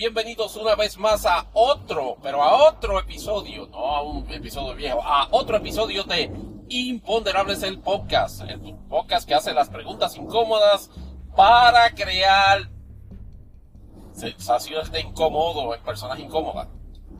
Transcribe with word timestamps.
Bienvenidos 0.00 0.56
una 0.56 0.76
vez 0.76 0.96
más 0.96 1.26
a 1.26 1.44
otro, 1.52 2.16
pero 2.22 2.42
a 2.42 2.70
otro 2.70 2.98
episodio, 2.98 3.66
no 3.66 3.94
a 3.94 4.00
un 4.00 4.30
episodio 4.30 4.74
viejo, 4.74 5.02
a 5.02 5.28
otro 5.30 5.58
episodio 5.58 6.04
de 6.04 6.32
Imponderables 6.70 7.62
el 7.62 7.80
podcast, 7.80 8.40
el 8.48 8.76
podcast 8.88 9.28
que 9.28 9.34
hace 9.34 9.52
las 9.52 9.68
preguntas 9.68 10.16
incómodas 10.16 10.90
para 11.36 11.94
crear 11.94 12.70
sensaciones 14.14 14.90
de 14.90 15.02
incómodo 15.02 15.74
en 15.74 15.82
personas 15.82 16.18
incómodas. 16.18 16.68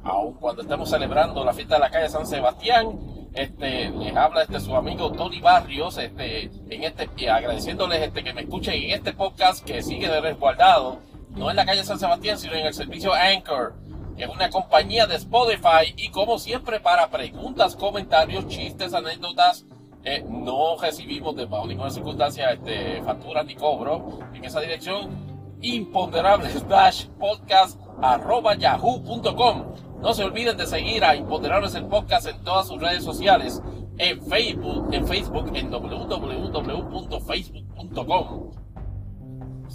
Aun 0.03 0.33
cuando 0.37 0.63
estemos 0.63 0.89
celebrando 0.89 1.45
la 1.45 1.53
fiesta 1.53 1.75
de 1.75 1.81
la 1.81 1.91
calle 1.91 2.09
San 2.09 2.27
Sebastián, 2.27 2.99
este, 3.35 3.91
les 3.91 4.17
habla 4.17 4.45
este 4.45 4.59
su 4.59 4.75
amigo 4.75 5.13
Tony 5.13 5.43
Barrios, 5.43 5.99
este, 5.99 6.45
en 6.71 6.85
este, 6.85 7.11
y 7.19 7.27
agradeciéndoles 7.27 8.01
este, 8.01 8.25
que 8.25 8.33
me 8.33 8.41
escuchen 8.41 8.73
en 8.73 8.93
este 8.93 9.13
podcast 9.13 9.67
que 9.67 9.83
sigue 9.83 10.09
de 10.09 10.23
resguardado, 10.23 11.10
no 11.37 11.51
en 11.51 11.57
la 11.57 11.67
calle 11.67 11.85
San 11.85 11.99
Sebastián, 11.99 12.39
sino 12.39 12.55
en 12.55 12.67
el 12.67 12.75
servicio 12.75 13.13
Anchor, 13.15 13.75
que 14.17 14.25
es 14.25 14.31
una 14.31 14.51
compañía 14.51 15.07
de 15.07 15.17
Spotify, 15.17 15.95
y 15.97 16.11
como 16.11 16.39
siempre, 16.39 16.81
para 16.81 17.11
preguntas, 17.11 17.77
comentarios, 17.77 18.49
chistes, 18.49 18.95
anécdotas, 18.95 19.67
eh, 20.03 20.25
no 20.27 20.79
recibimos 20.81 21.37
de 21.37 21.45
bajo 21.45 21.67
ninguna 21.67 21.91
circunstancia 21.91 22.53
este, 22.53 23.03
facturas 23.03 23.45
ni 23.45 23.55
cobro 23.55 24.21
en 24.35 24.43
esa 24.45 24.61
dirección. 24.61 25.29
Imponderables 25.61 26.67
dash 26.69 27.07
podcast 27.19 27.79
arroba 28.01 28.55
yahoo.com 28.55 29.75
no 30.01 30.15
se 30.15 30.25
olviden 30.25 30.57
de 30.57 30.67
seguir 30.67 31.05
a 31.05 31.15
Imponderables 31.15 31.75
el 31.75 31.85
podcast 31.85 32.27
en 32.27 32.43
todas 32.43 32.69
sus 32.69 32.81
redes 32.81 33.05
sociales 33.05 33.61
en 33.99 34.27
Facebook 34.27 34.89
en 34.93 35.07
Facebook 35.07 35.55
en 35.55 35.71
www.facebook.com 35.71 38.60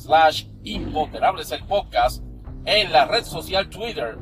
slash 0.05 0.45
imponderables 0.63 1.51
el 1.51 1.63
podcast 1.63 2.23
en 2.65 2.91
la 2.91 3.05
red 3.05 3.23
social 3.23 3.67
Twitter 3.69 4.19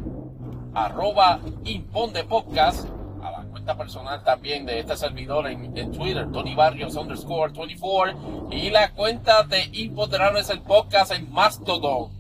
arroba 0.73 1.41
imponde 1.65 2.23
podcast 2.23 2.87
a 3.21 3.31
la 3.31 3.43
cuenta 3.43 3.77
personal 3.77 4.23
también 4.23 4.65
de 4.65 4.79
este 4.79 4.95
servidor 4.95 5.47
en, 5.47 5.77
en 5.77 5.91
Twitter, 5.91 6.31
Tony 6.31 6.55
Barrios 6.55 6.95
underscore 6.95 7.51
24, 7.51 8.49
y 8.51 8.69
la 8.69 8.91
cuenta 8.91 9.43
de 9.43 9.69
Imponderables 9.73 10.49
el 10.49 10.61
podcast 10.61 11.11
en 11.11 11.31
Mastodon, 11.31 12.11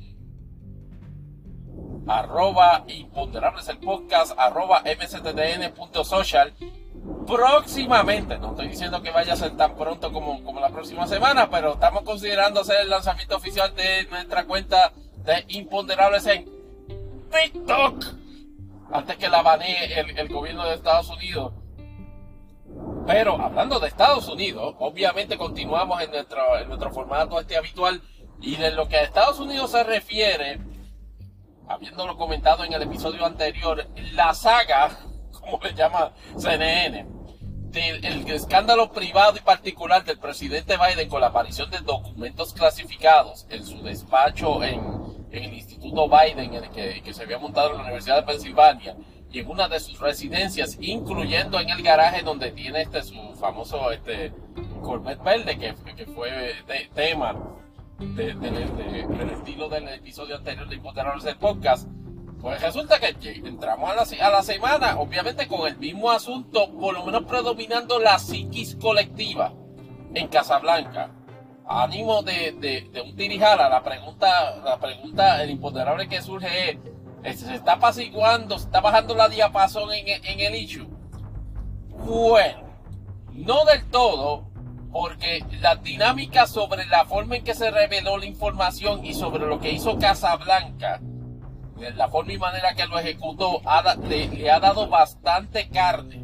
arroba 2.05 2.83
Imponderables 2.87 3.69
el 3.69 3.77
podcast, 3.79 4.37
arroba 4.37 4.81
mctdn.social. 4.81 6.53
Próximamente, 7.27 8.37
no 8.37 8.51
estoy 8.51 8.69
diciendo 8.69 9.01
que 9.01 9.11
vaya 9.11 9.33
a 9.33 9.37
ser 9.37 9.57
tan 9.57 9.75
pronto 9.75 10.11
como, 10.13 10.43
como 10.43 10.59
la 10.61 10.69
próxima 10.69 11.05
semana, 11.07 11.49
pero 11.49 11.73
estamos 11.73 12.03
considerando 12.03 12.61
hacer 12.61 12.81
el 12.81 12.89
lanzamiento 12.89 13.35
oficial 13.35 13.75
de 13.75 14.05
nuestra 14.09 14.45
cuenta 14.45 14.93
de 15.25 15.43
Imponderables 15.49 16.25
en 16.27 16.49
TikTok 17.29 18.05
antes 18.91 19.17
que 19.17 19.27
la 19.27 19.41
banee 19.41 19.99
el, 20.15 20.29
gobierno 20.29 20.65
de 20.65 20.75
Estados 20.75 21.09
Unidos. 21.09 21.53
Pero 23.05 23.41
hablando 23.41 23.79
de 23.79 23.87
Estados 23.87 24.27
Unidos, 24.29 24.75
obviamente 24.79 25.37
continuamos 25.37 26.01
en 26.01 26.11
nuestro, 26.11 26.57
en 26.57 26.67
nuestro 26.67 26.91
formato 26.91 27.39
este 27.39 27.57
habitual 27.57 28.01
y 28.39 28.55
de 28.55 28.71
lo 28.71 28.87
que 28.87 28.97
a 28.97 29.03
Estados 29.03 29.39
Unidos 29.39 29.71
se 29.71 29.83
refiere, 29.83 30.59
habiéndolo 31.67 32.15
comentado 32.17 32.63
en 32.63 32.73
el 32.73 32.83
episodio 32.83 33.25
anterior, 33.25 33.87
la 34.13 34.33
saga, 34.33 34.97
como 35.43 35.59
le 35.63 35.73
llama 35.73 36.13
CNN, 36.37 37.05
del 37.73 38.05
el 38.05 38.29
escándalo 38.31 38.91
privado 38.91 39.35
y 39.37 39.41
particular 39.41 40.03
del 40.05 40.19
presidente 40.19 40.77
Biden 40.77 41.09
con 41.09 41.21
la 41.21 41.27
aparición 41.27 41.69
de 41.71 41.79
documentos 41.79 42.53
clasificados 42.53 43.47
en 43.49 43.65
su 43.65 43.81
despacho 43.81 44.63
en, 44.63 44.79
en 45.31 45.43
el 45.43 45.53
Instituto 45.53 46.07
Biden, 46.07 46.53
en 46.53 46.63
el 46.63 46.69
que, 46.69 47.01
que, 47.01 47.13
se 47.13 47.23
había 47.23 47.39
montado 47.39 47.71
en 47.71 47.77
la 47.77 47.83
Universidad 47.83 48.17
de 48.17 48.23
Pensilvania, 48.23 48.95
y 49.31 49.39
en 49.39 49.49
una 49.49 49.67
de 49.67 49.79
sus 49.79 49.99
residencias, 49.99 50.77
incluyendo 50.79 51.59
en 51.59 51.69
el 51.69 51.81
garaje 51.81 52.21
donde 52.21 52.51
tiene 52.51 52.83
este 52.83 53.01
su 53.01 53.33
famoso 53.39 53.91
este 53.91 54.31
Corvette 54.83 55.23
verde, 55.23 55.57
que, 55.57 55.95
que 55.95 56.05
fue 56.05 56.29
de, 56.67 56.89
tema 56.93 57.35
de, 57.97 58.35
de, 58.35 59.07
del 59.07 59.29
estilo 59.31 59.69
del 59.69 59.87
episodio 59.87 60.35
anterior 60.35 60.69
de 60.69 60.75
Imponderables 60.75 61.23
del 61.23 61.37
podcast. 61.37 61.87
Pues 62.43 62.61
resulta 62.61 62.99
que 62.99 63.15
entramos 63.45 63.89
a 63.89 63.95
la, 63.95 64.27
a 64.27 64.29
la 64.29 64.43
semana, 64.43 64.99
obviamente 64.99 65.47
con 65.47 65.65
el 65.65 65.77
mismo 65.77 66.11
asunto, 66.11 66.69
por 66.73 66.93
lo 66.93 67.05
menos 67.05 67.23
predominando 67.23 67.99
la 67.99 68.19
psiquis 68.19 68.75
colectiva 68.75 69.53
en 70.13 70.27
Casablanca 70.27 71.09
ánimo 71.65 72.21
de, 72.21 72.51
de, 72.59 72.89
de 72.91 73.01
un 73.01 73.15
tirijala, 73.15 73.69
la 73.69 73.81
pregunta, 73.81 74.57
la 74.57 74.77
pregunta, 74.77 75.41
el 75.41 75.51
imponderable 75.51 76.09
que 76.09 76.21
surge 76.21 76.77
es, 77.23 77.39
¿se 77.39 77.55
está 77.55 77.75
apaciguando, 77.75 78.59
se 78.59 78.65
está 78.65 78.81
bajando 78.81 79.15
la 79.15 79.29
diapasón 79.29 79.93
en, 79.93 80.07
en 80.07 80.39
el 80.41 80.55
issue? 80.55 80.85
Bueno, 81.89 82.63
no 83.31 83.63
del 83.63 83.89
todo, 83.89 84.49
porque 84.91 85.45
la 85.61 85.77
dinámica 85.77 86.45
sobre 86.45 86.85
la 86.87 87.05
forma 87.05 87.37
en 87.37 87.45
que 87.45 87.55
se 87.55 87.71
reveló 87.71 88.17
la 88.17 88.25
información 88.25 89.05
y 89.05 89.13
sobre 89.13 89.45
lo 89.45 89.61
que 89.61 89.71
hizo 89.71 89.97
Casablanca, 89.97 90.99
la 91.91 92.09
forma 92.09 92.33
y 92.33 92.37
manera 92.37 92.73
que 92.75 92.85
lo 92.87 92.99
ejecutó, 92.99 93.61
ha, 93.65 93.95
le, 93.95 94.49
ha 94.49 94.59
dado 94.59 94.87
bastante 94.87 95.69
carne 95.69 96.23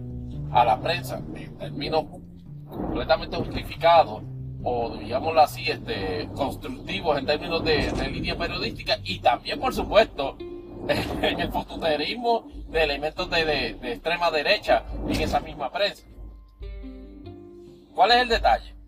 a 0.52 0.64
la 0.66 0.80
prensa, 0.80 1.22
en 1.36 1.58
términos 1.58 2.06
completamente 2.68 3.38
justificados 3.38 4.24
o 4.64 4.98
digámoslo 4.98 5.42
así, 5.42 5.69
este, 5.69 6.28
constructivos 6.36 7.18
en 7.18 7.25
términos 7.25 7.64
de, 7.64 7.92
de 7.92 8.09
línea 8.09 8.38
periodística 8.38 8.98
y 9.03 9.19
también, 9.19 9.59
por 9.59 9.74
supuesto, 9.74 10.38
en 11.22 11.40
el 11.40 11.52
fututerismo 11.52 12.48
de 12.68 12.84
elementos 12.84 13.30
de, 13.30 13.46
de, 13.46 13.74
de, 13.75 13.94
extrema 13.94 14.31
derecha 14.31 14.84
en 15.08 15.22
esa 15.22 15.40
misma 15.40 15.72
prensa. 15.72 16.03
¿Cuál 17.94 18.12
es 18.12 18.18
el 18.18 18.30
detalle? 18.30 18.78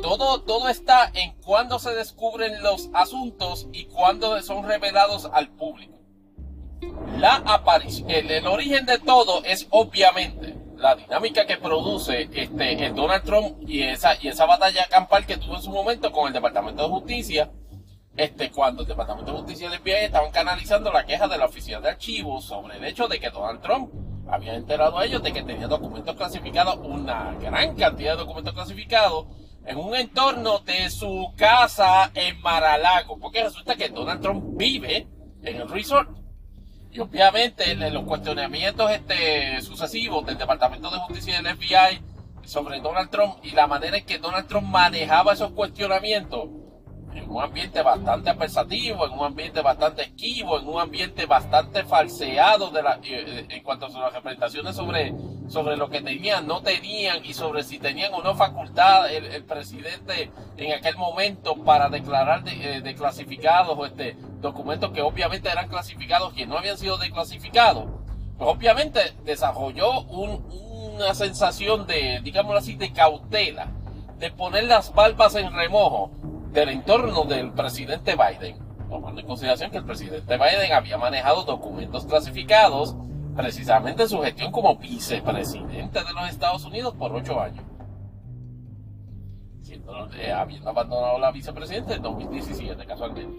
Todo, 0.00 0.42
todo 0.42 0.68
está 0.68 1.10
en 1.14 1.32
cuándo 1.40 1.78
se 1.78 1.94
descubren 1.94 2.62
los 2.62 2.90
asuntos 2.92 3.68
y 3.72 3.84
cuándo 3.86 4.40
son 4.42 4.66
revelados 4.66 5.28
al 5.32 5.48
público. 5.48 5.94
La 7.18 7.36
aparición, 7.36 8.10
el, 8.10 8.46
origen 8.46 8.86
de 8.86 8.98
todo 8.98 9.42
es 9.44 9.66
obviamente 9.70 10.54
la 10.76 10.96
dinámica 10.96 11.46
que 11.46 11.56
produce 11.56 12.28
este, 12.32 12.86
el 12.86 12.94
Donald 12.94 13.24
Trump 13.24 13.56
y 13.66 13.82
esa, 13.82 14.16
y 14.20 14.28
esa 14.28 14.44
batalla 14.44 14.86
campal 14.90 15.24
que 15.24 15.36
tuvo 15.36 15.56
en 15.56 15.62
su 15.62 15.70
momento 15.70 16.12
con 16.12 16.26
el 16.26 16.32
Departamento 16.32 16.82
de 16.82 16.88
Justicia, 16.88 17.50
este, 18.16 18.50
cuando 18.50 18.82
el 18.82 18.88
Departamento 18.88 19.32
de 19.32 19.38
Justicia 19.38 19.68
y 19.68 19.72
el 19.72 19.80
FBI 19.80 20.04
estaban 20.04 20.30
canalizando 20.30 20.92
la 20.92 21.06
queja 21.06 21.26
de 21.28 21.38
la 21.38 21.46
Oficina 21.46 21.80
de 21.80 21.90
Archivos 21.90 22.44
sobre 22.44 22.76
el 22.76 22.84
hecho 22.84 23.08
de 23.08 23.18
que 23.18 23.30
Donald 23.30 23.62
Trump 23.62 23.90
había 24.28 24.54
enterado 24.54 24.98
a 24.98 25.04
ellos 25.04 25.22
de 25.22 25.32
que 25.32 25.42
tenía 25.42 25.68
documentos 25.68 26.16
clasificados, 26.16 26.78
una 26.82 27.34
gran 27.40 27.76
cantidad 27.76 28.12
de 28.12 28.18
documentos 28.18 28.54
clasificados, 28.54 29.26
en 29.66 29.78
un 29.78 29.94
entorno 29.94 30.58
de 30.60 30.90
su 30.90 31.32
casa 31.36 32.10
en 32.14 32.40
Maralago, 32.40 33.18
porque 33.18 33.44
resulta 33.44 33.76
que 33.76 33.88
Donald 33.88 34.20
Trump 34.20 34.44
vive 34.56 35.06
en 35.42 35.56
el 35.56 35.68
resort. 35.68 36.10
Y 36.92 37.00
obviamente 37.00 37.74
los 37.90 38.04
cuestionamientos 38.04 38.90
este, 38.90 39.60
sucesivos 39.62 40.24
del 40.26 40.38
Departamento 40.38 40.90
de 40.90 40.98
Justicia 40.98 41.40
y 41.40 41.42
del 41.42 41.56
FBI 41.56 42.00
sobre 42.44 42.80
Donald 42.80 43.10
Trump 43.10 43.38
y 43.42 43.50
la 43.50 43.66
manera 43.66 43.96
en 43.96 44.04
que 44.04 44.18
Donald 44.18 44.46
Trump 44.46 44.68
manejaba 44.68 45.32
esos 45.32 45.52
cuestionamientos 45.52 46.48
en 47.14 47.30
un 47.30 47.42
ambiente 47.42 47.82
bastante 47.82 48.30
apersativo, 48.30 49.06
en 49.06 49.12
un 49.12 49.24
ambiente 49.24 49.60
bastante 49.62 50.02
esquivo, 50.02 50.58
en 50.58 50.68
un 50.68 50.80
ambiente 50.80 51.26
bastante 51.26 51.84
falseado 51.84 52.70
de 52.70 52.82
la, 52.82 52.98
en 53.02 53.62
cuanto 53.62 53.86
a 53.86 53.90
sus 53.90 54.12
representaciones 54.12 54.74
sobre, 54.76 55.14
sobre 55.48 55.76
lo 55.76 55.88
que 55.88 56.00
tenían, 56.00 56.46
no 56.46 56.62
tenían 56.62 57.24
y 57.24 57.34
sobre 57.34 57.62
si 57.62 57.78
tenían 57.78 58.12
o 58.14 58.22
no 58.22 58.34
facultad 58.34 59.12
el, 59.12 59.44
presidente 59.44 60.30
en 60.56 60.72
aquel 60.72 60.96
momento 60.96 61.56
para 61.64 61.88
declarar 61.88 62.42
de, 62.44 62.94
clasificados 62.94 63.76
o 63.78 63.86
este, 63.86 64.16
documentos 64.40 64.90
que 64.90 65.02
obviamente 65.02 65.50
eran 65.50 65.68
clasificados 65.68 66.32
que 66.32 66.46
no 66.46 66.58
habían 66.58 66.78
sido 66.78 66.96
declasificados. 66.96 67.84
Pues 68.38 68.50
obviamente 68.50 69.00
desarrolló 69.24 70.00
un, 70.02 70.44
una 70.94 71.14
sensación 71.14 71.86
de, 71.86 72.20
digámoslo 72.22 72.58
así, 72.58 72.74
de 72.74 72.92
cautela, 72.92 73.68
de 74.18 74.30
poner 74.30 74.64
las 74.64 74.90
palpas 74.90 75.34
en 75.34 75.52
remojo 75.52 76.10
del 76.54 76.68
entorno 76.68 77.24
del 77.24 77.50
presidente 77.52 78.14
Biden, 78.14 78.56
tomando 78.88 79.20
en 79.20 79.26
consideración 79.26 79.72
que 79.72 79.78
el 79.78 79.84
presidente 79.84 80.36
Biden 80.36 80.72
había 80.72 80.96
manejado 80.96 81.42
documentos 81.42 82.06
clasificados 82.06 82.94
precisamente 83.34 84.04
en 84.04 84.08
su 84.08 84.22
gestión 84.22 84.52
como 84.52 84.76
vicepresidente 84.76 86.04
de 86.04 86.12
los 86.12 86.30
Estados 86.30 86.64
Unidos 86.64 86.94
por 86.94 87.12
ocho 87.12 87.40
años. 87.40 87.64
Siendo, 89.62 90.08
eh, 90.14 90.30
habiendo 90.30 90.70
abandonado 90.70 91.18
la 91.18 91.32
vicepresidenta 91.32 91.94
en 91.94 92.02
2017, 92.02 92.86
casualmente. 92.86 93.36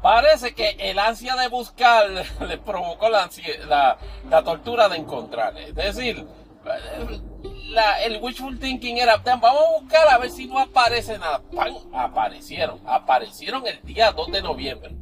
Parece 0.00 0.54
que 0.54 0.76
el 0.78 1.00
ansia 1.00 1.34
de 1.34 1.48
buscar 1.48 2.08
le 2.46 2.58
provocó 2.58 3.08
la, 3.08 3.28
la, 3.68 3.98
la 4.30 4.42
tortura 4.44 4.88
de 4.88 4.98
encontrar. 4.98 5.58
Es 5.58 5.74
decir, 5.74 6.24
el 8.04 8.22
wishful 8.22 8.58
thinking 8.58 8.98
era, 8.98 9.16
vamos 9.18 9.50
a 9.50 9.80
buscar 9.80 10.08
a 10.08 10.18
ver 10.18 10.30
si 10.30 10.46
no 10.46 10.58
aparece 10.58 11.18
nada. 11.18 11.42
¡Pam! 11.54 11.74
Aparecieron, 11.92 12.80
aparecieron 12.86 13.66
el 13.66 13.82
día 13.82 14.12
2 14.12 14.32
de 14.32 14.42
noviembre. 14.42 14.96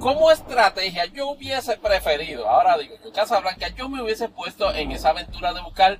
Como 0.00 0.30
estrategia, 0.30 1.06
yo 1.06 1.28
hubiese 1.28 1.76
preferido, 1.78 2.48
ahora 2.48 2.76
digo, 2.76 2.96
en 3.02 3.12
Casablanca, 3.12 3.68
yo 3.68 3.88
me 3.88 4.02
hubiese 4.02 4.28
puesto 4.28 4.72
en 4.74 4.92
esa 4.92 5.10
aventura 5.10 5.54
de 5.54 5.62
buscar 5.62 5.98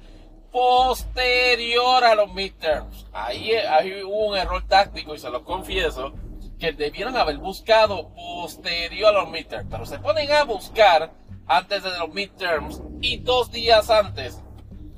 posterior 0.52 2.04
a 2.04 2.14
los 2.14 2.32
midterms. 2.34 3.06
Ahí, 3.12 3.52
ahí 3.52 4.02
hubo 4.02 4.28
un 4.28 4.36
error 4.36 4.66
táctico 4.66 5.14
y 5.14 5.18
se 5.18 5.30
lo 5.30 5.44
confieso, 5.44 6.12
que 6.58 6.72
debieron 6.72 7.16
haber 7.16 7.38
buscado 7.38 8.10
posterior 8.14 9.14
a 9.14 9.20
los 9.20 9.30
midterms. 9.30 9.68
Pero 9.70 9.86
se 9.86 9.98
ponen 9.98 10.30
a 10.30 10.44
buscar 10.44 11.12
antes 11.46 11.82
de 11.82 11.98
los 11.98 12.12
midterms 12.12 12.82
y 13.00 13.18
dos 13.18 13.50
días 13.50 13.88
antes 13.88 14.42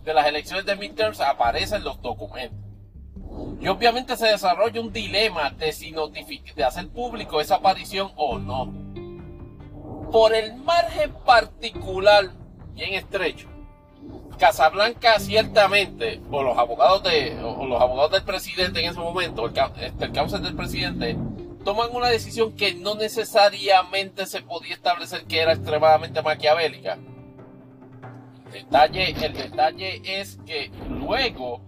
de 0.08 0.14
las 0.14 0.26
elecciones 0.26 0.64
de 0.64 0.74
midterms 0.74 1.20
aparecen 1.20 1.84
los 1.84 2.00
documentos. 2.00 2.58
Y 3.60 3.68
obviamente 3.68 4.16
se 4.16 4.28
desarrolla 4.28 4.80
un 4.80 4.90
dilema 4.90 5.50
de 5.50 5.70
si 5.70 5.92
de 6.56 6.64
hacer 6.64 6.88
público 6.88 7.42
esa 7.42 7.56
aparición 7.56 8.10
o 8.16 8.38
no. 8.38 8.72
Por 10.10 10.34
el 10.34 10.56
margen 10.56 11.12
particular, 11.26 12.30
bien 12.72 12.94
estrecho, 12.94 13.48
Casablanca 14.38 15.20
ciertamente, 15.20 16.22
o 16.30 16.42
los 16.42 16.56
abogados 16.56 17.02
de, 17.02 17.38
o 17.44 17.66
los 17.66 17.78
abogados 17.78 18.12
del 18.12 18.22
presidente 18.22 18.80
en 18.80 18.90
ese 18.90 19.00
momento, 19.00 19.44
el, 19.44 19.52
este, 19.82 20.06
el 20.06 20.12
causa 20.12 20.38
del 20.38 20.56
presidente, 20.56 21.18
toman 21.64 21.94
una 21.94 22.08
decisión 22.08 22.56
que 22.56 22.74
no 22.74 22.94
necesariamente 22.94 24.24
se 24.24 24.40
podía 24.40 24.74
establecer 24.74 25.24
que 25.24 25.40
era 25.40 25.52
extremadamente 25.52 26.22
maquiavélica. 26.22 26.96
El 28.48 28.64
detalle, 28.64 29.10
el 29.10 29.32
detalle 29.34 30.20
es 30.20 30.38
que 30.46 30.70
luego 30.88 31.60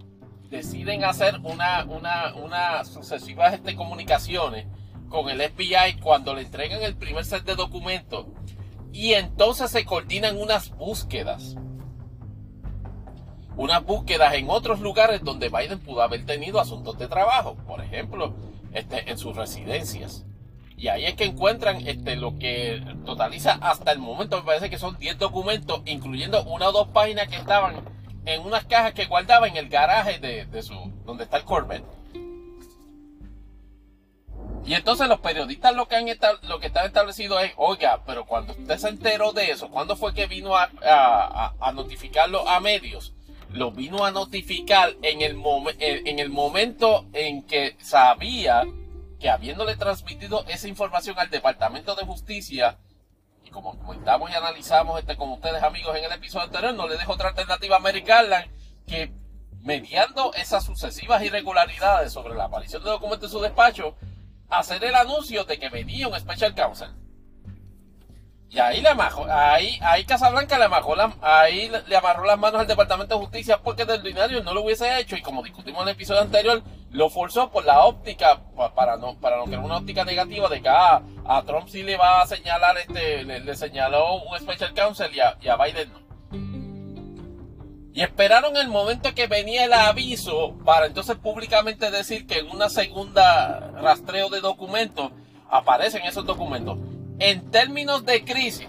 deciden 0.49 1.03
hacer 1.03 1.39
una, 1.43 1.85
una, 1.85 2.33
una 2.35 2.83
sucesivas 2.83 3.59
comunicaciones 3.75 4.65
con 5.07 5.29
el 5.29 5.41
FBI 5.41 5.99
cuando 6.01 6.33
le 6.33 6.41
entregan 6.41 6.81
el 6.81 6.95
primer 6.95 7.23
set 7.23 7.43
de 7.43 7.55
documentos 7.55 8.25
y 8.91 9.13
entonces 9.13 9.69
se 9.69 9.85
coordinan 9.85 10.37
unas 10.37 10.75
búsquedas. 10.75 11.55
Unas 13.55 13.83
búsquedas 13.85 14.33
en 14.33 14.49
otros 14.49 14.79
lugares 14.79 15.21
donde 15.23 15.49
Biden 15.49 15.79
pudo 15.79 16.01
haber 16.01 16.25
tenido 16.25 16.59
asuntos 16.59 16.97
de 16.97 17.07
trabajo. 17.07 17.55
Por 17.67 17.81
ejemplo, 17.81 18.33
este, 18.73 19.09
en 19.09 19.17
sus 19.17 19.35
residencias. 19.35 20.25
Y 20.81 20.87
ahí 20.87 21.05
es 21.05 21.13
que 21.13 21.25
encuentran 21.25 21.87
este, 21.87 22.15
lo 22.15 22.39
que 22.39 22.81
totaliza 23.05 23.59
hasta 23.61 23.91
el 23.91 23.99
momento, 23.99 24.37
me 24.37 24.43
parece 24.43 24.67
que 24.67 24.79
son 24.79 24.97
10 24.97 25.19
documentos, 25.19 25.83
incluyendo 25.85 26.43
una 26.45 26.69
o 26.69 26.71
dos 26.71 26.87
páginas 26.87 27.27
que 27.27 27.35
estaban 27.35 27.75
en 28.25 28.41
unas 28.41 28.65
cajas 28.65 28.93
que 28.93 29.05
guardaba 29.05 29.47
en 29.47 29.57
el 29.57 29.69
garaje 29.69 30.17
de, 30.17 30.63
su, 30.63 30.73
donde 31.05 31.25
está 31.25 31.37
el 31.37 31.43
Corvette. 31.43 31.85
Y 34.65 34.73
entonces 34.73 35.07
los 35.07 35.19
periodistas 35.19 35.75
lo 35.75 35.87
que 35.87 35.97
han 35.97 36.07
lo 36.47 36.59
que 36.59 36.67
están 36.67 36.87
establecido 36.87 37.39
es, 37.39 37.53
oiga, 37.57 38.01
pero 38.07 38.25
cuando 38.25 38.53
usted 38.53 38.77
se 38.79 38.89
enteró 38.89 39.33
de 39.33 39.51
eso, 39.51 39.69
¿cuándo 39.69 39.95
fue 39.95 40.15
que 40.15 40.25
vino 40.25 40.55
a, 40.55 40.67
a 41.59 41.71
notificarlo 41.73 42.49
a 42.49 42.59
medios? 42.59 43.13
lo 43.53 43.69
vino 43.71 44.05
a 44.05 44.11
notificar 44.11 44.93
en 45.01 45.21
el, 45.21 45.35
en 45.79 46.19
el 46.19 46.29
momento 46.29 47.05
en 47.11 47.43
que 47.43 47.75
sabía 47.81 48.63
que 49.21 49.29
habiéndole 49.29 49.75
transmitido 49.77 50.43
esa 50.47 50.67
información 50.67 51.17
al 51.19 51.29
Departamento 51.29 51.95
de 51.95 52.05
Justicia, 52.05 52.79
y 53.45 53.51
como 53.51 53.77
comentamos 53.77 54.31
y 54.31 54.33
analizamos 54.33 54.99
este 54.99 55.15
con 55.15 55.29
ustedes 55.29 55.61
amigos 55.61 55.95
en 55.95 56.05
el 56.05 56.11
episodio 56.11 56.47
anterior, 56.47 56.73
no 56.73 56.87
le 56.87 56.97
dejo 56.97 57.13
otra 57.13 57.29
alternativa 57.29 57.75
a 57.75 57.79
Mary 57.79 58.01
Garland 58.01 58.47
que 58.87 59.13
mediando 59.61 60.33
esas 60.33 60.65
sucesivas 60.65 61.23
irregularidades 61.23 62.11
sobre 62.11 62.33
la 62.33 62.45
aparición 62.45 62.83
de 62.83 62.89
documentos 62.89 63.29
en 63.29 63.37
su 63.37 63.41
despacho, 63.41 63.95
hacer 64.49 64.83
el 64.83 64.95
anuncio 64.95 65.43
de 65.45 65.59
que 65.59 65.69
venía 65.69 66.07
un 66.07 66.19
Special 66.19 66.55
Counsel. 66.55 66.89
Y 68.49 68.59
ahí 68.59 68.81
le 68.81 68.89
amarró, 68.89 69.31
ahí, 69.31 69.79
ahí 69.81 70.03
Casablanca 70.03 70.57
le 70.57 70.65
amarró, 70.65 70.95
la, 70.95 71.15
ahí 71.21 71.71
le 71.87 71.95
amarró 71.95 72.25
las 72.25 72.39
manos 72.39 72.59
al 72.59 72.67
Departamento 72.67 73.15
de 73.15 73.21
Justicia 73.21 73.59
porque 73.61 73.85
del 73.85 73.99
ordinario 73.99 74.43
no 74.43 74.53
lo 74.53 74.63
hubiese 74.63 74.99
hecho 74.99 75.15
y 75.15 75.21
como 75.21 75.43
discutimos 75.43 75.83
en 75.83 75.89
el 75.89 75.93
episodio 75.93 76.21
anterior, 76.21 76.61
lo 76.91 77.09
forzó 77.09 77.49
por 77.51 77.65
la 77.65 77.85
óptica, 77.85 78.41
para 78.75 78.97
no, 78.97 79.17
para 79.19 79.37
no 79.37 79.45
crear 79.45 79.63
una 79.63 79.77
óptica 79.77 80.03
negativa 80.03 80.49
de 80.49 80.61
que 80.61 80.69
ah, 80.69 81.01
a 81.25 81.41
Trump 81.43 81.67
sí 81.67 81.83
le 81.83 81.97
va 81.97 82.21
a 82.21 82.27
señalar, 82.27 82.77
este, 82.77 83.23
le, 83.23 83.55
señaló 83.55 84.21
un 84.23 84.37
Special 84.37 84.73
Counsel 84.73 85.15
y 85.15 85.19
a, 85.21 85.37
y 85.41 85.47
a 85.47 85.55
Biden 85.55 85.93
no. 85.93 86.01
Y 87.93 88.01
esperaron 88.01 88.55
el 88.55 88.69
momento 88.69 89.13
que 89.13 89.27
venía 89.27 89.65
el 89.65 89.73
aviso 89.73 90.57
para 90.65 90.85
entonces 90.85 91.17
públicamente 91.17 91.91
decir 91.91 92.25
que 92.25 92.39
en 92.39 92.49
una 92.49 92.69
segunda 92.69 93.71
rastreo 93.81 94.29
de 94.29 94.39
documentos 94.39 95.11
aparecen 95.49 96.03
esos 96.03 96.25
documentos 96.25 96.77
en 97.19 97.51
términos 97.51 98.05
de 98.05 98.23
crisis, 98.23 98.67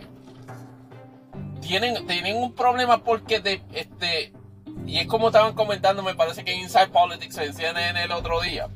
tienen, 1.60 2.06
tienen 2.06 2.36
un 2.36 2.52
problema 2.54 3.02
porque 3.02 3.40
de, 3.40 3.62
este, 3.72 4.32
y 4.86 4.98
es 4.98 5.06
como 5.06 5.28
estaban 5.28 5.54
comentando, 5.54 6.02
me 6.02 6.14
parece 6.14 6.44
que 6.44 6.54
Inside 6.54 6.88
Politics 6.88 7.38
en 7.38 7.54
CNN 7.54 8.02
el 8.02 8.12
otro 8.12 8.40
día, 8.40 8.68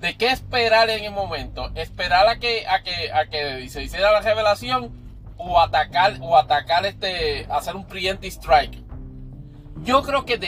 de 0.00 0.16
qué 0.16 0.30
esperar 0.30 0.90
en 0.90 1.04
el 1.04 1.12
momento, 1.12 1.70
esperar 1.74 2.28
a 2.28 2.38
que, 2.38 2.66
a 2.66 2.82
que, 2.82 3.12
a 3.12 3.26
que 3.26 3.68
se 3.68 3.82
hiciera 3.82 4.12
la 4.12 4.20
revelación 4.20 4.92
o 5.36 5.60
atacar, 5.60 6.18
o 6.20 6.36
atacar 6.36 6.86
este, 6.86 7.46
hacer 7.50 7.74
un 7.74 7.86
preemptive 7.86 8.30
strike. 8.30 8.82
Yo 9.82 10.02
creo 10.02 10.24
que, 10.24 10.38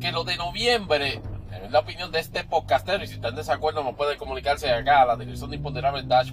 que 0.00 0.12
lo 0.12 0.24
de 0.24 0.36
noviembre, 0.36 1.20
es 1.62 1.70
la 1.70 1.80
opinión 1.80 2.10
de 2.10 2.20
este 2.20 2.44
podcastero, 2.44 3.04
y 3.04 3.06
si 3.06 3.14
están 3.14 3.30
en 3.30 3.36
desacuerdo 3.36 3.84
no 3.84 3.96
puede 3.96 4.16
comunicarse 4.16 4.70
acá 4.70 5.02
a 5.02 5.06
la 5.06 5.16
dirección 5.16 5.50
de 5.50 5.56
imponderable 5.56 6.02
dash 6.02 6.32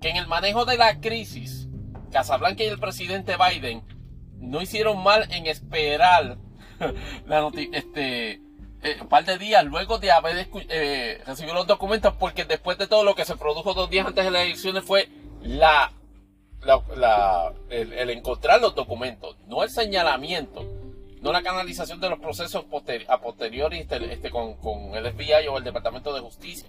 que 0.00 0.10
en 0.10 0.16
el 0.16 0.26
manejo 0.26 0.64
de 0.64 0.76
la 0.76 1.00
crisis, 1.00 1.68
Casablanca 2.12 2.62
y 2.62 2.66
el 2.66 2.78
presidente 2.78 3.36
Biden 3.36 3.82
no 4.40 4.60
hicieron 4.62 5.02
mal 5.02 5.30
en 5.32 5.46
esperar 5.46 6.38
la 7.26 7.50
este, 7.72 8.40
eh, 8.82 8.96
un 9.00 9.08
par 9.08 9.24
de 9.24 9.38
días 9.38 9.64
luego 9.64 9.98
de 9.98 10.12
haber 10.12 10.48
eh, 10.68 11.20
recibido 11.26 11.54
los 11.54 11.66
documentos, 11.66 12.14
porque 12.18 12.44
después 12.44 12.78
de 12.78 12.86
todo 12.86 13.04
lo 13.04 13.14
que 13.14 13.24
se 13.24 13.36
produjo 13.36 13.74
dos 13.74 13.90
días 13.90 14.06
antes 14.06 14.24
de 14.24 14.30
las 14.30 14.42
elecciones 14.42 14.84
fue 14.84 15.08
la, 15.42 15.92
el, 17.70 18.10
encontrar 18.10 18.60
los 18.60 18.74
documentos, 18.74 19.36
no 19.46 19.62
el 19.62 19.70
señalamiento, 19.70 20.64
no 21.20 21.32
la 21.32 21.42
canalización 21.42 22.00
de 22.00 22.10
los 22.10 22.20
procesos 22.20 22.64
a 23.08 23.20
posteriori 23.20 23.78
este, 23.78 24.12
este, 24.12 24.30
con 24.30 24.94
el 24.94 25.12
FBI 25.12 25.48
o 25.48 25.58
el 25.58 25.64
Departamento 25.64 26.14
de 26.14 26.20
Justicia. 26.20 26.68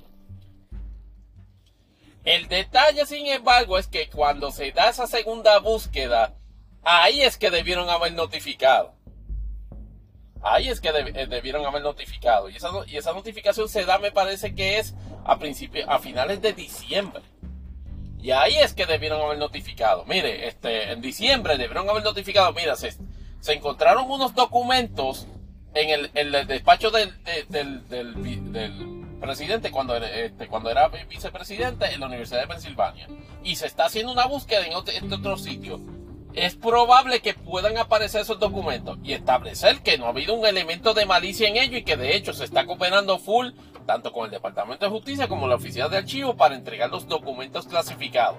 El 2.23 2.47
detalle, 2.47 3.05
sin 3.05 3.27
embargo, 3.27 3.77
es 3.77 3.87
que 3.87 4.09
cuando 4.09 4.51
se 4.51 4.71
da 4.71 4.89
esa 4.89 5.07
segunda 5.07 5.57
búsqueda, 5.59 6.33
ahí 6.83 7.21
es 7.21 7.37
que 7.37 7.49
debieron 7.49 7.89
haber 7.89 8.13
notificado. 8.13 8.93
Ahí 10.41 10.69
es 10.69 10.79
que 10.79 10.89
eh, 10.89 11.27
debieron 11.27 11.65
haber 11.65 11.81
notificado. 11.81 12.49
Y 12.49 12.55
esa, 12.55 12.69
y 12.87 12.97
esa 12.97 13.13
notificación 13.13 13.67
se 13.67 13.85
da, 13.85 13.99
me 13.99 14.11
parece 14.11 14.55
que 14.55 14.79
es 14.79 14.95
a, 15.25 15.37
a 15.87 15.99
finales 15.99 16.41
de 16.41 16.53
diciembre. 16.53 17.21
Y 18.21 18.31
ahí 18.31 18.55
es 18.57 18.73
que 18.73 18.85
debieron 18.85 19.21
haber 19.21 19.37
notificado. 19.37 20.05
Mire, 20.05 20.47
este, 20.47 20.91
en 20.91 21.01
diciembre 21.01 21.57
debieron 21.57 21.89
haber 21.89 22.03
notificado. 22.03 22.53
Mira, 22.53 22.75
se, 22.75 22.95
encontraron 23.47 24.09
unos 24.09 24.35
documentos 24.35 25.27
en 25.73 25.89
el, 25.89 26.11
el 26.13 26.47
despacho 26.47 26.91
del, 26.91 27.13
del, 27.49 27.81
presidente 29.21 29.71
cuando, 29.71 29.95
este, 29.95 30.47
cuando 30.47 30.69
era 30.69 30.87
vicepresidente 30.87 31.85
en 31.93 31.99
la 31.99 32.07
Universidad 32.07 32.41
de 32.41 32.47
Pensilvania. 32.47 33.07
Y 33.43 33.55
se 33.55 33.67
está 33.67 33.85
haciendo 33.85 34.11
una 34.11 34.25
búsqueda 34.25 34.65
en 34.65 34.73
otro, 34.73 34.93
este 34.93 35.15
otro 35.15 35.37
sitio. 35.37 35.79
Es 36.33 36.55
probable 36.55 37.21
que 37.21 37.33
puedan 37.33 37.77
aparecer 37.77 38.21
esos 38.21 38.39
documentos 38.39 38.97
y 39.03 39.13
establecer 39.13 39.81
que 39.81 39.97
no 39.97 40.05
ha 40.05 40.09
habido 40.09 40.35
un 40.35 40.45
elemento 40.45 40.93
de 40.93 41.05
malicia 41.05 41.47
en 41.47 41.57
ello 41.57 41.77
y 41.77 41.83
que 41.83 41.97
de 41.97 42.15
hecho 42.15 42.33
se 42.33 42.45
está 42.45 42.65
cooperando 42.65 43.17
full 43.17 43.49
tanto 43.85 44.13
con 44.13 44.25
el 44.25 44.31
Departamento 44.31 44.85
de 44.85 44.91
Justicia 44.91 45.27
como 45.27 45.47
la 45.47 45.55
Oficina 45.55 45.89
de 45.89 45.97
Archivo 45.97 46.37
para 46.37 46.53
entregar 46.53 46.91
los 46.91 47.07
documentos 47.07 47.65
clasificados. 47.65 48.37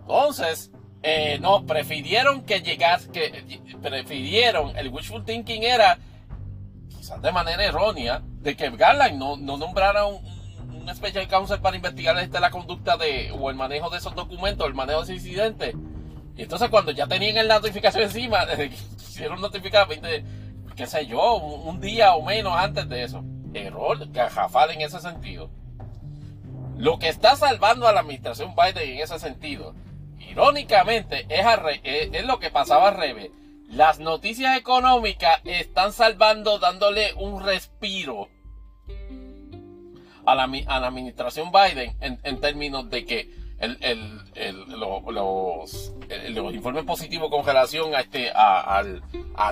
Entonces, 0.00 0.72
eh, 1.04 1.38
no, 1.40 1.64
prefirieron 1.64 2.42
que 2.42 2.62
llegas, 2.62 3.06
que 3.06 3.44
prefirieron, 3.80 4.76
el 4.76 4.88
wishful 4.88 5.24
thinking 5.24 5.62
era 5.62 6.00
de 7.22 7.32
manera 7.32 7.64
errónea, 7.64 8.22
de 8.24 8.56
que 8.56 8.70
Garland 8.70 9.16
no, 9.18 9.36
no 9.36 9.56
nombrara 9.56 10.04
un, 10.06 10.20
un, 10.80 10.94
special 10.94 11.28
counsel 11.28 11.60
para 11.60 11.76
investigar 11.76 12.16
la 12.16 12.50
conducta 12.50 12.96
de, 12.96 13.32
o 13.32 13.50
el 13.50 13.56
manejo 13.56 13.90
de 13.90 13.98
esos 13.98 14.14
documentos, 14.14 14.66
el 14.66 14.74
manejo 14.74 15.04
de 15.04 15.04
ese 15.04 15.14
incidente. 15.14 15.74
Y 16.36 16.42
entonces 16.42 16.68
cuando 16.70 16.90
ya 16.92 17.06
tenían 17.06 17.46
la 17.46 17.56
notificación 17.56 18.04
encima, 18.04 18.46
quisieron 18.98 19.40
notificar 19.40 19.88
20, 19.88 20.24
qué 20.76 20.86
sé 20.86 21.06
yo, 21.06 21.36
un, 21.36 21.80
día 21.80 22.14
o 22.14 22.22
menos 22.22 22.54
antes 22.56 22.88
de 22.88 23.04
eso. 23.04 23.22
Error, 23.52 24.10
gajafal 24.10 24.70
en 24.70 24.82
ese 24.82 25.00
sentido. 25.00 25.50
Lo 26.76 26.98
que 26.98 27.08
está 27.08 27.36
salvando 27.36 27.86
a 27.86 27.92
la 27.92 28.00
administración 28.00 28.54
Biden 28.54 28.90
en 28.90 29.00
ese 29.00 29.18
sentido, 29.18 29.74
irónicamente, 30.18 31.26
es, 31.28 31.44
es, 31.82 32.10
es 32.12 32.24
lo 32.24 32.38
que 32.38 32.50
pasaba 32.50 32.88
al 32.88 32.96
revés 32.96 33.30
las 33.70 34.00
noticias 34.00 34.58
económicas 34.58 35.40
están 35.44 35.92
salvando, 35.92 36.58
dándole 36.58 37.14
un 37.14 37.40
respiro 37.44 38.28
a 40.26 40.34
la, 40.34 40.44
a 40.44 40.80
la 40.80 40.86
administración 40.86 41.50
Biden 41.52 41.96
en, 42.00 42.40
términos 42.40 42.90
de 42.90 43.04
que 43.04 43.30
el, 43.58 43.78
los, 45.08 46.54
informes 46.54 46.84
positivos 46.84 47.30
con 47.30 47.44
relación 47.44 47.94
a, 47.94 48.00
este, 48.00 48.30
a, 48.34 48.82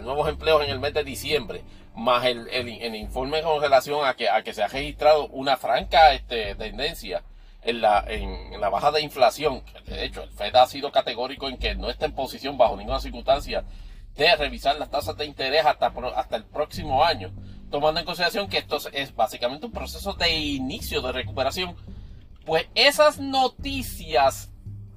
nuevos 0.02 0.28
empleos 0.28 0.64
en 0.64 0.70
el 0.70 0.80
mes 0.80 0.94
de 0.94 1.04
diciembre, 1.04 1.62
más 1.94 2.24
el, 2.24 2.68
informe 2.94 3.42
con 3.42 3.60
relación 3.60 4.06
a 4.06 4.14
que, 4.14 4.30
a 4.30 4.42
que 4.42 4.54
se 4.54 4.62
ha 4.62 4.68
registrado 4.68 5.26
una 5.28 5.56
franca 5.56 6.12
este, 6.14 6.54
tendencia 6.54 7.22
en 7.62 7.80
la, 7.80 8.04
en, 8.08 8.60
la 8.60 8.68
baja 8.68 8.90
de 8.92 9.02
inflación. 9.02 9.62
De 9.86 10.04
hecho, 10.04 10.22
el 10.22 10.30
Fed 10.30 10.54
ha 10.56 10.66
sido 10.66 10.90
categórico 10.90 11.48
en 11.48 11.58
que 11.58 11.74
no 11.74 11.90
está 11.90 12.06
en 12.06 12.12
posición 12.12 12.56
bajo 12.56 12.76
ninguna 12.76 13.00
circunstancia 13.00 13.64
de 14.16 14.36
revisar 14.36 14.76
las 14.76 14.90
tasas 14.90 15.16
de 15.16 15.26
interés 15.26 15.64
hasta, 15.64 15.92
hasta 16.16 16.36
el 16.36 16.44
próximo 16.44 17.04
año 17.04 17.30
tomando 17.70 18.00
en 18.00 18.06
consideración 18.06 18.48
que 18.48 18.58
esto 18.58 18.78
es 18.92 19.14
básicamente 19.14 19.66
un 19.66 19.72
proceso 19.72 20.14
de 20.14 20.36
inicio 20.36 21.00
de 21.02 21.12
recuperación, 21.12 21.76
pues 22.44 22.66
esas 22.74 23.18
noticias 23.18 24.50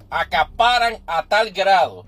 acaparan 0.10 1.01
a 1.06 1.24
tal 1.24 1.51
grado 1.51 2.06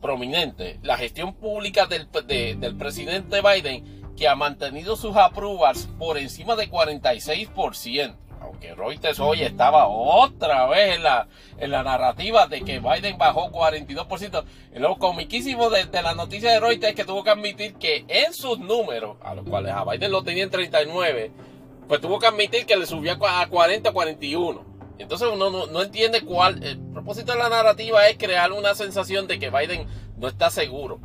prominente 0.00 0.78
la 0.82 0.96
gestión 0.96 1.34
pública 1.34 1.86
del, 1.86 2.08
del 2.26 2.76
presidente 2.76 3.40
Biden 3.40 4.14
que 4.16 4.28
ha 4.28 4.36
mantenido 4.36 4.96
sus 4.96 5.16
approvals 5.16 5.88
por 5.98 6.18
encima 6.18 6.56
de 6.56 6.70
46% 6.70 8.23
que 8.64 8.74
Reuters 8.74 9.20
hoy 9.20 9.42
estaba 9.42 9.86
otra 9.88 10.66
vez 10.66 10.96
en 10.96 11.02
la, 11.02 11.28
en 11.58 11.70
la 11.70 11.82
narrativa 11.82 12.46
de 12.46 12.62
que 12.62 12.78
Biden 12.78 13.18
bajó 13.18 13.50
42%. 13.50 14.44
Lo 14.76 14.96
comiquísimo 14.96 15.68
de, 15.68 15.86
la 15.92 16.14
noticia 16.14 16.50
de 16.50 16.60
Reuters 16.60 16.90
es 16.90 16.96
que 16.96 17.04
tuvo 17.04 17.22
que 17.22 17.30
admitir 17.30 17.74
que 17.74 18.06
en 18.08 18.32
sus 18.32 18.58
números, 18.58 19.18
a 19.22 19.34
los 19.34 19.46
cuales 19.46 19.72
a 19.72 19.84
Biden 19.84 20.10
lo 20.10 20.22
tenía 20.22 20.44
en 20.44 20.50
39, 20.50 21.30
pues 21.86 22.00
tuvo 22.00 22.18
que 22.18 22.26
admitir 22.26 22.64
que 22.64 22.76
le 22.76 22.86
subió 22.86 23.12
a 23.26 23.46
40 23.46 23.92
41. 23.92 24.64
Entonces 24.96 25.28
uno 25.30 25.66
no, 25.66 25.82
entiende 25.82 26.22
cuál. 26.22 26.62
El 26.64 26.78
propósito 26.78 27.32
de 27.32 27.38
la 27.38 27.50
narrativa 27.50 28.08
es 28.08 28.16
crear 28.16 28.52
una 28.52 28.74
sensación 28.74 29.26
de 29.26 29.38
que 29.38 29.50
Biden 29.50 29.86
no 30.16 30.28
está 30.28 30.48
seguro. 30.48 31.00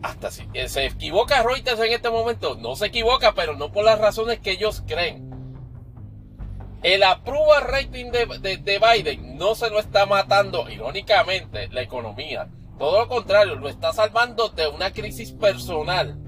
Hasta 0.00 0.30
si 0.30 0.48
se 0.66 0.86
equivoca 0.86 1.42
Reuters 1.42 1.80
en 1.80 1.92
este 1.92 2.08
momento, 2.08 2.56
no 2.56 2.76
se 2.76 2.86
equivoca, 2.86 3.34
pero 3.34 3.56
no 3.56 3.70
por 3.70 3.84
las 3.84 3.98
razones 3.98 4.40
que 4.40 4.52
ellos 4.52 4.82
creen. 4.86 5.31
El 6.82 7.04
approval 7.04 7.62
rating 7.68 8.10
de, 8.10 8.80
Biden 8.80 9.38
no 9.38 9.54
se 9.54 9.70
lo 9.70 9.78
está 9.78 10.04
matando, 10.04 10.68
irónicamente, 10.68 11.68
la 11.68 11.82
economía. 11.82 12.48
Todo 12.76 13.00
lo 13.00 13.08
contrario, 13.08 13.54
lo 13.54 13.68
está 13.68 13.92
salvando 13.92 14.48
de 14.48 14.66
una 14.66 14.92
crisis 14.92 15.30
personal 15.30 16.18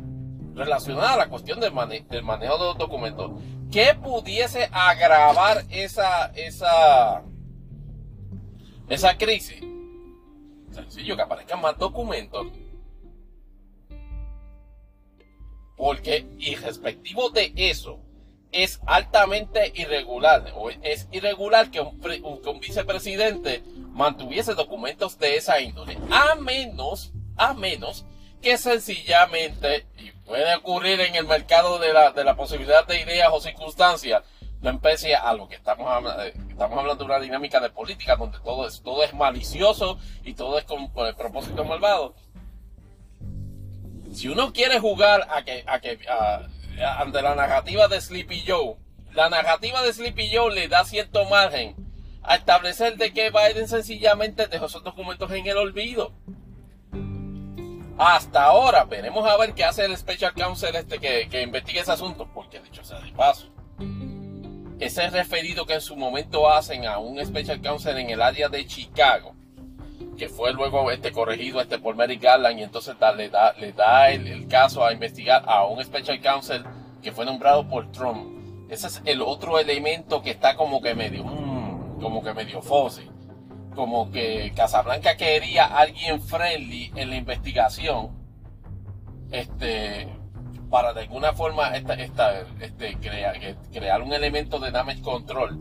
relacionada 0.55 1.15
a 1.15 1.17
la 1.17 1.29
cuestión 1.29 1.59
del, 1.59 1.73
manejo 1.73 2.59
de 2.59 2.65
los 2.67 2.79
documentos. 2.79 3.33
¿Qué 3.73 3.97
pudiese 4.01 4.69
agravar 4.71 5.65
esa, 5.71 6.27
esa, 6.37 7.25
esa 8.89 9.19
crisis? 9.19 9.61
Sencillo, 10.71 11.17
que 11.17 11.23
aparezcan 11.23 11.61
más 11.61 11.77
documentos. 11.79 12.47
Porque, 15.77 16.29
y 16.39 16.55
respectivo 16.55 17.31
de 17.31 17.53
eso, 17.57 17.99
es 18.55 18.81
altamente 18.87 19.73
irregular. 19.75 20.53
O 20.55 20.71
es 20.71 21.09
irregular 21.11 21.71
que 21.71 21.81
un, 21.81 22.01
vicepresidente 22.61 23.63
mantuviese 23.93 24.55
documentos 24.55 25.19
de 25.19 25.37
esa 25.37 25.61
índole. 25.61 25.99
A 26.11 26.37
menos, 26.37 27.13
a 27.37 27.53
menos 27.53 28.07
que 28.41 28.57
sencillamente, 28.57 29.87
y 29.99 30.11
puede 30.25 30.55
ocurrir 30.55 31.01
en 31.01 31.17
el 31.17 31.27
mercado 31.27 31.79
de 31.79 31.93
la, 31.93 32.13
de 32.13 32.25
la 32.25 32.37
posibilidad 32.37 32.87
de 32.87 33.01
ideas 33.01 33.31
o 33.33 33.41
circunstancias, 33.41 34.23
no 34.61 34.71
empiece 34.71 35.15
a 35.15 35.33
lo 35.35 35.49
que 35.49 35.57
estamos 35.57 35.87
hablando, 35.91 36.23
eh, 36.23 36.33
estamos 36.49 36.79
hablando 36.79 37.05
de 37.05 37.11
una 37.11 37.21
dinámica 37.21 37.61
de 37.61 37.71
política 37.71 38.17
donde 38.17 38.39
todo 38.41 38.67
es, 38.67 38.83
todo 38.83 39.03
es 39.03 39.13
malicioso 39.13 39.99
y 40.25 40.35
todo 40.35 40.59
es 40.59 40.65
con, 40.65 40.91
el 41.07 41.17
propósito 41.17 41.65
malvado. 41.65 42.15
Si 44.13 44.29
uno 44.29 44.53
quiere 44.53 44.79
jugar 44.79 45.27
a 45.31 45.43
que, 45.43 45.65
a 45.67 45.81
que 45.81 45.99
ante 46.83 47.23
la 47.23 47.35
narrativa 47.35 47.89
de 47.89 48.01
Sleepy 48.01 48.45
Joe, 48.47 48.77
la 49.13 49.29
narrativa 49.29 49.83
de 49.83 49.93
Sleepy 49.93 50.31
Joe 50.35 50.53
le 50.53 50.69
da 50.69 50.85
cierto 50.85 51.25
margen 51.27 51.77
a 52.23 52.37
establecer 52.37 52.97
de 52.97 53.13
que 53.13 53.31
Biden 53.31 53.69
sencillamente 53.69 54.47
dejó 54.49 54.67
esos 54.67 54.83
documentos 54.83 55.31
en 55.31 55.47
el 55.47 55.57
olvido. 55.57 56.13
Hasta 57.97 58.45
ahora, 58.45 58.85
veremos 58.85 59.29
a 59.29 59.37
ver 59.37 59.55
qué 59.55 59.65
hace 59.65 59.85
el 59.85 59.97
Special 59.97 60.35
Counsel 60.35 60.75
este 60.75 60.99
que, 60.99 61.29
que 61.29 61.43
investigue 61.43 61.81
ese 61.81 61.93
asunto, 61.93 62.29
porque 62.35 62.61
dicho 62.61 62.83
sea 62.83 62.99
de 62.99 63.13
paso, 63.13 63.53
ese 64.81 65.09
referido 65.11 65.65
que 65.65 65.75
en 65.75 65.81
su 65.81 65.95
momento 65.95 66.51
hacen 66.51 66.87
a 66.87 66.99
un 66.99 67.25
Special 67.25 67.61
Counsel 67.61 67.99
en 67.99 68.11
el 68.11 68.21
área 68.21 68.49
de 68.49 68.67
Chicago, 68.67 69.37
que 70.17 70.29
fue 70.29 70.53
luego 70.53 70.91
este 70.91 71.13
corregido 71.13 71.61
este 71.61 71.79
por 71.79 71.97
Mary 71.97 72.17
Garland 72.17 72.59
y 72.59 72.63
entonces 72.63 72.97
le 73.17 73.29
da, 73.29 73.53
le 73.55 73.73
da 73.73 74.11
el, 74.11 74.47
caso 74.49 74.85
a 74.85 74.93
investigar 74.93 75.43
a 75.47 75.65
un 75.67 75.83
special 75.85 76.21
counsel 76.21 76.65
que 77.03 77.13
fue 77.13 77.25
nombrado 77.25 77.69
por 77.69 77.91
Trump. 77.93 78.71
Ese 78.71 78.87
es 78.87 79.03
el 79.05 79.23
otro 79.23 79.59
elemento 79.59 80.23
que 80.23 80.31
está 80.31 80.57
como 80.57 80.81
que 80.81 80.95
medio, 80.95 81.25
mm, 81.25 82.01
como 82.01 82.23
que 82.23 82.33
medio 82.33 82.63
fósil. 82.63 83.11
Como 83.75 84.11
que 84.11 84.53
Casablanca 84.55 85.17
quería 85.17 85.67
a 85.67 85.81
alguien 85.81 86.21
friendly 86.21 86.93
en 86.95 87.11
la 87.11 87.17
investigación. 87.17 88.11
Este, 89.33 90.09
para 90.71 90.93
de 90.93 91.03
alguna 91.03 91.33
forma 91.33 91.77
esta, 91.77 91.95
este, 91.95 92.97
crear, 92.99 93.37
crear 93.73 94.03
un 94.03 94.13
elemento 94.13 94.59
de 94.59 94.71
damage 94.71 95.03
control. 95.03 95.59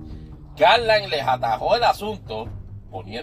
Garland 0.56 1.08
les 1.08 1.24
atajó 1.24 1.76
el 1.76 1.84
asunto 1.84 2.48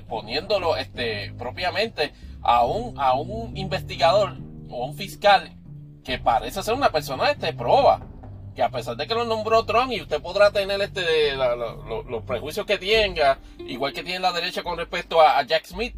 poniéndolo 0.09 0.77
este, 0.77 1.33
propiamente 1.39 2.13
a 2.43 2.65
un, 2.65 2.99
a 2.99 3.15
un 3.15 3.57
investigador 3.57 4.37
o 4.69 4.87
un 4.87 4.97
fiscal 4.97 5.57
que 6.05 6.19
parece 6.19 6.63
ser 6.63 6.75
una 6.75 6.91
persona 6.91 7.31
este, 7.31 7.53
proba. 7.53 8.07
Que 8.55 8.63
a 8.63 8.71
pesar 8.71 8.97
de 8.97 9.07
que 9.07 9.15
lo 9.15 9.25
nombró 9.25 9.65
Trump 9.65 9.93
y 9.93 10.01
usted 10.01 10.21
podrá 10.21 10.51
tener 10.51 10.81
este, 10.81 11.37
los 11.37 12.23
prejuicios 12.25 12.67
que 12.67 12.79
tenga, 12.79 13.39
igual 13.59 13.93
que 13.93 14.03
tiene 14.03 14.19
la 14.19 14.33
derecha 14.33 14.63
con 14.65 14.77
respecto 14.77 15.21
a, 15.21 15.41
Jack 15.45 15.67
Smith, 15.67 15.95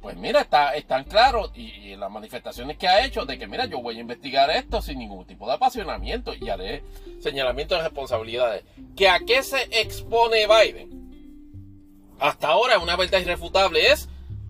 pues 0.00 0.16
mira, 0.16 0.40
está, 0.40 0.74
están 0.74 1.04
claros 1.04 1.50
y, 1.54 1.66
y, 1.70 1.96
las 1.96 2.10
manifestaciones 2.10 2.78
que 2.78 2.88
ha 2.88 3.04
hecho 3.04 3.26
de 3.26 3.36
que, 3.36 3.46
mira, 3.46 3.66
yo 3.66 3.82
voy 3.82 3.98
a 3.98 4.00
investigar 4.00 4.48
esto 4.50 4.80
sin 4.80 4.98
ningún 4.98 5.26
tipo 5.26 5.46
de 5.46 5.54
apasionamiento 5.54 6.32
y 6.34 6.48
haré 6.48 6.84
señalamiento 7.20 7.74
de 7.74 7.82
responsabilidades. 7.82 8.64
¿Que 8.96 9.08
a 9.08 9.18
qué 9.20 9.42
se 9.42 9.64
expone 9.78 10.46
Biden? 10.46 10.97
Hasta 12.18 12.48
ahora 12.48 12.78
una 12.78 12.96
verdad 12.96 13.20
irrefutable 13.20 13.92
es 13.92 14.08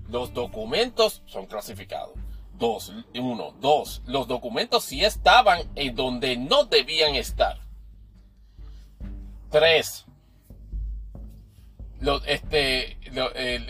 los 0.08 0.32
documentos 0.32 1.22
son 1.26 1.46
clasificados. 1.46 2.14
Dos, 2.54 2.92
uno, 3.14 3.54
dos, 3.60 4.02
los 4.06 4.26
documentos 4.26 4.84
sí 4.84 5.04
estaban 5.04 5.60
en 5.76 5.94
donde 5.94 6.36
no 6.36 6.64
debían 6.64 7.14
estar. 7.14 7.60
Tres, 9.50 10.06
este, 12.26 12.96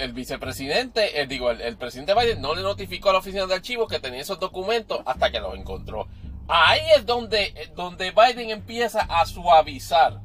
el, 0.03 0.13
vicepresidente, 0.13 1.21
el, 1.21 1.25
eh, 1.25 1.27
digo, 1.27 1.51
el, 1.51 1.77
presidente 1.77 2.15
Biden 2.15 2.41
no 2.41 2.55
le 2.55 2.63
notificó 2.63 3.11
a 3.11 3.15
la 3.15 3.19
oficina 3.19 3.47
de 3.47 3.55
archivos 3.55 3.89
que 3.89 4.01
tenía 4.01 4.21
esos 4.21 4.39
documentos 4.39 5.01
hasta 5.07 5.31
que 5.31 5.41
los 5.41 5.55
encontró. 5.55 6.09
Ahí 6.47 6.81
es 6.97 7.05
donde, 7.05 7.71
donde 7.75 8.11
Biden 8.11 8.51
empieza 8.51 9.01
a 9.03 9.27
suavizar 9.27 10.21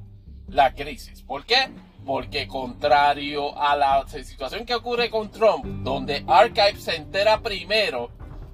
la 0.47 0.73
crisis. 0.73 1.21
¿Por 1.21 1.45
qué? 1.45 1.69
Porque 2.05 2.47
contrario 2.47 3.57
a 3.57 3.75
la 3.75 4.05
situación 4.07 4.65
que 4.65 4.75
ocurre 4.75 5.09
con 5.09 5.29
Trump, 5.31 5.65
donde 5.83 6.23
Archive 6.27 6.77
se 6.77 6.95
entera 6.95 7.41
primero 7.41 8.11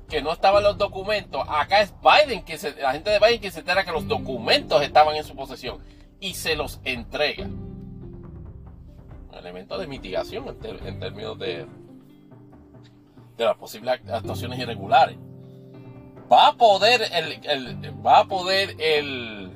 que 0.07 0.21
no 0.21 0.31
estaban 0.33 0.63
los 0.63 0.77
documentos, 0.77 1.43
acá 1.47 1.81
es 1.81 1.93
Biden, 2.01 2.43
que 2.43 2.57
se, 2.57 2.75
la 2.81 2.93
gente 2.93 3.11
de 3.11 3.19
Biden 3.19 3.39
que 3.39 3.51
se 3.51 3.59
entera 3.59 3.83
que 3.83 3.91
los 3.91 4.07
documentos 4.07 4.81
estaban 4.81 5.15
en 5.15 5.23
su 5.23 5.35
posesión 5.35 5.79
y 6.19 6.33
se 6.33 6.55
los 6.55 6.79
entrega. 6.83 7.45
Un 7.45 7.69
elemento 9.33 9.77
de 9.77 9.87
mitigación 9.87 10.47
en, 10.63 10.99
términos 10.99 11.37
de, 11.37 11.67
de 13.37 13.45
las 13.45 13.55
posibles 13.55 14.01
actuaciones 14.11 14.59
irregulares. 14.59 15.17
Va 16.31 16.49
a 16.49 16.53
poder 16.53 17.01
el, 17.11 18.05
va 18.05 18.19
a 18.19 18.25
poder 18.25 18.75
el, 18.79 19.51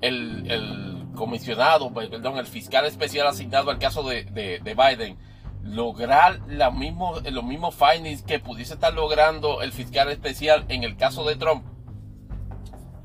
el 0.00 0.89
comisionado, 1.20 1.92
pues, 1.92 2.08
perdón, 2.08 2.38
el 2.38 2.46
fiscal 2.46 2.86
especial 2.86 3.26
asignado 3.26 3.70
al 3.70 3.78
caso 3.78 4.02
de, 4.02 4.24
Biden, 4.64 5.18
lograr 5.62 6.40
los 6.48 6.74
mismos, 6.74 7.30
los 7.30 7.44
mismos 7.44 7.74
findings 7.74 8.22
que 8.22 8.38
pudiese 8.38 8.72
estar 8.72 8.94
logrando 8.94 9.60
el 9.60 9.70
fiscal 9.70 10.10
especial 10.10 10.64
en 10.68 10.82
el 10.82 10.96
caso 10.96 11.26
de 11.26 11.36
Trump. 11.36 11.66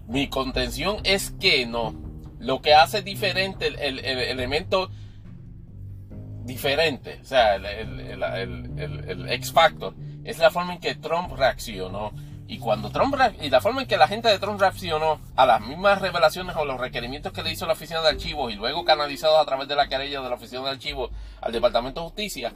Mi 0.08 0.30
contención 0.30 1.00
es 1.04 1.32
que 1.32 1.66
no. 1.66 1.94
Lo 2.40 2.62
que 2.62 2.74
hace 2.74 3.02
diferente, 3.02 3.68
el, 3.68 4.00
elemento 4.00 4.90
diferente, 6.46 7.20
o 7.22 7.26
sea, 7.26 7.56
el, 7.56 8.00
el, 8.00 9.30
X 9.30 9.52
factor, 9.52 9.94
es 10.24 10.38
la 10.38 10.52
forma 10.52 10.76
en 10.76 10.80
que 10.80 10.96
Trump 10.96 11.34
reaccionó. 11.34 12.14
Y 12.48 12.60
cuando 12.60 12.92
Trump 12.92 13.16
y 13.42 13.50
la 13.50 13.60
forma 13.60 13.82
en 13.82 13.88
que 13.88 13.98
la 13.98 14.08
gente 14.08 14.30
de 14.30 14.38
Trump 14.38 14.60
reaccionó 14.60 15.20
a 15.36 15.46
las 15.48 15.62
mismas 15.62 16.00
revelaciones 16.00 16.56
o 16.56 16.66
los 16.66 16.80
requerimientos 16.80 17.34
que 17.34 17.42
le 17.42 17.52
hizo 17.52 17.66
la 17.66 17.74
oficina 17.74 18.02
de 18.02 18.10
archivos 18.10 18.54
y 18.54 18.56
luego 18.56 18.86
canalizados 18.86 19.40
a 19.40 19.46
través 19.46 19.68
de 19.68 19.76
la 19.76 19.88
querella 19.88 20.22
de 20.22 20.30
la 20.30 20.36
oficina 20.36 20.62
de 20.62 20.70
archivos 20.70 21.10
al 21.42 21.52
Departamento 21.52 22.02
de 22.02 22.08
Justicia, 22.08 22.54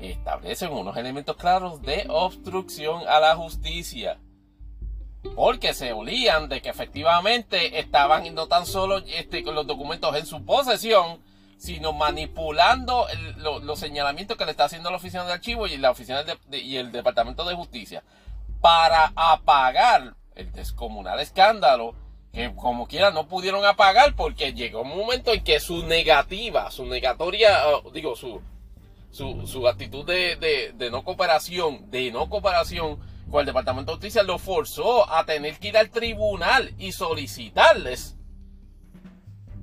establecen 0.00 0.72
unos 0.72 0.96
elementos 0.96 1.36
claros 1.36 1.80
de 1.82 2.06
obstrucción 2.08 3.02
a 3.08 3.20
la 3.20 3.36
justicia. 3.36 4.18
Porque 5.36 5.74
se 5.74 5.92
olían 5.92 6.48
de 6.48 6.60
que 6.60 6.70
efectivamente 6.70 7.78
estaban 7.78 8.34
no 8.34 8.48
tan 8.48 8.66
solo 8.66 8.98
este, 8.98 9.44
con 9.44 9.54
los 9.54 9.66
documentos 9.66 10.16
en 10.16 10.26
su 10.26 10.44
posesión, 10.44 11.20
sino 11.56 11.92
manipulando 11.92 13.06
los 13.36 13.78
señalamientos 13.78 14.36
que 14.36 14.46
le 14.46 14.52
está 14.52 14.64
haciendo 14.64 14.90
la 14.90 14.96
oficina 14.96 15.24
de 15.24 15.34
archivos 15.34 15.70
y 15.70 15.76
la 15.76 15.90
oficina 15.90 16.24
y 16.50 16.76
el 16.76 16.90
Departamento 16.90 17.44
de 17.44 17.54
Justicia 17.54 18.02
para 18.60 19.12
apagar 19.14 20.14
el 20.34 20.52
descomunal 20.52 21.20
escándalo 21.20 21.94
que 22.32 22.54
como 22.54 22.86
quiera 22.86 23.10
no 23.10 23.26
pudieron 23.26 23.64
apagar 23.64 24.14
porque 24.14 24.52
llegó 24.52 24.82
un 24.82 24.96
momento 24.96 25.32
en 25.32 25.42
que 25.42 25.58
su 25.58 25.84
negativa, 25.86 26.70
su 26.70 26.86
negatoria, 26.86 27.58
digo, 27.92 28.14
su, 28.14 28.40
su, 29.10 29.68
actitud 29.68 30.04
de, 30.06 30.72
de, 30.76 30.90
no 30.90 31.02
cooperación, 31.02 31.90
de 31.90 32.12
no 32.12 32.28
cooperación 32.28 32.98
con 33.30 33.40
el 33.40 33.46
Departamento 33.46 33.92
de 33.92 33.96
Justicia 33.96 34.22
lo 34.22 34.38
forzó 34.38 35.10
a 35.10 35.24
tener 35.24 35.58
que 35.58 35.68
ir 35.68 35.76
al 35.76 35.90
tribunal 35.90 36.72
y 36.78 36.92
solicitarles 36.92 38.16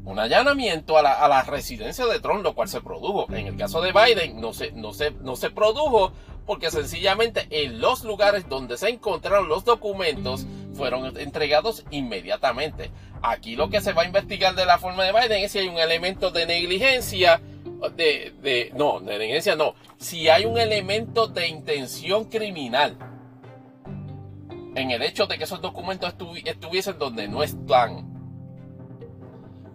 un 0.03 0.19
allanamiento 0.19 0.97
a 0.97 1.01
la, 1.01 1.13
a 1.13 1.27
la, 1.27 1.43
residencia 1.43 2.05
de 2.05 2.21
Trump, 2.21 2.41
lo 2.41 2.55
cual 2.55 2.69
se 2.69 2.79
produjo. 2.79 3.27
En 3.33 3.47
el 3.47 3.57
caso 3.57 3.81
de 3.81 3.91
Biden 3.91 4.39
no 4.39 4.53
se, 4.53 4.71
no 4.71 4.93
se, 4.93 5.11
no 5.11 5.35
se 5.35 5.49
produjo 5.49 6.13
porque 6.47 6.71
sencillamente 6.71 7.45
en 7.51 7.79
los 7.79 8.03
lugares 8.03 8.49
donde 8.49 8.77
se 8.77 8.89
encontraron 8.89 9.49
los 9.49 9.65
documentos 9.65 10.47
fueron 10.73 11.17
entregados 11.19 11.83
inmediatamente. 11.91 12.89
Aquí 13.21 13.55
lo 13.55 13.69
que 13.69 13.81
se 13.81 13.93
va 13.93 14.03
a 14.03 14.05
investigar 14.05 14.55
de 14.55 14.65
la 14.65 14.79
forma 14.79 15.03
de 15.03 15.11
Biden 15.11 15.43
es 15.43 15.51
si 15.51 15.59
hay 15.59 15.67
un 15.67 15.77
elemento 15.77 16.31
de 16.31 16.45
negligencia, 16.45 17.41
de, 17.95 18.33
de 18.41 18.71
no, 18.75 18.99
de 19.01 19.17
negligencia 19.19 19.55
no, 19.55 19.75
si 19.97 20.29
hay 20.29 20.45
un 20.45 20.57
elemento 20.57 21.27
de 21.27 21.47
intención 21.47 22.25
criminal 22.25 22.97
en 24.75 24.91
el 24.91 25.01
hecho 25.01 25.27
de 25.27 25.37
que 25.37 25.43
esos 25.43 25.61
documentos 25.61 26.13
estuviesen 26.45 26.97
donde 26.97 27.27
no 27.27 27.43
están 27.43 28.17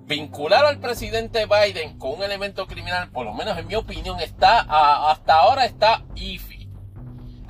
vincular 0.06 0.64
al 0.64 0.78
presidente 0.78 1.46
Biden 1.46 1.98
con 1.98 2.12
un 2.12 2.22
elemento 2.22 2.66
criminal, 2.66 3.10
por 3.10 3.24
lo 3.24 3.34
menos 3.34 3.58
en 3.58 3.66
mi 3.66 3.74
opinión, 3.74 4.20
está 4.20 4.60
hasta 5.10 5.34
ahora 5.34 5.64
está 5.64 6.04
IFI. 6.14 6.51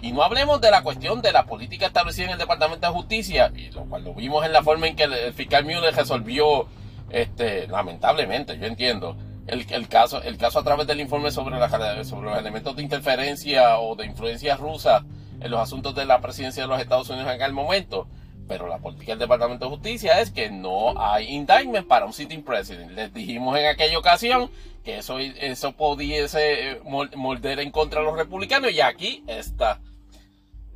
Y 0.02 0.10
no 0.10 0.24
hablemos 0.24 0.60
de 0.60 0.72
la 0.72 0.82
cuestión 0.82 1.22
de 1.22 1.30
la 1.30 1.46
política 1.46 1.86
establecida 1.86 2.26
en 2.26 2.32
el 2.32 2.38
Departamento 2.38 2.88
de 2.88 2.92
Justicia, 2.92 3.52
y 3.54 3.70
lo 3.70 3.84
cual 3.84 4.02
lo 4.02 4.14
vimos 4.14 4.44
en 4.44 4.52
la 4.52 4.64
forma 4.64 4.88
en 4.88 4.96
que 4.96 5.04
el, 5.04 5.32
fiscal 5.32 5.64
Mueller 5.64 5.94
resolvió, 5.94 6.66
este, 7.08 7.68
lamentablemente, 7.68 8.58
yo 8.58 8.66
entiendo, 8.66 9.16
el, 9.46 9.88
caso, 9.88 10.20
el 10.20 10.38
caso 10.38 10.58
a 10.58 10.64
través 10.64 10.88
del 10.88 11.00
informe 11.00 11.30
sobre, 11.30 11.56
los 11.56 12.38
elementos 12.38 12.74
de 12.74 12.82
interferencia 12.82 13.78
o 13.78 13.94
de 13.94 14.06
influencia 14.06 14.56
rusa 14.56 15.04
en 15.40 15.50
los 15.50 15.60
asuntos 15.60 15.94
de 15.94 16.04
la 16.04 16.20
presidencia 16.20 16.64
de 16.64 16.68
los 16.68 16.80
Estados 16.80 17.08
Unidos 17.08 17.28
en 17.28 17.40
aquel 17.40 17.52
momento. 17.52 18.08
Pero 18.48 18.66
la 18.66 18.78
política 18.78 19.12
del 19.12 19.20
Departamento 19.20 19.66
de 19.66 19.70
Justicia 19.70 20.20
es 20.20 20.32
que 20.32 20.50
no 20.50 21.00
hay 21.00 21.28
indictment 21.28 21.86
para 21.86 22.06
un 22.06 22.12
sitting 22.12 22.42
president. 22.42 22.90
Les 22.90 23.14
dijimos 23.14 23.56
en 23.56 23.66
aquella 23.66 23.96
ocasión 23.96 24.50
que 24.84 24.98
eso, 24.98 25.20
eso 25.20 25.72
pudiese 25.72 26.80
moldear 27.14 27.60
en 27.60 27.70
contra 27.70 28.00
de 28.00 28.06
los 28.06 28.16
republicanos 28.16 28.72
y 28.72 28.80
aquí 28.80 29.22
está. 29.28 29.78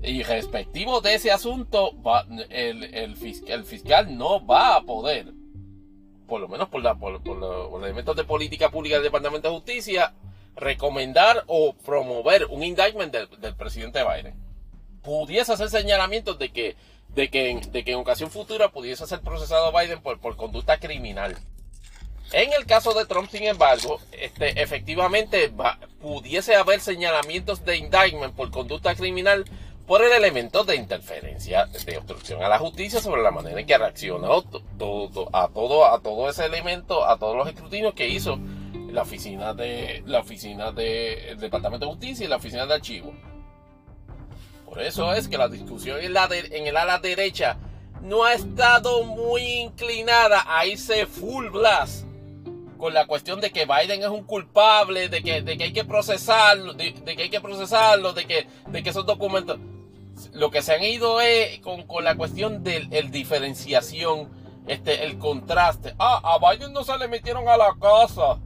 Y 0.03 0.23
respectivo 0.23 1.01
de 1.01 1.15
ese 1.15 1.33
asunto, 1.33 1.93
el, 2.51 2.85
el, 2.95 3.17
fiscal, 3.17 4.17
no 4.17 4.45
va 4.45 4.77
a 4.77 4.83
poder, 4.83 5.33
por 6.27 6.41
lo 6.41 6.49
menos 6.49 6.69
por, 6.69 6.83
la, 6.83 6.95
por, 6.95 7.27
los 7.27 7.83
elementos 7.83 8.15
de 8.15 8.25
política 8.25 8.71
pública 8.71 8.97
del 8.97 9.05
Departamento 9.05 9.49
de 9.49 9.55
Justicia, 9.55 10.15
recomendar 10.55 11.45
o 11.47 11.75
promover 11.75 12.47
un 12.47 12.63
indictment 12.63 13.13
del, 13.13 13.55
presidente 13.57 14.03
Biden. 14.05 14.35
Pudiese 15.03 15.53
hacer 15.53 15.71
señalamientos 15.71 16.39
de 16.39 16.51
que 16.51 16.77
de 17.09 17.31
que, 17.31 17.49
en, 17.49 17.73
de 17.73 17.83
que 17.83 17.93
en 17.93 17.99
ocasión 17.99 18.31
futura 18.31 18.71
pudiese 18.71 19.07
ser 19.07 19.21
procesado 19.21 19.73
Biden 19.73 20.03
por, 20.03 20.21
por 20.21 20.37
conducta 20.37 20.79
criminal. 20.79 21.37
En 22.33 22.53
el 22.53 22.67
caso 22.67 22.93
de 22.93 23.07
Trump, 23.07 23.31
sin 23.31 23.45
embargo, 23.45 24.01
este, 24.13 24.61
efectivamente 24.61 25.51
pudiese 26.01 26.57
haber 26.57 26.81
señalamientos 26.81 27.65
de 27.65 27.77
indictment 27.77 28.35
por 28.35 28.51
conducta 28.51 28.95
criminal 28.95 29.45
por 29.87 30.03
el 30.03 30.13
elemento 30.13 30.65
de 30.65 30.77
interferencia, 30.77 31.67
de 31.67 31.97
obstrucción 31.97 32.43
a 32.43 32.49
la 32.49 32.59
justicia 32.59 33.01
sobre 33.01 33.23
la 33.23 33.31
manera 33.31 33.61
en 33.61 33.67
que 33.67 33.79
reaccionó 33.79 34.43
todo, 34.43 35.29
a, 35.33 35.49
todo, 35.49 35.87
a 35.87 36.01
todo 36.01 36.29
ese 36.29 36.45
elemento, 36.45 37.07
a 37.07 37.19
todos 37.19 37.37
los 37.37 37.49
escrutinios 37.49 37.95
que 37.95 38.09
hizo 38.09 38.39
la 38.91 39.03
oficina 39.03 39.55
de 39.55 40.03
la 40.07 40.21
oficina 40.21 40.73
del 40.73 41.39
Departamento 41.39 41.87
de 41.87 41.93
Justicia 41.93 42.27
y 42.27 42.29
la 42.29 42.37
oficina 42.37 42.67
de 42.67 42.75
archivo. 42.75 43.15
Por 44.65 44.83
eso 44.83 45.13
es 45.13 45.29
que 45.29 45.39
la 45.39 45.49
discusión 45.49 46.01
en, 46.01 46.13
la 46.13 46.29
en 46.33 46.67
el 46.67 46.77
ala 46.77 46.99
derecha 46.99 47.57
no 48.03 48.25
ha 48.25 48.35
estado 48.35 49.05
muy 49.05 49.43
inclinada 49.43 50.45
a 50.47 50.67
irse 50.67 51.07
full 51.07 51.49
blast 51.49 52.07
con 52.77 52.93
la 52.93 53.07
cuestión 53.07 53.41
de 53.41 53.51
que 53.51 53.65
Biden 53.67 54.03
es 54.03 54.09
un 54.09 54.25
culpable, 54.25 55.09
de 55.09 55.23
que, 55.23 55.43
de 55.43 55.57
que 55.57 55.65
hay 55.65 55.73
que 55.73 55.85
procesarlo, 55.85 56.75
de, 56.75 56.93
que 56.93 57.23
hay 57.23 57.31
que 57.31 57.41
procesarlo, 57.41 58.13
de 58.13 58.27
que, 58.27 58.47
de 58.67 58.83
que 58.83 58.91
esos 58.91 59.07
documentos. 59.07 59.59
Lo 60.37 60.51
que 60.51 60.61
se 60.61 60.75
han 60.75 60.85
ido 60.85 61.21
es 61.21 61.61
con, 61.61 61.85
con 61.85 62.05
la 62.05 62.15
cuestión 62.15 62.63
de 62.63 62.89
el 62.91 63.11
diferenciación, 63.11 64.29
este, 64.67 65.05
el 65.05 65.19
contraste. 65.19 65.95
Ah, 65.99 66.21
a 66.23 66.51
Biden 66.51 66.75
no 66.75 66.85
se 66.85 66.97
le 66.99 67.09
metieron 67.09 67.49
a 67.49 67.57
la 67.57 67.75
casa. 67.81 68.39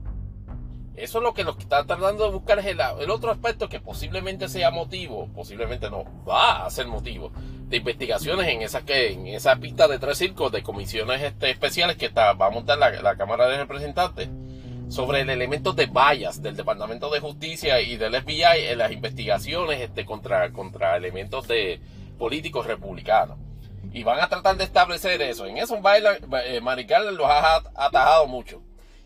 Eso 0.94 1.18
es 1.18 1.24
lo 1.24 1.34
que 1.34 1.44
nos 1.44 1.58
está 1.58 1.84
tratando 1.84 2.24
de 2.24 2.30
buscar 2.30 2.58
es 2.58 2.66
el, 2.66 3.10
otro 3.10 3.32
aspecto 3.32 3.68
que 3.68 3.80
posiblemente 3.80 4.48
sea 4.48 4.70
motivo, 4.70 5.28
posiblemente 5.34 5.90
no, 5.90 6.04
va 6.28 6.66
a 6.66 6.70
ser 6.70 6.86
motivo 6.86 7.32
de 7.68 7.78
investigaciones 7.78 8.46
en 8.48 8.62
esa, 8.62 8.82
que, 8.82 9.12
en 9.12 9.26
esa 9.28 9.56
pista 9.56 9.88
de 9.88 9.98
tres 9.98 10.18
circos 10.18 10.52
de 10.52 10.62
comisiones 10.62 11.22
este, 11.22 11.50
especiales 11.50 11.96
que 11.96 12.06
está, 12.06 12.34
va 12.34 12.46
a 12.46 12.50
montar 12.50 12.78
la, 12.78 13.16
Cámara 13.16 13.48
de 13.48 13.56
Representantes 13.56 14.28
sobre 14.90 15.20
el 15.20 15.30
elemento 15.30 15.72
de 15.72 15.86
vallas 15.86 16.42
del 16.42 16.56
Departamento 16.56 17.10
de 17.10 17.20
Justicia 17.20 17.80
y 17.80 17.96
del 17.96 18.20
FBI 18.20 18.66
en 18.68 18.78
las 18.78 18.90
investigaciones 18.90 19.80
este, 19.80 20.04
contra, 20.04 20.52
contra 20.52 20.96
elementos 20.96 21.46
de 21.46 21.80
políticos 22.18 22.66
republicanos. 22.66 23.38
Y 23.92 24.02
van 24.02 24.20
a 24.20 24.28
tratar 24.28 24.56
de 24.56 24.64
establecer 24.64 25.22
eso. 25.22 25.46
En 25.46 25.58
eso 25.58 25.80
eh, 26.44 26.60
Marical 26.60 27.14
los 27.14 27.26
ha 27.26 27.62
atajado 27.74 28.26
mucho. 28.26 28.62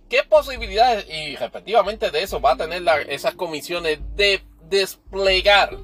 ¿Qué 0.09 0.23
posibilidades, 0.23 1.07
y 1.11 1.37
respectivamente 1.37 2.11
de 2.11 2.23
eso, 2.23 2.41
va 2.41 2.53
a 2.53 2.57
tener 2.57 2.83
esas 3.09 3.35
comisiones 3.35 3.99
de 4.17 4.43
desplegar 4.69 5.77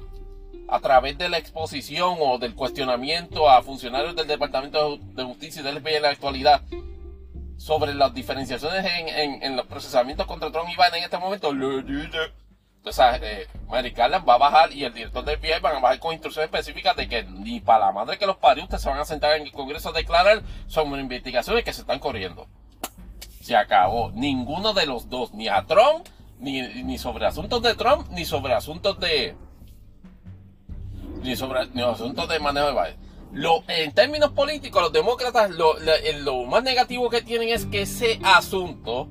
a 0.67 0.79
través 0.79 1.17
de 1.17 1.29
la 1.29 1.37
exposición 1.37 2.15
o 2.19 2.39
del 2.39 2.55
cuestionamiento 2.55 3.49
a 3.49 3.61
funcionarios 3.61 4.15
del 4.15 4.27
Departamento 4.27 4.97
de 4.97 5.23
Justicia 5.23 5.61
y 5.61 5.65
del 5.65 5.81
FBI 5.81 5.95
en 5.95 6.01
la 6.01 6.09
actualidad 6.09 6.61
sobre 7.61 7.93
las 7.93 8.13
diferenciaciones 8.13 8.83
en, 8.85 9.55
los 9.55 9.67
procesamientos 9.67 10.25
contra 10.25 10.51
Trump 10.51 10.69
y 10.69 10.75
Biden 10.75 10.95
en 10.95 11.03
este 11.03 11.17
momento? 11.17 11.51
Sea, 12.91 13.17
eh, 13.17 13.47
Mary 13.67 13.93
va 13.93 14.33
a 14.33 14.37
bajar 14.37 14.73
y 14.73 14.83
el 14.83 14.93
director 14.93 15.23
del 15.23 15.37
FBI 15.37 15.61
van 15.61 15.75
a 15.75 15.79
bajar 15.79 15.99
con 15.99 16.13
instrucciones 16.13 16.47
específicas 16.47 16.95
de 16.95 17.07
que 17.07 17.23
ni 17.23 17.59
para 17.59 17.85
la 17.85 17.91
madre 17.91 18.17
que 18.17 18.25
los 18.25 18.37
parió 18.37 18.63
ustedes 18.63 18.81
se 18.81 18.89
van 18.89 18.97
a 18.97 19.05
sentar 19.05 19.35
en 19.35 19.43
el 19.43 19.51
Congreso 19.51 19.89
a 19.89 19.91
declarar 19.93 20.41
sobre 20.65 20.99
investigaciones 20.99 21.63
que 21.63 21.71
se 21.71 21.81
están 21.81 21.99
corriendo 21.99 22.47
se 23.41 23.55
acabó. 23.55 24.11
Ninguno 24.11 24.73
de 24.73 24.85
los 24.85 25.09
dos, 25.09 25.33
ni 25.33 25.47
a 25.47 25.65
Trump, 25.65 26.07
ni, 26.39 26.97
sobre 26.97 27.25
asuntos 27.25 27.61
de 27.61 27.75
Trump, 27.75 28.07
ni 28.11 28.25
sobre 28.25 28.53
asuntos 28.53 28.99
de. 28.99 29.35
Ni 31.21 31.35
sobre 31.35 31.67
ni 31.67 31.81
asuntos 31.81 32.27
de 32.29 32.39
manejo 32.39 32.67
de 32.67 32.73
Biden. 32.73 33.10
Lo, 33.33 33.63
en 33.67 33.93
términos 33.93 34.31
políticos, 34.31 34.81
los 34.81 34.93
demócratas 34.93 35.51
lo, 35.51 35.75
lo, 35.79 36.43
más 36.45 36.63
negativo 36.63 37.09
que 37.09 37.21
tienen 37.21 37.49
es 37.49 37.65
que 37.65 37.83
ese 37.83 38.19
asunto 38.23 39.07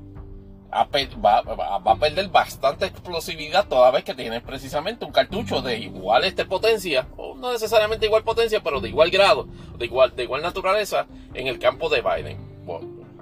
va, 0.73 1.43
va, 1.43 1.93
a 1.93 1.97
perder 1.97 2.29
bastante 2.29 2.87
explosividad 2.87 3.67
toda 3.67 3.91
vez 3.91 4.05
que 4.05 4.15
tienen 4.15 4.43
precisamente 4.43 5.05
un 5.05 5.13
cartucho 5.13 5.63
de 5.63 5.79
igual 5.79 6.25
este 6.25 6.45
potencia, 6.45 7.09
o 7.17 7.35
no 7.35 7.53
necesariamente 7.53 8.07
igual 8.07 8.23
potencia, 8.23 8.63
pero 8.63 8.81
de 8.81 8.91
igual 8.91 9.11
grado, 9.11 9.49
de 9.79 9.87
igual, 9.87 10.15
de 10.15 10.25
igual 10.25 10.43
naturaleza 10.43 11.07
en 11.35 11.47
el 11.47 11.59
campo 11.59 11.89
de 11.89 12.03
Biden. 12.03 12.51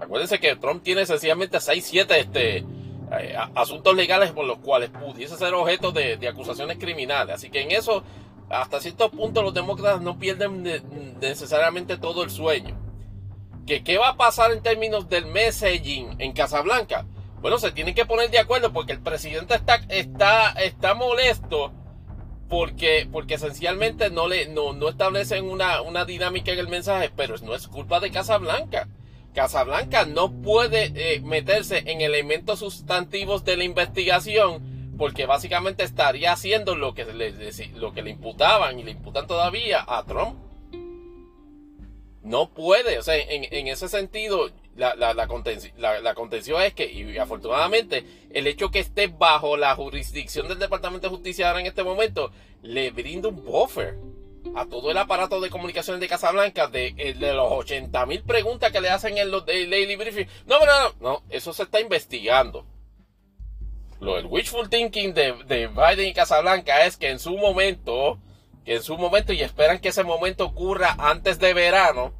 Acuérdense 0.01 0.39
que 0.39 0.57
Trump 0.57 0.83
tiene 0.83 1.07
sencillamente 1.07 1.61
6, 1.61 1.85
7 1.85 2.21
este, 2.21 2.65
eh, 3.11 3.37
asuntos 3.55 3.97
legales 3.97 4.33
por 4.33 4.45
los 4.45 4.59
cuales 4.59 4.91
pudiese 4.91 5.37
ser 5.37 5.55
objeto 5.55 5.93
de, 5.93 6.19
acusaciones 6.29 6.79
criminales. 6.79 7.37
Así 7.37 7.51
que 7.51 7.63
en 7.63 7.71
eso, 7.71 8.03
hasta 8.51 8.81
cierto 8.81 9.11
punto, 9.11 9.43
los 9.43 9.55
demócratas 9.55 10.01
no 10.01 10.19
pierden 10.19 10.63
necesariamente 11.21 11.97
todo 11.97 12.23
el 12.23 12.31
sueño. 12.31 12.77
¿Que, 13.67 13.85
¿Qué 13.85 13.99
va 13.99 14.11
a 14.11 14.17
pasar 14.17 14.53
en 14.53 14.63
términos 14.63 15.09
del 15.09 15.27
messaging 15.27 16.17
en 16.19 16.33
Casablanca? 16.33 17.07
Bueno, 17.41 17.59
se 17.59 17.71
tienen 17.71 17.95
que 17.95 18.07
poner 18.07 18.31
de 18.31 18.39
acuerdo 18.39 18.73
porque 18.73 18.93
el 18.93 19.01
presidente 19.01 19.55
está, 19.55 19.77
está, 19.89 20.51
está 20.53 20.95
molesto 20.95 21.73
porque, 22.49 23.07
porque 23.13 23.35
esencialmente 23.35 24.11
no, 24.11 24.27
le, 24.27 24.49
no, 24.49 24.73
no 24.73 24.89
establecen 24.89 25.45
una, 25.45 25.83
una 25.83 26.05
dinámica 26.05 26.51
en 26.51 26.59
el 26.59 26.69
mensaje, 26.69 27.11
pero 27.15 27.37
no 27.43 27.55
es 27.55 27.69
culpa 27.69 28.01
de 28.01 28.11
Casablanca. 28.11 28.89
Casablanca 29.35 30.07
no 30.07 30.33
puede 30.33 30.93
eh, 30.95 31.21
meterse 31.21 31.83
en 31.87 32.01
elementos 32.01 32.61
sustantivos 32.61 33.45
de 33.45 33.57
la 33.59 33.65
investigación 33.65 34.78
porque 34.99 35.27
básicamente 35.27 35.85
estaría 35.85 36.33
haciendo 36.33 36.75
lo 36.75 36.93
que 36.93 37.05
le, 37.05 38.11
imputaban 38.11 38.81
y 38.81 38.83
le 38.83 38.91
imputan 38.91 39.29
todavía 39.29 39.85
a 39.87 40.05
Trump. 40.05 40.37
No 42.23 42.51
puede, 42.51 42.99
o 42.99 43.03
sea, 43.03 43.17
en, 43.17 43.69
ese 43.69 43.89
sentido, 43.89 44.51
la, 44.77 44.97
la, 44.97 45.15
la, 45.15 45.29
contención, 45.29 46.61
es 46.61 46.75
que, 46.75 46.93
y 46.93 47.17
afortunadamente, 47.17 48.05
el 48.31 48.49
hecho 48.49 48.71
que 48.71 48.81
esté 48.81 49.07
bajo 49.07 49.57
la 49.57 49.75
jurisdicción 49.77 50.49
del 50.49 50.59
Departamento 50.59 51.07
de 51.07 51.15
Justicia 51.15 51.49
ahora 51.49 51.61
en 51.61 51.67
este 51.67 51.85
momento, 51.85 52.33
le 52.63 52.91
brinda 52.91 53.29
un 53.29 53.43
buffer 53.45 53.97
a 54.57 54.67
todo 54.67 54.91
el 54.91 54.99
aparato 54.99 55.41
de 55.41 55.49
comunicaciones 55.49 56.01
de 56.01 56.09
Casablanca 56.09 56.67
de, 56.67 56.95
eh, 56.97 57.15
de 57.15 57.33
los 57.33 57.51
80 57.51 58.05
mil 58.07 58.23
preguntas 58.23 58.73
que 58.73 58.81
le 58.81 58.91
hacen 58.91 59.17
en 59.17 59.31
los 59.31 59.47
Daily 59.47 59.97
Briefing. 59.97 60.27
No, 60.47 60.59
no, 60.59 60.67
no, 60.67 60.95
no, 61.01 61.23
eso 61.31 61.53
se 61.53 61.63
está 61.63 61.81
investigando. 61.81 62.67
Lo 64.01 64.17
del 64.17 64.27
wishful 64.27 64.69
thinking 64.69 65.13
de, 65.13 65.35
de 65.47 65.67
Biden 65.67 66.09
y 66.09 66.15
Casablanca 66.15 66.87
es 66.87 66.97
que 66.97 67.11
en 67.11 67.19
su 67.19 67.37
momento, 67.37 68.19
que 68.65 68.77
en 68.77 68.83
su 68.83 68.97
momento, 68.97 69.33
y 69.33 69.43
esperan 69.43 69.81
que 69.81 69.89
ese 69.89 70.05
momento 70.05 70.45
ocurra 70.45 70.95
antes 70.99 71.39
de 71.39 71.53
verano, 71.53 72.15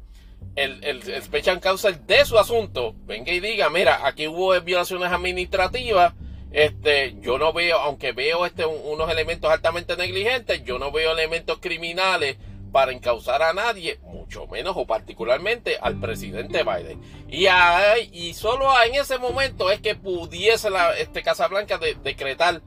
el, 0.55 0.83
el, 0.83 1.09
el 1.09 1.23
special 1.23 1.61
counsel 1.61 2.05
de 2.05 2.25
su 2.25 2.37
asunto 2.37 2.95
venga 3.05 3.31
y 3.31 3.39
diga, 3.39 3.69
mira, 3.69 4.05
aquí 4.05 4.27
hubo 4.27 4.59
violaciones 4.61 5.11
administrativas, 5.11 6.13
este, 6.51 7.15
yo 7.21 7.37
no 7.37 7.53
veo, 7.53 7.77
aunque 7.79 8.11
veo 8.11 8.45
este, 8.45 8.65
unos 8.65 9.09
elementos 9.09 9.51
altamente 9.51 9.95
negligentes, 9.95 10.63
yo 10.63 10.79
no 10.79 10.91
veo 10.91 11.13
elementos 11.13 11.59
criminales 11.59 12.37
para 12.71 12.91
encauzar 12.91 13.41
a 13.41 13.53
nadie, 13.53 13.99
mucho 14.03 14.47
menos 14.47 14.75
o 14.77 14.85
particularmente 14.85 15.77
al 15.81 15.99
presidente 15.99 16.63
Biden. 16.63 17.01
Y, 17.27 17.47
hay, 17.47 18.09
y 18.13 18.33
solo 18.33 18.69
en 18.83 18.95
ese 18.95 19.17
momento 19.17 19.71
es 19.71 19.81
que 19.81 19.95
pudiese 19.95 20.69
la 20.69 20.97
este, 20.97 21.23
Casa 21.23 21.47
Blanca 21.47 21.77
decretar 21.77 22.61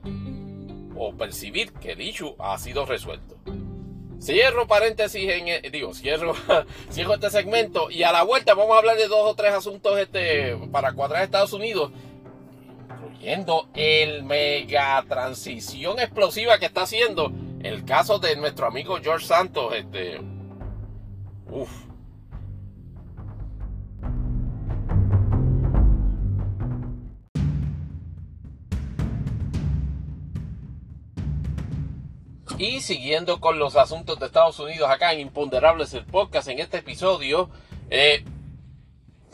o 0.97 1.15
percibir 1.17 1.73
que 1.73 1.93
el 1.93 2.01
issue 2.01 2.35
ha 2.39 2.59
sido 2.59 2.85
resuelto. 2.87 3.37
Cierro 4.21 4.69
paréntesis 4.69 5.29
en, 5.29 5.49
e, 5.49 5.71
digo, 5.71 5.95
cierro, 5.95 6.35
cierro 6.91 7.15
este 7.15 7.31
segmento 7.31 7.91
y 7.91 8.05
a 8.05 8.13
la 8.13 8.23
vuelta 8.23 8.55
vamos 8.55 8.75
a 8.77 8.79
hablar 8.79 8.97
de 8.97 9.09
dos 9.09 9.31
o 9.31 9.35
tres 9.35 9.53
asuntos 9.53 9.99
este, 9.99 10.57
para 10.71 10.93
cuadrar 10.93 11.25
Estados 11.25 11.53
Unidos 11.53 11.91
incluyendo 13.23 13.69
el 13.75 14.25
mega 14.25 15.05
transición 15.09 15.99
explosiva 16.01 16.59
que 16.59 16.67
está 16.67 16.83
haciendo 16.83 17.33
el 17.65 17.85
caso 17.85 18.19
de 18.19 18.37
nuestro 18.37 18.67
amigo 18.67 18.99
George 19.03 19.27
Santos, 19.27 19.75
este, 19.75 20.21
uf. 21.51 21.71
Y 32.59 32.81
siguiendo 32.81 33.41
con 33.41 33.59
los 33.59 33.75
asuntos 33.75 34.21
de 34.21 34.27
Estados 34.27 34.61
Unidos 34.61 34.89
acá 34.89 35.13
en 35.13 35.21
Imponderables 35.21 35.95
el 35.95 36.05
podcast 36.05 36.47
en 36.49 36.61
este 36.61 36.79
episodio, 36.79 37.51
eh, 37.91 38.25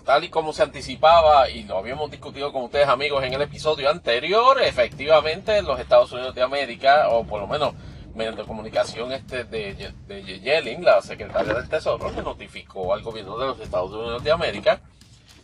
tal 0.04 0.24
y 0.24 0.30
como 0.30 0.54
se 0.54 0.62
anticipaba 0.62 1.50
y 1.50 1.64
lo 1.64 1.76
habíamos 1.76 2.10
discutido 2.10 2.50
con 2.50 2.62
ustedes 2.62 2.88
amigos 2.88 3.22
en 3.24 3.34
el 3.34 3.42
episodio 3.42 3.90
anterior, 3.90 4.62
efectivamente 4.62 5.60
los 5.60 5.78
Estados 5.78 6.10
Unidos 6.12 6.34
de 6.34 6.40
América, 6.40 7.10
o 7.10 7.24
por 7.24 7.40
lo 7.42 7.46
menos 7.46 7.74
mediante 8.18 8.42
comunicación 8.42 9.12
este 9.12 9.44
de, 9.44 9.94
de 10.08 10.22
Yellen, 10.40 10.84
la 10.84 11.00
secretaria 11.00 11.54
del 11.54 11.68
Tesoro, 11.68 12.10
le 12.10 12.20
notificó 12.22 12.92
al 12.92 13.02
gobierno 13.02 13.38
de 13.38 13.46
los 13.46 13.60
Estados 13.60 13.92
Unidos 13.92 14.24
de 14.24 14.32
América 14.32 14.80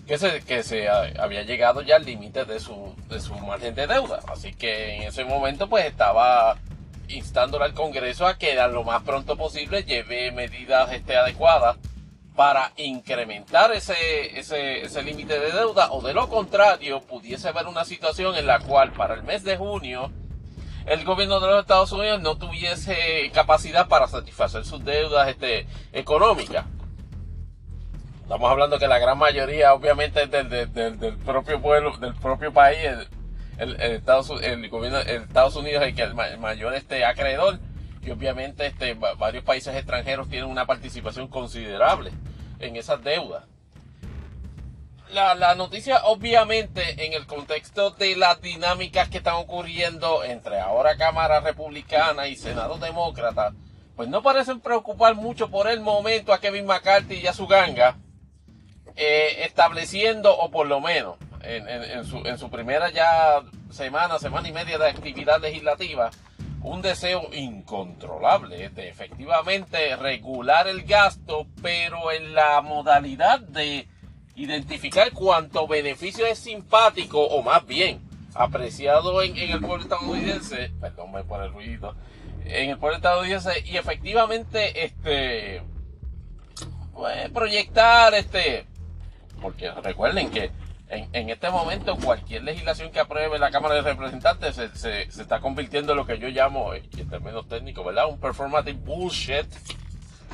que 0.08 0.18
se, 0.18 0.42
que 0.42 0.64
se 0.64 0.88
había 0.88 1.44
llegado 1.44 1.82
ya 1.82 1.96
al 1.96 2.04
límite 2.04 2.44
de 2.44 2.58
su, 2.58 2.94
de 3.08 3.20
su 3.20 3.34
margen 3.36 3.76
de 3.76 3.86
deuda. 3.86 4.18
Así 4.26 4.52
que 4.52 4.96
en 4.96 5.02
ese 5.04 5.24
momento 5.24 5.68
pues 5.68 5.86
estaba 5.86 6.56
instándole 7.08 7.64
al 7.64 7.74
Congreso 7.74 8.26
a 8.26 8.36
que 8.36 8.58
a 8.58 8.66
lo 8.66 8.82
más 8.82 9.02
pronto 9.04 9.36
posible 9.36 9.84
lleve 9.84 10.32
medidas 10.32 10.92
este, 10.92 11.16
adecuadas 11.16 11.76
para 12.34 12.72
incrementar 12.76 13.70
ese, 13.72 14.36
ese, 14.36 14.82
ese 14.82 15.02
límite 15.04 15.38
de 15.38 15.52
deuda 15.52 15.92
o 15.92 16.02
de 16.02 16.12
lo 16.12 16.28
contrario 16.28 17.00
pudiese 17.00 17.48
haber 17.48 17.68
una 17.68 17.84
situación 17.84 18.34
en 18.34 18.48
la 18.48 18.58
cual 18.58 18.92
para 18.92 19.14
el 19.14 19.22
mes 19.22 19.44
de 19.44 19.56
junio 19.56 20.10
el 20.86 21.04
gobierno 21.04 21.40
de 21.40 21.46
los 21.48 21.60
Estados 21.60 21.92
Unidos 21.92 22.20
no 22.20 22.36
tuviese 22.36 23.30
capacidad 23.32 23.88
para 23.88 24.06
satisfacer 24.06 24.64
sus 24.64 24.84
deudas 24.84 25.28
este, 25.28 25.66
económicas. 25.92 26.66
Estamos 28.22 28.50
hablando 28.50 28.78
que 28.78 28.88
la 28.88 28.98
gran 28.98 29.18
mayoría 29.18 29.74
obviamente 29.74 30.26
del, 30.26 30.48
del, 30.48 30.98
del 30.98 31.16
propio 31.18 31.60
pueblo, 31.60 31.96
del 31.98 32.14
propio 32.14 32.52
país, 32.52 32.78
el, 33.58 33.80
el, 33.80 33.92
Estados, 33.92 34.30
el 34.42 34.68
gobierno 34.68 34.98
el 34.98 35.22
Estados 35.22 35.56
Unidos 35.56 35.82
es 35.82 35.88
el, 35.88 35.94
que 35.94 36.02
el 36.02 36.14
mayor 36.38 36.74
este, 36.74 37.04
acreedor 37.04 37.58
y 38.02 38.10
obviamente 38.10 38.66
este, 38.66 38.94
varios 38.94 39.44
países 39.44 39.74
extranjeros 39.74 40.28
tienen 40.28 40.50
una 40.50 40.66
participación 40.66 41.28
considerable 41.28 42.12
en 42.58 42.76
esas 42.76 43.02
deudas. 43.02 43.44
La, 45.14 45.36
la, 45.36 45.54
noticia 45.54 46.00
obviamente 46.06 47.06
en 47.06 47.12
el 47.12 47.24
contexto 47.24 47.90
de 47.90 48.16
las 48.16 48.42
dinámicas 48.42 49.08
que 49.08 49.18
están 49.18 49.36
ocurriendo 49.36 50.24
entre 50.24 50.58
ahora 50.58 50.96
Cámara 50.96 51.38
Republicana 51.38 52.26
y 52.26 52.34
Senado 52.34 52.78
Demócrata, 52.78 53.52
pues 53.94 54.08
no 54.08 54.24
parecen 54.24 54.58
preocupar 54.58 55.14
mucho 55.14 55.50
por 55.50 55.68
el 55.68 55.78
momento 55.78 56.32
a 56.32 56.40
Kevin 56.40 56.66
McCarthy 56.66 57.20
y 57.20 57.28
a 57.28 57.32
su 57.32 57.46
ganga, 57.46 57.96
eh, 58.96 59.44
estableciendo, 59.44 60.36
o 60.36 60.50
por 60.50 60.66
lo 60.66 60.80
menos 60.80 61.14
en, 61.42 61.68
en, 61.68 62.04
su, 62.04 62.18
en 62.26 62.36
su 62.36 62.50
primera 62.50 62.90
ya 62.90 63.40
semana, 63.70 64.18
semana 64.18 64.48
y 64.48 64.52
media 64.52 64.78
de 64.78 64.90
actividad 64.90 65.40
legislativa, 65.40 66.10
un 66.60 66.82
deseo 66.82 67.28
incontrolable 67.32 68.68
de 68.70 68.88
efectivamente 68.88 69.94
regular 69.94 70.66
el 70.66 70.82
gasto, 70.82 71.46
pero 71.62 72.10
en 72.10 72.34
la 72.34 72.60
modalidad 72.62 73.38
de 73.38 73.86
identificar 74.36 75.12
cuánto 75.12 75.66
beneficio 75.66 76.26
es 76.26 76.38
simpático 76.38 77.20
o 77.20 77.42
más 77.42 77.66
bien 77.66 78.00
apreciado 78.34 79.22
en, 79.22 79.36
el 79.36 79.60
pueblo 79.60 79.84
estadounidense, 79.84 80.72
perdón 80.80 81.12
por 81.26 81.42
el 81.42 81.52
ruido, 81.52 81.94
en 82.44 82.70
el 82.70 82.78
pueblo 82.78 82.96
estadounidense 82.96 83.62
y 83.64 83.76
efectivamente 83.76 84.84
este 84.84 85.62
proyectar 87.32 88.14
este 88.14 88.66
porque 89.40 89.70
recuerden 89.70 90.30
que 90.30 90.50
en, 90.88 91.30
este 91.30 91.50
momento 91.50 91.96
cualquier 91.96 92.44
legislación 92.44 92.90
que 92.90 93.00
apruebe 93.00 93.38
la 93.38 93.50
Cámara 93.50 93.74
de 93.74 93.82
Representantes 93.82 94.60
se, 94.74 95.02
está 95.02 95.40
convirtiendo 95.40 95.92
en 95.92 95.98
lo 95.98 96.06
que 96.06 96.18
yo 96.18 96.28
llamo, 96.28 96.72
en 96.74 97.08
términos 97.08 97.48
técnicos, 97.48 97.84
¿verdad? 97.84 98.06
Un 98.08 98.20
performative 98.20 98.78
bullshit. 98.78 99.46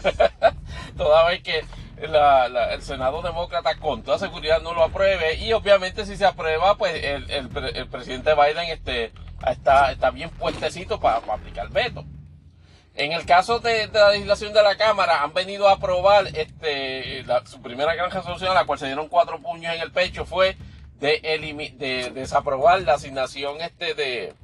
Toda 0.96 1.28
vez 1.28 1.42
que 1.42 1.64
el 2.02 2.82
Senado 2.82 3.22
demócrata 3.22 3.76
con 3.76 4.02
toda 4.02 4.18
seguridad 4.18 4.60
no 4.62 4.74
lo 4.74 4.82
apruebe 4.84 5.34
y 5.36 5.52
obviamente 5.52 6.06
si 6.06 6.16
se 6.16 6.24
aprueba, 6.24 6.76
pues 6.76 7.02
el, 7.02 7.30
el, 7.30 7.88
presidente 7.88 8.34
Biden 8.34 8.70
este, 8.70 9.12
está, 9.46 9.92
está 9.92 10.10
bien 10.10 10.30
puestecito 10.30 10.98
para, 11.00 11.18
aplicar 11.18 11.66
el 11.66 11.72
veto. 11.72 12.04
En 12.94 13.12
el 13.12 13.24
caso 13.24 13.60
de, 13.60 13.88
la 13.88 14.10
legislación 14.10 14.52
de 14.52 14.62
la 14.62 14.76
Cámara, 14.76 15.22
han 15.22 15.32
venido 15.32 15.68
a 15.68 15.72
aprobar 15.72 16.26
este, 16.34 17.24
su 17.44 17.62
primera 17.62 17.94
gran 17.94 18.10
resolución, 18.10 18.50
a 18.50 18.54
la 18.54 18.64
cual 18.64 18.78
se 18.78 18.86
dieron 18.86 19.08
cuatro 19.08 19.40
puños 19.40 19.74
en 19.74 19.80
el 19.80 19.92
pecho, 19.92 20.24
fue 20.24 20.56
de, 20.98 21.20
de 21.78 22.10
desaprobar 22.10 22.82
la 22.82 22.94
asignación 22.94 23.60
este 23.60 23.94
de 23.94 24.34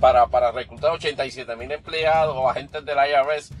para, 0.00 0.26
para 0.28 0.50
reclutar 0.50 0.90
87 0.92 1.54
mil 1.56 1.70
empleados 1.70 2.34
o 2.36 2.48
agentes 2.48 2.84
del 2.84 2.96
IRS. 2.96 3.52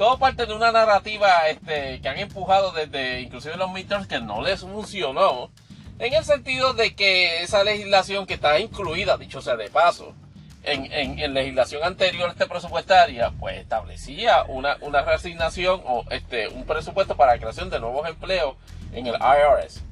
Todo 0.00 0.18
parte 0.18 0.46
de 0.46 0.54
una 0.54 0.72
narrativa 0.72 1.46
este, 1.50 2.00
que 2.00 2.08
han 2.08 2.18
empujado 2.18 2.72
desde 2.72 3.20
inclusive 3.20 3.58
los 3.58 3.70
midterms 3.70 4.06
que 4.06 4.18
no 4.18 4.40
les 4.40 4.60
funcionó. 4.60 5.50
En 5.98 6.14
el 6.14 6.24
sentido 6.24 6.72
de 6.72 6.94
que 6.94 7.42
esa 7.42 7.62
legislación 7.64 8.24
que 8.24 8.32
está 8.32 8.58
incluida, 8.60 9.18
dicho 9.18 9.42
sea 9.42 9.56
de 9.56 9.68
paso, 9.68 10.14
en, 10.62 11.34
legislación 11.34 11.84
anterior 11.84 12.30
este 12.30 12.46
presupuestaria, 12.46 13.30
pues 13.38 13.58
establecía 13.58 14.44
una, 14.44 14.78
una 14.80 15.02
reasignación 15.02 15.82
o 15.84 16.02
este, 16.08 16.48
un 16.48 16.64
presupuesto 16.64 17.14
para 17.14 17.34
la 17.34 17.38
creación 17.38 17.68
de 17.68 17.78
nuevos 17.78 18.08
empleos 18.08 18.56
en 18.94 19.06
el 19.06 19.16
IRS. 19.16 19.82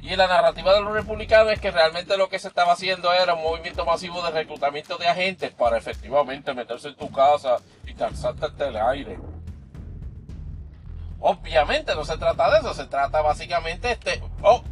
Y 0.00 0.16
la 0.16 0.26
narrativa 0.26 0.74
de 0.74 0.80
los 0.80 0.92
republicanos 0.92 1.52
es 1.52 1.60
que 1.60 1.70
realmente 1.70 2.16
lo 2.16 2.28
que 2.28 2.40
se 2.40 2.48
estaba 2.48 2.72
haciendo 2.72 3.12
era 3.12 3.34
un 3.34 3.44
movimiento 3.44 3.84
masivo 3.84 4.24
de 4.24 4.32
reclutamiento 4.32 4.98
de 4.98 5.06
agentes 5.06 5.52
para 5.52 5.78
efectivamente 5.78 6.52
meterse 6.52 6.88
en 6.88 6.96
tu 6.96 7.12
casa 7.12 7.58
y 7.86 7.94
calzarte 7.94 8.66
el 8.66 8.76
aire. 8.76 9.20
Obviamente 11.22 11.94
no 11.94 12.04
se 12.04 12.18
trata 12.18 12.50
de 12.50 12.58
eso, 12.58 12.74
se 12.74 12.86
trata 12.86 13.22
básicamente 13.22 13.92
este, 13.92 14.20
oh, 14.42 14.62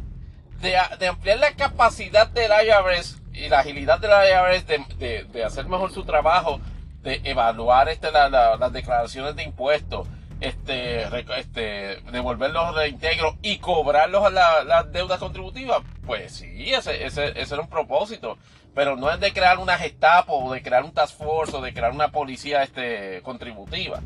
de, 0.59 0.77
de 0.99 1.07
ampliar 1.07 1.39
la 1.39 1.53
capacidad 1.53 2.27
del 2.27 2.51
IRS 2.51 3.21
y 3.33 3.47
la 3.47 3.59
agilidad 3.59 3.99
de 3.99 4.09
la 4.09 4.29
IRS 4.29 4.67
de, 4.67 5.23
de, 5.31 5.43
hacer 5.45 5.65
mejor 5.67 5.93
su 5.93 6.03
trabajo 6.03 6.59
de 7.03 7.21
evaluar 7.23 7.87
este, 7.87 8.11
las 8.11 8.73
declaraciones 8.73 9.35
de 9.37 9.43
impuestos, 9.43 10.07
este, 10.41 11.03
este, 11.39 12.01
devolver 12.11 12.51
los 12.51 12.75
reintegros 12.75 13.35
y 13.41 13.59
cobrarlos 13.59 14.25
a 14.25 14.29
las 14.29 14.91
deudas 14.91 15.19
contributivas, 15.19 15.81
pues 16.05 16.33
sí, 16.33 16.73
ese, 16.73 17.05
ese, 17.05 17.39
ese 17.39 17.53
era 17.53 17.63
un 17.63 17.69
propósito. 17.69 18.37
Pero 18.75 18.95
no 18.95 19.09
es 19.09 19.19
de 19.19 19.33
crear 19.33 19.57
una 19.57 19.77
gestapo 19.77 20.33
o 20.33 20.53
de 20.53 20.61
crear 20.61 20.83
un 20.83 20.93
task 20.93 21.17
force 21.17 21.55
o 21.55 21.61
de 21.61 21.73
crear 21.73 21.91
una 21.91 22.09
policía 22.09 22.63
este, 22.63 23.21
contributiva. 23.21 24.01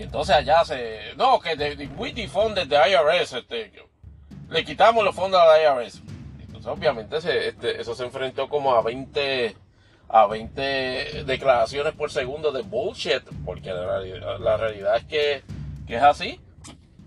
Y 0.00 0.04
entonces 0.04 0.34
allá 0.34 0.64
se. 0.64 1.14
No, 1.18 1.38
que 1.38 1.56
de, 1.56 1.86
we 1.98 2.10
defunded 2.10 2.70
the 2.70 2.76
IRS. 2.76 3.34
Este, 3.34 3.70
le 4.48 4.64
quitamos 4.64 5.04
los 5.04 5.14
fondos 5.14 5.38
a 5.38 5.44
la 5.44 5.62
IRS. 5.62 6.00
Entonces, 6.40 6.66
obviamente, 6.66 7.18
este, 7.18 7.78
eso 7.78 7.94
se 7.94 8.04
enfrentó 8.06 8.48
como 8.48 8.74
a 8.74 8.80
20 8.80 9.54
a 10.08 10.26
20 10.26 11.24
declaraciones 11.26 11.92
por 11.92 12.10
segundo 12.10 12.50
de 12.50 12.62
bullshit, 12.62 13.22
porque 13.44 13.74
la, 13.74 14.56
realidad 14.56 14.96
es 14.96 15.04
que, 15.04 15.42
es 15.86 16.02
así. 16.02 16.40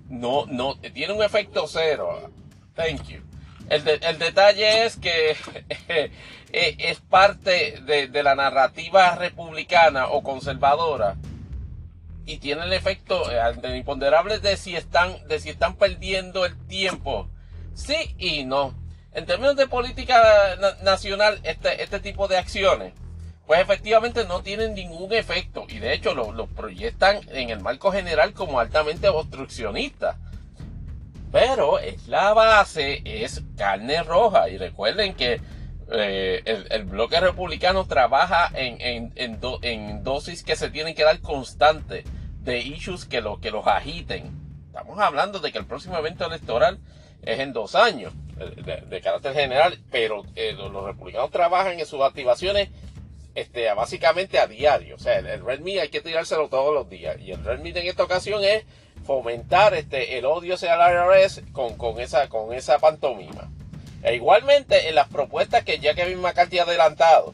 No, 0.08 0.46
no, 0.46 0.76
tiene 0.94 1.14
un 1.14 1.24
efecto 1.24 1.66
cero. 1.68 2.30
Thank 2.76 3.08
you. 3.08 3.22
El, 3.70 3.88
el 3.88 4.20
detalle 4.20 4.86
es 4.86 4.98
que 4.98 5.32
eh, 5.88 6.12
es 6.52 7.00
parte 7.00 7.82
de, 7.82 8.08
de, 8.08 8.22
la 8.22 8.36
narrativa 8.36 9.16
republicana 9.16 10.10
o 10.10 10.22
conservadora 10.22 11.16
y 12.26 12.38
tiene 12.38 12.64
el 12.64 12.74
efecto 12.74 13.24
eh, 13.30 13.78
imponderable 13.78 14.40
de 14.40 14.58
si 14.58 14.76
están, 14.76 15.28
de 15.28 15.40
si 15.40 15.50
están 15.50 15.76
perdiendo 15.76 16.46
el 16.46 16.58
tiempo. 16.68 17.30
Sí 17.74 18.16
y 18.18 18.46
no. 18.46 18.74
En 19.14 19.26
términos 19.26 19.56
de 19.56 19.68
política 19.68 20.58
nacional, 20.82 21.40
este, 21.44 21.84
este 21.84 22.00
tipo 22.00 22.28
de 22.28 22.38
acciones, 22.38 22.94
pues 23.46 23.60
efectivamente 23.60 24.26
no 24.26 24.42
tienen 24.42 24.74
ningún 24.74 25.14
efecto 25.14 25.66
y 25.68 25.80
de 25.80 25.94
hecho 25.94 26.16
lo, 26.16 26.48
proyectan 26.48 27.20
en 27.30 27.50
el 27.50 27.60
marco 27.60 27.92
general 27.92 28.34
como 28.34 28.60
altamente 28.60 29.10
obstruccionistas. 29.10 30.16
Pero 31.32 31.80
es 31.80 32.08
la 32.08 32.34
base, 32.34 33.02
es 33.06 33.42
carne 33.58 34.04
roja 34.04 34.50
y 34.50 34.58
recuerden 34.58 35.16
que 35.16 35.42
eh, 35.92 36.42
el, 36.70 36.86
bloque 36.86 37.20
republicano 37.20 37.86
trabaja 37.86 38.50
en, 38.54 39.12
en, 39.16 40.04
dosis 40.04 40.44
que 40.44 40.56
se 40.56 40.70
tienen 40.70 40.96
que 40.96 41.04
dar 41.04 41.20
constante 41.20 42.04
de 42.42 42.60
issues 42.60 43.06
que, 43.06 43.22
lo, 43.22 43.40
que 43.40 43.52
los 43.52 43.68
agiten. 43.68 44.32
Estamos 44.68 45.00
hablando 45.00 45.40
de 45.40 45.52
que 45.52 45.58
el 45.58 45.66
próximo 45.66 45.98
evento 45.98 46.26
electoral 46.26 46.80
es 47.22 47.40
en 47.40 47.54
dos 47.54 47.76
años, 47.76 48.14
de, 48.36 49.02
carácter 49.02 49.34
general, 49.34 49.78
pero 49.92 50.24
eh, 50.36 50.54
los, 50.54 50.72
republicanos 50.84 51.32
trabajan 51.32 51.80
en 51.80 51.86
sus 51.86 52.02
activaciones 52.02 52.70
este, 53.36 53.72
básicamente 53.74 54.40
a 54.40 54.48
diario. 54.48 54.96
O 54.96 55.00
sea, 55.00 55.20
el, 55.20 55.62
Meat 55.62 55.82
hay 55.82 55.90
que 55.90 56.02
tirárselo 56.02 56.50
todos 56.50 56.74
los 56.74 56.90
días. 56.90 57.18
Y 57.20 57.32
el 57.32 57.44
Red 57.44 57.66
en 57.66 57.88
esta 57.88 58.04
ocasión 58.04 58.44
es 58.44 58.66
fomentar 59.06 59.74
este, 59.74 60.18
el 60.18 60.26
odio 60.26 60.56
hacia 60.56 60.74
el 60.74 61.24
IRS 61.24 61.44
con, 61.52 61.76
con, 61.78 62.00
esa, 62.00 62.30
con 62.30 62.54
esa 62.54 62.80
pantomima. 62.80 63.50
E 64.04 64.16
igualmente 64.16 64.90
en 64.90 64.96
las 64.96 65.08
propuestas 65.08 65.64
que 65.64 65.80
ya 65.80 65.94
Kevin 65.94 66.22
McCarthy 66.22 66.60
ha 66.60 66.64
adelantado 66.64 67.34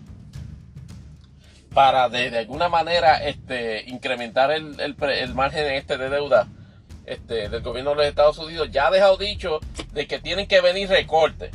para 1.73 2.09
de, 2.09 2.37
alguna 2.37 2.69
manera 2.69 3.23
este, 3.23 3.83
incrementar 3.87 4.51
el, 4.51 4.79
el, 4.79 5.35
margen 5.35 5.73
este 5.73 5.97
de 5.97 6.09
deuda 6.09 6.47
este, 7.05 7.49
del 7.49 7.61
gobierno 7.61 7.91
de 7.91 7.95
los 7.97 8.05
Estados 8.05 8.37
Unidos, 8.37 8.69
ya 8.71 8.87
ha 8.87 8.91
dejado 8.91 9.17
dicho 9.17 9.59
de 9.93 10.07
que 10.07 10.19
tienen 10.19 10.47
que 10.47 10.61
venir 10.61 10.89
recortes. 10.89 11.51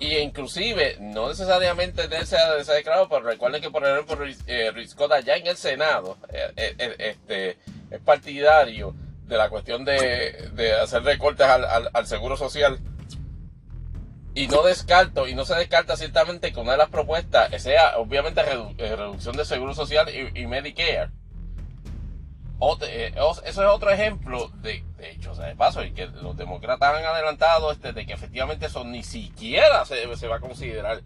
Y 0.00 0.16
inclusive, 0.16 0.96
no 1.00 1.28
necesariamente 1.28 2.08
de 2.08 2.18
ese, 2.18 2.36
de 2.36 2.74
declarado, 2.74 3.08
pero 3.08 3.22
recuerden 3.22 3.62
que 3.62 3.70
por 3.70 3.86
ejemplo 3.86 4.26
eh, 4.46 4.72
ya 5.24 5.36
en 5.36 5.46
el 5.46 5.56
Senado 5.56 6.18
eh, 6.30 6.74
eh, 6.78 6.96
este, 6.98 7.50
es 7.90 8.00
partidario 8.04 8.94
de 9.26 9.38
la 9.38 9.48
cuestión 9.48 9.84
de, 9.84 10.50
de 10.52 10.72
hacer 10.72 11.02
recortes 11.02 11.46
al, 11.46 11.88
al, 11.92 12.06
seguro 12.06 12.36
social. 12.36 12.78
Y 14.34 14.48
no 14.48 14.62
descarto, 14.62 15.28
y 15.28 15.34
no 15.34 15.44
se 15.44 15.54
descarta 15.54 15.96
ciertamente 15.96 16.52
que 16.52 16.60
una 16.60 16.72
de 16.72 16.78
las 16.78 16.88
propuestas 16.88 17.50
sea 17.62 17.98
obviamente 17.98 18.40
eh, 18.40 18.96
reducción 18.96 19.36
de 19.36 19.44
seguro 19.44 19.74
social 19.74 20.08
y, 20.34 20.46
Medicare. 20.46 21.10
Eh, 22.88 23.12
eso 23.16 23.42
es 23.44 23.58
otro 23.58 23.90
ejemplo 23.90 24.48
de, 24.62 24.84
de 24.96 25.10
hecho, 25.10 25.32
o 25.32 25.34
sea, 25.34 25.46
de 25.46 25.54
paso, 25.54 25.84
y 25.84 25.92
que 25.92 26.06
los 26.06 26.36
demócratas 26.36 26.96
han 26.96 27.04
adelantado 27.04 27.70
este, 27.70 27.92
de 27.92 28.06
que 28.06 28.14
efectivamente 28.14 28.66
eso 28.66 28.84
ni 28.84 29.02
siquiera 29.02 29.84
se, 29.84 30.16
se 30.16 30.28
va 30.28 30.36
a 30.36 30.40
considerar. 30.40 31.02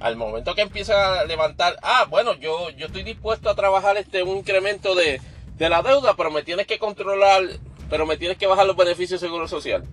Al 0.00 0.16
momento 0.16 0.56
que 0.56 0.62
empieza 0.62 1.20
a 1.20 1.24
levantar, 1.24 1.76
ah, 1.82 2.06
bueno, 2.08 2.34
yo, 2.34 2.70
yo 2.70 2.86
estoy 2.86 3.04
dispuesto 3.04 3.48
a 3.48 3.54
trabajar 3.54 3.96
este 3.96 4.24
un 4.24 4.38
incremento 4.38 4.96
de, 4.96 5.20
de 5.56 5.68
la 5.68 5.82
deuda, 5.82 6.14
pero 6.16 6.30
me 6.30 6.42
tienes 6.42 6.66
que 6.66 6.78
controlar, 6.78 7.42
pero 7.90 8.06
me 8.06 8.16
tienes 8.16 8.38
que 8.38 8.46
bajar 8.46 8.66
los 8.66 8.76
beneficios 8.76 9.20
de 9.20 9.26
seguro 9.26 9.48
social. 9.48 9.84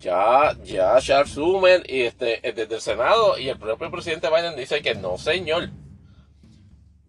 Ya, 0.00 0.56
ya 0.64 0.98
Charles 0.98 1.32
Schumer 1.32 1.88
y 1.88 2.02
este, 2.02 2.40
desde 2.42 2.74
el 2.74 2.80
Senado 2.80 3.38
y 3.38 3.48
el 3.48 3.58
propio 3.58 3.90
presidente 3.90 4.28
Biden 4.28 4.56
dice 4.56 4.82
que 4.82 4.94
no, 4.94 5.16
señor. 5.16 5.70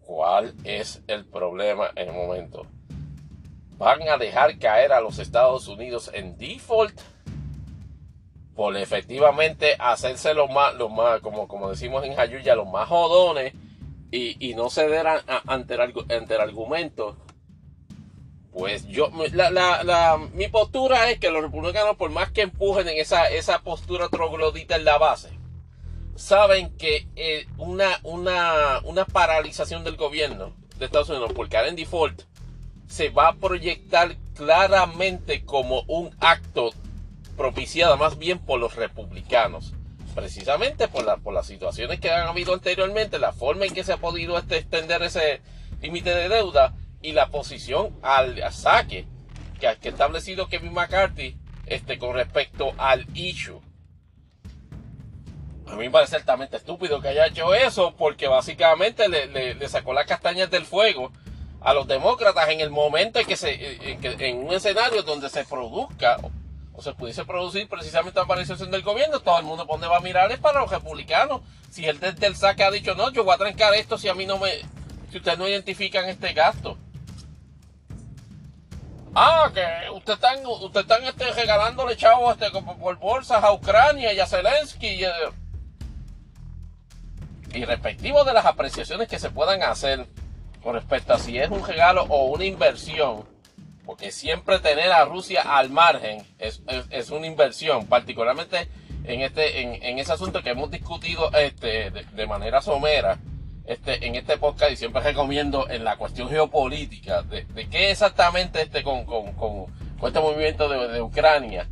¿Cuál 0.00 0.54
es 0.64 1.02
el 1.08 1.24
problema 1.24 1.90
en 1.96 2.08
el 2.08 2.14
momento? 2.14 2.66
¿Van 3.78 4.08
a 4.08 4.16
dejar 4.16 4.58
caer 4.58 4.92
a 4.92 5.00
los 5.00 5.18
Estados 5.18 5.66
Unidos 5.66 6.10
en 6.14 6.38
default? 6.38 7.00
Por 8.54 8.76
efectivamente 8.76 9.74
hacerse 9.78 10.32
lo 10.32 10.46
más, 10.46 10.74
lo 10.74 10.88
más 10.88 11.20
como, 11.20 11.48
como 11.48 11.70
decimos 11.70 12.04
en 12.04 12.14
Jayuya, 12.14 12.54
los 12.54 12.68
más 12.68 12.88
jodones 12.88 13.54
y, 14.12 14.36
y 14.48 14.54
no 14.54 14.70
ceder 14.70 15.04
ante, 15.46 15.74
ante 16.08 16.34
el 16.34 16.40
argumento 16.40 17.16
pues 18.54 18.86
yo, 18.86 19.10
la, 19.32 19.50
la, 19.50 20.16
mi 20.32 20.46
postura 20.46 21.10
es 21.10 21.18
que 21.18 21.30
los 21.30 21.42
republicanos, 21.42 21.96
por 21.96 22.10
más 22.10 22.30
que 22.30 22.42
empujen 22.42 22.88
en 22.88 22.98
esa, 22.98 23.28
esa 23.28 23.62
postura 23.62 24.08
troglodita 24.08 24.76
en 24.76 24.84
la 24.84 24.96
base, 24.96 25.30
saben 26.14 26.70
que 26.76 27.08
eh, 27.16 27.48
una, 27.58 27.98
una, 28.04 28.78
una 28.84 29.06
paralización 29.06 29.82
del 29.82 29.96
gobierno 29.96 30.52
de 30.78 30.84
Estados 30.84 31.08
Unidos 31.08 31.32
por 31.32 31.48
caer 31.48 31.66
en 31.66 31.76
default 31.76 32.22
se 32.86 33.08
va 33.08 33.28
a 33.28 33.34
proyectar 33.34 34.14
claramente 34.36 35.44
como 35.44 35.82
un 35.88 36.14
acto 36.20 36.70
propiciado 37.36 37.96
más 37.96 38.18
bien 38.18 38.38
por 38.38 38.60
los 38.60 38.76
republicanos. 38.76 39.74
Precisamente 40.14 40.86
por, 40.86 41.04
la, 41.04 41.16
por 41.16 41.34
las 41.34 41.48
situaciones 41.48 41.98
que 41.98 42.12
han 42.12 42.28
habido 42.28 42.54
anteriormente, 42.54 43.18
la 43.18 43.32
forma 43.32 43.64
en 43.64 43.74
que 43.74 43.82
se 43.82 43.94
ha 43.94 43.96
podido 43.96 44.38
este, 44.38 44.58
extender 44.58 45.02
ese 45.02 45.40
límite 45.82 46.14
de 46.14 46.28
deuda 46.28 46.72
y 47.04 47.12
la 47.12 47.28
posición 47.28 47.94
al, 48.02 48.42
saque 48.50 49.06
que, 49.60 49.68
ha 49.68 49.72
establecido 49.72 50.48
Kevin 50.48 50.72
McCarthy 50.72 51.36
este, 51.66 51.98
con 51.98 52.14
respecto 52.14 52.72
al 52.78 53.06
issue. 53.14 53.60
A 55.66 55.76
mí 55.76 55.84
me 55.84 55.90
parece 55.90 56.16
altamente 56.16 56.56
estúpido 56.56 57.02
que 57.02 57.08
haya 57.08 57.26
hecho 57.26 57.54
eso 57.54 57.94
porque 57.96 58.26
básicamente 58.26 59.08
le, 59.08 59.68
sacó 59.68 59.92
las 59.92 60.06
castañas 60.06 60.50
del 60.50 60.64
fuego 60.64 61.12
a 61.60 61.74
los 61.74 61.86
demócratas 61.86 62.48
en 62.48 62.60
el 62.60 62.70
momento 62.70 63.18
en 63.18 63.26
que 63.26 63.36
se 63.36 63.92
en, 63.92 64.38
un 64.38 64.54
escenario 64.54 65.02
donde 65.02 65.28
se 65.28 65.44
produzca 65.44 66.16
o, 66.72 66.82
se 66.82 66.94
pudiese 66.94 67.24
producir 67.24 67.68
precisamente 67.68 68.18
la 68.18 68.24
aparición 68.24 68.70
del 68.70 68.82
gobierno, 68.82 69.20
todo 69.20 69.38
el 69.38 69.44
mundo 69.44 69.66
donde 69.66 69.86
va 69.86 69.98
a 69.98 70.00
mirar 70.00 70.32
es 70.32 70.38
para 70.38 70.60
los 70.60 70.70
republicanos. 70.70 71.42
Si 71.70 71.86
él 71.86 72.00
desde 72.00 72.26
el 72.26 72.34
saque 72.34 72.64
ha 72.64 72.70
dicho, 72.70 72.94
no, 72.94 73.12
yo 73.12 73.24
voy 73.24 73.34
a 73.34 73.38
trancar 73.38 73.74
esto 73.74 73.98
si 73.98 74.08
a 74.08 74.14
mí 74.14 74.26
no 74.26 74.38
me, 74.38 74.50
si 75.10 75.18
ustedes 75.18 75.38
no 75.38 75.46
identifican 75.46 76.08
este 76.08 76.32
gasto. 76.32 76.78
Ah, 79.16 79.48
que 79.54 79.90
ustedes 79.92 80.18
están, 80.18 80.44
usted 80.44 80.80
están 80.80 81.04
este, 81.04 81.30
regalándole 81.32 81.96
chavos 81.96 82.36
este, 82.40 82.50
por 82.50 82.98
bolsas 82.98 83.44
a 83.44 83.52
Ucrania 83.52 84.12
y 84.12 84.18
a 84.18 84.26
Zelensky. 84.26 84.88
Y, 84.88 85.04
eh, 85.04 85.10
y 87.54 87.64
respectivo 87.64 88.24
de 88.24 88.32
las 88.32 88.44
apreciaciones 88.44 89.06
que 89.06 89.20
se 89.20 89.30
puedan 89.30 89.62
hacer 89.62 90.06
con 90.62 90.74
respecto 90.74 91.14
a 91.14 91.18
si 91.18 91.38
es 91.38 91.48
un 91.50 91.64
regalo 91.64 92.04
o 92.08 92.24
una 92.24 92.44
inversión, 92.44 93.24
porque 93.86 94.10
siempre 94.10 94.58
tener 94.58 94.90
a 94.90 95.04
Rusia 95.04 95.42
al 95.42 95.70
margen 95.70 96.26
es, 96.38 96.62
es, 96.90 97.10
una 97.10 97.26
inversión, 97.28 97.86
particularmente 97.86 98.68
en 99.04 99.20
este 99.20 99.60
en, 99.60 99.80
en, 99.82 99.98
ese 99.98 100.12
asunto 100.12 100.42
que 100.42 100.50
hemos 100.50 100.70
discutido 100.70 101.30
este, 101.34 101.90
de 101.90 102.26
manera 102.26 102.62
somera 102.62 103.18
este, 103.66 104.06
en 104.06 104.14
este 104.14 104.36
podcast 104.36 104.72
y 104.72 104.76
siempre 104.76 105.02
recomiendo 105.02 105.68
en 105.70 105.84
la 105.84 105.96
cuestión 105.96 106.28
geopolítica 106.28 107.22
de, 107.22 107.44
de 107.44 107.68
qué 107.68 107.90
exactamente 107.90 108.60
este 108.60 108.82
con, 108.82 109.06
con, 109.06 109.32
con, 109.32 109.66
este 110.06 110.20
movimiento 110.20 110.68
de, 110.68 110.88
de, 110.88 111.00
Ucrania. 111.00 111.66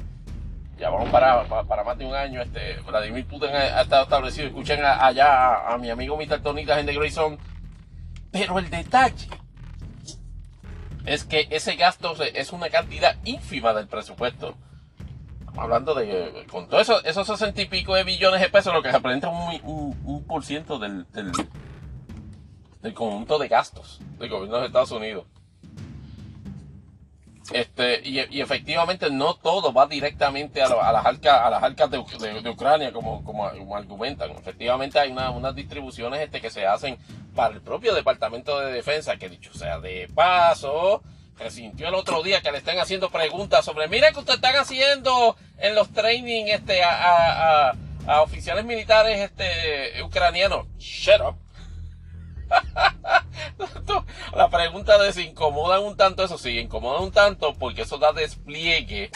Ya 0.79 0.89
vamos 0.89 1.11
para, 1.11 1.45
para, 1.45 1.85
más 1.85 1.99
de 1.99 2.07
un 2.07 2.15
año. 2.15 2.41
Este, 2.41 2.77
Vladimir 2.87 3.27
Putin 3.27 3.51
ha, 3.51 3.83
estado 3.83 4.05
establecido. 4.05 4.47
Escuchen 4.49 4.83
allá 4.83 5.71
a, 5.71 5.77
mi 5.77 5.91
amigo 5.91 6.17
Mr. 6.17 6.41
Tonitas 6.41 6.79
en 6.79 6.87
The 6.87 6.95
Grayson. 6.95 7.39
Pero 8.31 8.59
el 8.59 8.71
detalle 8.71 9.29
es 11.05 11.25
que 11.25 11.47
ese 11.51 11.77
gasto 11.77 12.15
es 12.23 12.53
una 12.53 12.71
cantidad 12.71 13.17
ínfima 13.25 13.75
del 13.75 13.87
presupuesto. 13.87 14.57
hablando 15.59 15.95
de, 15.95 16.47
con 16.51 16.69
todo 16.69 16.81
eso, 16.81 17.05
esos 17.05 17.27
sesenta 17.27 17.61
y 17.61 17.67
pico 17.67 17.95
de 17.95 18.05
billones 18.05 18.41
de 18.41 18.49
pesos, 18.49 18.73
lo 18.73 18.83
que 18.83 18.91
representa 18.91 19.29
un, 19.29 19.61
un, 19.63 20.01
un 20.05 20.25
por 20.25 20.43
ciento 20.43 20.79
del, 20.79 21.07
del, 21.13 21.33
del 22.83 22.95
conjunto 22.95 23.39
de 23.39 23.49
gastos 23.49 24.01
del 24.19 24.29
gobierno 24.29 24.61
de 24.61 24.67
Estados 24.67 24.91
Unidos. 24.91 25.25
Este, 27.53 28.01
y, 28.09 28.41
efectivamente 28.41 29.11
no 29.11 29.35
todo 29.35 29.73
va 29.73 29.87
directamente 29.87 30.63
a, 30.63 30.67
a 30.67 30.93
las 30.93 31.05
arcas, 31.05 31.41
a 31.41 31.51
las 31.51 31.63
arcas 31.63 31.91
de, 31.91 31.99
Ucrania 31.99 32.93
como, 32.93 33.75
argumentan. 33.75 34.31
Efectivamente 34.31 34.99
hay 34.99 35.11
una, 35.11 35.31
unas 35.31 35.55
distribuciones 35.55 36.21
este, 36.21 36.41
que 36.41 36.51
se 36.51 36.67
hacen 36.67 36.99
para 37.35 37.55
el 37.55 37.61
propio 37.61 37.95
Departamento 37.95 38.59
de 38.61 38.73
Defensa, 38.73 39.17
que 39.17 39.29
dicho 39.29 39.53
sea 39.55 39.81
de 39.81 40.09
paso, 40.15 41.03
que 41.37 41.51
sintió 41.51 41.89
el 41.89 41.95
otro 41.95 42.23
día 42.23 42.41
que 42.41 42.53
le 42.53 42.59
están 42.59 42.79
haciendo 42.79 43.11
preguntas 43.11 43.65
sobre, 43.65 43.89
mira 43.89 44.13
que 44.13 44.21
ustedes 44.21 44.37
están 44.37 44.57
haciendo 44.57 45.37
en 45.59 45.75
los 45.75 45.91
training 45.93 46.47
este, 46.47 46.83
a 46.85 47.75
oficiales 48.23 48.65
militares 48.65 49.19
este, 49.19 50.03
ucranianos. 50.03 50.67
Shut 50.79 51.21
up. 51.21 51.52
La 54.37 54.49
pregunta 54.49 54.99
de 54.99 55.13
si 55.13 55.23
incomodan 55.23 55.83
un 55.83 55.97
tanto, 55.97 56.25
eso 56.25 56.39
sí, 56.39 56.59
incomodan 56.59 57.03
un 57.03 57.13
tanto 57.13 57.55
porque 57.55 57.83
eso 57.83 57.99
da 57.99 58.13
despliegue 58.13 59.11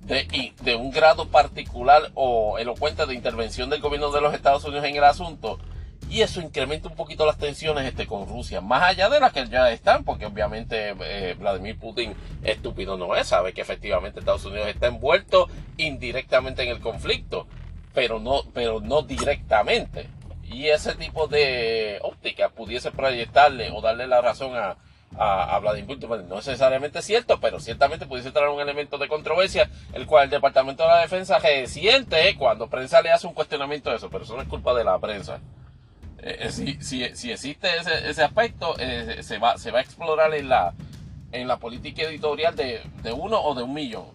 de, 0.00 0.52
de 0.60 0.76
un 0.76 0.90
grado 0.90 1.28
particular 1.28 2.10
o 2.14 2.58
elocuente 2.58 3.06
de 3.06 3.14
intervención 3.14 3.70
del 3.70 3.80
gobierno 3.80 4.10
de 4.10 4.20
los 4.20 4.34
Estados 4.34 4.64
Unidos 4.64 4.84
en 4.84 4.96
el 4.96 5.04
asunto. 5.04 5.58
Y 6.08 6.20
eso 6.20 6.40
incrementa 6.40 6.88
un 6.88 6.94
poquito 6.94 7.24
las 7.24 7.38
tensiones 7.38 7.86
este, 7.86 8.06
con 8.06 8.28
Rusia, 8.28 8.60
más 8.60 8.82
allá 8.82 9.08
de 9.08 9.18
las 9.18 9.32
que 9.32 9.48
ya 9.48 9.70
están, 9.70 10.04
porque 10.04 10.26
obviamente 10.26 10.94
eh, 11.00 11.34
Vladimir 11.38 11.78
Putin 11.78 12.14
estúpido 12.42 12.98
no 12.98 13.16
es, 13.16 13.28
sabe 13.28 13.54
que 13.54 13.62
efectivamente 13.62 14.20
Estados 14.20 14.44
Unidos 14.44 14.68
está 14.68 14.88
envuelto 14.88 15.48
indirectamente 15.78 16.64
en 16.64 16.68
el 16.68 16.80
conflicto, 16.80 17.46
pero 17.94 18.20
no, 18.20 18.42
pero 18.52 18.80
no 18.80 19.02
directamente 19.02 20.08
y 20.52 20.68
ese 20.68 20.94
tipo 20.94 21.26
de 21.26 21.98
óptica 22.02 22.50
pudiese 22.50 22.90
proyectarle 22.90 23.70
o 23.70 23.80
darle 23.80 24.06
la 24.06 24.20
razón 24.20 24.54
a, 24.56 24.76
a, 25.16 25.56
a 25.56 25.58
Vladimir 25.58 25.98
Putin. 25.98 26.28
No 26.28 26.36
necesariamente 26.36 27.00
es 27.00 27.04
cierto, 27.04 27.40
pero 27.40 27.60
ciertamente 27.60 28.06
pudiese 28.06 28.30
traer 28.30 28.48
un 28.48 28.60
elemento 28.60 28.98
de 28.98 29.08
controversia, 29.08 29.70
el 29.92 30.06
cual 30.06 30.24
el 30.24 30.30
Departamento 30.30 30.82
de 30.82 30.88
la 30.90 31.00
Defensa 31.00 31.38
resiente 31.38 32.36
cuando 32.36 32.68
prensa 32.68 33.02
le 33.02 33.10
hace 33.10 33.26
un 33.26 33.34
cuestionamiento 33.34 33.90
de 33.90 33.96
eso, 33.96 34.10
pero 34.10 34.24
eso 34.24 34.36
no 34.36 34.42
es 34.42 34.48
culpa 34.48 34.74
de 34.74 34.84
la 34.84 34.98
prensa. 34.98 35.40
Eh, 36.18 36.50
si, 36.52 36.74
si, 36.80 37.16
si, 37.16 37.32
existe 37.32 37.68
ese, 37.76 38.08
ese 38.08 38.22
aspecto, 38.22 38.76
eh, 38.78 39.22
se, 39.22 39.38
va, 39.38 39.58
se 39.58 39.72
va 39.72 39.80
a 39.80 39.82
explorar 39.82 40.32
en 40.34 40.48
la, 40.48 40.72
en 41.32 41.48
la 41.48 41.56
política 41.56 42.02
editorial 42.02 42.54
de, 42.54 42.80
de 43.02 43.12
uno 43.12 43.40
o 43.42 43.54
de 43.56 43.64
un 43.64 43.74
millón. 43.74 44.06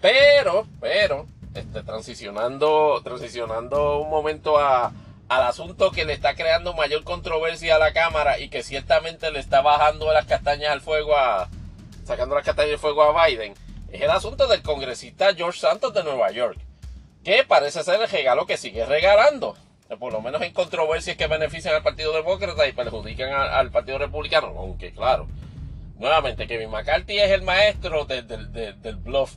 Pero, 0.00 0.66
pero, 0.80 1.26
este, 1.54 1.82
transicionando, 1.82 3.00
transicionando 3.02 3.98
un 3.98 4.08
momento 4.08 4.58
a, 4.58 4.92
al 5.28 5.42
asunto 5.42 5.90
que 5.90 6.04
le 6.04 6.12
está 6.12 6.34
creando 6.34 6.74
mayor 6.74 7.02
controversia 7.02 7.76
a 7.76 7.78
la 7.78 7.92
Cámara 7.92 8.38
y 8.38 8.48
que 8.48 8.62
ciertamente 8.62 9.30
le 9.32 9.40
está 9.40 9.60
bajando 9.60 10.12
las 10.12 10.26
castañas 10.26 10.70
al 10.70 10.80
fuego 10.80 11.16
a, 11.16 11.48
sacando 12.04 12.36
las 12.36 12.44
castañas 12.44 12.70
del 12.70 12.78
fuego 12.78 13.02
a 13.02 13.26
Biden, 13.26 13.54
es 13.90 14.00
el 14.00 14.10
asunto 14.10 14.46
del 14.46 14.62
congresista 14.62 15.34
George 15.34 15.58
Santos 15.58 15.92
de 15.92 16.04
Nueva 16.04 16.30
York, 16.30 16.58
que 17.24 17.42
parece 17.42 17.82
ser 17.82 18.00
el 18.00 18.08
regalo 18.08 18.46
que 18.46 18.56
sigue 18.56 18.86
regalando, 18.86 19.56
por 19.98 20.12
lo 20.12 20.20
menos 20.20 20.42
en 20.42 20.52
controversias 20.52 21.16
que 21.16 21.26
benefician 21.26 21.74
al 21.74 21.82
Partido 21.82 22.12
Demócrata 22.12 22.66
y 22.68 22.72
perjudican 22.72 23.32
al, 23.32 23.72
Partido 23.72 23.98
Republicano, 23.98 24.54
aunque 24.56 24.92
claro, 24.92 25.26
nuevamente 25.98 26.46
Kevin 26.46 26.70
McCarthy 26.70 27.18
es 27.18 27.30
el 27.32 27.42
maestro 27.42 28.04
de, 28.04 28.22
de, 28.22 28.36
de, 28.46 28.72
del 28.74 28.96
bluff 28.96 29.34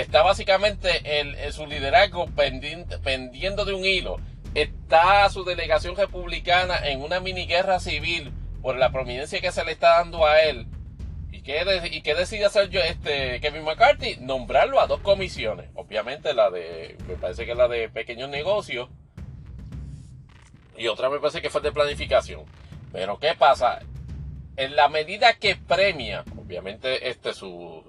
está 0.00 0.22
básicamente 0.22 1.20
en, 1.20 1.52
su 1.52 1.66
liderazgo 1.66 2.26
pendiendo 2.34 3.64
de 3.64 3.72
un 3.72 3.84
hilo. 3.84 4.18
Está 4.54 5.28
su 5.30 5.44
delegación 5.44 5.96
republicana 5.96 6.78
en 6.86 7.02
una 7.02 7.20
mini 7.20 7.46
guerra 7.46 7.80
civil 7.80 8.32
por 8.62 8.76
la 8.76 8.90
prominencia 8.90 9.40
que 9.40 9.52
se 9.52 9.64
le 9.64 9.72
está 9.72 9.98
dando 9.98 10.26
a 10.26 10.42
él. 10.42 10.66
¿Y 11.30 11.42
qué, 11.42 11.64
de, 11.64 11.88
y 11.88 12.02
qué 12.02 12.14
decide 12.14 12.46
hacer 12.46 12.68
yo, 12.68 12.80
este, 12.80 13.40
Kevin 13.40 13.64
McCarthy? 13.64 14.16
Nombrarlo 14.20 14.80
a 14.80 14.86
dos 14.86 15.00
comisiones. 15.00 15.70
Obviamente 15.74 16.34
la 16.34 16.50
de, 16.50 16.96
me 17.08 17.16
parece 17.16 17.46
que 17.46 17.54
la 17.54 17.68
de 17.68 17.88
pequeños 17.88 18.28
negocios. 18.28 18.88
Y 20.76 20.88
otra 20.88 21.08
me 21.08 21.20
parece 21.20 21.40
que 21.40 21.50
fue 21.50 21.62
de 21.62 21.72
planificación. 21.72 22.44
Pero 22.92 23.18
¿qué 23.18 23.34
pasa? 23.34 23.80
En 24.56 24.76
la 24.76 24.88
medida 24.88 25.34
que 25.34 25.56
premia, 25.56 26.24
obviamente, 26.36 27.08
este 27.08 27.34
su, 27.34 27.84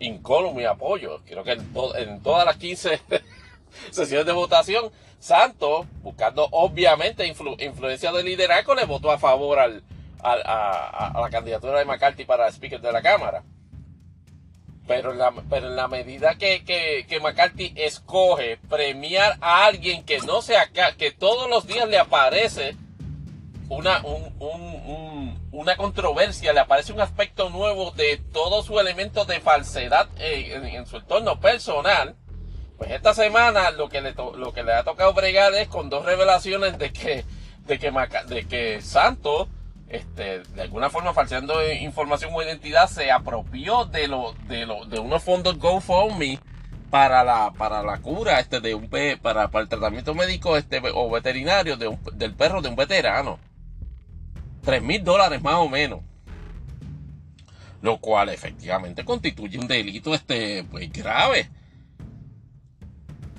incólume 0.00 0.66
apoyo. 0.66 1.20
Creo 1.26 1.44
que 1.44 1.52
en, 1.52 1.72
to 1.72 1.96
en 1.96 2.22
todas 2.22 2.44
las 2.44 2.56
15 2.56 3.00
sesiones 3.90 4.26
de 4.26 4.32
votación, 4.32 4.90
Santos, 5.18 5.86
buscando 6.02 6.48
obviamente 6.50 7.26
influ 7.26 7.56
influencia 7.58 8.10
de 8.12 8.22
liderazgo, 8.22 8.74
le 8.74 8.84
votó 8.86 9.10
a 9.10 9.18
favor 9.18 9.58
al, 9.58 9.82
a, 10.22 11.18
la 11.20 11.30
candidatura 11.30 11.78
de 11.78 11.84
McCarthy 11.84 12.24
para 12.24 12.48
Speaker 12.48 12.80
de 12.80 12.92
la 12.92 13.02
Cámara. 13.02 13.42
Pero 14.86 15.12
en 15.12 15.76
la, 15.76 15.86
medida 15.86 16.34
que, 16.36 16.64
que, 16.64 17.20
McCarthy 17.20 17.72
escoge 17.76 18.58
premiar 18.68 19.36
a 19.40 19.66
alguien 19.66 20.04
que 20.04 20.18
no 20.18 20.42
sea 20.42 20.68
que 20.68 21.12
todos 21.12 21.48
los 21.48 21.66
días 21.66 21.88
le 21.88 21.96
aparece 21.96 22.74
una, 23.68 24.04
un, 24.04 24.34
un, 24.40 24.60
un, 24.86 25.39
una 25.52 25.76
controversia, 25.76 26.52
le 26.52 26.60
aparece 26.60 26.92
un 26.92 27.00
aspecto 27.00 27.50
nuevo 27.50 27.90
de 27.92 28.18
todo 28.32 28.62
su 28.62 28.78
elemento 28.78 29.24
de 29.24 29.40
falsedad 29.40 30.08
en, 30.18 30.64
en, 30.64 30.86
su 30.86 30.98
entorno 30.98 31.40
personal, 31.40 32.16
pues 32.78 32.92
esta 32.92 33.14
semana 33.14 33.70
lo 33.72 33.88
que 33.88 34.00
le, 34.00 34.14
lo 34.14 34.52
que 34.52 34.62
le 34.62 34.72
ha 34.72 34.84
tocado 34.84 35.12
bregar 35.12 35.52
es 35.54 35.68
con 35.68 35.90
dos 35.90 36.04
revelaciones 36.04 36.78
de 36.78 36.92
que, 36.92 37.24
de 37.66 37.78
que, 37.78 37.92
de 38.28 38.46
que 38.46 38.80
Santos, 38.80 39.48
este, 39.88 40.40
de 40.40 40.62
alguna 40.62 40.88
forma 40.88 41.12
falseando 41.12 41.54
información 41.72 42.30
o 42.32 42.42
identidad, 42.42 42.88
se 42.88 43.10
apropió 43.10 43.86
de 43.86 44.06
lo, 44.06 44.34
de 44.46 44.66
lo, 44.66 44.84
de 44.86 45.00
unos 45.00 45.22
fondos 45.22 45.58
GoFundMe 45.58 46.38
para 46.90 47.24
la, 47.24 47.52
para 47.56 47.82
la 47.82 47.98
cura, 47.98 48.38
este, 48.38 48.60
de 48.60 48.74
un, 48.74 48.88
para, 49.20 49.48
para 49.48 49.62
el 49.62 49.68
tratamiento 49.68 50.14
médico, 50.14 50.56
este, 50.56 50.80
o 50.94 51.10
veterinario 51.10 51.76
de 51.76 51.88
un, 51.88 52.00
del 52.14 52.34
perro 52.34 52.62
de 52.62 52.68
un 52.68 52.76
veterano. 52.76 53.38
3 54.62 54.82
mil 54.82 55.02
dólares 55.02 55.42
más 55.42 55.54
o 55.54 55.68
menos. 55.68 56.00
Lo 57.82 57.98
cual 57.98 58.28
efectivamente 58.28 59.04
constituye 59.04 59.58
un 59.58 59.66
delito 59.66 60.14
este, 60.14 60.64
pues, 60.64 60.92
grave. 60.92 61.50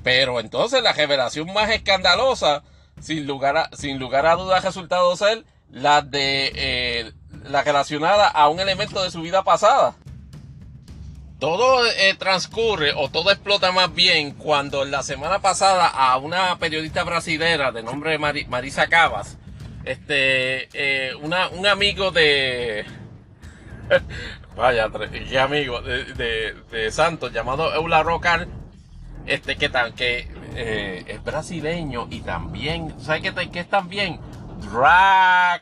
Pero 0.03 0.39
entonces 0.39 0.81
la 0.81 0.93
revelación 0.93 1.53
más 1.53 1.69
escandalosa, 1.69 2.63
sin 2.99 3.27
lugar 3.27 3.57
a, 3.57 3.69
sin 3.73 3.99
lugar 3.99 4.25
a 4.25 4.35
dudas, 4.35 4.63
ha 4.63 4.67
resultado 4.67 5.15
ser 5.15 5.45
la 5.69 6.01
de 6.01 6.51
eh, 6.55 7.11
la 7.43 7.63
relacionada 7.63 8.27
a 8.27 8.49
un 8.49 8.59
elemento 8.59 9.03
de 9.03 9.11
su 9.11 9.21
vida 9.21 9.43
pasada. 9.43 9.95
Todo 11.39 11.85
eh, 11.85 12.15
transcurre 12.17 12.93
o 12.95 13.09
todo 13.09 13.31
explota 13.31 13.71
más 13.71 13.93
bien 13.93 14.31
cuando 14.31 14.85
la 14.85 15.01
semana 15.03 15.39
pasada 15.39 15.87
a 15.87 16.17
una 16.17 16.57
periodista 16.59 17.03
brasilera 17.03 17.71
de 17.71 17.83
nombre 17.83 18.17
Marisa 18.19 18.87
Cabas 18.87 19.37
este, 19.83 20.69
eh, 20.73 21.15
una, 21.15 21.49
un 21.49 21.65
amigo 21.67 22.11
de, 22.11 22.85
vaya, 24.55 24.89
qué 25.29 25.39
amigo 25.39 25.81
de, 25.81 26.53
de, 26.71 26.91
Santos 26.91 27.31
llamado 27.31 27.73
Eula 27.73 28.03
Rocar, 28.03 28.47
este, 29.25 29.55
que, 29.55 29.69
tan, 29.69 29.93
que 29.93 30.27
eh, 30.55 31.03
es 31.07 31.23
brasileño 31.23 32.07
y 32.09 32.21
también, 32.21 32.93
¿sabes 32.99 33.21
qué, 33.21 33.49
qué 33.49 33.59
es 33.61 33.69
también? 33.69 34.19
Drag 34.71 35.61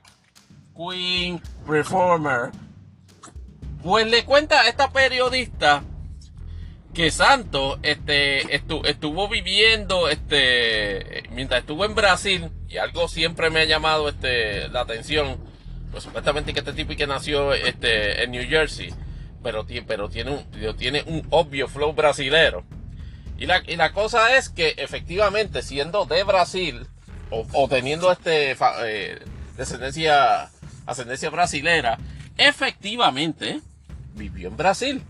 Queen 0.75 1.41
Reformer. 1.67 2.51
Pues 3.83 4.07
le 4.07 4.25
cuenta 4.25 4.61
a 4.61 4.67
esta 4.67 4.91
periodista 4.91 5.83
que 6.93 7.11
Santos 7.11 7.79
este, 7.83 8.55
estu, 8.55 8.81
estuvo 8.85 9.27
viviendo 9.27 10.09
este, 10.09 11.23
mientras 11.31 11.61
estuvo 11.61 11.85
en 11.85 11.95
Brasil 11.95 12.49
y 12.67 12.77
algo 12.77 13.07
siempre 13.07 13.49
me 13.49 13.61
ha 13.61 13.65
llamado 13.65 14.09
este, 14.09 14.67
la 14.69 14.81
atención 14.81 15.37
pues 15.91 16.03
supuestamente 16.03 16.53
que 16.53 16.59
este 16.59 16.73
tipo 16.73 16.93
y 16.93 16.95
que 16.95 17.07
nació 17.07 17.53
este, 17.53 18.23
en 18.23 18.31
New 18.31 18.47
Jersey 18.47 18.93
pero, 19.43 19.65
pero 19.87 20.09
tiene, 20.09 20.31
un, 20.31 20.75
tiene 20.77 21.03
un 21.05 21.25
obvio 21.29 21.67
flow 21.67 21.93
brasilero. 21.93 22.63
Y 23.37 23.45
la, 23.45 23.63
y 23.65 23.75
la 23.77 23.93
cosa 23.93 24.37
es 24.37 24.49
que 24.49 24.75
efectivamente 24.77 25.61
siendo 25.61 26.05
de 26.05 26.23
Brasil 26.23 26.87
o, 27.29 27.67
teniendo 27.69 28.11
este 28.11 28.57
eh, 28.83 29.19
descendencia 29.55 30.49
ascendencia 30.85 31.29
brasilera 31.29 31.99
efectivamente 32.37 33.61
vivió 34.15 34.47
en 34.49 34.57
Brasil 34.57 35.03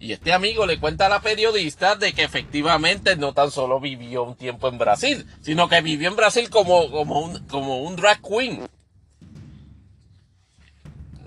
y 0.00 0.14
este 0.14 0.32
amigo 0.32 0.64
le 0.64 0.80
cuenta 0.80 1.06
a 1.06 1.08
la 1.10 1.20
periodista 1.20 1.94
de 1.94 2.14
que 2.14 2.24
efectivamente 2.24 3.16
no 3.16 3.34
tan 3.34 3.50
solo 3.50 3.80
vivió 3.80 4.22
un 4.22 4.34
tiempo 4.34 4.66
en 4.68 4.78
Brasil, 4.78 5.26
sino 5.42 5.68
que 5.68 5.82
vivió 5.82 6.08
en 6.08 6.16
Brasil 6.16 6.48
como, 6.48 6.90
como, 6.90 7.20
un, 7.20 7.46
como 7.48 7.82
un 7.82 7.96
drag 7.96 8.22
queen. 8.22 8.66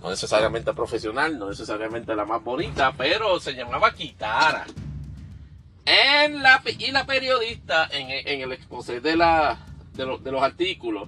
No 0.01 0.09
necesariamente 0.09 0.73
profesional, 0.73 1.37
no 1.37 1.49
necesariamente 1.49 2.15
la 2.15 2.25
más 2.25 2.43
bonita, 2.43 2.93
pero 2.97 3.39
se 3.39 3.53
llamaba 3.53 3.93
Kitara. 3.93 4.65
En 5.85 6.41
la, 6.41 6.63
y 6.65 6.91
la 6.91 7.05
periodista 7.05 7.87
en, 7.91 8.09
el 8.41 8.51
exposé 8.53 9.01
de, 9.01 9.15
la, 9.15 9.59
de 9.93 10.31
los 10.31 10.41
artículos 10.41 11.07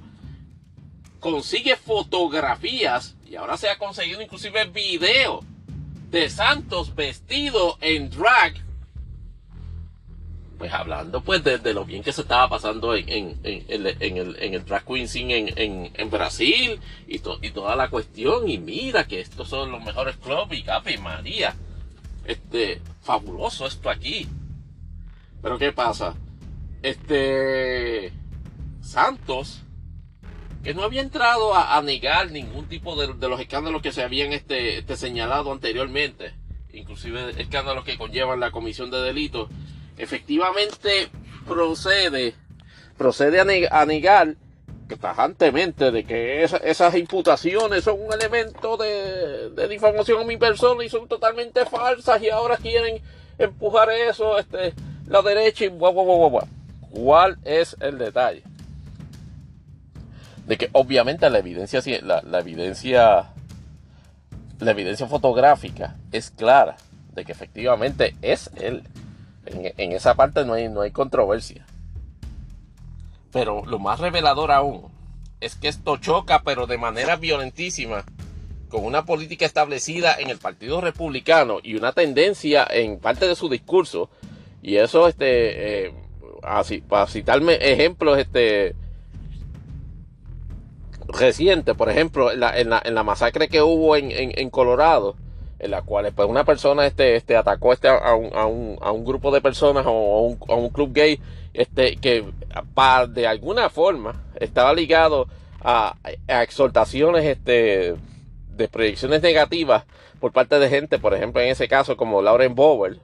consigue 1.20 1.76
fotografías 1.78 3.16
y 3.26 3.36
ahora 3.38 3.58
se 3.58 3.70
ha 3.70 3.80
conseguido 3.80 4.22
inclusive 4.22 4.66
video 4.66 5.44
de 6.10 6.30
Santos 6.30 6.96
vestido 6.96 7.78
en 7.82 8.10
drag. 8.10 8.56
Pues 10.58 10.72
hablando 10.72 11.22
pues 11.22 11.44
de, 11.44 11.74
lo 11.74 11.84
bien 11.84 12.02
que 12.02 12.14
se 12.14 12.22
estaba 12.22 12.48
pasando 12.48 12.96
en, 12.96 13.10
en, 13.10 13.40
en, 13.44 14.18
el, 14.18 14.38
en 14.40 14.54
el 14.54 14.66
drag 14.66 14.86
queen 14.86 15.08
scene 15.08 15.54
en, 15.58 16.10
Brasil 16.10 16.80
y, 17.08 17.16
y 17.16 17.52
toda 17.52 17.76
la 17.76 17.90
cuestión. 17.90 18.50
Y 18.50 18.58
mira 18.58 19.06
que 19.06 19.20
estos 19.20 19.50
son 19.50 19.72
los 19.72 19.84
mejores 19.84 20.16
clubs 20.18 20.54
y 20.54 20.64
Capi 20.64 20.98
María 20.98 21.54
este 22.26 22.82
fabuloso 23.02 23.68
esto 23.68 23.90
aquí. 23.90 24.28
Pero 25.42 25.58
qué 25.58 25.72
pasa 25.72 26.16
este 26.82 28.12
Santos 28.82 29.65
que 30.66 30.74
no 30.74 30.82
había 30.82 31.02
entrado 31.02 31.54
a, 31.56 31.80
negar 31.84 32.32
ningún 32.32 32.68
tipo 32.68 32.96
de, 32.96 33.14
los 33.30 33.40
escándalos 33.40 33.84
que 33.84 33.92
se 33.92 34.02
habían 34.02 34.34
este, 34.34 34.80
este 34.80 34.98
señalado 34.98 35.52
anteriormente 35.52 36.34
inclusive 36.74 37.34
escándalos 37.38 37.86
que 37.86 38.00
conllevan 38.00 38.40
la 38.40 38.50
comisión 38.50 38.90
de 38.90 38.98
delitos 38.98 39.48
efectivamente 39.96 41.10
procede, 41.48 42.34
procede 42.98 43.68
a, 43.70 43.86
negar 43.86 44.36
tajantemente 45.00 45.92
de 45.92 46.04
que 46.04 46.44
esas 46.44 46.96
imputaciones 46.96 47.84
son 47.84 48.02
un 48.02 48.12
elemento 48.12 48.76
de, 48.76 49.52
de, 49.52 49.68
difamación 49.68 50.24
a 50.24 50.26
mi 50.26 50.38
persona 50.38 50.84
y 50.84 50.90
son 50.90 51.08
totalmente 51.08 51.64
falsas 51.68 52.20
y 52.24 52.32
ahora 52.32 52.58
quieren 52.58 53.04
empujar 53.38 53.92
eso, 53.92 54.40
este, 54.40 54.74
la 55.06 55.22
derecha 55.22 55.66
y 55.66 55.68
guau, 55.68 55.94
guau, 55.94 56.06
guau, 56.06 56.30
guau. 56.32 56.48
¿Cuál 56.90 57.38
es 57.44 57.78
el 57.80 58.00
detalle? 58.00 58.42
De 60.46 60.58
que 60.58 60.70
obviamente 60.74 61.30
la 61.30 61.40
evidencia, 61.40 61.82
la, 62.04 62.22
la 62.22 62.40
evidencia, 62.40 63.32
la 64.60 64.72
evidencia 64.72 65.08
fotográfica 65.08 65.96
es 66.12 66.30
clara 66.30 66.78
de 67.16 67.26
que 67.26 67.32
efectivamente 67.32 68.16
es 68.22 68.52
él. 68.56 68.84
En, 69.46 69.92
esa 69.92 70.16
parte 70.16 70.44
no 70.46 70.54
hay, 70.54 70.70
no 70.70 70.82
hay 70.82 70.92
controversia. 70.92 71.66
Pero 73.32 73.66
lo 73.66 73.80
más 73.80 74.00
revelador 74.00 74.52
aún 74.52 74.92
es 75.40 75.56
que 75.56 75.68
esto 75.68 75.98
choca, 75.98 76.42
pero 76.44 76.68
de 76.68 76.78
manera 76.78 77.16
violentísima, 77.16 78.04
con 78.70 78.84
una 78.84 79.06
política 79.06 79.46
establecida 79.46 80.16
en 80.20 80.30
el 80.30 80.38
Partido 80.38 80.82
Republicano 80.82 81.60
y 81.62 81.76
una 81.76 81.92
tendencia 81.92 82.68
en 82.70 83.00
parte 83.00 83.28
de 83.28 83.36
su 83.36 83.50
discurso. 83.50 84.10
Y 84.62 84.78
eso, 84.78 85.08
este, 85.08 85.88
eh, 85.88 85.94
para 86.88 87.08
citarme 87.08 87.56
ejemplos, 87.62 88.18
este, 88.18 88.76
recientes, 91.08 91.76
por 91.76 91.90
ejemplo, 91.90 92.32
en 92.32 92.40
la, 92.40 92.58
en 92.58 92.96
la, 92.96 93.04
masacre 93.04 93.48
que 93.48 93.62
hubo 93.62 93.96
en, 93.96 94.12
en 94.12 94.50
Colorado, 94.50 95.16
en 95.60 95.72
las 95.72 95.84
cuales 95.84 96.14
pues 96.14 96.28
una 96.28 96.44
persona 96.44 96.86
este, 96.86 97.16
este 97.16 97.36
atacó 97.36 97.74
este 97.74 97.88
a, 97.88 98.14
un, 98.14 98.36
a, 98.36 98.46
un, 98.46 98.78
a 98.82 98.92
un 98.92 99.06
grupo 99.06 99.32
de 99.32 99.42
personas 99.42 99.86
o 99.88 100.38
a 100.48 100.56
un, 100.56 100.70
club 100.70 100.92
gay 100.94 101.20
este 101.54 101.96
que 101.96 102.26
de 103.10 103.28
alguna 103.28 103.70
forma 103.70 104.24
estaba 104.36 104.74
ligado 104.74 105.28
a, 105.62 105.96
exhortaciones 106.28 107.26
este 107.26 107.96
de 108.50 108.68
proyecciones 108.68 109.22
negativas 109.22 109.86
por 110.20 110.32
parte 110.32 110.60
de 110.60 110.70
gente, 110.70 111.00
por 111.00 111.14
ejemplo 111.14 111.42
en 111.42 111.50
ese 111.50 111.68
caso 111.68 111.96
como 111.96 112.22
Lauren 112.22 112.56
Bower, 112.56 113.00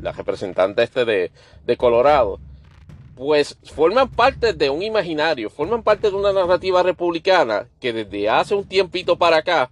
la 0.00 0.12
representante 0.12 0.82
este 0.82 1.04
de, 1.04 1.30
de 1.66 1.76
Colorado, 1.76 2.40
pues 3.16 3.56
forman 3.64 4.10
parte 4.10 4.52
de 4.52 4.68
un 4.68 4.82
imaginario, 4.82 5.48
forman 5.48 5.82
parte 5.82 6.10
de 6.10 6.16
una 6.16 6.34
narrativa 6.34 6.82
republicana 6.82 7.66
que 7.80 7.94
desde 7.94 8.28
hace 8.28 8.54
un 8.54 8.68
tiempito 8.68 9.16
para 9.16 9.38
acá 9.38 9.70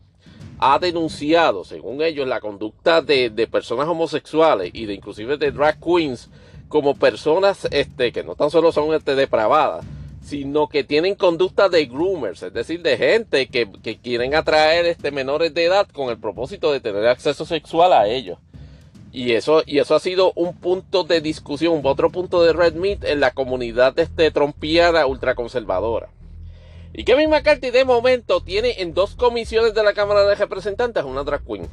ha 0.59 0.78
denunciado, 0.78 1.62
según 1.62 2.01
ellos, 2.01 2.26
la 2.26 2.40
conducta 2.40 3.03
de, 3.03 3.30
personas 3.53 3.86
homosexuales 3.86 4.70
y 4.72 4.86
de 4.86 4.95
inclusive 4.95 5.36
de 5.36 5.51
drag 5.51 5.78
queens 5.78 6.30
como 6.68 6.95
personas 6.95 7.68
este, 7.70 8.12
que 8.12 8.24
no 8.24 8.34
tan 8.34 8.51
solo 8.51 8.72
son 8.72 8.95
este, 8.95 9.14
depravadas, 9.14 9.84
sino 10.22 10.66
que 10.66 10.82
tienen 10.82 11.14
conducta 11.14 11.68
de 11.68 11.84
groomers, 11.84 12.42
es 12.45 12.53
decir, 12.55 12.80
de 12.80 12.97
gente 12.97 13.47
que, 13.49 13.68
quieren 14.03 14.34
atraer 14.34 14.86
este, 14.86 15.11
menores 15.11 15.53
de 15.53 15.66
edad 15.66 15.86
con 15.92 16.09
el 16.09 16.18
propósito 16.18 16.72
de 16.72 16.80
tener 16.80 17.07
acceso 17.07 17.45
sexual 17.45 17.92
a 17.92 18.09
ellos. 18.09 18.38
Y 19.15 19.35
eso, 19.35 19.62
y 19.65 19.79
eso 19.79 19.95
ha 19.95 20.01
sido 20.01 20.33
un 20.35 20.57
punto 20.57 21.05
de 21.05 21.21
discusión, 21.21 21.81
otro 21.85 22.11
punto 22.11 22.43
de 22.43 22.53
red 22.53 22.75
meat 22.75 23.05
en 23.05 23.21
la 23.21 23.31
comunidad 23.31 23.97
este, 23.97 24.33
trompiana 24.33 25.07
ultraconservadora. 25.07 26.09
Y 26.93 27.05
Kevin 27.05 27.31
McCarthy 27.31 27.71
de 27.71 27.85
momento 27.85 28.41
tiene 28.41 28.83
en 28.83 28.93
dos 28.93 29.15
comisiones 29.15 29.73
de 29.73 29.85
la 29.85 29.93
Cámara 29.93 30.25
de 30.25 30.35
Representantes 30.35 31.05
una 31.05 31.23
drag 31.23 31.45
queen. 31.45 31.69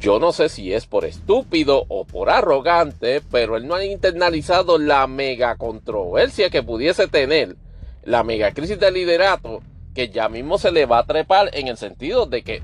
Yo 0.00 0.18
no 0.18 0.32
sé 0.32 0.48
si 0.48 0.72
es 0.72 0.88
por 0.88 1.04
estúpido 1.04 1.84
o 1.86 2.06
por 2.06 2.28
arrogante, 2.28 3.22
pero 3.30 3.56
él 3.56 3.68
no 3.68 3.76
ha 3.76 3.84
internalizado 3.84 4.78
la 4.78 5.06
mega 5.06 5.54
controversia 5.54 6.50
que 6.50 6.64
pudiese 6.64 7.06
tener, 7.06 7.54
la 8.02 8.24
mega 8.24 8.52
crisis 8.52 8.80
de 8.80 8.90
liderato, 8.90 9.62
que 9.94 10.08
ya 10.08 10.28
mismo 10.28 10.58
se 10.58 10.72
le 10.72 10.86
va 10.86 10.98
a 10.98 11.06
trepar 11.06 11.50
en 11.52 11.68
el 11.68 11.76
sentido 11.76 12.26
de 12.26 12.42
que 12.42 12.62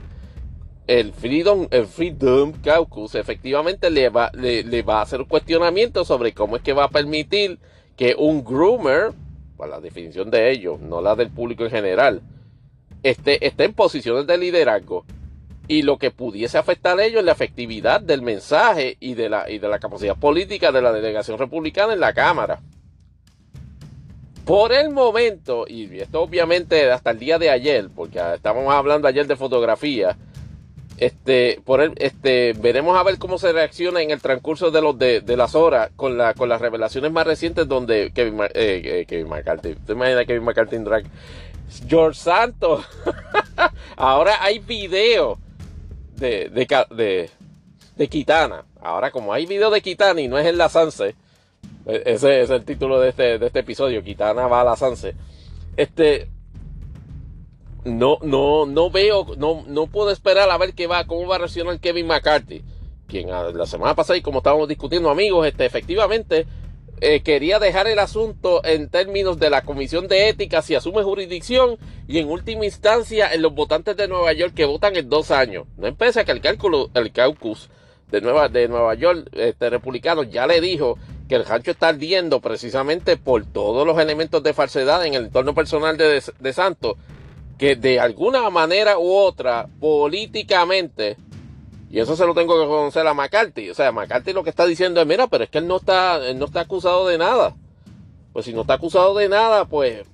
el 0.87 1.13
Freedom, 1.13 1.69
el 1.71 1.87
Freedom 1.87 2.53
Caucus 2.63 3.15
efectivamente 3.15 3.91
le 3.91 4.09
va, 4.09 4.31
le 4.33 4.83
va 4.83 4.99
a 4.99 5.03
hacer 5.03 5.21
un 5.21 5.27
cuestionamiento 5.27 6.05
sobre 6.05 6.33
cómo 6.33 6.57
es 6.57 6.63
que 6.63 6.73
va 6.73 6.85
a 6.85 6.91
permitir 6.91 7.59
que 7.97 8.15
un 8.19 8.45
groomer, 8.45 9.13
para 9.57 9.73
la 9.73 9.81
definición 9.81 10.31
de 10.31 10.51
ellos, 10.51 10.81
no 10.81 11.01
la 11.01 11.15
del 11.15 11.31
público 11.31 11.65
en 11.65 11.71
general, 11.71 12.23
esté, 13.03 13.45
esté 13.47 13.65
en 13.65 13.75
posiciones 13.75 14.27
de 14.27 14.39
liderazgo 14.39 15.05
y 15.69 15.83
lo 15.83 15.99
que 15.99 16.11
pudiese 16.11 16.59
afectar 16.59 16.99
a 16.99 17.05
ellos 17.05 17.21
es 17.21 17.25
la 17.25 17.33
efectividad 17.33 18.01
del 18.01 18.23
mensaje 18.23 18.97
y 19.01 19.15
de 19.15 19.29
la, 19.29 19.49
y 19.49 19.59
de 19.59 19.69
la 19.69 19.79
capacidad 19.79 20.17
política 20.17 20.73
de 20.73 20.83
la 20.83 20.93
delegación 20.93 21.39
republicana 21.39 21.93
en 21.93 22.01
la 22.01 22.13
Cámara. 22.13 22.61
Por 24.45 24.73
el 24.73 24.91
momento, 24.91 25.67
y 25.69 26.01
esto 26.01 26.21
obviamente 26.21 26.91
hasta 26.91 27.13
el 27.13 27.21
día 27.21 27.39
de 27.39 27.49
ayer, 27.49 27.89
porque 27.95 28.21
estábamos 28.35 28.75
hablando 28.75 29.07
ayer 29.07 29.27
de 29.29 29.37
fotografía, 29.37 30.17
este, 30.99 31.61
por 31.65 31.81
el, 31.81 31.95
este, 31.97 32.53
veremos 32.53 32.97
a 32.97 33.03
ver 33.03 33.19
cómo 33.19 33.39
se 33.39 33.53
reacciona 33.53 34.03
en 34.03 34.11
el 34.11 34.21
transcurso 34.21 34.71
de 34.71 34.83
los 34.83 34.99
de, 34.99 35.23
las 35.37 35.55
horas 35.55 35.91
con, 35.97 36.19
la, 36.19 36.35
con 36.35 36.49
las 36.49 36.61
revelaciones 36.61 37.11
más 37.11 37.27
recientes 37.27 37.67
donde 37.67 38.13
Kevin, 38.15 38.41
eh, 38.43 38.49
eh, 38.55 39.07
Kevin 39.09 39.29
McCarthy, 39.29 39.75
¿te 39.75 39.93
imaginas 39.93 40.27
Kevin 40.27 40.45
McCarthy 40.45 40.77
en 40.77 40.85
drag? 40.85 41.05
George 41.89 42.19
Santos. 42.19 42.85
Ahora 43.97 44.43
hay 44.43 44.59
video 44.59 45.39
de, 46.17 46.51
de, 46.51 47.31
de, 47.97 48.09
Kitana. 48.09 48.65
Ahora 48.81 49.11
como 49.11 49.33
hay 49.33 49.47
video 49.47 49.71
de 49.71 49.81
Kitana 49.81 50.21
y 50.21 50.29
no 50.29 50.39
es 50.39 50.47
en 50.47 50.59
la 50.59 50.69
Sanse, 50.69 51.15
e, 51.87 52.03
ese 52.05 52.43
es 52.43 52.51
el 52.51 52.65
título 52.65 53.01
de 53.01 53.09
este, 53.09 53.39
de 53.39 53.47
este 53.47 53.61
episodio, 53.61 54.03
Kitana 54.03 54.47
va 54.47 54.61
a 54.61 54.65
la 54.65 54.77
Sanse. 54.77 55.15
Este, 55.77 56.29
no, 57.85 58.19
no, 58.23 58.67
no 58.67 58.91
veo, 58.91 59.27
no, 59.37 59.65
no 59.67 59.87
puedo 59.87 60.11
esperar 60.11 60.51
a 60.51 60.59
ver 60.59 60.75
qué 60.75 60.87
va, 60.87 61.07
cómo 61.07 61.27
va 61.27 61.37
a 61.37 61.39
reaccionar 61.39 61.81
Kevin 61.81 62.07
McCarthy, 62.07 62.63
quien 63.09 63.31
ah, 63.31 63.51
la 63.53 63.67
semana 63.67 63.95
pasada 63.95 64.17
y 64.17 64.23
como 64.23 64.39
estábamos 64.39 64.69
discutiendo 64.69 65.11
amigos, 65.11 65.47
este, 65.47 65.65
efectivamente 65.65 66.47
eh, 67.01 67.23
quería 67.23 67.59
dejar 67.59 67.89
el 67.89 67.99
asunto 67.99 68.65
en 68.65 68.89
términos 68.89 69.39
de 69.41 69.51
la 69.51 69.63
Comisión 69.63 70.07
de 70.07 70.29
Ética 70.29 70.63
si 70.63 70.77
asume 70.77 71.03
jurisdicción 71.03 71.77
y 72.07 72.19
en 72.19 72.29
última 72.29 72.65
instancia 72.65 73.33
en 73.35 73.43
los 73.43 73.53
votantes 73.53 73.97
de 73.97 74.07
Nueva 74.07 74.33
York 74.33 74.55
que 74.55 74.65
votan 74.65 74.95
en 74.95 75.09
dos 75.09 75.33
años. 75.33 75.67
No 75.77 75.89
empieza 75.89 76.25
que 76.25 76.31
el 76.31 76.41
cálculo, 76.41 76.91
el 76.95 77.11
caucus 77.11 77.71
de 78.13 78.21
Nueva, 78.21 78.49
de 78.49 78.69
Nueva 78.69 78.95
York, 78.95 79.29
este 79.33 79.71
republicano, 79.71 80.23
ya 80.23 80.47
le 80.47 80.61
dijo 80.61 80.97
que 81.29 81.35
el 81.35 81.45
rancho 81.45 81.73
está 81.73 81.89
ardiendo 81.89 82.41
precisamente 82.41 83.17
por 83.17 83.45
todos 83.47 83.85
los 83.85 83.99
elementos 83.99 84.41
de 84.45 84.53
falsedad 84.53 85.05
en 85.05 85.15
el 85.15 85.25
entorno 85.25 85.55
personal 85.55 85.97
de, 85.97 86.23
de 86.39 86.53
Santos 86.53 86.97
que 87.59 87.77
de 87.77 88.01
alguna 88.01 88.49
manera 88.51 88.99
u 88.99 89.13
otra, 89.13 89.69
políticamente, 89.81 91.17
y 91.91 92.01
eso 92.01 92.17
se 92.17 92.27
lo 92.27 92.35
tengo 92.35 92.59
que 92.61 92.67
conocer 92.67 93.07
a 93.07 93.15
McCarthy, 93.15 93.71
o 93.71 93.75
sea, 93.75 93.93
McCarthy 93.93 94.33
lo 94.33 94.43
que 94.43 94.51
está 94.51 94.67
diciendo 94.67 95.01
es, 95.01 95.07
mira, 95.07 95.27
pero 95.27 95.45
es 95.45 95.51
que 95.51 95.59
él 95.59 95.67
no 95.67 95.77
está, 95.77 96.21
no 96.35 96.47
está 96.47 96.61
acusado 96.61 97.07
de 97.07 97.19
nada. 97.19 97.55
Pues 98.33 98.47
si 98.47 98.55
no 98.55 98.63
está 98.63 98.75
acusado 98.75 99.15
de 99.15 99.29
nada, 99.29 99.67
pues 99.67 100.07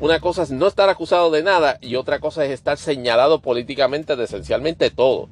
una 0.00 0.20
cosa 0.20 0.42
es 0.42 0.50
no 0.50 0.66
estar 0.66 0.88
acusado 0.88 1.30
de 1.30 1.42
nada 1.42 1.78
y 1.80 1.96
otra 1.96 2.18
cosa 2.18 2.44
es 2.44 2.50
estar 2.50 2.78
señalado 2.78 3.40
políticamente 3.42 4.16
de 4.16 4.24
esencialmente 4.24 4.90
todo. 4.90 5.28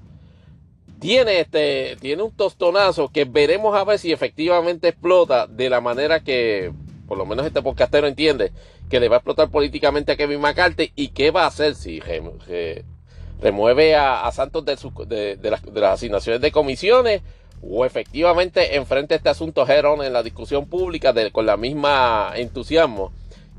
Tiene 0.98 1.40
este, 1.40 1.96
tiene 1.98 2.22
un 2.22 2.32
tostonazo 2.32 3.08
que 3.08 3.24
veremos 3.24 3.74
a 3.74 3.84
ver 3.84 3.98
si 3.98 4.12
efectivamente 4.12 4.88
explota 4.88 5.46
de 5.46 5.70
la 5.70 5.80
manera 5.80 6.20
que, 6.20 6.72
por 7.08 7.16
lo 7.16 7.24
menos 7.24 7.46
este 7.46 7.62
podcastero 7.62 8.06
entiende, 8.06 8.52
que 8.90 9.00
le 9.00 9.08
va 9.08 9.16
a 9.16 9.18
explotar 9.18 9.48
políticamente 9.50 10.12
a 10.12 10.16
Kevin 10.16 10.40
McCarthy 10.40 10.92
y 10.96 11.08
qué 11.08 11.30
va 11.30 11.44
a 11.44 11.46
hacer 11.46 11.76
si 11.76 12.02
remueve 13.40 13.94
a, 13.94 14.30
Santos 14.32 14.64
de, 14.64 15.38
las, 15.42 15.62
asignaciones 15.92 16.40
de 16.42 16.50
comisiones 16.52 17.22
o 17.62 17.84
efectivamente 17.86 18.76
enfrenta 18.76 19.14
este 19.14 19.28
asunto 19.28 19.64
Gerón 19.64 20.02
en 20.02 20.12
la 20.12 20.22
discusión 20.22 20.66
pública 20.66 21.14
con 21.30 21.46
la 21.46 21.56
misma 21.56 22.32
entusiasmo 22.34 23.12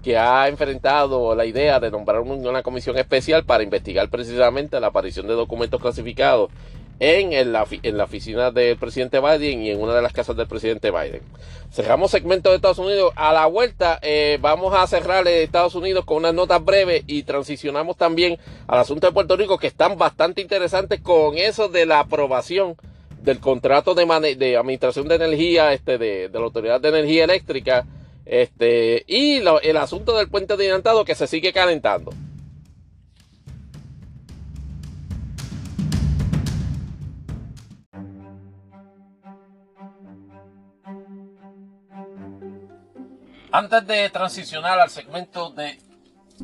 que 0.03 0.17
ha 0.17 0.47
enfrentado 0.47 1.33
la 1.35 1.45
idea 1.45 1.79
de 1.79 1.91
nombrar 1.91 2.21
una 2.21 2.63
comisión 2.63 2.97
especial 2.97 3.45
para 3.45 3.63
investigar 3.63 4.09
precisamente 4.09 4.79
la 4.79 4.87
aparición 4.87 5.27
de 5.27 5.33
documentos 5.33 5.79
clasificados 5.79 6.49
en, 7.01 7.51
la, 7.51 7.65
en 7.81 7.97
la 7.97 8.03
oficina 8.03 8.51
del 8.51 8.77
presidente 8.77 9.19
Biden 9.19 9.63
y 9.63 9.71
en 9.71 9.81
una 9.81 9.95
de 9.95 10.03
las 10.03 10.13
casas 10.13 10.37
del 10.37 10.47
presidente 10.47 10.91
Biden. 10.91 11.21
Cerramos 11.71 12.11
segmento 12.11 12.51
de 12.51 12.57
Estados 12.57 12.77
Unidos. 12.77 13.11
A 13.15 13.33
la 13.33 13.47
vuelta 13.47 13.97
eh, 14.03 14.37
vamos 14.39 14.75
a 14.75 14.85
cerrar 14.85 15.27
Estados 15.27 15.73
Unidos 15.73 16.05
con 16.05 16.17
unas 16.17 16.35
notas 16.35 16.63
breves 16.63 17.03
y 17.07 17.23
transicionamos 17.23 17.97
también 17.97 18.37
al 18.67 18.79
asunto 18.79 19.07
de 19.07 19.13
Puerto 19.13 19.35
Rico 19.35 19.57
que 19.57 19.65
están 19.65 19.97
bastante 19.97 20.41
interesantes 20.41 21.01
con 21.01 21.39
eso 21.39 21.69
de 21.69 21.87
la 21.87 22.01
aprobación 22.01 22.75
del 23.23 23.39
contrato 23.39 23.95
de, 23.95 24.35
de 24.35 24.57
administración 24.57 25.07
de 25.07 25.15
energía 25.15 25.73
este, 25.73 25.97
de, 25.97 26.29
la 26.31 26.39
Autoridad 26.39 26.79
de 26.81 26.89
Energía 26.89 27.23
Eléctrica 27.23 27.83
este, 28.27 29.05
y 29.07 29.37
el 29.37 29.77
asunto 29.77 30.15
del 30.15 30.29
puente 30.29 30.53
adelantado 30.53 31.03
que 31.03 31.15
se 31.15 31.25
sigue 31.25 31.51
calentando. 31.51 32.11
Antes 43.53 43.85
de 43.85 44.09
transicionar 44.09 44.79
al 44.79 44.89
segmento 44.89 45.49
de 45.49 45.77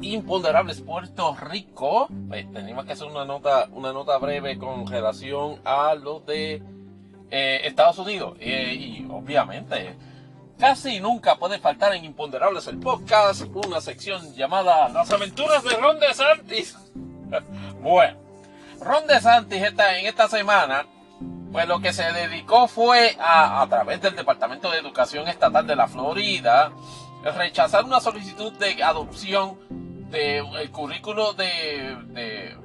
imponderables 0.01 0.81
Puerto 0.81 1.35
Rico, 1.35 2.09
pues, 2.27 2.51
tenemos 2.51 2.85
que 2.85 2.91
hacer 2.91 3.07
una 3.07 3.23
nota, 3.23 3.69
una 3.71 3.93
nota 3.93 4.17
breve 4.17 4.57
con 4.57 4.85
relación 4.85 5.61
a 5.63 5.95
lo 5.95 6.19
de 6.19 6.61
eh, 7.31 7.61
Estados 7.63 7.97
Unidos. 7.99 8.35
Eh, 8.41 8.73
y 8.73 9.07
obviamente, 9.09 9.95
casi 10.59 10.99
nunca 10.99 11.37
puede 11.37 11.59
faltar 11.59 11.95
en 11.95 12.03
Imponderables 12.03 12.67
el 12.67 12.77
podcast 12.77 13.43
una 13.53 13.79
sección 13.79 14.33
llamada 14.35 14.89
Las 14.89 15.09
aventuras 15.09 15.63
de 15.63 15.77
Ron 15.77 15.99
DeSantis. 15.99 16.77
bueno, 17.81 18.17
Ron 18.81 19.07
DeSantis 19.07 19.61
esta, 19.61 19.97
en 19.97 20.07
esta 20.07 20.27
semana 20.27 20.85
pues 21.57 21.67
lo 21.67 21.79
que 21.79 21.91
se 21.91 22.03
dedicó 22.13 22.67
fue 22.67 23.17
a, 23.19 23.65
través 23.67 23.99
del 23.99 24.15
Departamento 24.15 24.69
de 24.69 24.77
Educación 24.77 25.27
Estatal 25.27 25.65
de 25.65 25.75
la 25.75 25.87
Florida, 25.87 26.71
rechazar 27.35 27.83
una 27.83 27.99
solicitud 27.99 28.53
de 28.59 28.83
adopción 28.83 29.57
de 30.11 30.37
el 30.37 30.69
currículo 30.69 31.33
de, 31.33 32.55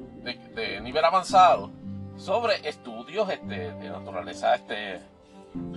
nivel 0.83 1.05
avanzado 1.07 1.71
sobre 2.19 2.69
estudios 2.69 3.31
este, 3.31 3.73
de 3.73 3.89
naturaleza 3.89 4.57
este, 4.57 5.01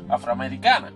afroamericana. 0.10 0.92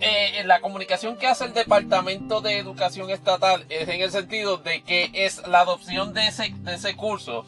Eh, 0.00 0.42
la 0.46 0.62
comunicación 0.62 1.18
que 1.18 1.26
hace 1.26 1.44
el 1.44 1.52
Departamento 1.52 2.40
de 2.40 2.56
Educación 2.56 3.10
Estatal 3.10 3.66
es 3.68 3.86
en 3.86 4.00
el 4.00 4.10
sentido 4.10 4.56
de 4.56 4.82
que 4.82 5.10
es 5.12 5.46
la 5.46 5.60
adopción 5.60 6.14
de 6.14 6.26
ese 6.28 6.96
curso 6.96 7.44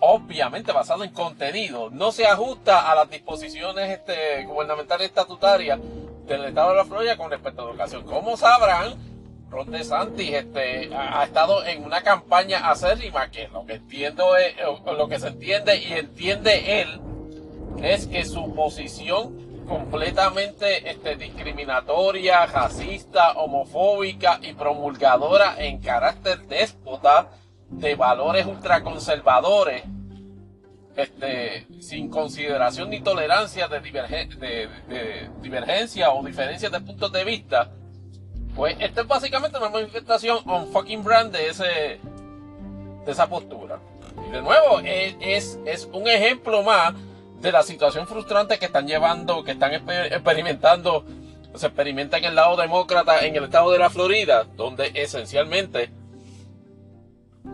obviamente 0.00 0.72
basado 0.72 1.04
en 1.04 1.10
contenido, 1.10 1.90
no 1.90 2.12
se 2.12 2.26
ajusta 2.26 2.90
a 2.90 2.94
las 2.94 3.10
disposiciones 3.10 3.90
este, 3.90 4.44
gubernamentales 4.44 5.08
estatutarias 5.08 5.80
del 6.26 6.44
Estado 6.44 6.70
de 6.70 6.76
la 6.76 6.84
Florida 6.84 7.16
con 7.16 7.30
respecto 7.30 7.62
a 7.62 7.70
educación. 7.70 8.04
Como 8.04 8.36
sabrán, 8.36 8.94
Ron 9.50 9.70
DeSantis 9.70 10.32
este, 10.32 10.90
ha, 10.94 11.24
estado 11.24 11.64
en 11.64 11.84
una 11.84 12.02
campaña 12.02 12.68
acérrima 12.68 13.30
que 13.30 13.48
lo 13.48 13.64
que 13.64 13.74
entiendo 13.74 14.36
es, 14.36 14.54
lo 14.84 15.08
que 15.08 15.20
se 15.20 15.28
entiende 15.28 15.76
y 15.76 15.92
entiende 15.92 16.82
él 16.82 17.00
es 17.82 18.06
que 18.06 18.24
su 18.24 18.54
posición 18.54 19.64
completamente 19.66 20.90
este, 20.90 21.16
discriminatoria, 21.16 22.46
racista, 22.46 23.32
homofóbica 23.32 24.38
y 24.42 24.52
promulgadora 24.52 25.56
en 25.58 25.80
carácter 25.80 26.46
déspota 26.46 27.30
de 27.70 27.94
valores 27.94 28.46
ultraconservadores, 28.46 29.82
este, 30.96 31.66
sin 31.80 32.08
consideración 32.08 32.88
ni 32.90 33.00
tolerancia 33.00 33.68
de, 33.68 33.80
divergencia 35.42 36.10
o 36.10 36.24
diferencias 36.24 36.72
de 36.72 36.80
puntos 36.80 37.12
de 37.12 37.24
vista, 37.24 37.70
pues 38.54 38.76
esto 38.80 39.02
es 39.02 39.06
básicamente 39.06 39.58
una 39.58 39.68
manifestación 39.68 40.38
on 40.46 40.72
fucking 40.72 41.04
brand 41.04 41.32
de, 41.32 41.48
ese, 41.48 42.00
de 43.04 43.12
esa 43.12 43.28
postura. 43.28 43.78
Y 44.26 44.30
de 44.30 44.40
nuevo, 44.40 44.80
es, 44.80 45.58
es 45.66 45.88
un 45.92 46.08
ejemplo 46.08 46.62
más 46.62 46.94
de 47.40 47.52
la 47.52 47.62
situación 47.62 48.06
frustrante 48.06 48.58
que 48.58 48.66
están 48.66 48.86
llevando, 48.86 49.44
que 49.44 49.52
están 49.52 49.74
experimentando, 49.74 51.04
se 51.54 51.66
experimenta 51.66 52.16
en 52.16 52.24
el 52.24 52.34
lado 52.34 52.56
demócrata 52.56 53.26
en 53.26 53.36
el 53.36 53.44
estado 53.44 53.70
de 53.72 53.78
la 53.78 53.90
Florida, 53.90 54.46
donde 54.56 54.90
esencialmente 54.94 55.90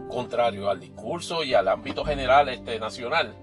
contrario 0.08 0.68
al 0.70 0.80
discurso 0.80 1.44
y 1.44 1.54
al 1.54 1.68
ámbito 1.68 2.04
general 2.04 2.48
este, 2.48 2.78
nacional. 2.78 3.34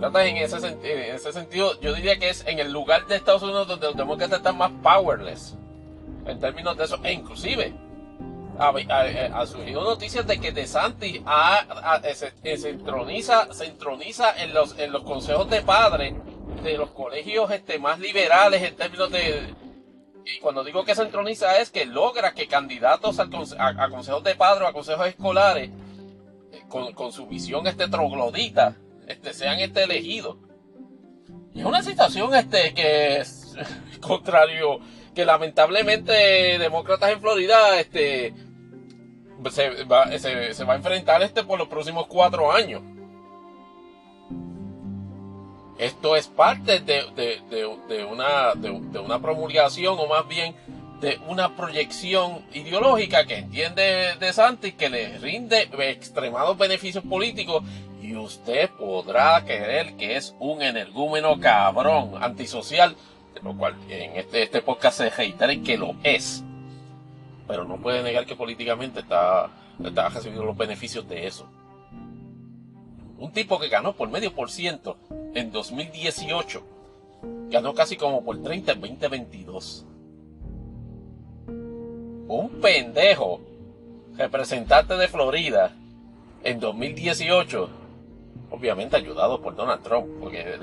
En 0.00 0.36
ese, 0.36 0.56
en 0.66 1.14
ese 1.14 1.32
sentido, 1.32 1.80
yo 1.80 1.94
diría 1.94 2.18
que 2.18 2.28
es 2.28 2.46
en 2.46 2.58
el 2.58 2.70
lugar 2.70 3.06
de 3.06 3.16
Estados 3.16 3.42
Unidos 3.42 3.66
donde 3.66 3.86
los 3.86 3.96
demócratas 3.96 4.38
están 4.38 4.58
más 4.58 4.70
powerless 4.82 5.56
en 6.26 6.38
términos 6.38 6.76
de 6.76 6.84
eso, 6.84 6.98
e 7.02 7.12
inclusive 7.12 7.72
ha, 8.58 9.46
surgido 9.46 9.84
noticias 9.84 10.26
de 10.26 10.38
que 10.40 10.52
DeSantis 10.52 11.20
se, 12.14 12.56
se, 12.56 12.70
entroniza, 12.70 13.52
se 13.52 13.66
entroniza 13.66 14.42
en 14.42 14.54
los, 14.54 14.78
en 14.78 14.92
los 14.92 15.02
consejos 15.02 15.48
de 15.50 15.62
padres 15.62 16.14
de 16.62 16.76
los 16.76 16.90
colegios 16.90 17.50
este, 17.50 17.78
más 17.78 17.98
liberales 17.98 18.62
en 18.62 18.76
términos 18.76 19.10
de, 19.10 19.54
cuando 20.40 20.64
digo 20.64 20.84
que 20.84 20.94
centroniza 20.94 21.58
es 21.58 21.70
que 21.70 21.86
logra 21.86 22.34
que 22.34 22.48
candidatos 22.48 23.18
a, 23.20 23.28
consejos 23.88 24.24
de 24.24 24.34
padres 24.34 24.68
a 24.68 24.72
consejos 24.72 25.06
escolares 25.06 25.70
eh, 26.52 26.62
con, 26.68 27.12
su 27.12 27.26
visión 27.26 27.66
este 27.66 27.88
troglodita 27.88 28.76
este, 29.06 29.32
sean 29.32 29.60
este 29.60 29.84
elegidos. 29.84 30.36
Y 31.54 31.60
es 31.60 31.66
una 31.66 31.82
situación 31.82 32.34
este, 32.34 32.74
que 32.74 33.18
es 33.18 33.56
contrario, 34.00 34.80
que 35.14 35.24
lamentablemente 35.24 36.58
demócratas 36.58 37.12
en 37.12 37.20
Florida 37.20 37.78
este, 37.80 38.34
se, 39.50 39.84
va, 39.84 40.18
se, 40.18 40.64
va 40.64 40.74
a 40.74 40.76
enfrentar 40.76 41.22
este 41.22 41.44
por 41.44 41.58
los 41.58 41.68
próximos 41.68 42.06
cuatro 42.06 42.52
años. 42.52 42.82
Esto 45.78 46.16
es 46.16 46.26
parte 46.26 46.80
de, 46.80 48.06
una, 48.10 48.54
de, 48.54 48.70
una 48.98 49.20
promulgación 49.20 49.98
o 49.98 50.06
más 50.06 50.26
bien 50.26 50.54
de 51.00 51.20
una 51.28 51.54
proyección 51.54 52.46
ideológica 52.54 53.26
que 53.26 53.36
entiende 53.36 54.14
De 54.18 54.32
Santis 54.32 54.72
que 54.74 54.88
le 54.88 55.18
rinde 55.18 55.68
extremados 55.78 56.56
beneficios 56.56 57.04
políticos 57.04 57.62
y 58.00 58.16
usted 58.16 58.70
podrá 58.70 59.44
creer 59.44 59.96
que 59.96 60.16
es 60.16 60.34
un 60.38 60.62
energúmeno 60.62 61.38
cabrón 61.38 62.22
antisocial, 62.22 62.96
de 63.34 63.42
lo 63.42 63.54
cual 63.54 63.74
en 63.90 64.16
este, 64.16 64.44
este 64.44 64.62
podcast 64.62 64.98
se 64.98 65.10
reitera 65.10 65.54
que 65.56 65.76
lo 65.76 65.94
es. 66.02 66.42
Pero 67.46 67.64
no 67.64 67.76
puede 67.76 68.02
negar 68.02 68.24
que 68.24 68.34
políticamente 68.34 69.00
está, 69.00 69.50
está 69.84 70.08
recibiendo 70.08 70.44
los 70.44 70.56
beneficios 70.56 71.06
de 71.06 71.26
eso. 71.26 71.46
Un 73.18 73.32
tipo 73.32 73.58
que 73.58 73.68
ganó 73.68 73.94
por 73.94 74.08
medio 74.08 74.34
por 74.34 74.50
ciento 74.50 74.98
en 75.36 75.52
2018. 75.52 76.62
Ganó 77.50 77.74
casi 77.74 77.96
como 77.96 78.24
por 78.24 78.42
30 78.42 78.72
en 78.72 78.80
2022. 78.80 79.86
Un 82.28 82.58
pendejo 82.60 83.40
representante 84.16 84.94
de 84.94 85.08
Florida 85.08 85.72
en 86.42 86.58
2018, 86.58 87.68
obviamente 88.50 88.96
ayudado 88.96 89.42
por 89.42 89.54
Donald 89.54 89.82
Trump, 89.82 90.06
porque 90.20 90.58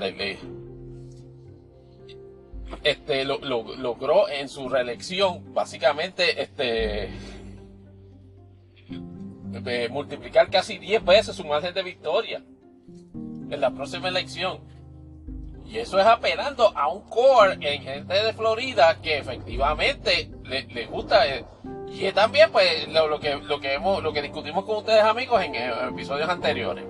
este, 2.82 3.24
lo, 3.24 3.38
logró 3.38 4.28
en 4.28 4.48
su 4.48 4.68
reelección 4.68 5.54
básicamente 5.54 6.42
este, 6.42 7.10
multiplicar 9.90 10.50
casi 10.50 10.78
10 10.78 11.04
veces 11.04 11.36
su 11.36 11.44
margen 11.44 11.72
de 11.72 11.82
victoria 11.82 12.42
en 13.50 13.60
la 13.60 13.70
próxima 13.70 14.08
elección. 14.08 14.60
Y 15.66 15.78
eso 15.78 15.98
es 15.98 16.06
apelando 16.06 16.72
a 16.76 16.88
un 16.88 17.02
core 17.08 17.58
en 17.60 17.82
gente 17.82 18.14
de 18.14 18.32
Florida 18.32 19.00
que 19.00 19.18
efectivamente 19.18 20.30
le, 20.44 20.86
gusta. 20.86 21.26
Eh, 21.26 21.44
y 21.88 22.10
también, 22.12 22.50
pues, 22.52 22.88
lo, 22.88 23.18
que, 23.18 23.36
lo, 23.36 23.60
que 23.60 23.74
hemos, 23.74 24.02
lo 24.02 24.12
que 24.12 24.22
discutimos 24.22 24.64
con 24.64 24.78
ustedes, 24.78 25.02
amigos, 25.02 25.42
en, 25.42 25.54
episodios 25.54 26.28
anteriores. 26.28 26.84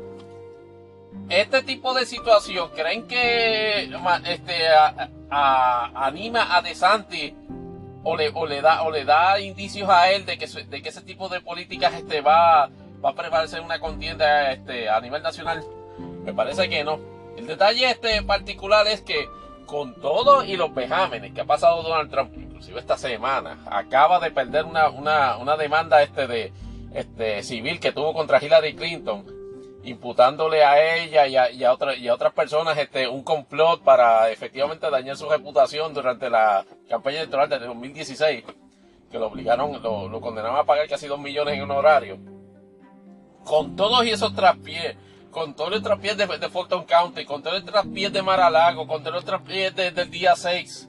Este 1.29 1.63
tipo 1.63 1.95
de 1.95 2.05
situación, 2.05 2.71
¿creen 2.75 3.07
que 3.07 3.91
este, 4.27 4.69
anima 5.31 6.55
a 6.55 6.61
DeSantis 6.61 7.33
o 8.03 8.17
le, 8.17 8.31
o 8.35 8.47
le, 8.47 8.61
da, 8.61 8.83
o 8.83 8.91
le 8.91 9.05
da 9.05 9.41
indicios 9.41 9.89
a 9.89 10.11
él 10.11 10.27
de 10.27 10.37
que, 10.37 10.47
de 10.47 10.83
que 10.83 10.89
ese 10.91 11.01
tipo 11.01 11.29
de 11.29 11.41
políticas 11.41 11.95
este, 11.95 12.21
va, 12.21 12.69
va 13.03 13.11
a 13.11 13.15
prevalecer 13.15 13.61
una 13.61 13.79
contienda 13.79 14.53
este, 14.53 14.91
a 14.91 15.01
nivel 15.01 15.23
nacional? 15.23 15.65
Me 16.25 16.33
parece 16.33 16.69
que 16.69 16.85
no. 16.85 16.99
El 17.37 17.47
detalle 17.47 17.91
este 17.91 18.23
particular 18.23 18.87
es 18.87 19.03
que 19.03 19.29
con 19.67 19.95
todo 19.95 20.45
y 20.45 20.57
los 20.57 20.75
vejámenes 20.75 21.33
que 21.33 21.41
ha 21.41 21.47
pasado 21.47 21.83
Donald 21.83 22.11
Trump, 22.11 22.33
inclusive 22.37 22.79
esta 22.79 22.97
semana, 22.97 23.59
acaba 23.67 24.21
de 24.21 24.31
perder 24.31 24.65
una, 24.65 24.89
una, 24.91 25.37
una 25.37 25.57
demanda 25.57 26.03
este 26.03 26.27
de 26.27 26.53
este 26.95 27.43
civil 27.43 27.81
que 27.81 27.93
tuvo 27.93 28.15
contra 28.15 28.43
Hillary 28.43 28.75
Clinton, 28.75 29.27
imputándole 29.83 30.65
a 30.65 30.97
ella 30.97 31.27
y 31.27 31.37
a, 31.37 31.51
y 31.51 31.65
a, 31.65 31.95
y 31.97 32.09
a 32.09 32.15
otras 32.15 32.33
personas 32.33 32.79
este, 32.79 33.09
un 33.09 33.23
complot 33.23 33.83
para 33.83 34.31
efectivamente 34.31 34.89
dañar 34.89 35.17
su 35.17 35.29
reputación 35.29 35.93
durante 35.93 36.31
la 36.31 36.65
campaña 36.89 37.19
electoral 37.19 37.49
de 37.49 37.59
2016, 37.59 38.45
que 39.11 39.19
lo 39.19 39.27
obligaron, 39.27 39.83
lo, 39.83 40.09
lo 40.09 40.21
condenaron 40.21 40.57
a 40.57 40.65
pagar 40.65 40.89
casi 40.89 41.07
dos 41.07 41.19
millones 41.19 41.55
en 41.55 41.63
un 41.63 41.73
horario. 41.73 42.19
Con 43.45 43.77
todos 43.77 44.07
esos 44.07 44.35
traspiés, 44.35 44.97
con 45.35 45.55
todos 45.55 45.73
los 45.73 45.83
traspiés 45.83 46.17
de, 46.17 46.27
de 46.27 46.49
Fulton 46.49 46.85
County, 46.85 47.25
con 47.25 47.43
todos 47.43 47.57
los 47.57 47.65
traspiés 47.65 48.13
de 48.13 48.23
Mar-a-Lago, 48.23 48.87
con 48.87 49.03
todos 49.03 49.17
los 49.17 49.25
traspiés 49.25 49.75
del 49.75 50.09
día 50.09 50.37
6, 50.37 50.89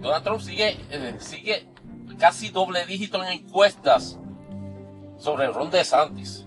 Donald 0.00 0.24
Trump 0.24 0.40
sigue, 0.40 0.78
eh, 0.90 1.16
sigue 1.20 1.68
casi 2.18 2.48
doble 2.48 2.86
dígito 2.86 3.22
en 3.22 3.32
encuestas 3.32 4.18
sobre 5.18 5.48
Ron 5.48 5.70
DeSantis. 5.70 6.46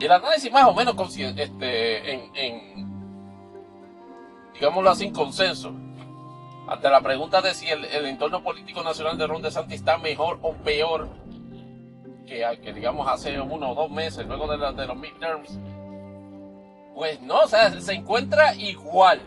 Y 0.00 0.04
el 0.04 0.12
análisis 0.12 0.50
más 0.50 0.64
o 0.66 0.74
menos 0.74 0.96
este, 1.16 2.12
en, 2.12 2.30
en, 2.34 2.88
digámoslo 4.54 4.90
así, 4.90 5.04
en 5.06 5.12
consenso, 5.12 5.72
ante 6.66 6.90
la 6.90 7.00
pregunta 7.00 7.40
de 7.40 7.54
si 7.54 7.68
el, 7.68 7.84
entorno 8.06 8.42
político 8.42 8.82
nacional 8.82 9.16
de 9.16 9.26
Ron 9.26 9.42
DeSantis 9.42 9.76
está 9.76 9.98
mejor 9.98 10.40
o 10.42 10.52
peor 10.54 11.08
que, 12.28 12.72
digamos 12.72 13.08
hace 13.08 13.40
uno 13.40 13.70
o 13.70 13.74
dos 13.74 13.90
meses, 13.90 14.26
luego 14.26 14.46
de, 14.46 14.72
de 14.72 14.86
los 14.86 14.96
midterms, 14.96 15.58
pues 16.94 17.20
no, 17.22 17.42
o 17.42 17.46
sea, 17.48 17.80
se 17.80 17.94
encuentra 17.94 18.54
igual. 18.56 19.20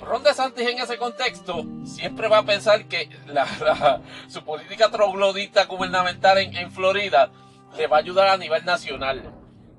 Ron 0.00 0.22
DeSantis 0.22 0.68
en 0.68 0.78
ese 0.78 0.98
contexto 0.98 1.64
siempre 1.84 2.28
va 2.28 2.38
a 2.38 2.42
pensar 2.42 2.86
que 2.86 3.08
la, 3.26 4.02
su 4.28 4.44
política 4.44 4.90
troglodita 4.90 5.64
gubernamental 5.64 6.38
en, 6.38 6.70
Florida 6.70 7.30
le 7.76 7.86
va 7.86 7.96
a 7.96 8.00
ayudar 8.00 8.28
a 8.28 8.36
nivel 8.36 8.64
nacional. 8.64 9.32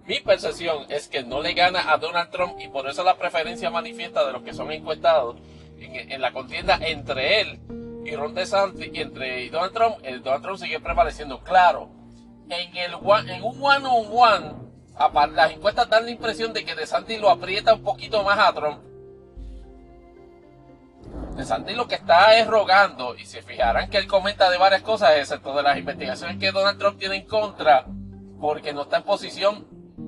Mi 0.05 0.19
percepción 0.21 0.85
es 0.89 1.07
que 1.07 1.23
no 1.23 1.41
le 1.41 1.53
gana 1.53 1.91
a 1.91 1.97
Donald 1.97 2.31
Trump 2.31 2.59
y 2.59 2.69
por 2.69 2.87
eso 2.89 3.03
la 3.03 3.17
preferencia 3.17 3.69
manifiesta 3.69 4.25
de 4.25 4.31
los 4.31 4.41
que 4.41 4.53
son 4.53 4.71
encuestados 4.71 5.35
en, 5.79 6.21
la 6.21 6.31
contienda 6.31 6.79
entre 6.81 7.41
él 7.41 7.59
y 8.05 8.15
Ron 8.15 8.33
DeSantis 8.33 8.89
y 8.93 9.01
entre 9.01 9.49
Donald 9.49 9.73
Trump, 9.73 9.97
el 10.03 10.23
Donald 10.23 10.43
Trump 10.43 10.57
sigue 10.57 10.79
prevaleciendo. 10.79 11.43
Claro, 11.43 11.89
en, 12.49 12.77
el, 12.77 12.93
en 12.93 13.43
un 13.43 13.57
one-on-one, 13.61 14.67
las 15.33 15.51
encuestas 15.51 15.89
dan 15.89 16.05
la 16.05 16.11
impresión 16.11 16.53
de 16.53 16.65
que 16.65 16.75
DeSantis 16.75 17.19
lo 17.19 17.29
aprieta 17.29 17.73
un 17.73 17.83
poquito 17.83 18.23
más 18.23 18.39
a 18.39 18.53
Trump. 18.53 18.79
DeSantis 21.35 21.75
lo 21.75 21.87
que 21.87 21.95
está 21.95 22.37
es 22.37 22.47
rogando, 22.47 23.15
y 23.15 23.25
se 23.25 23.41
fijarán 23.41 23.89
que 23.89 23.97
él 23.97 24.07
comenta 24.07 24.49
de 24.49 24.57
varias 24.57 24.81
cosas, 24.81 25.11
excepto 25.17 25.53
de 25.55 25.63
las 25.63 25.77
investigaciones 25.77 26.37
que 26.37 26.51
Donald 26.51 26.79
Trump 26.79 26.97
tiene 26.97 27.17
en 27.17 27.27
contra, 27.27 27.85
porque 28.39 28.73
no 28.73 28.83
está 28.83 28.97
en 28.97 29.03
posición 29.03 29.67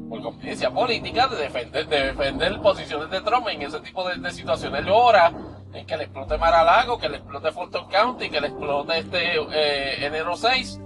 por 0.09 0.21
conveniencia 0.21 0.71
política 0.71 1.27
de 1.27 1.37
defender, 1.37 1.87
de 1.87 2.03
defender 2.07 2.59
posiciones 2.61 3.09
de 3.11 3.21
Trump 3.21 3.47
en 3.47 3.61
ese 3.61 3.79
tipo 3.81 4.07
de, 4.07 4.31
situaciones. 4.31 4.81
Él 4.81 4.89
ora 4.89 5.31
en 5.71 5.85
que 5.85 5.97
le 5.97 6.05
explote 6.05 6.37
Mar-a-Lago, 6.37 6.97
que 6.97 7.09
le 7.09 7.17
explote 7.17 7.51
Fulton 7.51 7.87
County, 7.87 8.29
que 8.29 8.41
le 8.41 8.47
explote 8.47 8.97
este 8.97 9.37
eh, 9.37 10.05
enero 10.05 10.35
6. 10.35 10.79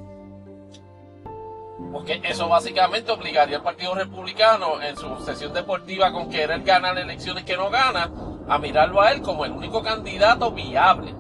Porque 1.94 2.20
eso 2.24 2.50
básicamente 2.50 3.12
obligaría 3.12 3.58
al 3.58 3.64
Partido 3.64 3.94
Republicano 3.94 4.82
en 4.82 4.98
su 4.98 5.16
sesión 5.24 5.54
deportiva 5.54 6.12
con 6.12 6.28
querer 6.28 6.64
ganar 6.64 6.98
elecciones 6.98 7.44
que 7.44 7.56
no 7.56 7.70
gana, 7.70 8.10
a 8.50 8.58
mirarlo 8.58 9.00
a 9.00 9.12
él 9.12 9.22
como 9.22 9.46
el 9.46 9.52
único 9.52 9.84
candidato 9.84 10.52
viable. 10.52 11.14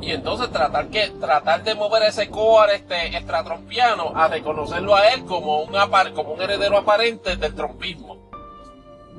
Y 0.00 0.12
entonces 0.12 0.48
tratar 0.50 0.88
que 0.88 1.08
tratar 1.20 1.64
de 1.64 1.74
mover 1.74 2.04
ese 2.04 2.30
core 2.30 2.76
este 2.76 3.08
extratrompiano 3.08 4.12
a 4.14 4.28
reconocerlo 4.28 4.94
a 4.94 5.08
él 5.08 5.24
como 5.24 5.62
un 5.62 5.74
como 6.14 6.32
un 6.32 6.40
heredero 6.40 6.78
aparente 6.78 7.36
del 7.36 7.54
trompismo. 7.54 8.30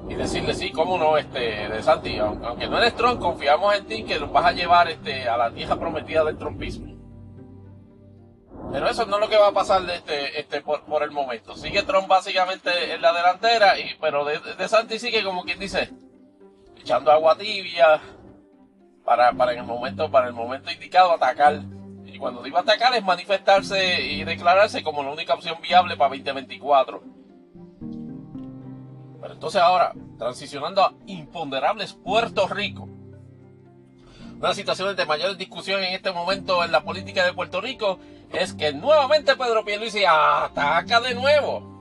Y 0.08 0.16
decirle 0.16 0.54
sí 0.54 0.72
cómo 0.72 0.98
no 0.98 1.18
este 1.18 1.68
de 1.68 1.84
Santi 1.84 2.18
aunque 2.18 2.68
no 2.68 2.78
eres 2.78 2.96
Trump 2.96 3.20
confiamos 3.20 3.76
en 3.76 3.86
ti 3.86 4.04
que 4.04 4.20
nos 4.20 4.32
vas 4.32 4.46
a 4.46 4.52
llevar 4.54 4.90
este 4.90 5.28
a 5.28 5.38
la 5.38 5.52
tierra 5.52 5.76
prometida 5.76 6.24
del 6.24 6.38
trompismo 6.38 6.91
pero 8.72 8.90
eso 8.90 9.06
no 9.06 9.16
es 9.16 9.22
lo 9.22 9.30
que 9.30 9.38
va 9.38 9.48
a 9.48 9.54
pasar 9.54 9.88
este, 9.90 10.40
este 10.40 10.62
por, 10.62 10.84
por 10.86 11.04
el 11.04 11.12
momento 11.12 11.56
sigue 11.56 11.84
Trump 11.84 12.08
básicamente 12.08 12.94
en 12.94 13.02
la 13.02 13.14
delantera 13.14 13.80
y 13.80 13.96
pero 14.00 14.26
de, 14.26 14.40
de 14.40 14.68
Santi 14.68 15.00
sigue 15.00 15.24
como 15.24 15.44
quien 15.44 15.60
dice 15.60 15.90
echando 16.82 17.12
agua 17.12 17.38
tibia 17.38 18.02
para, 19.06 19.32
para, 19.34 19.54
el 19.54 19.64
momento, 19.64 20.10
para 20.10 20.28
el 20.28 20.34
momento 20.34 20.72
indicado 20.72 21.12
atacar. 21.14 21.62
Y 22.06 22.18
cuando 22.18 22.44
digo 22.44 22.58
atacar 22.58 22.94
es 22.96 23.04
manifestarse 23.04 24.02
y 24.02 24.24
declararse 24.24 24.84
como 24.84 25.04
la 25.04 25.12
única 25.12 25.34
opción 25.34 25.58
viable 25.62 25.96
para 25.98 26.10
2024. 26.10 27.02
Pero 29.22 29.34
entonces 29.34 29.62
ahora, 29.62 29.94
transicionando 30.18 30.84
a 30.84 30.94
imponderables 31.06 31.94
Puerto 31.94 32.48
Rico. 32.48 32.88
Una 34.40 34.54
situación 34.56 34.96
de 34.96 35.06
mayor 35.06 35.38
discusión 35.38 35.84
en 35.84 35.94
este 35.94 36.12
momento 36.12 36.64
en 36.64 36.72
la 36.72 36.82
política 36.84 37.24
de 37.24 37.34
Puerto 37.34 37.62
Rico 37.62 38.00
es 38.34 38.54
que 38.54 38.74
nuevamente 38.74 39.36
Pedro 39.36 39.64
Pierluisi 39.64 40.04
ataca 40.06 41.02
de 41.02 41.16
nuevo 41.16 41.72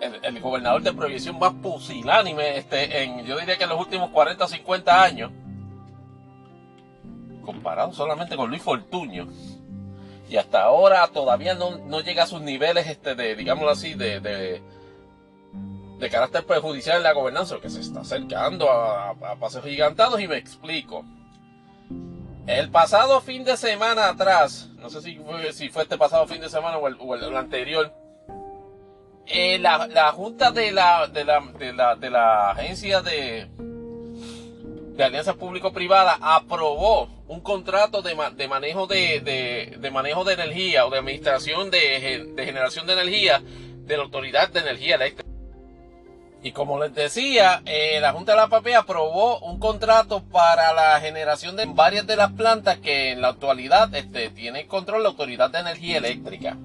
el, 0.00 0.40
gobernador 0.40 0.82
de 0.82 0.92
prohibición 0.92 1.38
más 1.38 1.54
pusilánime 1.54 2.58
este, 2.58 3.02
en, 3.02 3.24
yo 3.24 3.38
diría 3.38 3.56
que 3.56 3.64
en 3.64 3.70
los 3.70 3.80
últimos 3.80 4.10
40 4.10 4.44
o 4.44 4.48
50 4.48 5.02
años, 5.02 5.32
comparado 7.44 7.92
solamente 7.92 8.36
con 8.36 8.50
Luis 8.50 8.62
Fortuño. 8.62 9.28
Y 10.28 10.36
hasta 10.36 10.64
ahora 10.64 11.06
todavía 11.08 11.54
no, 11.54 12.00
llega 12.00 12.24
a 12.24 12.26
sus 12.26 12.40
niveles, 12.40 12.88
este, 12.88 13.14
de, 13.14 13.36
digámoslo 13.36 13.70
así, 13.70 13.94
de, 13.94 14.20
de, 14.20 14.60
carácter 16.10 16.44
perjudicial 16.44 16.98
en 16.98 17.02
la 17.04 17.12
gobernanza, 17.12 17.58
que 17.60 17.70
se 17.70 17.80
está 17.80 18.00
acercando 18.00 18.70
a, 18.70 19.14
pasos 19.38 19.64
gigantados 19.64 20.20
y 20.20 20.26
me 20.26 20.36
explico. 20.36 21.04
El 22.46 22.70
pasado 22.70 23.20
fin 23.20 23.44
de 23.44 23.56
semana 23.56 24.08
atrás, 24.08 24.68
no 24.78 24.88
sé 24.88 25.02
si 25.02 25.16
fue, 25.68 25.82
este 25.82 25.98
pasado 25.98 26.26
fin 26.28 26.40
de 26.40 26.48
semana 26.48 26.78
o 26.78 26.86
el 26.86 27.36
anterior, 27.36 27.92
eh, 29.26 29.58
la, 29.58 30.12
junta 30.12 30.52
de 30.52 30.70
la, 30.70 31.08
de 31.08 31.24
la, 31.24 31.96
de 31.96 32.10
la, 32.10 32.50
agencia 32.50 33.02
de, 33.02 33.48
de 33.58 35.04
alianza 35.04 35.34
público-privada 35.34 36.16
aprobó 36.20 37.08
un 37.26 37.40
contrato 37.40 38.02
de, 38.02 38.16
de 38.36 38.48
manejo 38.48 38.86
de, 38.86 39.20
de, 39.20 39.76
de, 39.80 39.90
manejo 39.90 40.22
de 40.22 40.34
energía 40.34 40.86
o 40.86 40.90
de 40.90 40.98
administración 40.98 41.72
de, 41.72 42.32
de 42.36 42.44
generación 42.44 42.86
de 42.86 42.92
energía 42.92 43.42
de 43.42 43.96
la 43.96 44.04
Autoridad 44.04 44.48
de 44.50 44.60
Energía 44.60 44.94
Eléctrica. 44.94 45.28
Y 46.46 46.52
como 46.52 46.78
les 46.78 46.94
decía, 46.94 47.60
eh, 47.66 47.98
la 48.00 48.12
Junta 48.12 48.30
de 48.30 48.38
la 48.38 48.46
PP 48.46 48.76
aprobó 48.76 49.40
un 49.40 49.58
contrato 49.58 50.22
para 50.22 50.72
la 50.72 51.00
generación 51.00 51.56
de 51.56 51.66
varias 51.66 52.06
de 52.06 52.14
las 52.14 52.30
plantas 52.34 52.78
que 52.78 53.10
en 53.10 53.20
la 53.20 53.30
actualidad 53.30 53.92
este, 53.92 54.30
tiene 54.30 54.68
control 54.68 55.02
la 55.02 55.08
Autoridad 55.08 55.50
de 55.50 55.58
Energía 55.58 55.98
Eléctrica 55.98 56.56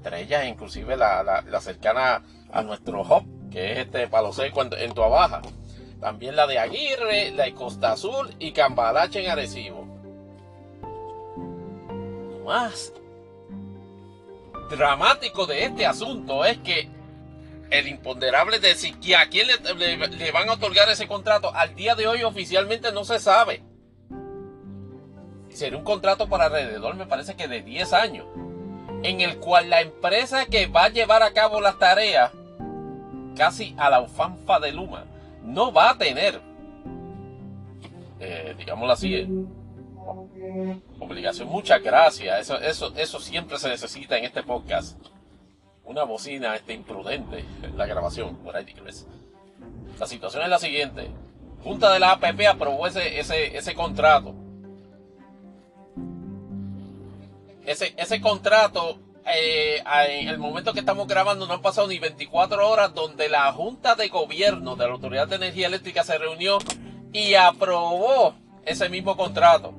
entre 0.00 0.22
ellas 0.22 0.46
inclusive 0.46 0.96
la, 0.96 1.22
la, 1.22 1.60
cercana 1.60 2.22
a 2.50 2.62
nuestro 2.62 3.02
hub, 3.02 3.50
que 3.50 3.72
es 3.72 3.78
este 3.80 4.08
Palo 4.08 4.32
Seco 4.32 4.62
en, 4.62 4.72
en 4.78 4.94
Baja. 4.94 5.42
También 6.00 6.34
la 6.34 6.46
de 6.46 6.58
Aguirre, 6.58 7.32
la 7.32 7.44
de 7.44 7.52
Costa 7.52 7.92
Azul 7.92 8.34
y 8.38 8.52
Cambalache 8.52 9.22
en 9.22 9.30
Arecibo. 9.30 9.86
Lo 12.30 12.44
más 12.46 12.94
dramático 14.70 15.44
de 15.44 15.66
este 15.66 15.84
asunto 15.84 16.46
es 16.46 16.56
que 16.60 16.88
el 17.70 17.88
imponderable 17.88 18.58
de 18.58 18.74
si 18.74 19.14
a 19.14 19.28
quién 19.28 19.46
le, 19.46 19.96
le, 19.96 20.32
van 20.32 20.48
a 20.48 20.54
otorgar 20.54 20.88
ese 20.88 21.06
contrato 21.06 21.54
al 21.54 21.74
día 21.74 21.94
de 21.94 22.06
hoy 22.06 22.22
oficialmente 22.22 22.92
no 22.92 23.04
se 23.04 23.20
sabe. 23.20 23.62
Sería 25.48 25.78
un 25.78 25.84
contrato 25.84 26.28
para 26.28 26.46
alrededor, 26.46 26.94
me 26.96 27.06
parece 27.06 27.36
que 27.36 27.48
de 27.48 27.62
10 27.62 27.92
años 27.92 28.26
en 29.02 29.20
el 29.20 29.38
cual 29.38 29.70
la 29.70 29.80
empresa 29.80 30.46
que 30.46 30.66
va 30.66 30.84
a 30.84 30.88
llevar 30.90 31.22
a 31.22 31.32
cabo 31.32 31.60
las 31.60 31.78
tareas, 31.78 32.32
casi 33.36 33.74
a 33.78 33.88
la 33.88 34.00
ufanfa 34.00 34.60
de 34.60 34.72
Luma, 34.72 35.04
no 35.44 35.72
va 35.72 35.90
a 35.90 35.98
tener, 35.98 36.40
eh, 38.18 38.54
digámoslo 38.58 38.92
así, 38.92 39.14
eh, 39.14 39.28
obligación. 40.98 41.48
Muchas 41.48 41.82
gracias. 41.82 42.40
Eso, 42.40 42.58
eso, 42.60 42.92
eso 42.96 43.20
siempre 43.20 43.58
se 43.58 43.68
necesita 43.68 44.18
en 44.18 44.24
este 44.24 44.42
podcast. 44.42 44.98
Una 45.90 46.04
bocina 46.04 46.54
este, 46.54 46.72
imprudente 46.72 47.44
en 47.64 47.76
la 47.76 47.84
grabación. 47.84 48.38
La 49.98 50.06
situación 50.06 50.44
es 50.44 50.48
la 50.48 50.60
siguiente. 50.60 51.10
Junta 51.64 51.92
de 51.92 51.98
la 51.98 52.12
APP 52.12 52.46
aprobó 52.48 52.86
ese, 52.86 53.18
ese, 53.18 53.58
ese 53.58 53.74
contrato 53.74 54.32
ese, 57.66 57.92
ese 57.96 58.20
contrato, 58.20 58.98
eh, 59.26 59.82
en 60.08 60.28
el 60.28 60.38
momento 60.38 60.72
que 60.72 60.80
estamos 60.80 61.08
grabando, 61.08 61.46
no 61.46 61.54
han 61.54 61.62
pasado 61.62 61.88
ni 61.88 61.98
24 61.98 62.68
horas 62.68 62.94
donde 62.94 63.28
la 63.28 63.52
Junta 63.52 63.96
de 63.96 64.08
Gobierno 64.08 64.76
de 64.76 64.86
la 64.86 64.92
Autoridad 64.92 65.26
de 65.28 65.36
Energía 65.36 65.66
Eléctrica 65.66 66.04
se 66.04 66.18
reunió 66.18 66.58
y 67.12 67.34
aprobó 67.34 68.34
ese 68.64 68.88
mismo 68.88 69.16
contrato. 69.16 69.74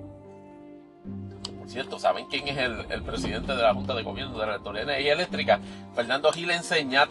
Cierto, 1.72 2.00
¿saben 2.00 2.26
quién 2.26 2.50
es 2.50 2.58
el, 2.58 3.02
presidente 3.04 3.56
de 3.56 3.62
la 3.62 3.74
Junta 3.74 3.96
de 3.96 4.04
Gobierno 4.04 4.38
de 4.38 4.46
la 4.46 4.56
Autoridad 4.56 4.88
de 4.88 4.92
Energía 4.92 5.14
Eléctrica? 5.14 5.62
Fernando 5.96 6.30
Gil 6.34 6.52
Enseñat. 6.52 7.10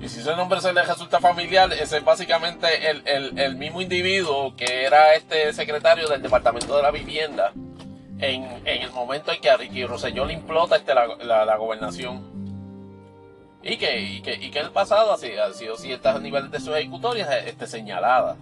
Y 0.00 0.08
si 0.08 0.20
ese 0.20 0.34
nombre 0.34 0.58
se 0.62 0.72
le 0.72 0.82
resulta 0.82 1.20
familiar, 1.20 1.70
ese 1.74 1.98
es 1.98 2.04
básicamente 2.04 2.66
el, 2.90 3.56
mismo 3.56 3.82
individuo 3.82 4.56
que 4.56 4.84
era 4.84 5.12
este 5.12 5.52
secretario 5.52 6.08
del 6.08 6.22
Departamento 6.22 6.78
de 6.78 6.82
la 6.82 6.90
Vivienda 6.90 7.52
en, 8.20 8.62
el 8.64 8.90
momento 8.92 9.30
en 9.30 9.40
que 9.42 9.50
a 9.50 9.58
Ricky 9.58 9.84
implota 10.30 10.76
este, 10.76 10.94
la, 10.94 11.56
gobernación. 11.58 12.24
Y 13.62 13.76
que, 13.76 14.00
y 14.00 14.22
que, 14.22 14.32
y 14.32 14.50
que 14.50 14.60
el 14.60 14.70
pasado 14.70 15.12
ha 15.12 15.18
sido, 15.18 15.44
ha 15.44 15.52
sido 15.52 15.76
ciertas 15.76 16.22
niveles 16.22 16.50
de 16.50 16.60
su 16.60 16.74
ejecutoria 16.74 17.38
este, 17.40 17.66
señalada. 17.66 18.36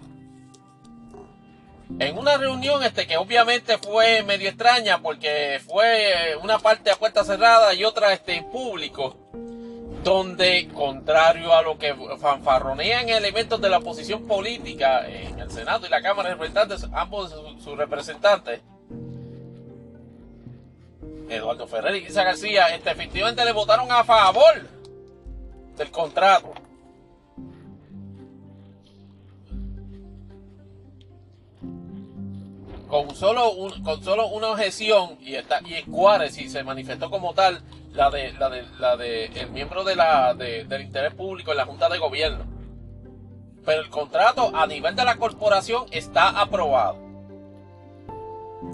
En 1.99 2.17
una 2.17 2.37
reunión 2.37 2.83
este, 2.83 3.07
que 3.07 3.17
obviamente 3.17 3.77
fue 3.77 4.23
medio 4.23 4.49
extraña 4.49 5.01
porque 5.01 5.61
fue 5.65 6.35
una 6.41 6.59
parte 6.59 6.91
a 6.91 6.95
puerta 6.95 7.23
cerrada 7.23 7.73
y 7.73 7.83
otra 7.83 8.11
este, 8.13 8.35
en 8.35 8.49
público 8.49 9.15
donde, 10.03 10.67
contrario 10.71 11.51
a 11.55 11.63
lo 11.63 11.79
que 11.79 11.95
fanfarronean 12.19 13.09
elementos 13.09 13.59
de 13.59 13.69
la 13.69 13.79
oposición 13.79 14.27
política 14.27 15.07
en 15.07 15.39
el 15.39 15.49
Senado 15.49 15.87
y 15.87 15.89
la 15.89 16.01
Cámara 16.01 16.29
de 16.29 16.35
Representantes, 16.35 16.85
ambos 16.93 17.33
sus 17.63 17.75
representantes, 17.75 18.61
Eduardo 21.27 21.67
Ferrer 21.67 21.95
y 21.95 22.05
Isa 22.05 22.23
García, 22.23 22.67
este, 22.75 22.91
efectivamente 22.91 23.43
le 23.43 23.51
votaron 23.51 23.91
a 23.91 24.03
favor 24.03 24.67
del 25.75 25.89
contrato. 25.89 26.53
Con 32.87 33.15
solo, 33.15 33.51
con 33.83 34.03
solo 34.03 34.27
una 34.27 34.49
objeción 34.49 35.17
y, 35.21 35.35
está, 35.35 35.59
y 35.61 35.81
Juárez 35.89 36.37
y 36.37 36.49
se 36.49 36.63
manifestó 36.63 37.09
como 37.09 37.33
tal 37.33 37.63
la 37.93 38.09
de, 38.09 38.31
la 38.33 38.49
de, 38.49 38.63
la 38.79 38.97
de 38.97 39.25
el 39.25 39.49
miembro 39.49 39.83
de 39.83 39.95
la, 39.95 40.33
del 40.33 40.81
interés 40.81 41.13
público 41.13 41.51
en 41.51 41.57
la 41.57 41.65
Junta 41.65 41.89
de 41.89 41.97
Gobierno. 41.97 42.45
Pero 43.65 43.81
el 43.81 43.89
contrato 43.89 44.51
a 44.53 44.67
nivel 44.67 44.95
de 44.95 45.03
la 45.03 45.17
corporación 45.17 45.85
está 45.91 46.29
aprobado. 46.39 46.97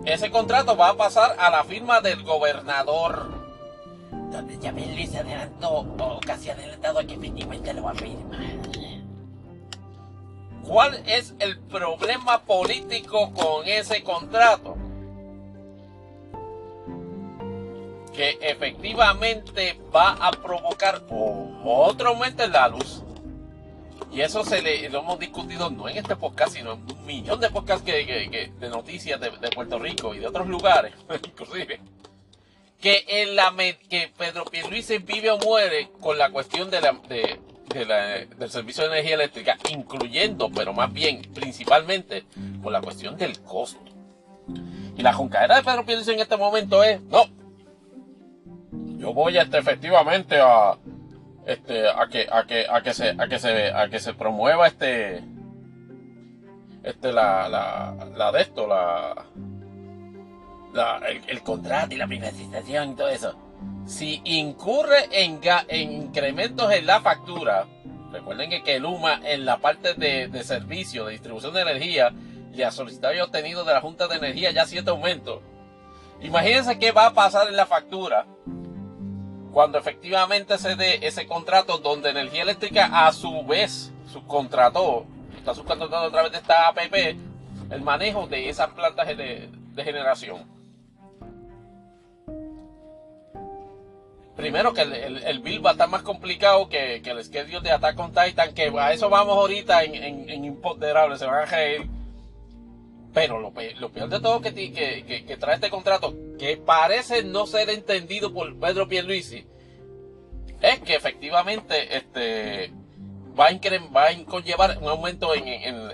Ese 0.05 0.32
contrato 0.32 0.76
va 0.76 0.89
a 0.89 0.97
pasar 0.97 1.36
a 1.39 1.49
la 1.49 1.64
firma 1.64 2.01
del 2.01 2.24
gobernador. 2.24 3.39
Donde 4.32 4.57
ya 4.59 4.72
Luis 4.72 5.14
adelantó, 5.16 5.86
o 5.99 6.20
casi 6.26 6.49
adelantado, 6.49 7.05
que 7.05 7.14
efectivamente 7.14 7.74
lo 7.74 7.84
va 7.84 7.91
a 7.91 7.95
firmar. 7.95 8.39
¿Cuál 10.68 11.03
es 11.05 11.34
el 11.39 11.59
problema 11.59 12.41
político 12.43 13.34
con 13.34 13.68
ese 13.68 14.03
contrato? 14.03 14.78
que 18.12 18.38
efectivamente 18.41 19.80
va 19.93 20.12
a 20.14 20.32
provocar 20.32 21.01
otro 21.64 22.09
aumento 22.09 22.43
en 22.43 22.51
la 22.51 22.68
luz. 22.68 23.03
Y 24.12 24.22
eso 24.22 24.43
se 24.43 24.62
le, 24.62 24.89
lo 24.89 24.99
hemos 24.99 25.20
discutido 25.20 25.70
no 25.70 25.88
en 25.88 25.97
este 25.97 26.18
podcast, 26.18 26.53
sino 26.53 26.74
en 26.74 26.80
un 26.82 27.05
millón 27.05 27.39
de 27.39 27.49
podcasts 27.49 27.86
que, 27.86 28.51
de 28.59 28.70
noticias 28.70 29.20
de, 29.20 29.32
Puerto 29.51 29.80
Rico 29.80 30.14
y 30.14 30.20
de 30.20 30.28
otros 30.28 30.47
lugares, 30.47 30.93
inclusive. 31.26 31.80
Que, 32.82 33.05
en 33.07 33.36
la, 33.36 33.53
que 33.89 34.12
Pedro 34.18 34.43
Pierluisi 34.45 34.97
vive 34.97 35.32
o 35.32 35.38
muere 35.38 35.89
con 36.01 36.18
la 36.18 36.30
cuestión 36.32 36.70
de 36.70 36.82
la, 36.82 36.93
de, 37.07 37.39
del 37.74 38.49
servicio 38.49 38.84
de 38.84 38.89
energía 38.91 39.15
eléctrica, 39.15 39.57
incluyendo, 39.69 40.49
pero 40.49 40.74
más 40.74 40.91
bien, 40.91 41.22
principalmente, 41.34 42.26
con 42.61 42.74
la 42.74 42.82
cuestión 42.82 43.17
del 43.17 43.39
costo. 43.41 43.80
Y 44.97 45.01
la 45.01 45.13
juncadera 45.13 45.55
de 45.55 45.63
Pedro 45.63 45.86
Pierluisi 45.86 46.11
en 46.11 46.19
este 46.19 46.38
momento 46.38 46.84
es, 46.84 47.01
no, 47.03 47.26
yo 48.97 49.13
voy 49.13 49.38
este, 49.38 49.57
efectivamente 49.57 50.39
a 50.39 50.78
este 51.45 51.89
a 51.89 52.07
que 52.07 52.28
a 52.32 52.45
que 52.45 52.67
a 52.69 52.82
que 52.82 52.93
se 52.93 53.09
a 53.09 53.28
que 53.28 53.39
se 53.39 53.72
a 53.72 53.89
que 53.89 53.99
se 53.99 54.13
promueva 54.13 54.67
este 54.67 55.24
este 56.84 57.11
la 57.11 57.49
la, 57.49 57.95
la 58.15 58.32
de 58.32 58.41
esto 58.41 58.67
la, 58.67 59.26
la 60.74 61.01
el, 61.28 61.41
contrato 61.41 61.95
y 61.95 61.97
la 61.97 62.05
privatización 62.07 62.91
y 62.91 62.95
todo 62.95 63.09
eso 63.09 63.36
si 63.86 64.22
incurre 64.24 65.07
en, 65.12 65.39
en 65.68 65.91
incrementos 65.91 66.72
en 66.72 66.86
la 66.86 67.01
factura 67.01 67.68
recuerden 68.12 68.49
que, 68.49 68.64
que 68.64 68.80
Luma 68.80 69.22
en 69.24 69.45
la 69.45 69.57
parte 69.57 69.93
de, 69.93 70.43
servicio 70.43 71.05
de 71.05 71.14
distribución 71.14 71.53
de 71.53 71.62
energía 71.62 72.12
le 72.53 72.66
ha 72.66 72.72
solicitado 72.72 73.14
y 73.14 73.20
obtenido 73.20 73.64
de 73.64 73.74
la 73.74 73.82
Junta 73.82 74.07
de 74.07 74.18
Energía 74.18 74.51
ya 74.51 74.66
siete 74.66 74.89
aumentos 74.89 75.41
imagínense 76.22 76.78
qué 76.80 76.91
va 76.91 77.07
a 77.07 77.14
pasar 77.14 77.47
en 77.47 77.55
la 77.55 77.66
factura 77.66 78.26
cuando 79.51 79.78
efectivamente 79.78 80.57
se 80.57 80.76
dé 80.76 81.05
ese 81.05 81.28
contrato 81.28 81.78
donde 81.78 82.09
Energía 82.09 82.43
Eléctrica 82.43 83.05
a 83.05 83.12
su 83.12 83.43
vez 83.45 83.91
subcontrató, 84.12 85.05
está 85.38 85.53
subcontratando 85.53 86.07
a 86.07 86.12
través 86.12 86.32
de 86.32 86.38
esta 86.38 86.68
APP 86.70 87.18
el 87.70 87.82
manejo 87.82 88.28
de 88.28 88.49
esas 88.49 88.70
plantas 88.70 89.07
de, 89.07 89.49
generación. 89.76 90.45
Primero 94.41 94.73
que 94.73 94.81
el, 94.81 95.39
bill 95.41 95.63
va 95.63 95.69
a 95.69 95.73
estar 95.73 95.87
más 95.87 96.01
complicado 96.01 96.67
que, 96.67 96.95
el 96.95 97.23
schedule 97.23 97.61
de 97.61 97.69
Attack 97.69 97.99
on 97.99 98.11
Titan, 98.11 98.55
que 98.55 98.73
a 98.75 98.91
eso 98.91 99.07
vamos 99.07 99.37
ahorita 99.37 99.83
en, 99.83 99.93
en, 99.93 100.29
en 100.31 100.45
Imponderables, 100.45 101.19
se 101.19 101.27
van 101.27 101.43
a 101.43 101.45
reír. 101.45 101.87
Pero 103.13 103.39
lo, 103.39 103.51
peor 103.51 104.09
de 104.09 104.19
todo 104.19 104.41
que, 104.41 104.51
que, 104.51 105.25
que, 105.27 105.37
trae 105.37 105.53
este 105.53 105.69
contrato, 105.69 106.15
que 106.39 106.57
parece 106.57 107.23
no 107.23 107.45
ser 107.45 107.69
entendido 107.69 108.33
por 108.33 108.59
Pedro 108.59 108.87
Pierluisi, 108.87 109.45
es 110.59 110.79
que 110.79 110.95
efectivamente 110.95 111.95
este, 111.95 112.71
va, 113.39 113.49
a 113.49 113.59
va 113.95 114.07
a 114.07 114.25
conllevar 114.25 114.79
un 114.81 114.87
aumento 114.87 115.35
en, 115.35 115.45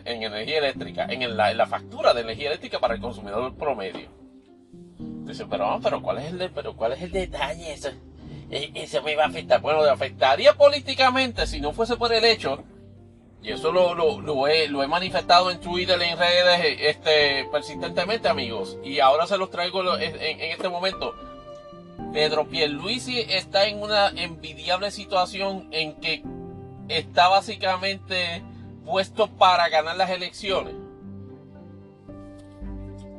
energía 0.06 0.60
eléctrica, 0.60 1.06
en 1.10 1.36
la, 1.36 1.68
factura 1.68 2.14
de 2.14 2.22
energía 2.22 2.48
eléctrica 2.48 2.80
para 2.80 2.94
el 2.94 3.02
consumidor 3.02 3.54
promedio. 3.58 4.08
Dice, 5.26 5.46
pero, 5.48 5.82
pero 5.84 6.02
¿cuál 6.02 6.20
es 6.20 6.32
el, 6.32 6.50
pero 6.52 6.78
¿cuál 6.78 6.94
es 6.94 7.02
el 7.02 7.12
detalle? 7.12 7.76
E, 8.50 8.72
eso 8.76 9.02
me 9.02 9.16
va 9.16 9.26
a 9.26 9.28
afectar. 9.28 9.62
Bueno, 9.62 9.84
le 9.84 9.90
afectaría 9.90 10.54
políticamente 10.54 11.48
si 11.48 11.60
no 11.60 11.74
fuese 11.74 11.98
por 11.98 12.14
el 12.14 12.26
hecho 12.26 12.64
y 13.42 13.52
eso 13.52 13.72
lo, 13.72 14.48
he, 14.48 14.88
manifestado 14.88 15.52
en 15.52 15.60
Twitter, 15.60 16.02
en 16.02 16.18
redes, 16.18 16.78
este, 16.82 17.48
persistentemente, 17.52 18.28
amigos. 18.28 18.78
Y 18.84 19.00
ahora 19.00 19.28
se 19.28 19.38
los 19.38 19.52
traigo 19.52 19.98
en, 19.98 20.42
este 20.42 20.70
momento. 20.70 21.16
Pedro 22.14 22.48
Pierluisi 22.48 23.20
está 23.20 23.68
en 23.68 23.82
una 23.82 24.10
envidiable 24.10 24.92
situación 24.92 25.68
en 25.72 25.96
que 25.96 26.24
está 26.90 27.28
básicamente 27.28 28.44
puesto 28.86 29.28
para 29.28 29.70
ganar 29.70 29.98
las 29.98 30.10
elecciones. 30.10 30.74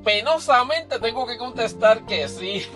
Penosamente 0.04 0.98
tengo 0.98 1.26
que 1.26 1.38
contestar 1.38 2.06
que 2.06 2.28
sí. 2.28 2.66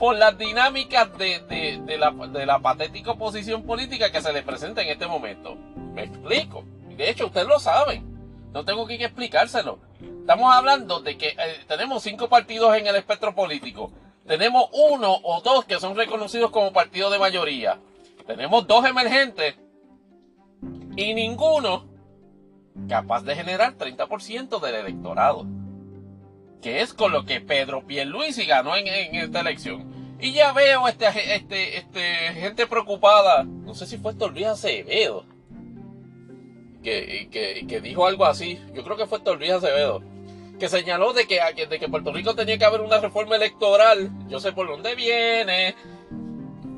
Por 0.00 0.16
las 0.16 0.36
dinámicas 0.38 1.16
de, 1.18 1.40
de, 1.86 1.98
la, 1.98 2.10
de 2.10 2.46
la 2.46 2.58
patética 2.58 3.10
oposición 3.10 3.64
política 3.64 4.10
que 4.10 4.22
se 4.22 4.32
le 4.32 4.42
presenta 4.42 4.80
en 4.80 4.88
este 4.88 5.06
momento. 5.06 5.56
Me 5.94 6.04
explico. 6.04 6.64
De 6.96 7.10
hecho, 7.10 7.26
ustedes 7.26 7.46
lo 7.46 7.60
saben. 7.60 8.10
No 8.52 8.64
tengo 8.64 8.86
que 8.86 8.94
explicárselo. 8.94 9.78
Estamos 10.00 10.54
hablando 10.54 11.00
de 11.00 11.18
que 11.18 11.28
eh, 11.28 11.64
tenemos 11.68 12.02
cinco 12.02 12.30
partidos 12.30 12.74
en 12.76 12.86
el 12.86 12.96
espectro 12.96 13.34
político. 13.34 13.92
Tenemos 14.26 14.70
uno 14.72 15.18
o 15.22 15.42
dos 15.42 15.66
que 15.66 15.78
son 15.78 15.94
reconocidos 15.94 16.50
como 16.50 16.72
partidos 16.72 17.12
de 17.12 17.18
mayoría. 17.18 17.78
Tenemos 18.26 18.66
dos 18.66 18.86
emergentes 18.86 19.56
y 20.96 21.12
ninguno 21.12 21.84
capaz 22.88 23.22
de 23.22 23.36
generar 23.36 23.76
30% 23.76 24.60
del 24.60 24.74
electorado. 24.76 25.46
Que 26.62 26.80
es 26.80 26.94
con 26.94 27.12
lo 27.12 27.26
que 27.26 27.42
Pedro 27.42 27.86
Pierluisi 27.86 28.46
ganó 28.46 28.76
en, 28.76 28.86
en 28.88 29.14
esta 29.16 29.40
elección. 29.40 29.89
Y 30.20 30.32
ya 30.32 30.52
veo 30.52 30.86
este, 30.86 31.06
este, 31.34 31.78
este, 31.78 32.00
gente 32.34 32.66
preocupada. 32.66 33.44
No 33.44 33.74
sé 33.74 33.86
si 33.86 33.96
fue 33.98 34.12
esto 34.12 34.30
Acevedo 34.46 35.24
que, 36.82 37.64
que, 37.68 37.80
dijo 37.80 38.06
algo 38.06 38.24
así, 38.24 38.58
yo 38.74 38.82
creo 38.82 38.96
que 38.96 39.06
fue 39.06 39.20
Luis 39.36 39.50
Acevedo, 39.50 40.02
que 40.58 40.68
señaló 40.68 41.12
de 41.12 41.26
que, 41.26 41.40
de 41.66 41.78
que 41.78 41.88
Puerto 41.88 42.12
Rico 42.12 42.34
tenía 42.34 42.58
que 42.58 42.64
haber 42.64 42.80
una 42.80 42.98
reforma 42.98 43.36
electoral, 43.36 44.10
yo 44.28 44.40
sé 44.40 44.52
por 44.52 44.66
dónde 44.68 44.94
viene, 44.94 45.74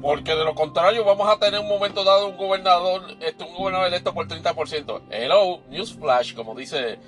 porque 0.01 0.34
de 0.34 0.45
lo 0.45 0.55
contrario 0.55 1.05
vamos 1.05 1.28
a 1.28 1.38
tener 1.38 1.61
un 1.61 1.68
momento 1.68 2.05
dado 2.05 2.28
un 2.28 2.36
gobernador, 2.36 3.16
este, 3.20 3.45
un 3.45 3.55
gobernador 3.55 3.88
electo 3.88 4.12
por 4.12 4.26
30%. 4.26 5.03
Hello, 5.11 5.61
newsflash, 5.68 6.34
como 6.34 6.55
dice, 6.55 6.99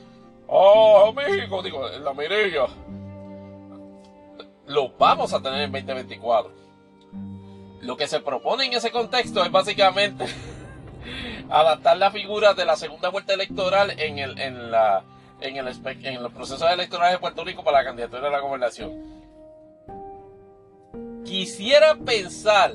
oh, 0.46 1.12
México, 1.12 1.62
digo, 1.62 1.88
en 1.90 2.04
la 2.04 2.14
mirilla. 2.14 2.66
Lo 4.66 4.90
vamos 4.90 5.32
a 5.32 5.42
tener 5.42 5.62
en 5.62 5.72
2024. 5.72 6.52
Lo 7.82 7.96
que 7.96 8.06
se 8.06 8.20
propone 8.20 8.64
en 8.64 8.72
ese 8.72 8.90
contexto 8.90 9.44
es 9.44 9.50
básicamente 9.50 10.26
adaptar 11.50 11.96
la 11.96 12.10
figura 12.10 12.54
de 12.54 12.64
la 12.64 12.76
segunda 12.76 13.10
vuelta 13.10 13.34
electoral 13.34 13.98
en 13.98 14.18
el, 14.18 14.38
en 14.38 14.70
la, 14.70 15.04
en 15.40 15.56
el, 15.56 15.68
en 16.02 16.22
los 16.22 16.32
procesos 16.32 16.70
electorales 16.70 17.14
de 17.14 17.18
Puerto 17.18 17.44
Rico 17.44 17.62
para 17.62 17.78
la 17.78 17.84
candidatura 17.84 18.22
de 18.22 18.30
la 18.30 18.40
gobernación. 18.40 19.14
Quisiera 21.24 21.96
pensar, 21.96 22.74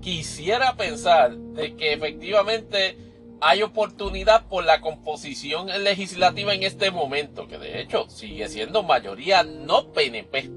quisiera 0.00 0.74
pensar 0.76 1.36
de 1.36 1.74
que 1.76 1.92
efectivamente 1.92 3.11
hay 3.42 3.62
oportunidad 3.62 4.46
por 4.46 4.64
la 4.64 4.80
composición 4.80 5.66
legislativa 5.82 6.54
en 6.54 6.62
este 6.62 6.92
momento, 6.92 7.48
que 7.48 7.58
de 7.58 7.80
hecho 7.80 8.08
sigue 8.08 8.48
siendo 8.48 8.84
mayoría 8.84 9.42
no 9.42 9.92
PNP, 9.92 10.48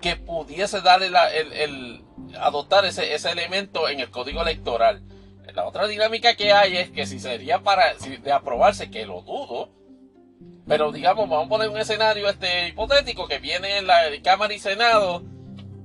que 0.00 0.14
pudiese 0.14 0.80
darle 0.82 1.08
el, 1.08 2.04
adoptar 2.38 2.84
ese, 2.84 3.12
ese 3.12 3.32
elemento 3.32 3.88
en 3.88 3.98
el 3.98 4.10
código 4.10 4.42
electoral. 4.42 5.02
La 5.52 5.66
otra 5.66 5.88
dinámica 5.88 6.36
que 6.36 6.52
hay 6.52 6.76
es 6.76 6.90
que 6.90 7.06
si 7.06 7.18
sería 7.18 7.62
para 7.62 7.94
de 7.94 8.32
aprobarse, 8.32 8.90
que 8.90 9.04
lo 9.04 9.22
dudo, 9.22 9.70
pero 10.66 10.92
digamos, 10.92 11.28
vamos 11.28 11.46
a 11.46 11.48
poner 11.48 11.70
un 11.70 11.78
escenario 11.78 12.28
este 12.28 12.68
hipotético 12.68 13.26
que 13.26 13.40
viene 13.40 13.78
en 13.78 13.88
la 13.88 14.00
Cámara 14.22 14.54
y 14.54 14.60
Senado 14.60 15.24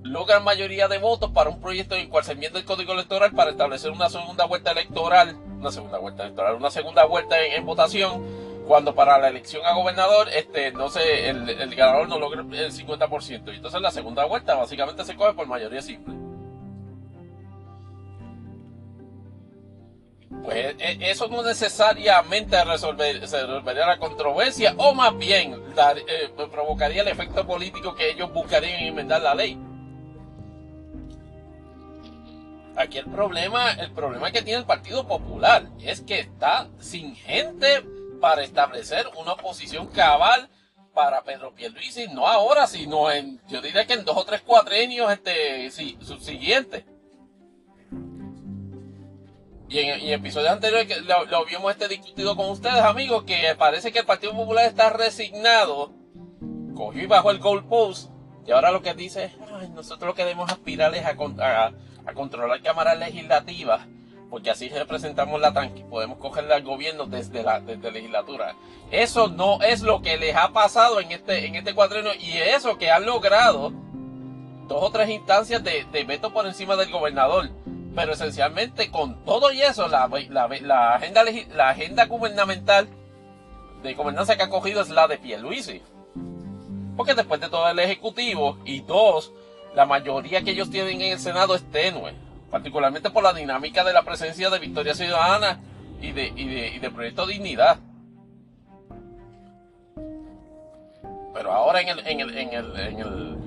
logran 0.10 0.44
mayoría 0.44 0.88
de 0.88 0.98
votos 0.98 1.32
para 1.32 1.50
un 1.50 1.62
proyecto 1.62 1.96
en 1.96 2.02
el 2.02 2.10
cual 2.10 2.24
se 2.24 2.32
enmienda 2.32 2.60
el 2.60 2.66
código 2.66 2.94
electoral 2.94 3.32
para 3.32 3.52
establecer 3.52 3.92
una 3.92 4.10
segunda 4.10 4.46
vuelta 4.46 4.72
electoral, 4.72 5.36
una 5.60 5.72
segunda 5.72 6.00
vuelta 6.00 6.24
electoral, 6.24 6.56
una 6.56 6.72
segunda 6.72 7.06
vuelta 7.06 7.40
en, 7.40 7.66
votación, 7.66 8.26
cuando 8.68 8.96
para 8.96 9.20
la 9.20 9.30
elección 9.30 9.64
a 9.66 9.74
gobernador, 9.74 10.28
este, 10.30 10.72
no 10.72 10.90
sé, 10.90 11.30
el, 11.30 11.76
ganador 11.76 12.10
no 12.10 12.20
logra 12.20 12.42
el 12.42 12.72
50%. 12.72 13.54
Y 13.54 13.58
entonces 13.58 13.82
la 13.82 13.92
segunda 13.92 14.26
vuelta 14.26 14.56
básicamente 14.56 15.06
se 15.06 15.16
coge 15.16 15.34
por 15.34 15.48
mayoría 15.48 15.82
simple. 15.82 16.16
Pues 20.44 20.76
e, 20.80 21.12
eso 21.12 21.28
no 21.28 21.44
necesariamente 21.44 22.64
resolvería 22.64 23.86
la 23.86 23.98
controversia, 24.00 24.74
o 24.78 24.94
más 24.96 25.16
bien 25.18 25.54
eh, 25.54 26.30
provocaría 26.52 27.04
el 27.04 27.08
efecto 27.10 27.46
político 27.46 27.94
que 27.94 28.10
ellos 28.10 28.34
buscarían 28.34 28.80
en 28.80 28.88
enmendar 28.88 29.22
la 29.22 29.36
ley. 29.36 29.69
Aquí 32.80 32.98
el 32.98 33.08
problema, 33.08 33.74
el 33.74 33.92
problema 33.92 34.32
que 34.32 34.42
tiene 34.42 34.60
el 34.60 34.66
Partido 34.66 35.06
Popular 35.06 35.68
es 35.82 36.00
que 36.00 36.22
está 36.22 36.70
sin 36.80 37.14
gente 37.14 37.84
para 38.22 38.42
establecer 38.42 39.06
una 39.18 39.34
oposición 39.34 39.88
cabal 39.88 40.48
para 40.94 41.22
Pedro 41.24 41.54
Pierluisi, 41.54 42.08
no 42.08 42.26
ahora, 42.26 42.68
sino 42.68 43.12
en, 43.12 43.42
yo 43.50 43.62
diría 43.62 43.86
que 43.86 43.96
en 43.96 44.06
dos 44.06 44.16
o 44.16 44.24
tres 44.24 44.40
cuatrenios 44.44 45.12
este, 45.12 45.70
subsiguientes. 45.72 46.86
Y 49.68 49.80
en, 49.80 50.14
episodios 50.14 50.54
anteriores 50.54 51.02
lo, 51.02 51.38
habíamos 51.38 51.74
este 51.74 51.90
discutido 51.90 52.38
con 52.38 52.50
ustedes, 52.50 52.82
amigos, 52.82 53.26
que 53.26 53.56
parece 53.58 53.92
que 53.92 54.00
el 54.00 54.06
Partido 54.06 54.32
Popular 54.32 54.64
está 54.64 54.90
resignado, 54.90 55.92
cogió 56.76 57.04
y 57.04 57.08
bajó 57.08 57.32
el 57.32 57.40
goalpost, 57.40 58.10
y 58.48 58.52
ahora 58.52 58.72
lo 58.72 58.82
que 58.82 58.94
dice 58.94 59.26
es, 59.26 59.70
nosotros 59.72 60.08
lo 60.08 60.16
que 60.16 60.24
debemos 60.24 60.50
aspirar 60.50 60.96
es 60.96 61.04
a, 61.04 61.10
a 61.66 61.74
a 62.10 62.14
controlar 62.14 62.62
cámaras 62.62 62.98
legislativas, 62.98 63.88
porque 64.30 64.50
así 64.52 64.70
representamos 64.70 65.40
la 65.40 65.54
tranquilidad, 65.54 65.90
podemos 65.90 66.18
cogerle 66.18 66.54
al 66.54 66.64
gobierno 66.64 67.06
desde 67.06 67.44
la 67.44 67.60
desde 67.60 67.92
legislatura. 67.92 68.56
Eso 68.92 69.28
no 69.28 69.62
es 69.62 69.82
lo 69.82 70.02
que 70.02 70.18
les 70.18 70.36
ha 70.36 70.50
pasado 70.50 71.00
en 71.00 71.12
este, 71.12 71.46
en 71.46 71.56
este 71.56 71.74
cuadrino 71.74 72.10
y 72.20 72.38
eso 72.38 72.78
que 72.78 72.92
han 72.92 73.06
logrado 73.06 73.72
dos 74.68 74.84
o 74.84 74.92
tres 74.92 75.10
instancias 75.10 75.64
de, 75.64 76.04
veto 76.06 76.32
por 76.32 76.46
encima 76.46 76.76
del 76.76 76.92
gobernador. 76.92 77.50
Pero 77.96 78.14
esencialmente 78.14 78.92
con 78.92 79.26
todo 79.26 79.52
y 79.52 79.62
eso, 79.62 79.88
la, 79.88 80.08
la, 80.30 80.94
agenda, 80.94 81.24
la 81.56 81.70
agenda 81.70 82.06
gubernamental 82.06 82.88
de 83.82 83.94
gobernanza 83.94 84.38
que 84.38 84.44
ha 84.44 84.50
cogido 84.50 84.82
es 84.82 84.90
la 84.90 85.08
de 85.08 85.18
Pierluisi. 85.18 85.82
Porque 86.96 87.16
después 87.16 87.42
de 87.42 87.50
todo 87.50 87.68
el 87.70 87.80
Ejecutivo 87.80 88.60
y 88.64 88.82
dos, 88.82 89.34
la 89.80 89.86
mayoría 89.86 90.44
que 90.44 90.52
ellos 90.52 90.70
tienen 90.70 91.00
en 91.00 91.14
el 91.14 91.20
Senado 91.20 91.56
es 91.56 91.64
tenue, 91.72 92.14
particularmente 92.52 93.12
por 93.12 93.24
la 93.24 93.32
dinámica 93.32 93.86
de 93.86 93.94
la 93.94 94.04
presencia 94.04 94.50
de 94.50 94.60
Victoria 94.60 94.94
Ciudadana 94.94 95.58
y 96.02 96.12
de, 96.12 96.34
y 96.36 96.80
de, 96.80 96.92
Proyecto 96.92 97.26
Dignidad. 97.26 97.80
Pero 101.34 101.54
ahora 101.54 101.80
en 101.80 101.88
el, 101.88 102.00
en 102.06 102.20
el, 102.20 102.38
en 102.38 102.50
el, 102.50 102.76
en 102.78 103.00
el, 103.00 103.38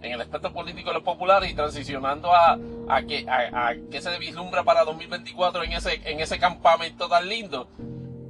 en 0.00 0.12
el 0.12 0.20
espectro 0.22 0.50
político 0.54 0.88
de 0.88 0.94
los 0.94 1.02
populares 1.02 1.50
y 1.50 1.54
transicionando 1.54 2.34
a, 2.34 2.58
a 2.88 3.02
que, 3.02 3.26
a, 3.28 3.74
que 3.90 4.00
se 4.00 4.18
vislumbra 4.18 4.64
para 4.64 4.84
2024 4.84 5.64
en 5.64 5.72
ese, 5.72 6.00
en 6.10 6.20
ese 6.20 6.38
campamento 6.38 7.06
tan 7.06 7.28
lindo, 7.28 7.68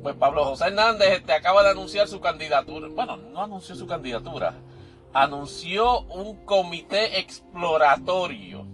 pues 0.02 0.16
Pablo 0.16 0.46
José 0.46 0.66
Hernández 0.66 1.10
este, 1.12 1.32
acaba 1.32 1.62
de 1.62 1.70
anunciar 1.70 2.08
su 2.08 2.20
candidatura. 2.20 2.88
Bueno, 2.88 3.18
no 3.18 3.44
anunció 3.44 3.76
su 3.76 3.86
candidatura 3.86 4.52
anunció 5.12 6.00
un 6.02 6.44
comité 6.44 7.18
exploratorio. 7.18 8.66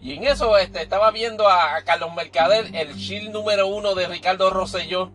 Y 0.00 0.14
en 0.14 0.24
eso 0.24 0.56
este, 0.56 0.82
estaba 0.82 1.10
viendo 1.10 1.48
a, 1.48 1.82
Carlos 1.84 2.14
Mercader, 2.14 2.74
el 2.74 2.96
chill 2.96 3.30
número 3.32 3.66
uno 3.66 3.94
de 3.94 4.06
Ricardo 4.06 4.50
Rosselló, 4.50 5.10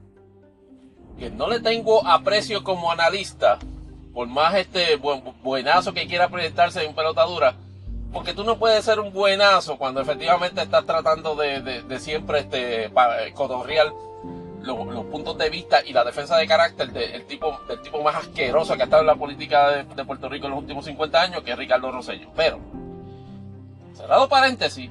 que 1.18 1.30
no 1.32 1.48
le 1.48 1.60
tengo 1.60 2.06
aprecio 2.06 2.64
como 2.64 2.92
analista, 2.92 3.58
por 4.14 4.28
más 4.28 4.56
este 4.56 4.98
buenazo 5.44 5.94
que 5.94 6.08
quiera 6.08 6.30
proyectarse 6.30 6.84
en 6.84 6.94
pelotadura, 6.94 7.56
porque 8.14 8.34
tú 8.34 8.44
no 8.44 8.58
puedes 8.58 8.86
ser 8.86 9.00
un 9.00 9.12
buenazo 9.12 9.78
cuando 9.78 10.02
efectivamente 10.02 10.62
estás 10.62 10.86
tratando 10.86 11.36
de, 11.36 11.84
siempre 12.00 12.40
este, 12.40 12.92
cotorrear 13.34 13.92
los, 14.62 15.06
puntos 15.08 15.38
de 15.38 15.50
vista 15.50 15.82
y 15.86 15.94
la 15.94 16.04
defensa 16.04 16.38
de 16.38 16.48
carácter 16.48 16.92
tipo, 17.28 17.60
del 17.68 17.82
tipo 17.82 17.85
más 18.06 18.16
asqueroso 18.16 18.76
que 18.76 18.84
ha 18.84 18.86
estado 18.86 19.02
en 19.02 19.08
la 19.08 19.16
política 19.16 19.84
de, 19.84 20.06
Puerto 20.06 20.30
Rico 20.30 20.46
en 20.46 20.52
los 20.52 20.62
últimos 20.62 20.86
50 20.86 21.22
años, 21.22 21.44
que 21.44 21.52
es 21.52 21.58
Ricardo 21.58 21.92
Rosello. 21.92 22.30
Pero, 22.36 22.60
cerrado 23.94 24.30
paréntesis, 24.30 24.90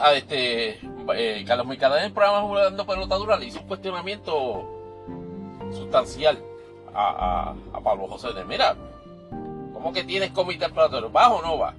a 0.00 0.12
este, 0.12 0.78
eh, 1.14 1.44
Carlos 1.46 1.66
Micada 1.66 1.98
en 1.98 2.04
el 2.06 2.12
programa 2.12 2.42
Jugando 2.42 2.86
Pelotadura 2.86 3.36
le 3.36 3.46
hizo 3.46 3.60
un 3.60 3.66
cuestionamiento 3.66 4.68
sustancial 5.72 6.38
a, 6.94 7.54
Pablo 7.82 8.06
José 8.06 8.32
de, 8.34 8.44
mira, 8.44 8.76
¿cómo 9.72 9.92
que 9.92 10.04
tienes 10.04 10.30
comité 10.30 10.66
exploratorio? 10.66 11.10
¿Vas 11.10 11.32
o 11.32 11.42
no 11.42 11.58
vas? 11.58 11.74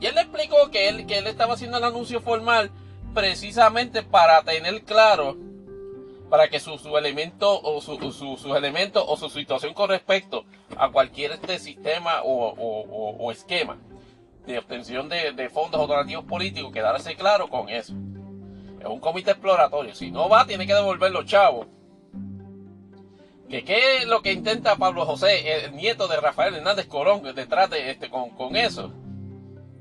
Y 0.00 0.06
él 0.06 0.16
le 0.16 0.22
explicó 0.22 0.56
que 0.70 0.88
él, 0.88 1.06
que 1.06 1.18
él 1.18 1.28
estaba 1.28 1.54
haciendo 1.54 1.78
el 1.78 1.84
anuncio 1.84 2.20
formal 2.20 2.72
precisamente 3.14 4.02
para 4.02 4.42
tener 4.42 4.82
claro 4.82 5.36
para 6.32 6.48
que 6.48 6.60
su, 6.60 6.78
su 6.78 6.96
elemento 6.96 7.60
o 7.60 7.82
su, 7.82 7.98
su, 8.10 8.38
sus 8.38 8.56
elementos 8.56 9.04
o 9.06 9.18
su 9.18 9.28
situación 9.28 9.74
con 9.74 9.90
respecto 9.90 10.46
a 10.78 10.90
cualquier 10.90 11.32
este 11.32 11.58
sistema 11.58 12.22
o, 12.24 13.30
esquema 13.30 13.76
de 14.46 14.56
obtención 14.56 15.10
de, 15.10 15.50
fondos 15.50 15.78
o 15.78 15.86
donativos 15.86 16.24
políticos 16.24 16.72
quedarse 16.72 17.16
claro 17.16 17.48
con 17.50 17.68
eso. 17.68 17.92
Es 18.80 18.86
un 18.86 18.98
comité 18.98 19.32
exploratorio. 19.32 19.94
Si 19.94 20.10
no 20.10 20.30
va, 20.30 20.46
tiene 20.46 20.66
que 20.66 20.72
devolver 20.72 21.12
los 21.12 21.26
chavos. 21.26 21.66
¿Qué, 23.50 23.62
¿Qué 23.62 23.98
es 23.98 24.06
lo 24.06 24.22
que 24.22 24.32
intenta 24.32 24.76
Pablo 24.76 25.04
José, 25.04 25.66
el 25.66 25.76
nieto 25.76 26.08
de 26.08 26.16
Rafael 26.16 26.54
Hernández 26.54 26.86
Colón, 26.86 27.22
detrás 27.34 27.68
de 27.68 27.90
este, 27.90 28.08
con, 28.08 28.30
con 28.30 28.56
eso? 28.56 28.90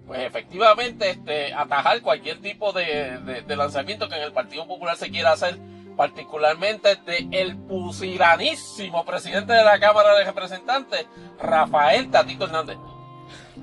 Pues 0.06 0.20
efectivamente, 0.20 1.12
este, 1.12 1.54
atajar 1.54 2.02
cualquier 2.02 2.41
tipo 2.41 2.74
de, 2.74 3.43
de 3.47 3.56
lanzamiento 3.56 4.10
que 4.10 4.18
en 4.18 4.24
el 4.24 4.34
Partido 4.34 4.68
Popular 4.68 4.97
se 4.97 5.10
quiera 5.10 5.32
hacer 5.32 5.58
particularmente 6.02 6.95
de 6.95 7.28
el 7.30 7.56
pusiranísimo 7.56 9.06
presidente 9.06 9.54
de 9.54 9.64
la 9.64 9.80
Cámara 9.80 10.16
de 10.16 10.24
Representantes, 10.24 11.06
Rafael 11.39 12.10
Tatito 12.10 12.45
Hernández. 12.45 12.80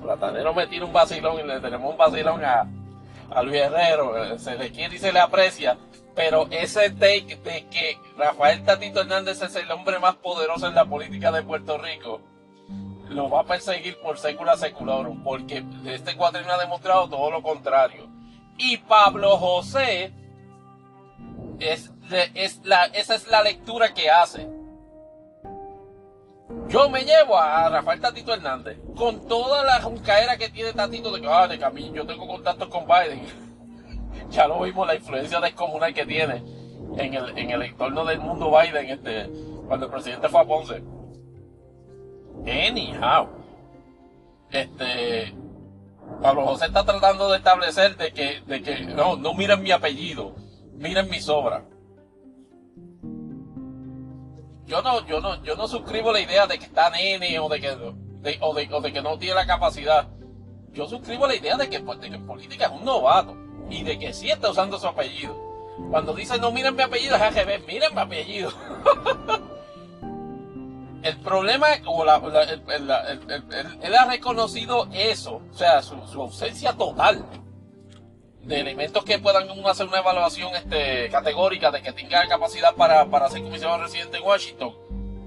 Platanero 0.01 0.53
me 0.53 0.65
tira 0.67 0.85
un 0.85 0.93
vacilón 0.93 1.37
y 1.41 1.43
le 1.43 1.59
tenemos 1.59 1.91
un 1.91 1.97
vacilón 1.97 2.41
a, 2.45 2.65
a 3.29 3.43
Luis 3.43 3.59
Herrero, 3.59 4.39
se 4.39 4.57
le 4.57 4.71
quiere 4.71 4.95
y 4.95 4.99
se 4.99 5.11
le 5.11 5.19
aprecia, 5.19 5.77
pero 6.15 6.47
ese 6.49 6.91
take 6.91 7.35
de 7.43 7.67
que 7.67 7.97
Rafael 8.17 8.63
Tatito 8.63 9.01
Hernández 9.01 9.41
es 9.41 9.55
el 9.57 9.69
hombre 9.69 9.99
más 9.99 10.15
poderoso 10.15 10.65
en 10.65 10.75
la 10.75 10.85
política 10.85 11.33
de 11.33 11.43
Puerto 11.43 11.77
Rico, 11.77 12.21
lo 13.09 13.29
va 13.29 13.41
a 13.41 13.45
perseguir 13.47 13.99
por 13.99 14.17
sécula 14.17 14.55
seculorum, 14.55 15.25
porque 15.25 15.61
este 15.87 16.15
cuatrino 16.15 16.53
ha 16.53 16.57
demostrado 16.57 17.09
todo 17.09 17.31
lo 17.31 17.43
contrario. 17.43 18.07
Y 18.57 18.77
Pablo 18.77 19.35
José 19.35 20.13
es 21.59 21.91
esa 22.11 23.15
es 23.15 23.27
la 23.27 23.43
lectura 23.43 23.93
que 23.93 24.09
hace. 24.09 24.47
Yo 26.67 26.89
me 26.89 27.03
llevo 27.03 27.37
a 27.37 27.69
Rafael 27.69 27.99
Tatito 27.99 28.33
Hernández 28.33 28.77
con 28.95 29.27
toda 29.27 29.63
la 29.63 29.81
juncaera 29.81 30.37
que 30.37 30.49
tiene 30.49 30.73
Tatito 30.73 31.11
de 31.11 31.21
que, 31.21 31.27
ah, 31.27 31.47
camino, 31.59 31.93
yo 31.93 32.05
tengo 32.05 32.27
contactos 32.27 32.67
con 32.69 32.85
Biden. 32.85 33.25
ya 34.29 34.47
lo 34.47 34.61
vimos, 34.61 34.87
la 34.87 34.95
influencia 34.95 35.39
descomunal 35.39 35.93
que 35.93 36.05
tiene 36.05 36.43
en 36.97 37.13
el, 37.13 37.37
en 37.37 37.61
entorno 37.61 38.05
del 38.05 38.19
mundo 38.19 38.51
Biden 38.51 38.89
este, 38.89 39.29
cuando 39.67 39.85
el 39.85 39.91
presidente 39.91 40.29
fue 40.29 40.41
a 40.41 40.45
Ponce. 40.45 40.83
Anyhow. 42.45 43.29
Este. 44.51 45.35
Pablo 46.21 46.45
José 46.47 46.65
está 46.65 46.83
tratando 46.83 47.29
de 47.29 47.37
establecer 47.37 47.95
de 47.95 48.11
que, 48.11 48.41
de 48.47 48.61
que 48.63 48.79
no, 48.81 49.15
no 49.15 49.35
miren 49.35 49.61
mi 49.61 49.71
apellido, 49.71 50.35
miren 50.73 51.09
mis 51.09 51.29
obras. 51.29 51.63
Yo 54.69 54.81
no, 54.83 55.03
yo 55.07 55.19
no, 55.19 55.43
yo 55.43 55.55
no 55.55 55.67
suscribo 55.67 56.11
la 56.11 56.21
idea 56.21 56.45
de 56.45 56.59
que 56.59 56.65
está 56.65 56.91
nene 56.91 57.39
o 57.39 57.49
de 57.49 57.59
que, 57.59 57.71
o, 58.39 58.53
de, 58.53 58.93
que 58.93 59.01
no 59.01 59.17
tiene 59.17 59.33
la 59.33 59.47
capacidad. 59.47 60.07
Yo 60.71 60.87
suscribo 60.87 61.25
la 61.25 61.35
idea 61.35 61.57
de 61.57 61.67
que, 61.67 61.79
pues, 61.79 61.99
de 61.99 62.11
que 62.11 62.19
política 62.19 62.67
es 62.67 62.71
un 62.71 62.85
novato 62.85 63.35
y 63.67 63.81
de 63.81 63.97
que 63.97 64.13
sí 64.13 64.29
está 64.29 64.51
usando 64.51 64.77
su 64.77 64.85
apellido. 64.85 65.35
Cuando 65.89 66.13
dice 66.13 66.37
no 66.37 66.51
miren 66.51 66.75
mi 66.75 66.83
apellido 66.83 67.15
es 67.15 67.21
AGB, 67.21 67.65
miren 67.65 67.95
mi 67.95 68.01
apellido. 68.01 68.51
el 71.01 71.17
problema, 71.21 71.65
o 71.87 72.05
él 72.05 72.91
ha 72.91 74.05
reconocido 74.05 74.87
eso, 74.93 75.41
o 75.51 75.57
sea, 75.57 75.81
su, 75.81 75.95
ausencia 76.21 76.73
total 76.73 77.25
de 78.43 78.59
elementos 78.59 79.03
que 79.03 79.19
puedan 79.19 79.47
hacer 79.65 79.87
una 79.87 79.99
evaluación 79.99 80.55
este, 80.55 81.09
categórica 81.09 81.71
de 81.71 81.81
que 81.81 81.91
tenga 81.91 82.27
capacidad 82.27 82.73
para, 82.75 83.05
para 83.05 83.29
ser 83.29 83.43
comisionado 83.43 83.83
residente 83.83 84.17
en 84.17 84.23
Washington, 84.23 84.75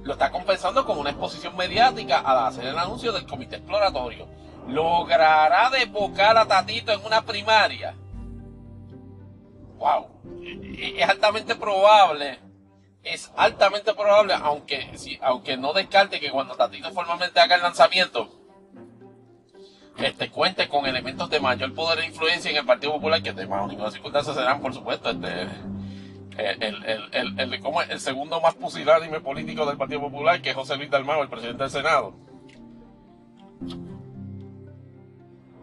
lo 0.02 0.12
está 0.12 0.30
compensando 0.30 0.84
con 0.84 0.98
una 0.98 1.10
exposición 1.10 1.56
mediática 1.56 2.20
al 2.20 2.46
hacer 2.46 2.66
el 2.66 2.78
anuncio 2.78 3.12
del 3.12 3.26
comité 3.26 3.56
exploratorio. 3.56 4.26
¿Logrará 4.68 5.70
desbocar 5.70 6.36
a 6.36 6.46
Tatito 6.46 6.92
en 6.92 7.04
una 7.04 7.22
primaria? 7.22 7.94
¡Wow! 9.78 10.08
Es 10.78 11.08
altamente 11.08 11.54
probable 11.54 12.38
es 13.02 13.32
altamente 13.36 13.94
probable, 13.94 14.34
aunque, 14.34 14.96
si, 14.96 15.18
aunque 15.22 15.56
no 15.56 15.72
descarte 15.72 16.20
que 16.20 16.30
cuando 16.30 16.54
Tatito 16.54 16.90
formalmente 16.92 17.40
haga 17.40 17.56
el 17.56 17.62
lanzamiento, 17.62 18.28
este, 19.98 20.30
cuente 20.30 20.68
con 20.68 20.86
elementos 20.86 21.28
de 21.30 21.40
mayor 21.40 21.74
poder 21.74 22.00
e 22.00 22.06
influencia 22.06 22.50
en 22.50 22.56
el 22.56 22.66
Partido 22.66 22.92
Popular, 22.92 23.22
que 23.22 23.32
de 23.32 23.46
más 23.46 23.68
ninguna 23.68 23.90
circunstancia 23.90 24.34
serán, 24.34 24.60
por 24.60 24.72
supuesto, 24.72 25.10
este, 25.10 25.42
el, 26.38 26.84
el, 27.12 27.38
el, 27.38 27.60
como 27.60 27.82
el 27.82 28.00
segundo 28.00 28.40
más 28.40 28.54
pusilánime 28.54 29.20
político 29.20 29.66
del 29.66 29.76
Partido 29.76 30.00
Popular, 30.00 30.40
que 30.40 30.50
es 30.50 30.56
José 30.56 30.76
Luis 30.76 30.90
Dalmau, 30.90 31.22
el 31.22 31.28
presidente 31.28 31.62
del 31.62 31.70
Senado. 31.70 32.14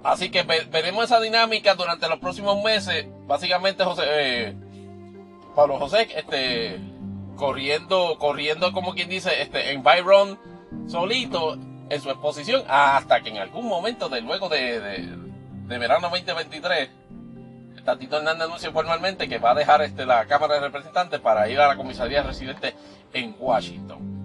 Así 0.04 0.30
que 0.32 0.44
veremos 0.44 1.06
esa 1.06 1.20
dinámica 1.20 1.76
durante 1.76 2.08
los 2.08 2.20
próximos 2.20 2.64
meses. 2.64 3.08
Básicamente, 3.28 3.84
José, 3.84 4.04
eh, 4.08 4.56
Pablo 5.56 5.78
José, 5.78 6.08
este, 6.16 6.80
corriendo, 7.36 8.18
corriendo 8.18 8.72
como 8.72 8.94
quien 8.94 9.10
dice, 9.10 9.42
este, 9.42 9.72
en 9.72 9.84
Byron 9.84 10.40
solito 10.88 11.58
en 11.90 12.02
su 12.02 12.10
exposición, 12.10 12.64
hasta 12.68 13.22
que 13.22 13.30
en 13.30 13.38
algún 13.38 13.68
momento 13.68 14.10
de 14.10 14.22
luego 14.22 14.48
de, 14.48 14.80
de, 14.80 15.78
verano 15.78 16.10
2023, 16.10 16.90
Tatito 17.84 18.18
Hernández 18.18 18.46
anuncia 18.46 18.72
formalmente 18.72 19.28
que 19.28 19.40
va 19.40 19.52
a 19.52 19.56
dejar 19.56 19.82
este, 19.82 20.06
la 20.06 20.26
Cámara 20.26 20.56
de 20.56 20.62
Representantes 20.62 21.20
para 21.20 21.50
ir 21.50 21.60
a 21.60 21.68
la 21.68 21.76
comisaría 21.76 22.22
residente 22.22 22.76
en 23.14 23.36
Washington. 23.40 24.20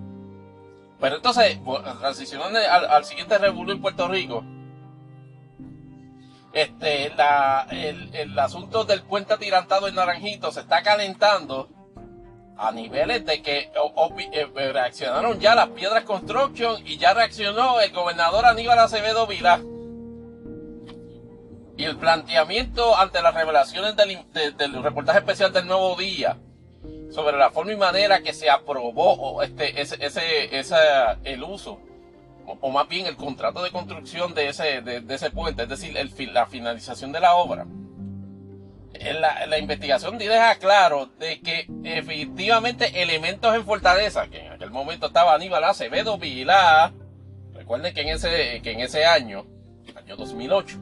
Pero 1.01 1.17
entonces, 1.17 1.59
transicionando 2.01 2.59
al, 2.59 3.05
siguiente 3.05 3.39
revuelo 3.39 3.73
en 3.73 3.81
Puerto 3.81 4.09
Rico, 4.09 4.45
este, 6.53 7.11
la, 7.17 7.67
el, 7.71 8.15
el 8.15 8.39
asunto 8.39 8.85
del 8.85 9.03
puente 9.03 9.35
atirantado 9.35 9.89
en 9.89 9.95
Naranjito 9.95 10.53
se 10.53 10.61
está 10.61 10.83
calentando 10.83 11.69
a 12.57 12.73
niveles 12.73 13.25
de 13.27 13.43
que 13.43 13.71
eh, 13.71 14.73
reaccionaron 14.73 15.41
ya 15.41 15.55
las 15.55 15.69
piedras 15.69 16.05
construction 16.05 16.87
y 16.87 16.99
ya 16.99 17.15
reaccionó 17.15 17.81
el 17.81 17.93
gobernador 17.93 18.47
Aníbal 18.47 18.79
Acevedo 18.79 19.27
Vilá. 19.27 19.61
Y 21.77 21.85
el 21.85 21.97
planteamiento 21.97 22.97
ante 22.97 23.21
las 23.21 23.35
revelaciones 23.35 23.97
del, 23.97 24.83
reportaje 24.83 25.19
especial 25.19 25.53
del 25.53 25.67
Nuevo 25.67 25.97
Día 25.97 26.39
sobre 27.11 27.37
la 27.37 27.51
forma 27.51 27.73
y 27.73 27.77
manera 27.77 28.21
que 28.21 28.33
se 28.33 28.49
aprobó 28.49 29.43
este, 29.43 29.81
ese, 29.81 29.97
ese, 30.05 30.77
el 31.25 31.43
uso, 31.43 31.81
o, 32.47 32.71
más 32.71 32.89
bien 32.89 33.07
el 33.07 33.17
contrato 33.17 33.63
de 33.63 33.73
construcción 33.73 34.35
de 34.35 34.49
ese, 34.49 34.83
de, 34.83 35.03
ese 35.09 35.31
puente, 35.31 35.65
es 35.65 35.69
decir, 35.69 35.97
la 36.33 36.47
finalización 36.47 37.11
de 37.11 37.21
la 37.21 37.35
obra 37.35 37.67
la, 39.13 39.47
la, 39.47 39.59
investigación 39.59 40.17
deja 40.17 40.55
claro 40.57 41.07
de 41.19 41.41
que 41.41 41.67
efectivamente 41.85 43.03
elementos 43.03 43.55
en 43.55 43.65
Fortaleza, 43.65 44.29
que 44.29 44.47
en 44.47 44.53
aquel 44.53 44.71
momento 44.71 45.07
estaba 45.07 45.35
Aníbal 45.35 45.65
Acevedo 45.65 46.17
Vilá, 46.17 46.93
recuerden 47.53 47.93
que 47.93 48.01
en 48.03 48.09
ese, 48.09 48.63
que 48.63 48.73
en 48.73 48.81
ese 48.81 49.05
año, 49.05 49.47
año 49.95 50.17
2008, 50.17 50.79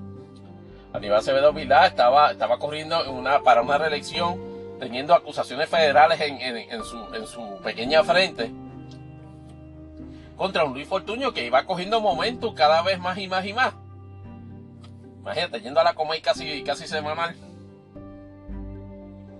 Aníbal 0.92 1.18
Acevedo 1.18 1.52
Vilá 1.52 1.86
estaba, 1.86 2.30
estaba 2.30 2.58
corriendo 2.58 3.10
una, 3.10 3.42
para 3.42 3.62
una 3.62 3.78
reelección, 3.78 4.40
teniendo 4.78 5.14
acusaciones 5.14 5.68
federales 5.68 6.20
en, 6.20 6.40
en, 6.40 6.84
su, 6.84 7.14
en 7.14 7.26
su 7.26 7.60
pequeña 7.62 8.04
frente, 8.04 8.52
contra 10.36 10.64
un 10.64 10.74
Luis 10.74 10.88
Fortuño 10.88 11.32
que 11.32 11.46
iba 11.46 11.64
cogiendo 11.64 12.00
momentos 12.00 12.52
cada 12.54 12.82
vez 12.82 12.98
más 12.98 13.18
y 13.18 13.28
más 13.28 13.46
y 13.46 13.52
más. 13.52 13.74
Imagínate, 15.20 15.60
yendo 15.60 15.80
a 15.80 15.84
la 15.84 15.94
Comay 15.94 16.20
casi, 16.20 16.64
casi 16.64 16.88
semanal. 16.88 17.36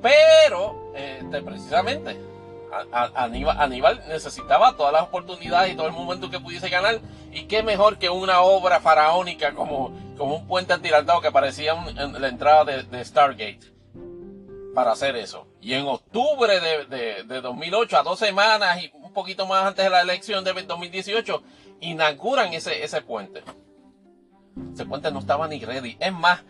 Pero, 0.03 0.93
este, 0.95 1.41
precisamente, 1.43 2.19
Aníbal, 2.93 4.03
necesitaba 4.09 4.77
todas 4.77 4.93
las 4.93 5.03
oportunidades 5.03 5.73
y 5.73 5.77
todo 5.77 5.87
el 5.87 5.93
momento 5.93 6.31
que 6.31 6.41
pudiese 6.41 6.69
ganar. 6.69 7.01
Y 7.31 7.45
qué 7.45 7.63
mejor 7.63 7.99
que 7.99 8.11
una 8.11 8.41
obra 8.41 8.81
faraónica 8.81 9.55
como, 9.55 9.93
un 10.19 10.47
puente 10.47 10.73
atirantado 10.73 11.21
que 11.21 11.33
parecía 11.33 11.73
en 11.73 12.21
la 12.21 12.29
entrada 12.29 12.65
de, 12.65 13.05
Stargate 13.05 13.73
para 14.75 14.93
hacer 14.93 15.17
eso. 15.17 15.47
Y 15.61 15.75
en 15.75 15.87
octubre 15.87 16.61
de, 16.61 17.25
de, 17.25 17.41
2008, 17.41 17.99
a 17.99 18.03
dos 18.03 18.19
semanas 18.19 18.83
y 18.83 18.91
un 18.95 19.13
poquito 19.13 19.47
más 19.47 19.65
antes 19.65 19.85
de 19.85 19.91
la 19.91 20.01
elección 20.01 20.45
de 20.45 20.53
2018, 20.53 21.43
inauguran 21.81 22.53
ese 22.55 23.03
puente. 23.03 23.43
Ese 24.73 24.85
puente 24.87 25.11
no 25.11 25.19
estaba 25.19 25.49
ni 25.49 25.65
ready. 25.65 25.97
Es 26.01 26.13
más, 26.13 26.43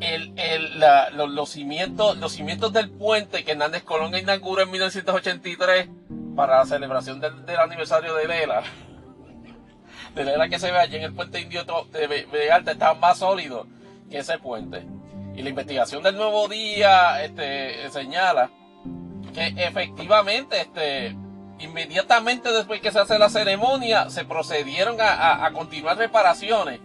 el, 0.00 0.32
el, 0.36 0.80
los, 1.14 1.48
cimientos, 1.48 2.18
los 2.18 2.32
cimientos 2.32 2.72
del 2.72 2.90
puente 2.90 3.44
que 3.44 3.52
Hernández 3.52 3.82
Colón 3.82 4.14
inauguró 4.14 4.62
en 4.62 4.70
1983 4.70 5.88
para 6.34 6.58
la 6.58 6.66
celebración 6.66 7.20
del, 7.20 7.58
aniversario 7.58 8.14
de 8.14 8.28
Lela. 8.28 8.62
De 10.14 10.24
Lela 10.24 10.48
que 10.48 10.58
se 10.58 10.70
ve 10.70 10.78
allí 10.78 10.96
en 10.96 11.02
el 11.02 11.14
puente 11.14 11.40
indio 11.40 11.64
de, 11.92 12.26
de 12.32 12.50
Alta 12.50 12.72
estaban 12.72 12.98
más 13.00 13.18
sólidos 13.18 13.66
que 14.10 14.18
ese 14.18 14.38
puente. 14.38 14.86
Y 15.34 15.42
la 15.42 15.50
investigación 15.50 16.02
del 16.02 16.16
nuevo 16.16 16.48
día 16.48 17.22
este, 17.22 17.90
señala 17.90 18.50
que 19.34 19.52
efectivamente 19.58 20.58
este, 20.62 21.14
inmediatamente 21.58 22.50
después 22.50 22.80
que 22.80 22.90
se 22.90 23.00
hace 23.00 23.18
la 23.18 23.28
ceremonia 23.28 24.08
se 24.08 24.24
procedieron 24.24 24.98
a, 25.00 25.44
a, 25.44 25.52
continuar 25.52 25.98
reparaciones. 25.98 26.80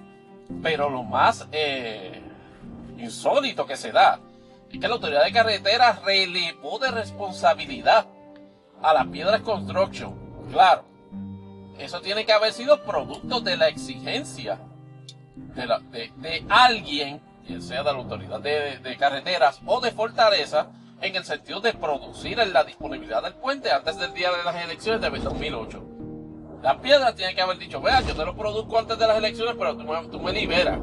Pero 0.61 0.89
lo 0.89 1.03
más 1.03 1.47
eh, 1.53 2.21
insólito 3.01 3.65
que 3.65 3.77
se 3.77 3.91
da 3.91 4.19
es 4.71 4.79
que 4.79 4.87
la 4.87 4.95
autoridad 4.95 5.23
de 5.23 5.33
carreteras 5.33 6.01
relevó 6.03 6.79
de 6.79 6.91
responsabilidad 6.91 8.05
a 8.81 8.93
las 8.93 9.07
piedras 9.07 9.41
construction. 9.41 10.15
Claro, 10.51 10.85
eso 11.77 12.01
tiene 12.01 12.25
que 12.25 12.33
haber 12.33 12.53
sido 12.53 12.83
producto 12.83 13.41
de 13.41 13.57
la 13.57 13.67
exigencia 13.67 14.59
de, 15.35 16.45
alguien, 16.49 17.21
quien 17.45 17.61
sea 17.61 17.83
de 17.83 17.91
la 17.91 17.99
autoridad 17.99 18.39
de, 18.39 18.97
carreteras 18.97 19.59
o 19.65 19.81
de 19.81 19.91
fortaleza, 19.91 20.67
en 21.01 21.15
el 21.15 21.23
sentido 21.23 21.59
de 21.59 21.73
producir 21.73 22.37
la 22.37 22.63
disponibilidad 22.63 23.23
del 23.23 23.33
puente 23.33 23.71
antes 23.71 23.97
del 23.97 24.13
día 24.13 24.31
de 24.31 24.43
las 24.43 24.55
elecciones 24.63 25.01
de 25.01 25.09
2008. 25.09 25.83
Las 26.61 26.75
piedras 26.77 27.15
tienen 27.15 27.35
que 27.35 27.41
haber 27.41 27.57
dicho, 27.57 27.81
vea, 27.81 28.01
yo 28.01 28.15
te 28.15 28.23
lo 28.23 28.35
produzco 28.35 28.77
antes 28.77 28.99
de 28.99 29.07
las 29.07 29.17
elecciones, 29.17 29.55
pero 29.57 29.75
tú 29.75 30.19
me 30.19 30.31
liberas 30.31 30.79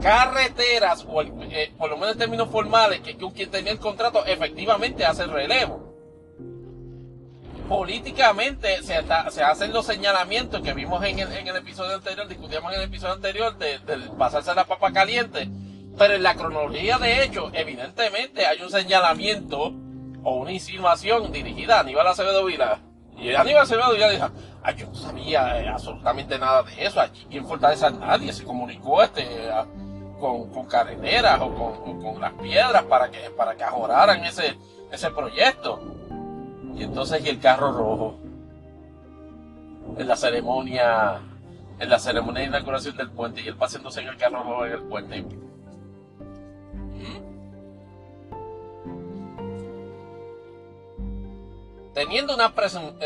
carreteras, 0.00 1.04
o 1.08 1.22
eh, 1.22 1.72
por 1.76 1.90
lo 1.90 1.96
menos 1.96 2.12
en 2.12 2.18
términos 2.18 2.48
formales, 2.50 3.00
que, 3.00 3.16
quien 3.16 3.50
tenía 3.50 3.72
el 3.72 3.78
contrato 3.78 4.24
efectivamente 4.24 5.04
hace 5.04 5.24
el 5.24 5.30
relevo. 5.30 5.94
Políticamente 7.68 8.82
se, 8.82 9.02
se 9.30 9.42
hacen 9.42 9.72
los 9.72 9.86
señalamientos 9.86 10.62
que 10.62 10.72
vimos 10.72 11.02
en 11.04 11.18
el, 11.18 11.56
episodio 11.56 11.96
anterior, 11.96 12.28
discutíamos 12.28 12.72
en 12.72 12.80
el 12.80 12.86
episodio 12.86 13.14
anterior 13.14 13.58
de, 13.58 13.80
pasarse 14.16 14.54
la 14.54 14.64
papa 14.64 14.92
caliente, 14.92 15.48
pero 15.98 16.14
en 16.14 16.22
la 16.22 16.36
cronología 16.36 16.98
de 16.98 17.24
hecho, 17.24 17.50
evidentemente 17.52 18.46
hay 18.46 18.62
un 18.62 18.70
señalamiento 18.70 19.72
o 20.22 20.36
una 20.36 20.52
insinuación 20.52 21.32
dirigida 21.32 21.78
a 21.78 21.80
Aníbal 21.80 22.06
Acevedo 22.06 22.44
Vila. 22.44 22.80
Y 23.18 23.34
Aníbal 23.34 23.62
Acevedo 23.62 23.92
Vila 23.92 24.10
dijo, 24.10 24.28
yo 24.76 24.86
no 24.86 24.94
sabía 24.94 25.60
eh, 25.60 25.68
absolutamente 25.68 26.38
nada 26.38 26.62
de 26.62 26.84
eso, 26.84 27.00
aquí 27.00 27.26
en 27.30 27.46
Fortaleza 27.46 27.90
nadie 27.90 28.32
se 28.32 28.44
comunicó 28.44 29.02
este 29.02 29.24
con, 30.18 30.50
con 30.50 30.66
carreteras 30.66 31.40
o 31.40 31.54
con, 32.02 32.20
las 32.20 32.32
piedras 32.34 32.82
para 32.84 33.10
que, 33.10 33.30
para 33.30 33.54
que 33.54 33.64
ajoraran 33.64 34.24
ese, 34.24 34.56
ese 34.90 35.10
proyecto. 35.10 35.80
Y 36.74 36.84
entonces, 36.84 37.24
¿y 37.24 37.28
el 37.28 37.40
carro 37.40 37.72
rojo? 37.72 38.26
en 39.96 40.08
la 40.08 40.16
ceremonia 40.16 41.20
en 41.78 41.90
la 41.90 41.98
ceremonia 41.98 42.42
de 42.42 42.48
inauguración 42.48 42.96
del 42.96 43.10
puente 43.10 43.42
y 43.42 43.48
él 43.48 43.56
paseándose 43.56 44.00
en 44.00 44.08
el 44.08 44.16
carro 44.16 44.64
en 44.66 44.72
el 44.72 44.82
puente. 44.82 45.26
Teniendo 51.92 52.34
una, 52.34 52.52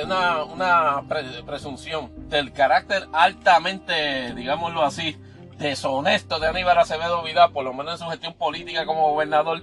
una, 0.04 0.44
una 0.44 1.02
presunción 1.46 2.28
del 2.28 2.52
carácter 2.52 3.06
altamente, 3.12 4.34
digámoslo 4.34 4.82
así, 4.82 5.16
deshonesto 5.60 6.40
de 6.40 6.48
Aníbal 6.48 6.78
Acevedo 6.78 7.22
Vidal, 7.22 7.52
por 7.52 7.64
lo 7.64 7.74
menos 7.74 7.94
en 7.94 8.06
su 8.06 8.10
gestión 8.10 8.34
política 8.34 8.86
como 8.86 9.10
gobernador, 9.10 9.62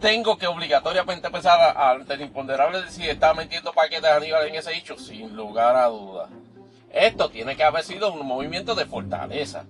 tengo 0.00 0.38
que 0.38 0.46
obligatoriamente 0.46 1.26
empezar 1.26 1.58
a, 1.60 1.90
ante 1.90 2.14
el 2.14 2.22
imponderable 2.22 2.88
si 2.90 3.08
está 3.08 3.34
metiendo 3.34 3.72
paquetes 3.72 4.02
de 4.02 4.10
Aníbal 4.10 4.46
en 4.48 4.54
ese 4.54 4.76
hecho, 4.76 4.96
sin 4.96 5.34
lugar 5.34 5.76
a 5.76 5.86
dudas. 5.86 6.30
Esto 6.92 7.28
tiene 7.28 7.56
que 7.56 7.64
haber 7.64 7.82
sido 7.82 8.12
un 8.12 8.24
movimiento 8.26 8.74
de 8.74 8.86
fortaleza. 8.86 9.64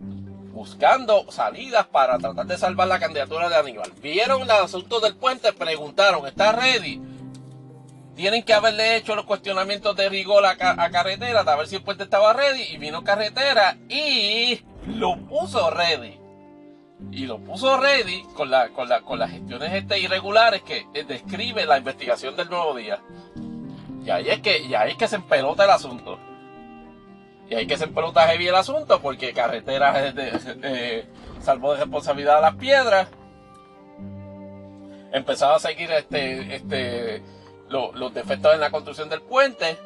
Buscando 0.00 1.30
salidas 1.30 1.86
para 1.86 2.18
tratar 2.18 2.46
de 2.46 2.56
salvar 2.56 2.88
la 2.88 2.98
candidatura 2.98 3.48
de 3.48 3.56
Aníbal. 3.56 3.92
Vieron 4.00 4.42
el 4.42 4.50
asunto 4.50 5.00
del 5.00 5.14
puente, 5.14 5.52
preguntaron, 5.52 6.26
¿está 6.26 6.52
ready? 6.52 7.00
Tienen 8.14 8.42
que 8.42 8.52
haberle 8.52 8.96
hecho 8.96 9.16
los 9.16 9.24
cuestionamientos 9.24 9.96
de 9.96 10.08
rigor 10.08 10.44
a, 10.44 10.56
carretera, 10.56 11.40
a 11.40 11.56
ver 11.56 11.66
si 11.66 11.76
el 11.76 11.82
puente 11.82 12.04
estaba 12.04 12.32
ready. 12.32 12.62
Y 12.74 12.78
vino 12.78 13.02
carretera 13.02 13.76
y 13.88 14.60
lo 14.86 15.16
puso 15.16 15.70
ready. 15.70 16.18
Y 17.10 17.26
lo 17.26 17.38
puso 17.38 17.78
ready 17.80 18.22
con, 18.34 18.50
la, 18.50 18.68
con, 18.68 18.88
con 19.04 19.18
las 19.18 19.30
gestiones 19.30 19.72
este 19.72 19.98
irregulares 19.98 20.62
que 20.62 20.86
eh, 20.94 21.04
describe 21.04 21.64
la 21.66 21.78
investigación 21.78 22.36
del 22.36 22.50
nuevo 22.50 22.74
día. 22.74 23.00
Y 24.04 24.10
ahí 24.10 24.28
es 24.28 24.40
que, 24.40 24.58
y 24.58 24.74
ahí 24.74 24.92
es 24.92 24.96
que 24.96 25.08
se 25.08 25.16
empelota 25.16 25.64
el 25.64 25.70
asunto. 25.70 26.18
Y 27.48 27.54
ahí 27.54 27.62
es 27.62 27.68
que 27.68 27.76
se 27.76 27.84
empelota 27.84 28.26
heavy 28.26 28.48
el 28.48 28.54
asunto 28.54 29.00
porque 29.00 29.32
carretera 29.32 30.12
de, 30.12 30.32
eh, 30.62 31.06
salvo 31.40 31.72
de 31.72 31.80
responsabilidad 31.80 32.38
a 32.38 32.40
las 32.40 32.54
piedras. 32.54 33.08
Empezaba 35.12 35.56
a 35.56 35.60
seguir 35.60 35.90
este, 35.92 36.56
este, 36.56 37.22
los 37.72 38.14
defectos 38.14 38.54
en 38.54 38.60
la 38.60 38.70
construcción 38.70 39.08
del 39.08 39.22
puente. 39.22 39.76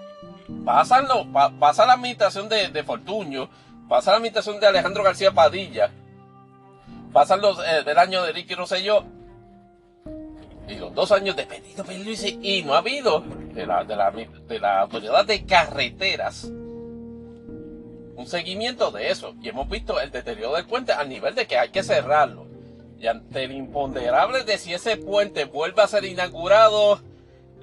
Pasan 0.65 1.07
pasa 1.59 1.87
la 1.87 1.95
administración 1.95 2.49
de, 2.49 2.69
de 2.69 2.85
Fortuño, 2.85 3.49
pasa 3.89 4.13
la 4.13 4.19
administración 4.19 4.61
de 4.61 4.67
Alejandro 4.67 5.03
García 5.03 5.33
Padilla, 5.33 5.91
pasan 7.13 7.41
los 7.41 7.59
eh, 7.59 7.83
del 7.85 7.99
año 7.99 8.23
de 8.23 8.33
Ricky 8.33 8.55
Rosselló 8.55 9.05
y 10.69 10.75
los 10.75 10.95
dos 10.95 11.13
años 11.13 11.37
de 11.37 11.47
Pedrito 11.47 11.85
Luis 12.05 12.25
y 12.25 12.63
no 12.63 12.75
ha 12.75 12.79
habido 12.79 13.21
de 13.21 13.67
la, 13.67 13.85
de 13.85 13.97
la, 13.97 14.11
de 14.11 14.59
la 14.59 14.81
autoridad 14.81 15.25
de 15.25 15.45
carreteras 15.47 16.51
un 18.17 18.27
seguimiento 18.27 18.91
de 18.91 19.11
eso 19.11 19.35
y 19.43 19.49
hemos 19.49 19.69
visto 19.69 20.01
el 20.01 20.11
deterioro 20.11 20.55
del 20.55 20.67
puente 20.67 20.93
al 20.93 21.09
nivel 21.09 21.35
de 21.35 21.47
que 21.47 21.59
hay 21.59 21.69
que 21.69 21.83
cerrarlo 21.83 22.47
y 22.99 23.07
ante 23.07 23.45
el 23.45 23.53
imponderable 23.53 24.43
de 24.45 24.59
si 24.59 24.73
ese 24.73 24.97
puente 24.97 25.45
vuelve 25.45 25.83
a 25.83 25.87
ser 25.87 26.05
inaugurado 26.05 27.01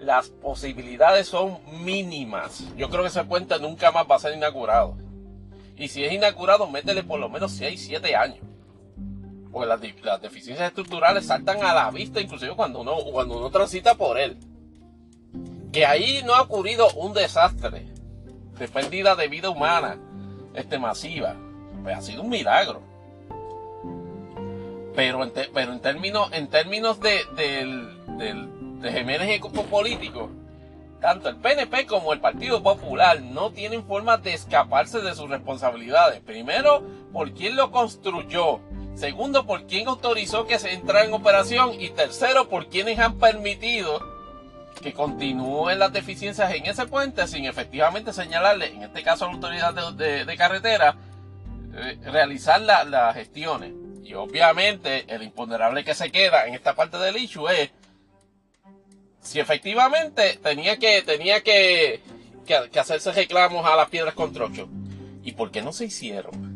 las 0.03 0.29
posibilidades 0.29 1.27
son 1.27 1.59
mínimas. 1.83 2.63
Yo 2.75 2.89
creo 2.89 3.03
que 3.03 3.07
ese 3.07 3.23
puente 3.23 3.57
nunca 3.59 3.91
más 3.91 4.05
va 4.09 4.15
a 4.15 4.19
ser 4.19 4.35
inaugurado. 4.35 4.97
Y 5.77 5.87
si 5.87 6.03
es 6.03 6.11
inaugurado, 6.11 6.69
métele 6.69 7.03
por 7.03 7.19
lo 7.19 7.29
menos 7.29 7.51
6, 7.53 7.81
7 7.87 8.15
años. 8.15 8.39
Porque 9.51 9.67
las, 9.67 10.21
deficiencias 10.21 10.69
estructurales 10.69 11.25
saltan 11.25 11.63
a 11.63 11.73
la 11.73 11.91
vista, 11.91 12.19
inclusive 12.19 12.55
cuando 12.55 12.81
uno, 12.81 12.95
cuando 13.11 13.37
uno 13.37 13.49
transita 13.49 13.95
por 13.95 14.19
él. 14.19 14.37
Que 15.71 15.85
ahí 15.85 16.21
no 16.25 16.35
ha 16.35 16.41
ocurrido 16.41 16.89
un 16.95 17.13
desastre 17.13 17.85
de 18.59 18.67
pérdida 18.67 19.15
de 19.15 19.27
vida 19.27 19.49
humana 19.49 19.97
este, 20.53 20.77
masiva. 20.77 21.35
Pues 21.81 21.97
ha 21.97 22.01
sido 22.01 22.23
un 22.23 22.29
milagro. 22.29 22.81
Pero 24.95 25.23
en, 25.23 25.31
pero 25.53 25.73
en 25.73 25.79
términos, 25.79 26.29
en 26.33 26.47
términos 26.47 26.99
de, 26.99 27.21
del 27.35 28.52
de 28.83 28.91
Jiménez 28.91 29.29
y 29.29 29.31
el 29.31 29.39
grupo 29.39 29.63
político, 29.63 30.29
tanto 31.01 31.29
el 31.29 31.37
PNP 31.37 31.85
como 31.87 32.13
el 32.13 32.19
Partido 32.19 32.61
Popular 32.61 33.21
no 33.21 33.51
tienen 33.51 33.85
forma 33.85 34.17
de 34.17 34.33
escaparse 34.33 35.01
de 35.01 35.15
sus 35.15 35.29
responsabilidades. 35.29 36.21
Primero, 36.21 36.83
por 37.11 37.33
quién 37.33 37.55
lo 37.55 37.71
construyó. 37.71 38.59
Segundo, 38.95 39.45
por 39.45 39.65
quién 39.65 39.87
autorizó 39.87 40.45
que 40.45 40.59
se 40.59 40.71
entrara 40.71 41.05
en 41.05 41.13
operación. 41.13 41.81
Y 41.81 41.89
tercero, 41.89 42.47
por 42.47 42.67
quienes 42.67 42.99
han 42.99 43.17
permitido 43.17 43.99
que 44.81 44.93
continúen 44.93 45.79
las 45.79 45.91
deficiencias 45.91 46.53
en 46.53 46.65
ese 46.65 46.85
puente 46.85 47.27
sin 47.27 47.45
efectivamente 47.45 48.13
señalarle, 48.13 48.67
en 48.67 48.83
este 48.83 49.03
caso 49.03 49.25
a 49.25 49.27
la 49.27 49.33
autoridad 49.33 49.73
de, 49.93 50.37
carretera, 50.37 50.95
eh, 51.75 51.99
realizar 52.05 52.61
las 52.61 53.13
gestiones. 53.15 53.73
Y 54.03 54.13
obviamente 54.13 55.05
el 55.07 55.23
imponderable 55.23 55.83
que 55.83 55.95
se 55.95 56.11
queda 56.11 56.45
en 56.45 56.53
esta 56.53 56.75
parte 56.75 56.97
del 56.97 57.17
issue 57.17 57.47
es 57.49 57.71
si 59.23 59.39
efectivamente 59.39 60.39
tenía 60.43 60.77
que, 60.77 61.01
tenía 61.01 61.41
que, 61.41 62.01
que, 62.45 62.79
hacerse 62.79 63.11
reclamos 63.13 63.65
a 63.65 63.75
las 63.75 63.89
piedras 63.89 64.13
construction. 64.13 64.69
¿Y 65.23 65.31
por 65.31 65.49
qué 65.49 65.61
no 65.61 65.71
se 65.71 65.85
hicieron? 65.85 66.53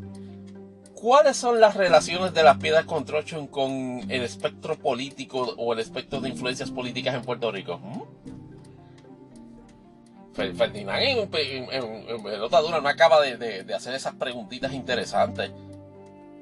¿Cuáles 0.93 1.37
son 1.37 1.61
las 1.61 1.75
relaciones 1.75 2.33
de 2.33 2.43
las 2.43 2.57
piedras 2.57 2.85
construction 2.85 3.47
con 3.47 3.71
el 4.09 4.23
espectro 4.23 4.77
político 4.77 5.55
o 5.57 5.73
el 5.73 5.79
espectro 5.79 6.19
de 6.19 6.29
influencias 6.29 6.69
políticas 6.69 7.15
en 7.15 7.21
Puerto 7.21 7.51
Rico? 7.51 7.79
¿Mm? 7.79 8.01
Ferdinand 10.33 11.01
en, 11.01 11.67
en, 11.71 12.21
dura 12.21 12.81
no 12.81 12.89
acaba 12.89 13.21
de, 13.21 13.73
hacer 13.73 13.95
esas 13.95 14.13
preguntitas 14.15 14.71
interesantes. 14.73 15.51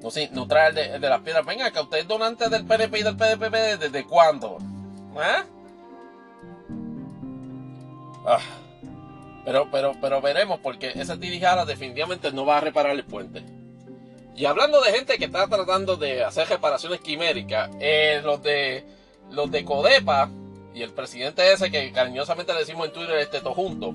No, 0.01 0.11
sé, 0.11 0.29
no 0.33 0.47
trae 0.47 0.73
de, 0.73 0.99
de, 0.99 1.09
las 1.09 1.21
piedras. 1.21 1.45
Venga, 1.45 1.71
que 1.71 1.79
usted 1.79 1.99
es 1.99 2.07
donante 2.07 2.49
del 2.49 2.65
PNP 2.65 2.99
y 2.99 3.03
del 3.03 3.15
PDPP 3.15 3.79
desde 3.79 4.03
cuándo. 4.03 4.57
¿Eh? 5.15 5.54
Ah. 8.25 8.39
pero, 9.43 9.69
pero, 9.71 9.95
pero 10.01 10.21
veremos 10.21 10.59
porque 10.59 10.91
esa 10.95 11.17
tirijara 11.19 11.65
definitivamente 11.65 12.31
no 12.31 12.45
va 12.45 12.57
a 12.57 12.61
reparar 12.61 12.93
el 12.93 13.03
puente. 13.03 13.43
Y 14.35 14.45
hablando 14.45 14.81
de 14.81 14.91
gente 14.91 15.17
que 15.17 15.25
está 15.25 15.47
tratando 15.47 15.95
de 15.95 16.23
hacer 16.23 16.49
reparaciones 16.49 16.99
quiméricas, 16.99 17.69
eh, 17.79 18.21
los 18.23 18.41
de 18.43 18.83
los 19.31 19.49
de 19.49 19.63
Codepa 19.63 20.29
y 20.73 20.81
el 20.81 20.91
presidente 20.91 21.51
ese 21.51 21.71
que 21.71 21.91
cariñosamente 21.91 22.53
le 22.53 22.59
decimos 22.59 22.87
en 22.87 22.93
Twitter 22.93 23.17
este 23.17 23.39
junto, 23.39 23.93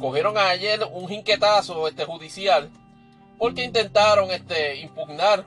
cogieron 0.00 0.38
ayer 0.38 0.80
un 0.90 1.06
jinquetazo 1.06 1.86
este 1.86 2.04
judicial 2.04 2.70
porque 3.38 3.64
intentaron 3.64 4.30
este 4.30 4.76
impugnar, 4.76 5.44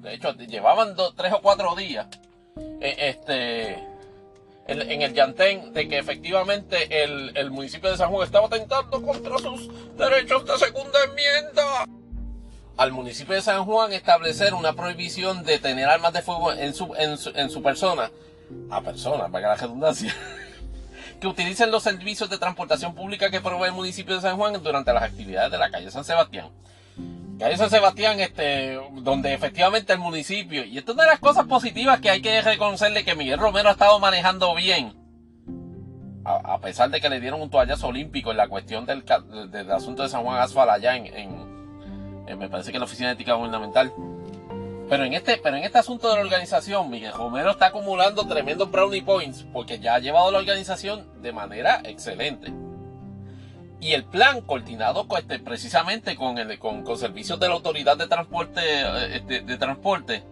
de 0.00 0.14
hecho 0.14 0.32
llevaban 0.34 0.94
tres 1.16 1.32
o 1.32 1.40
cuatro 1.42 1.74
días, 1.74 2.06
eh, 2.80 2.94
este 2.98 3.95
en, 4.68 5.02
el 5.02 5.14
Yantén 5.14 5.72
de 5.72 5.88
que 5.88 5.98
efectivamente 5.98 7.02
el, 7.02 7.50
municipio 7.50 7.90
de 7.90 7.96
San 7.96 8.10
Juan 8.10 8.24
estaba 8.24 8.46
atentando 8.46 9.02
contra 9.02 9.38
sus 9.38 9.68
derechos 9.96 10.44
de 10.44 10.58
segunda 10.58 10.98
enmienda. 11.04 11.84
Al 12.76 12.92
municipio 12.92 13.34
de 13.34 13.42
San 13.42 13.64
Juan 13.64 13.92
establecer 13.92 14.54
una 14.54 14.74
prohibición 14.74 15.44
de 15.44 15.58
tener 15.58 15.88
armas 15.88 16.12
de 16.12 16.22
fuego 16.22 16.52
en 16.52 16.74
su, 16.74 16.94
en 16.96 17.50
su, 17.50 17.62
persona, 17.62 18.10
a 18.70 18.80
personas, 18.82 19.30
para 19.30 19.48
la 19.48 19.54
redundancia, 19.54 20.14
que 21.20 21.26
utilicen 21.26 21.70
los 21.70 21.82
servicios 21.82 22.28
de 22.28 22.38
transportación 22.38 22.94
pública 22.94 23.30
que 23.30 23.40
provee 23.40 23.68
el 23.68 23.72
municipio 23.72 24.16
de 24.16 24.20
San 24.20 24.36
Juan 24.36 24.62
durante 24.62 24.92
las 24.92 25.04
actividades 25.04 25.50
de 25.50 25.58
la 25.58 25.70
calle 25.70 25.90
San 25.90 26.04
Sebastián. 26.04 26.50
Calle 27.38 27.56
San 27.58 27.68
Sebastián, 27.68 28.18
este, 28.20 28.80
donde 29.02 29.34
efectivamente 29.34 29.92
el 29.92 29.98
municipio, 29.98 30.64
y 30.64 30.78
esto 30.78 30.92
es 30.92 30.94
una 30.94 31.04
de 31.04 31.10
las 31.10 31.20
cosas 31.20 31.44
positivas 31.46 32.00
que 32.00 32.08
hay 32.08 32.22
que 32.22 32.40
reconocerle 32.40 33.04
que 33.04 33.14
Miguel 33.14 33.38
Romero 33.38 33.68
ha 33.68 33.72
estado 33.72 33.98
manejando 33.98 34.54
bien, 34.54 34.94
a, 36.24 36.58
pesar 36.60 36.90
de 36.90 37.00
que 37.00 37.08
le 37.08 37.20
dieron 37.20 37.40
un 37.40 37.50
toallazo 37.50 37.88
olímpico 37.88 38.30
en 38.30 38.38
la 38.38 38.48
cuestión 38.48 38.86
del, 38.86 39.04
asunto 39.70 40.02
de 40.02 40.08
San 40.08 40.24
Juan 40.24 40.40
Asfal 40.40 40.68
allá 40.70 40.96
en, 40.96 42.34
me 42.38 42.48
parece 42.48 42.70
que 42.70 42.78
en 42.78 42.80
la 42.80 42.86
Oficina 42.86 43.08
de 43.08 43.14
Ética 43.14 43.34
Gubernamental. 43.34 43.92
Pero 44.88 45.04
en 45.04 45.14
este, 45.14 45.36
pero 45.36 45.56
en 45.56 45.64
este 45.64 45.78
asunto 45.78 46.08
de 46.08 46.16
la 46.16 46.22
organización, 46.22 46.90
Miguel 46.90 47.12
Romero 47.12 47.50
está 47.50 47.66
acumulando 47.66 48.26
tremendos 48.26 48.70
brownie 48.70 49.02
points 49.02 49.44
porque 49.52 49.78
ya 49.78 49.96
ha 49.96 49.98
llevado 49.98 50.30
la 50.30 50.38
organización 50.38 51.22
de 51.22 51.32
manera 51.32 51.80
excelente. 51.84 52.52
Y 53.80 53.92
el 53.92 54.04
plan 54.04 54.40
coordinado 54.40 55.06
este, 55.18 55.38
precisamente 55.38 56.16
con, 56.16 56.38
el, 56.38 56.58
con, 56.58 56.84
servicios 56.98 57.38
de 57.38 57.48
la 57.48 57.54
Autoridad 57.54 57.96
de 57.96 58.06
Transporte, 58.06 58.60
eh, 58.62 59.16
este, 59.16 59.40
de 59.42 59.56
Transporte 59.58 60.22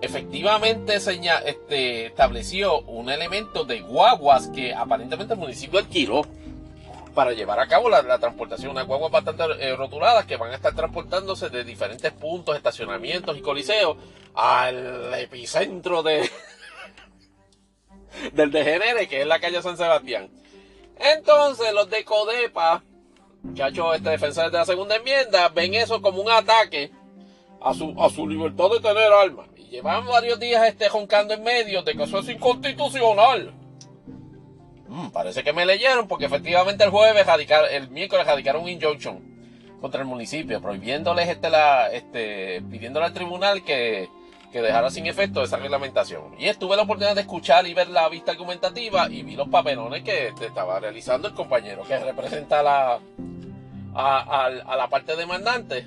efectivamente 0.00 0.94
este, 0.96 2.06
estableció 2.06 2.80
un 2.82 3.10
elemento 3.10 3.64
de 3.64 3.80
guaguas 3.80 4.48
que 4.48 4.72
aparentemente 4.74 5.34
el 5.34 5.40
municipio 5.40 5.80
adquirió 5.80 6.22
para 7.14 7.32
llevar 7.32 7.58
a 7.58 7.66
cabo 7.66 7.88
la, 7.88 8.18
transportación. 8.18 8.70
Unas 8.70 8.86
guaguas 8.86 9.10
bastante 9.10 9.42
eh, 9.58 9.74
rotuladas 9.74 10.24
que 10.24 10.36
van 10.36 10.52
a 10.52 10.54
estar 10.54 10.74
transportándose 10.74 11.48
de 11.48 11.64
diferentes 11.64 12.12
puntos, 12.12 12.56
estacionamientos 12.56 13.36
y 13.36 13.40
coliseos 13.40 13.96
al 14.34 15.12
epicentro 15.14 16.04
de, 16.04 16.30
del 18.32 18.52
degenere, 18.52 19.08
que 19.08 19.22
es 19.22 19.26
la 19.26 19.40
calle 19.40 19.60
San 19.62 19.76
Sebastián. 19.76 20.30
Entonces 20.98 21.72
los 21.72 21.88
de 21.90 22.04
Codepa 22.04 22.82
muchachos 23.42 23.96
este, 23.96 24.10
defensores 24.10 24.52
de 24.52 24.58
la 24.58 24.64
segunda 24.64 24.96
enmienda 24.96 25.48
ven 25.48 25.74
eso 25.74 26.00
como 26.02 26.22
un 26.22 26.30
ataque 26.30 26.90
a 27.60 27.74
su, 27.74 27.94
a 28.00 28.10
su 28.10 28.28
libertad 28.28 28.70
de 28.70 28.80
tener 28.80 29.12
armas. 29.12 29.48
Y 29.56 29.64
llevan 29.64 30.06
varios 30.06 30.38
días 30.38 30.66
este, 30.66 30.88
joncando 30.88 31.34
en 31.34 31.42
medio 31.42 31.82
de 31.82 31.94
que 31.94 32.02
eso 32.02 32.18
es 32.18 32.28
inconstitucional. 32.28 33.52
Mm, 34.88 35.08
parece 35.08 35.42
que 35.42 35.52
me 35.52 35.66
leyeron 35.66 36.08
porque 36.08 36.26
efectivamente 36.26 36.84
el 36.84 36.90
jueves, 36.90 37.26
el 37.70 37.90
miércoles 37.90 38.26
radicaron 38.26 38.62
un 38.62 38.68
injunction 38.68 39.38
contra 39.80 40.00
el 40.00 40.06
municipio, 40.06 40.60
prohibiéndoles 40.60 41.28
este, 41.28 41.50
la, 41.50 41.92
este, 41.92 42.62
pidiéndole 42.62 43.06
al 43.06 43.12
tribunal 43.12 43.64
que, 43.64 44.08
que 44.52 44.62
dejara 44.62 44.90
sin 44.90 45.06
efecto 45.06 45.42
esa 45.42 45.56
reglamentación. 45.56 46.34
Y 46.38 46.46
estuve 46.46 46.76
la 46.76 46.82
oportunidad 46.82 47.14
de 47.14 47.22
escuchar 47.22 47.66
y 47.66 47.74
ver 47.74 47.88
la 47.88 48.08
vista 48.08 48.32
argumentativa 48.32 49.08
y 49.10 49.22
vi 49.22 49.36
los 49.36 49.48
papelones 49.48 50.02
que 50.02 50.28
estaba 50.40 50.80
realizando 50.80 51.28
el 51.28 51.34
compañero 51.34 51.82
que 51.84 51.98
representa 51.98 52.62
la, 52.62 52.98
a, 53.94 54.46
a 54.46 54.76
la 54.76 54.88
parte 54.88 55.16
demandante. 55.16 55.86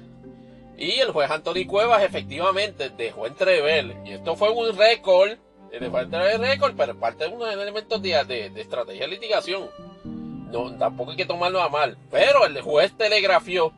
Y 0.77 0.99
el 0.99 1.11
juez 1.11 1.29
Anthony 1.29 1.65
Cuevas 1.67 2.03
efectivamente 2.03 2.89
dejó 2.89 3.27
entrever, 3.27 3.95
y 4.03 4.13
esto 4.13 4.35
fue 4.35 4.49
un 4.49 4.75
récord 4.75 5.37
de 5.79 5.89
falta 5.89 6.23
de 6.23 6.37
récord, 6.37 6.73
pero 6.75 6.99
parte 6.99 7.25
de 7.27 7.33
unos 7.33 7.53
elementos 7.53 8.01
de, 8.01 8.23
de, 8.25 8.61
estrategia 8.61 9.01
de 9.01 9.07
litigación. 9.07 9.69
No, 10.03 10.75
tampoco 10.77 11.11
hay 11.11 11.17
que 11.17 11.25
tomarlo 11.25 11.61
a 11.61 11.69
mal. 11.69 11.97
Pero 12.09 12.45
el 12.45 12.59
juez 12.61 12.91
telegrafió 12.97 13.71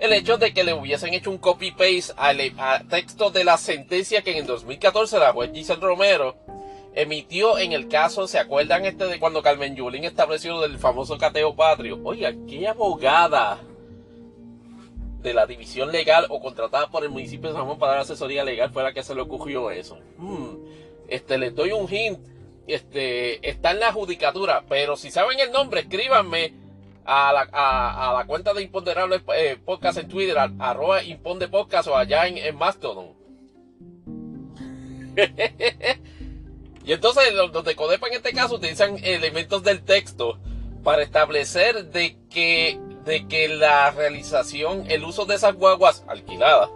el 0.00 0.12
hecho 0.12 0.38
de 0.38 0.52
que 0.52 0.64
le 0.64 0.74
hubiesen 0.74 1.14
hecho 1.14 1.30
un 1.30 1.38
copy-paste 1.38 2.14
al 2.16 2.38
texto 2.88 3.30
de 3.30 3.44
la 3.44 3.56
sentencia 3.56 4.22
que 4.22 4.32
en 4.32 4.38
el 4.38 4.46
2014 4.46 5.18
la 5.18 5.32
juez 5.32 5.50
Giselle 5.52 5.80
Romero 5.80 6.36
emitió 6.94 7.58
en 7.58 7.72
el 7.72 7.88
caso, 7.88 8.26
¿se 8.26 8.38
acuerdan 8.38 8.84
este 8.84 9.06
de 9.06 9.20
cuando 9.20 9.42
Carmen 9.42 9.76
Yulín 9.76 10.04
estableció 10.04 10.60
del 10.60 10.78
famoso 10.78 11.18
cateo 11.18 11.54
patrio? 11.54 12.00
Oiga, 12.02 12.32
qué 12.48 12.66
abogada 12.66 13.60
de 15.22 15.34
la 15.34 15.46
división 15.46 15.92
legal 15.92 16.26
o 16.30 16.40
contratada 16.40 16.88
por 16.88 17.04
el 17.04 17.10
municipio 17.10 17.50
de 17.50 17.54
San 17.54 17.66
Juan 17.66 17.78
para 17.78 17.92
dar 17.92 18.00
asesoría 18.00 18.42
legal 18.42 18.70
fue 18.70 18.82
la 18.82 18.92
que 18.92 19.02
se 19.02 19.14
le 19.14 19.20
ocurrió 19.20 19.70
eso. 19.70 19.98
Hmm 20.16 20.70
este, 21.10 21.38
les 21.38 21.54
doy 21.54 21.72
un 21.72 21.92
hint, 21.92 22.18
este, 22.66 23.46
está 23.48 23.72
en 23.72 23.80
la 23.80 23.92
judicatura, 23.92 24.64
pero 24.68 24.96
si 24.96 25.10
saben 25.10 25.38
el 25.40 25.50
nombre, 25.50 25.80
escríbanme 25.80 26.54
a 27.04 27.32
la, 27.32 28.24
cuenta 28.26 28.54
de 28.54 28.62
Imponderable 28.62 29.22
eh, 29.36 29.58
Podcast 29.64 29.98
en 29.98 30.08
Twitter, 30.08 30.36
arroba 30.58 31.02
Imponde 31.02 31.48
Podcast 31.48 31.88
o 31.88 31.96
allá 31.96 32.26
en, 32.26 32.56
Mastodon. 32.56 33.18
y 36.84 36.92
entonces 36.92 37.34
los 37.34 37.64
de 37.64 37.76
Codepa 37.76 38.08
en 38.08 38.14
este 38.14 38.32
caso 38.32 38.54
utilizan 38.56 38.96
elementos 39.02 39.62
del 39.62 39.82
texto 39.82 40.38
para 40.82 41.02
establecer 41.02 41.86
de 41.90 42.16
que, 42.30 42.78
de 43.04 43.26
que 43.26 43.48
la 43.48 43.90
realización, 43.90 44.84
el 44.88 45.04
uso 45.04 45.26
de 45.26 45.34
esas 45.34 45.54
guaguas 45.54 46.04
alquiladas, 46.08 46.70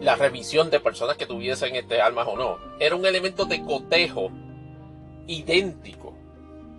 la 0.00 0.16
revisión 0.16 0.70
de 0.70 0.80
personas 0.80 1.16
que 1.16 1.26
tuviesen 1.26 1.74
este 1.74 2.00
armas 2.00 2.28
o 2.28 2.36
no. 2.36 2.58
Era 2.78 2.94
un 2.94 3.06
elemento 3.06 3.44
de 3.44 3.62
cotejo 3.62 4.30
idéntico. 5.26 6.14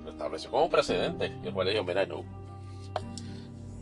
Lo 0.04 0.12
estableció 0.12 0.52
como 0.52 0.70
precedente. 0.70 1.34
Y 1.44 1.48
el 1.48 1.54
juez 1.54 1.66
le 1.66 1.74
dijo, 1.74 1.84
mira, 1.84 2.06
no. 2.06 2.24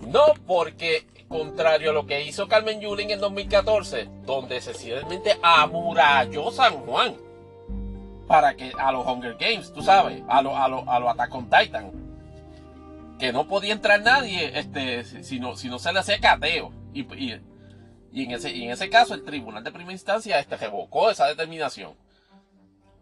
No 0.07 0.33
porque, 0.45 1.07
contrario 1.27 1.91
a 1.91 1.93
lo 1.93 2.05
que 2.05 2.23
hizo 2.23 2.47
Carmen 2.47 2.79
Yulín 2.79 3.11
en 3.11 3.19
2014, 3.19 4.09
donde 4.25 4.61
sencillamente 4.61 5.37
amuralló 5.41 6.51
San 6.51 6.73
Juan 6.85 7.15
para 8.27 8.55
que 8.55 8.71
a 8.77 8.91
los 8.91 9.05
Hunger 9.05 9.35
Games, 9.39 9.71
tú 9.73 9.81
sabes, 9.81 10.23
a 10.27 10.41
los 10.41 10.53
a 10.55 10.67
lo, 10.67 10.89
a 10.89 10.99
lo 10.99 11.09
Attack 11.09 11.31
Titan, 11.31 11.91
que 13.19 13.31
no 13.31 13.47
podía 13.47 13.73
entrar 13.73 14.01
nadie 14.01 14.57
este, 14.57 15.03
si, 15.03 15.39
no, 15.39 15.55
si 15.55 15.69
no 15.69 15.79
se 15.79 15.93
le 15.93 15.99
hacía 15.99 16.19
cateo. 16.19 16.71
y 16.93 17.03
y 18.15 18.23
en 18.23 18.31
ese, 18.31 18.55
en 18.55 18.71
ese 18.71 18.89
caso 18.89 19.13
el 19.13 19.25
tribunal 19.25 19.61
de 19.61 19.73
primera 19.73 19.91
instancia 19.91 20.39
este, 20.39 20.55
revocó 20.55 21.11
esa 21.11 21.27
determinación. 21.27 21.95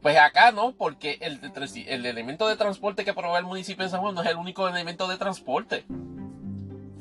Pues 0.02 0.18
acá 0.18 0.52
no, 0.52 0.72
porque 0.72 1.20
el, 1.22 1.40
el 1.88 2.06
elemento 2.08 2.48
de 2.48 2.58
transporte 2.58 3.06
que 3.06 3.14
provee 3.14 3.38
el 3.38 3.46
municipio 3.46 3.86
de 3.86 3.92
San 3.92 4.02
Juan 4.02 4.16
no 4.16 4.24
es 4.24 4.30
el 4.30 4.38
único 4.38 4.68
elemento 4.68 5.08
de 5.08 5.18
transporte. 5.18 5.86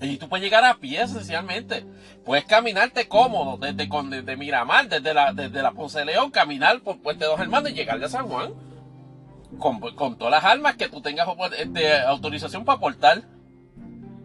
Y 0.02 0.16
tú 0.16 0.28
puedes 0.28 0.42
llegar 0.42 0.64
a 0.64 0.74
pie 0.74 1.02
esencialmente. 1.02 1.84
Puedes 2.24 2.44
caminarte 2.44 3.06
cómodo 3.08 3.56
desde, 3.56 3.88
desde 4.10 4.36
Miramar, 4.36 4.88
desde 4.88 5.14
la, 5.14 5.32
desde 5.32 5.62
la 5.62 5.72
Ponce 5.72 6.00
de 6.00 6.06
León, 6.06 6.30
caminar 6.30 6.80
por 6.80 7.00
Puente 7.00 7.24
Dos 7.24 7.38
Hermanos 7.38 7.70
y 7.70 7.74
llegar 7.74 8.02
a 8.02 8.08
San 8.08 8.28
Juan. 8.28 8.52
Con, 9.58 9.80
con, 9.80 10.16
todas 10.16 10.30
las 10.30 10.44
armas 10.44 10.76
que 10.76 10.88
tú 10.88 11.02
tengas 11.02 11.28
este, 11.58 12.00
autorización 12.00 12.64
para 12.64 12.80
portar. 12.80 13.22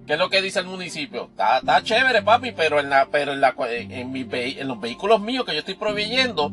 ¿Qué 0.05 0.13
es 0.13 0.19
lo 0.19 0.29
que 0.29 0.41
dice 0.41 0.59
el 0.59 0.67
municipio? 0.67 1.25
Está, 1.25 1.57
está 1.57 1.83
chévere, 1.83 2.21
papi, 2.21 2.53
pero 2.53 2.79
en 2.79 2.89
la, 2.89 3.09
pero 3.11 3.33
en 3.33 3.41
la, 3.41 3.53
en 3.59 4.67
los 4.67 4.79
vehículos 4.79 5.19
míos 5.19 5.45
que 5.45 5.51
yo 5.51 5.59
estoy 5.59 5.75
proveyendo, 5.75 6.49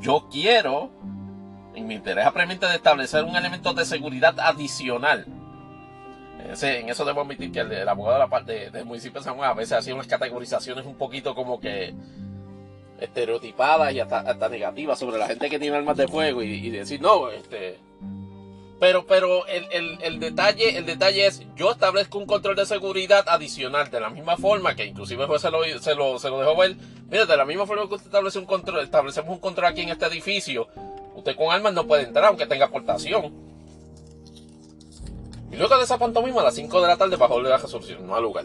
yo 0.00 0.28
quiero, 0.30 0.90
en 1.74 1.86
mi 1.86 1.94
interés 1.94 2.26
apremiante 2.26 2.66
de 2.66 2.74
establecer 2.74 3.24
un 3.24 3.34
elemento 3.34 3.72
de 3.72 3.86
seguridad 3.86 4.38
adicional. 4.38 5.37
En 6.38 6.88
eso 6.88 7.04
debo 7.04 7.22
admitir 7.22 7.52
que 7.52 7.60
el, 7.60 7.88
abogado 7.88 8.14
de 8.14 8.24
la 8.24 8.30
parte 8.30 8.70
del 8.70 8.84
municipio 8.84 9.20
de 9.20 9.24
San 9.24 9.36
Juan 9.36 9.50
a 9.50 9.54
veces 9.54 9.78
hacía 9.78 9.94
unas 9.94 10.06
categorizaciones 10.06 10.86
un 10.86 10.94
poquito 10.94 11.34
como 11.34 11.60
que 11.60 11.94
estereotipadas 13.00 13.92
y 13.92 14.00
hasta, 14.00 14.48
negativas 14.48 14.98
sobre 14.98 15.18
la 15.18 15.26
gente 15.26 15.50
que 15.50 15.58
tiene 15.58 15.76
armas 15.76 15.96
de 15.96 16.08
fuego 16.08 16.42
y, 16.42 16.70
decir, 16.70 17.00
no, 17.00 17.30
este, 17.30 17.78
pero, 18.80 19.06
pero 19.06 19.46
el, 19.46 19.98
el, 20.02 20.20
detalle, 20.20 20.78
el 20.78 20.86
detalle 20.86 21.26
es, 21.26 21.42
yo 21.56 21.72
establezco 21.72 22.18
un 22.18 22.26
control 22.26 22.56
de 22.56 22.66
seguridad 22.66 23.24
adicional, 23.28 23.90
de 23.90 24.00
la 24.00 24.10
misma 24.10 24.36
forma 24.36 24.74
que 24.74 24.86
inclusive 24.86 25.22
el 25.22 25.28
juez 25.28 25.42
se 25.42 25.50
lo, 25.50 25.64
se 25.64 25.94
lo, 25.94 26.18
se 26.18 26.30
lo 26.30 26.38
dejó 26.38 26.56
ver. 26.56 26.76
Mira, 27.10 27.26
de 27.26 27.36
la 27.36 27.44
misma 27.44 27.66
forma 27.66 27.88
que 27.88 27.94
usted 27.94 28.06
establece 28.06 28.38
un 28.38 28.46
control, 28.46 28.80
establecemos 28.80 29.30
un 29.30 29.40
control 29.40 29.66
aquí 29.66 29.82
en 29.82 29.88
este 29.88 30.06
edificio, 30.06 30.68
usted 31.16 31.34
con 31.36 31.52
armas 31.52 31.72
no 31.72 31.86
puede 31.86 32.04
entrar 32.04 32.26
aunque 32.26 32.46
tenga 32.46 32.66
aportación. 32.66 33.47
Y 35.50 35.56
luego 35.56 35.76
de 35.76 35.84
esa 35.84 35.98
pantomima, 35.98 36.40
a 36.40 36.44
las 36.44 36.54
5 36.54 36.80
de 36.80 36.86
la 36.86 36.96
tarde 36.96 37.16
bajó 37.16 37.40
la 37.40 37.56
resolución, 37.56 38.06
no 38.06 38.14
al 38.14 38.22
lugar. 38.22 38.44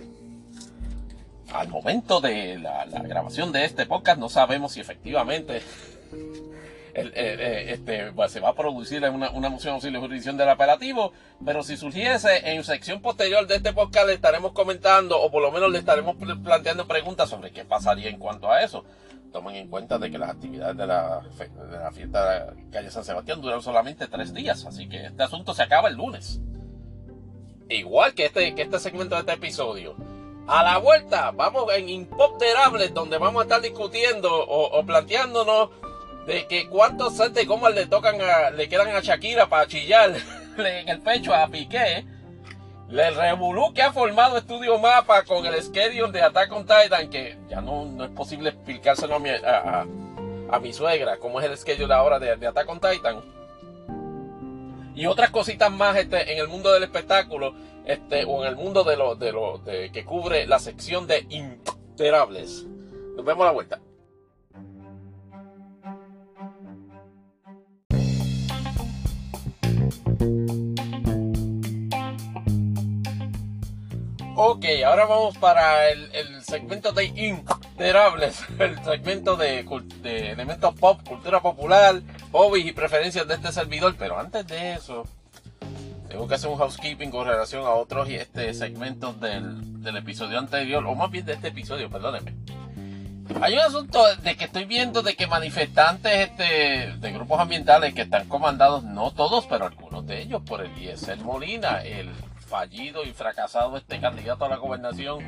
Al 1.52 1.68
momento 1.68 2.22
de 2.22 2.58
la, 2.58 2.86
la 2.86 3.02
grabación 3.02 3.52
de 3.52 3.66
este 3.66 3.86
podcast 3.86 4.20
no 4.20 4.30
sabemos 4.30 4.72
si 4.72 4.80
efectivamente 4.80 5.62
el, 6.94 7.12
eh, 7.16 7.72
este, 7.74 8.12
pues, 8.12 8.32
se 8.32 8.40
va 8.40 8.50
a 8.50 8.56
producir 8.56 9.04
una, 9.10 9.32
una 9.32 9.50
moción 9.50 9.80
de 9.80 10.00
jurisdicción 10.00 10.38
del 10.38 10.50
apelativo, 10.50 11.12
pero 11.44 11.64
si 11.64 11.76
surgiese 11.76 12.52
en 12.52 12.64
sección 12.64 13.02
posterior 13.02 13.48
de 13.48 13.56
este 13.56 13.74
podcast 13.74 14.08
le 14.08 14.14
estaremos 14.14 14.52
comentando 14.54 15.20
o 15.20 15.32
por 15.32 15.42
lo 15.42 15.52
menos 15.52 15.72
le 15.72 15.80
estaremos 15.80 16.16
planteando 16.44 16.88
preguntas 16.88 17.30
sobre 17.30 17.52
qué 17.52 17.66
pasaría 17.66 18.10
en 18.10 18.20
cuanto 18.20 18.52
a 18.52 18.64
eso. 18.64 18.86
Tomen 19.32 19.56
en 19.56 19.68
cuenta 19.68 19.98
de 19.98 20.12
que 20.12 20.20
las 20.20 20.30
actividades 20.30 20.78
de 20.78 20.86
la, 20.86 21.22
de 21.22 21.80
la 21.80 21.92
fiesta 21.92 22.30
de 22.30 22.40
la 22.40 22.72
calle 22.72 22.92
San 22.92 23.04
Sebastián 23.04 23.42
duran 23.42 23.64
solamente 23.64 24.08
tres 24.08 24.32
días, 24.32 24.64
así 24.66 24.88
que 24.88 25.08
este 25.08 25.24
asunto 25.24 25.56
se 25.56 25.64
acaba 25.64 25.90
el 25.90 25.96
lunes. 25.96 26.40
Igual 27.70 28.14
que 28.14 28.26
este, 28.26 28.54
que 28.56 28.62
este 28.62 28.80
segmento 28.80 29.16
de 29.16 29.22
este 29.22 29.34
episodio. 29.34 29.96
A 30.48 30.62
la 30.64 30.78
vuelta, 30.78 31.32
vamos 31.32 31.74
en 31.74 31.88
Impopterables, 31.88 32.94
donde 32.94 33.18
vamos 33.18 33.42
a 33.42 33.44
estar 33.44 33.62
discutiendo 33.62 34.30
o, 34.30 34.86
planteándonos 34.86 35.70
de 36.28 36.48
que 36.48 36.68
cuántos 36.68 37.18
de 37.34 37.46
cómo 37.46 37.70
le 37.70 37.86
tocan 37.86 38.20
a, 38.22 38.50
le 38.50 38.68
quedan 38.68 38.90
a 38.90 39.00
Shakira 39.00 39.48
para 39.48 39.68
chillar 39.68 40.14
en 40.58 40.90
el 40.90 41.00
pecho 41.02 41.34
a 41.34 41.48
Piqué. 41.48 42.06
Le 42.90 43.10
revolú 43.10 43.74
que 43.74 43.82
ha 43.82 43.94
formado 43.94 44.38
Estudio 44.38 44.78
Mapa 44.78 45.24
con 45.24 45.46
el 45.46 45.64
schedule 45.64 46.12
de 46.12 46.22
Attack 46.22 46.52
on 46.52 46.66
Titan, 46.66 47.10
que 47.10 47.38
ya 47.50 47.62
no, 47.62 47.86
no 47.86 48.04
es 48.04 48.12
posible 48.12 48.50
explicárselo 48.50 49.16
a 49.16 49.20
mi, 49.20 49.30
a, 49.30 49.86
a, 50.52 50.60
mi 50.60 50.74
suegra, 50.74 51.18
cómo 51.18 51.40
es 51.40 51.50
el 51.50 51.58
schedule 51.58 51.94
ahora 51.94 52.20
de, 52.20 52.36
de 52.36 52.48
Attack 52.48 52.70
on 52.70 52.80
Titan. 52.80 53.24
Y 54.96 55.06
otras 55.06 55.32
cositas 55.32 55.72
más 55.72 55.98
este, 55.98 56.34
en 56.34 56.40
el 56.40 56.48
mundo 56.48 56.72
del 56.72 56.84
espectáculo, 56.84 57.56
este, 57.86 58.26
o 58.26 58.44
en 58.44 58.50
el 58.50 58.56
mundo 58.56 58.84
de 58.84 58.96
lo, 58.96 59.16
de 59.16 59.32
lo 59.32 59.58
de, 59.60 59.92
que 59.92 60.06
cubre 60.06 60.46
la 60.48 60.60
sección 60.60 61.08
de 61.08 61.26
Interables. 61.30 62.66
Nos 63.16 63.26
vemos 63.26 63.44
a 63.44 63.46
la 63.48 63.52
vuelta. 63.52 63.80
Ok, 74.36 74.66
ahora 74.86 75.06
vamos 75.06 75.38
para 75.38 75.90
el, 75.90 76.44
segmento 76.44 76.92
de 76.92 77.06
Interables, 77.06 78.44
el 78.60 78.84
segmento 78.84 79.36
de, 79.36 79.66
elementos 80.04 80.74
pop, 80.76 81.00
cultura 81.08 81.40
popular, 81.40 82.02
hobbies 82.34 82.66
y 82.66 82.74
preferencias 82.74 83.26
de 83.26 83.36
este 83.36 83.54
servidor. 83.54 83.96
Pero 83.98 84.20
antes 84.20 84.46
de 84.48 84.74
eso, 84.74 85.06
tengo 86.10 86.28
que 86.28 86.36
hacer 86.36 86.50
un 86.50 86.58
housekeeping 86.58 87.10
con 87.10 87.26
relación 87.26 87.66
a 87.66 87.70
otros 87.70 88.10
este, 88.10 88.54
segmentos 88.54 89.20
del, 89.22 89.82
del 89.82 89.98
episodio 89.98 90.38
anterior, 90.38 90.86
o 90.86 90.94
más 90.94 91.10
bien 91.10 91.26
de 91.26 91.34
este 91.34 91.48
episodio, 91.48 91.90
perdónenme. 91.90 92.34
Hay 93.42 93.54
un 93.54 93.60
asunto 93.60 94.04
de 94.18 94.36
que 94.36 94.46
estoy 94.46 94.66
viendo 94.66 95.02
de 95.02 95.16
que 95.16 95.28
manifestantes 95.28 96.30
este, 96.30 96.94
de 96.98 97.12
grupos 97.14 97.40
ambientales 97.40 97.94
que 97.94 98.02
están 98.02 98.28
comandados, 98.28 98.84
no 98.84 99.12
todos, 99.12 99.46
pero 99.48 99.66
algunos 99.66 100.06
de 100.06 100.22
ellos, 100.22 100.42
por 100.46 100.62
el 100.62 100.78
ISL 100.78 101.24
Molina, 101.24 101.82
el 101.84 102.12
fallido 102.48 103.04
y 103.04 103.12
fracasado 103.12 103.78
este 103.78 104.00
candidato 104.00 104.46
a 104.46 104.50
la 104.50 104.58
gobernación, 104.58 105.24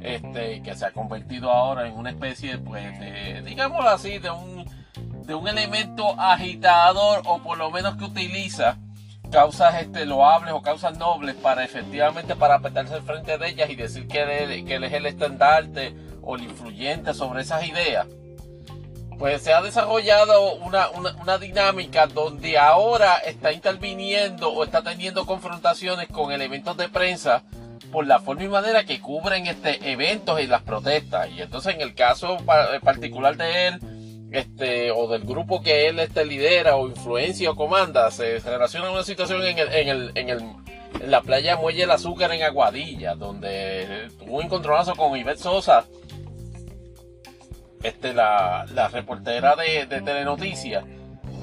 este, 0.00 0.62
que 0.62 0.74
se 0.74 0.86
ha 0.86 0.92
convertido 0.92 1.50
ahora 1.50 1.86
en 1.86 1.94
una 1.94 2.10
especie, 2.10 2.58
pues, 2.58 2.98
de, 2.98 3.42
digámoslo 3.42 3.90
así, 3.90 4.18
de 4.18 4.30
un, 4.30 4.64
de 5.26 5.34
un 5.34 5.48
elemento 5.48 6.18
agitador 6.18 7.22
o 7.26 7.38
por 7.38 7.58
lo 7.58 7.70
menos 7.70 7.96
que 7.96 8.04
utiliza 8.04 8.76
causas 9.30 9.80
este, 9.80 10.04
loables 10.04 10.52
o 10.52 10.62
causas 10.62 10.98
nobles 10.98 11.34
para 11.36 11.64
efectivamente 11.64 12.36
para 12.36 12.56
apretarse 12.56 12.94
al 12.94 13.02
frente 13.02 13.38
de 13.38 13.48
ellas 13.48 13.70
y 13.70 13.76
decir 13.76 14.06
que 14.06 14.20
él, 14.44 14.64
que 14.64 14.74
él 14.74 14.84
es 14.84 14.92
el 14.92 15.06
estandarte 15.06 15.94
o 16.22 16.36
el 16.36 16.42
influyente 16.42 17.14
sobre 17.14 17.42
esas 17.42 17.66
ideas 17.66 18.06
pues 19.18 19.42
se 19.42 19.52
ha 19.52 19.62
desarrollado 19.62 20.54
una, 20.56 20.88
una, 20.90 21.38
dinámica 21.38 22.08
donde 22.08 22.58
ahora 22.58 23.14
está 23.18 23.52
interviniendo 23.52 24.52
o 24.52 24.64
está 24.64 24.82
teniendo 24.82 25.26
confrontaciones 25.26 26.08
con 26.08 26.32
elementos 26.32 26.76
de 26.76 26.88
prensa 26.88 27.44
por 27.92 28.04
la 28.04 28.18
forma 28.18 28.42
y 28.42 28.48
manera 28.48 28.84
que 28.84 29.00
cubren 29.00 29.46
este 29.46 29.92
eventos 29.92 30.40
y 30.40 30.48
las 30.48 30.62
protestas. 30.62 31.28
Y 31.30 31.40
entonces 31.40 31.74
en 31.74 31.82
el 31.82 31.94
caso 31.94 32.38
particular 32.82 33.36
de 33.36 33.68
él, 33.68 33.80
este, 34.32 34.90
o 34.90 35.08
del 35.08 35.22
grupo 35.22 35.62
que 35.62 35.88
él 35.88 35.98
este, 35.98 36.24
lidera 36.24 36.76
o 36.76 36.88
influencia 36.88 37.50
o 37.50 37.56
comanda, 37.56 38.10
se 38.10 38.38
relaciona 38.38 38.90
una 38.90 39.02
situación 39.02 39.44
en, 39.44 39.58
el, 39.58 39.72
en, 39.72 39.88
el, 39.88 40.12
en, 40.14 40.28
el, 40.28 40.40
en 41.00 41.10
la 41.10 41.22
playa 41.22 41.56
Muelle 41.56 41.84
el 41.84 41.90
Azúcar 41.90 42.32
en 42.32 42.42
Aguadilla, 42.42 43.14
donde 43.14 44.08
tuvo 44.18 44.38
un 44.38 44.44
encontronazo 44.44 44.94
con 44.94 45.16
Ivette 45.16 45.38
Sosa, 45.38 45.84
este, 47.82 48.14
la, 48.14 48.64
la 48.72 48.88
reportera 48.88 49.56
de, 49.56 49.86
de 49.86 50.00
Telenoticias, 50.00 50.84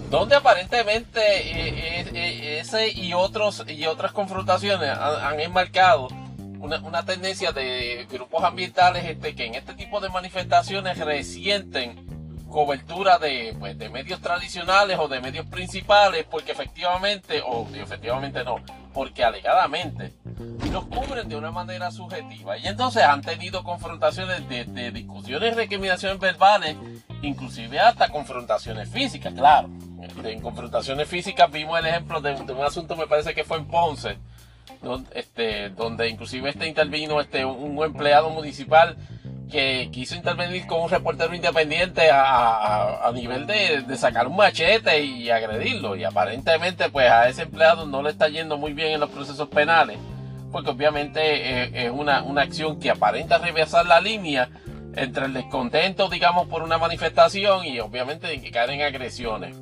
donde 0.10 0.36
aparentemente 0.36 1.20
eh, 1.20 2.00
eh, 2.02 2.06
eh, 2.14 2.60
ese 2.60 2.90
y 2.90 3.14
otros 3.14 3.64
y 3.68 3.86
otras 3.86 4.12
confrontaciones 4.12 4.90
han, 4.90 5.40
enmarcado 5.40 6.08
una, 6.60 6.80
una, 6.80 7.06
tendencia 7.06 7.52
de 7.52 8.08
grupos 8.10 8.44
ambientales 8.44 9.06
este, 9.06 9.36
que 9.36 9.46
en 9.46 9.56
este 9.56 9.74
tipo 9.76 10.00
de 10.00 10.10
manifestaciones 10.10 10.98
resienten 10.98 12.19
cobertura 12.50 13.18
de, 13.18 13.56
pues, 13.60 13.78
de 13.78 13.90
medios 13.90 14.20
tradicionales 14.22 14.98
o 15.00 15.08
de 15.08 15.22
medios 15.22 15.46
principales 15.46 16.26
porque 16.30 16.52
efectivamente, 16.52 17.42
o 17.46 17.68
efectivamente 17.74 18.44
no, 18.44 18.58
porque 18.94 19.24
alegadamente 19.24 20.14
los 20.72 20.86
cubren 20.86 21.30
de 21.30 21.36
una 21.36 21.52
manera 21.52 21.92
subjetiva. 21.92 22.58
Y 22.58 22.68
entonces 22.68 23.04
han 23.04 23.22
tenido 23.22 23.64
confrontaciones 23.64 24.48
de, 24.50 24.92
discusiones, 24.92 25.56
recriminaciones 25.56 26.20
verbales, 26.20 26.76
inclusive 27.22 27.80
hasta 27.80 28.10
confrontaciones 28.10 28.90
físicas, 28.90 29.34
claro. 29.34 29.70
En 30.24 30.42
confrontaciones 30.42 31.08
físicas 31.08 31.52
vimos 31.52 31.80
el 31.80 31.86
ejemplo 31.88 32.22
de, 32.22 32.34
un 32.34 32.64
asunto, 32.64 32.96
me 32.96 33.08
parece 33.08 33.34
que 33.34 33.44
fue 33.44 33.58
en 33.58 33.68
Ponce, 33.68 34.18
donde, 34.82 35.20
este, 35.20 35.70
donde 35.70 36.10
inclusive 36.10 36.50
este 36.50 36.68
intervino 36.68 37.20
este, 37.22 37.46
un, 37.46 37.84
empleado 37.84 38.30
municipal 38.30 38.98
que 39.50 39.90
quiso 39.92 40.16
intervenir 40.16 40.68
con 40.68 40.82
un 40.82 40.90
reportero 40.90 41.34
independiente 41.34 42.10
a, 42.12 43.12
nivel 43.14 43.48
de, 43.48 43.82
de, 43.82 43.98
sacar 43.98 44.28
un 44.28 44.36
machete 44.36 45.02
y 45.02 45.30
agredirlo. 45.30 45.96
Y 45.96 46.04
aparentemente 46.04 46.90
pues 46.90 47.10
a 47.10 47.28
ese 47.28 47.44
empleado 47.44 47.86
no 47.86 48.02
le 48.04 48.12
está 48.12 48.28
yendo 48.28 48.58
muy 48.58 48.74
bien 48.74 48.94
en 48.94 49.00
los 49.00 49.10
procesos 49.10 49.48
penales 49.50 49.98
porque 50.52 50.72
obviamente 50.72 51.20
eh, 51.22 51.86
es 51.86 51.92
una, 51.92 52.24
una, 52.24 52.42
acción 52.42 52.80
que 52.80 52.90
aparenta 52.90 53.38
reversar 53.38 53.86
la 53.86 54.02
línea 54.02 54.50
entre 54.96 55.26
el 55.26 55.34
descontento, 55.34 56.10
digamos, 56.10 56.48
por 56.48 56.64
una 56.64 56.78
manifestación 56.78 57.66
y 57.66 57.80
obviamente 57.80 58.42
que 58.42 58.52
caer 58.52 58.72
en 58.72 58.82
agresiones. 58.82 59.56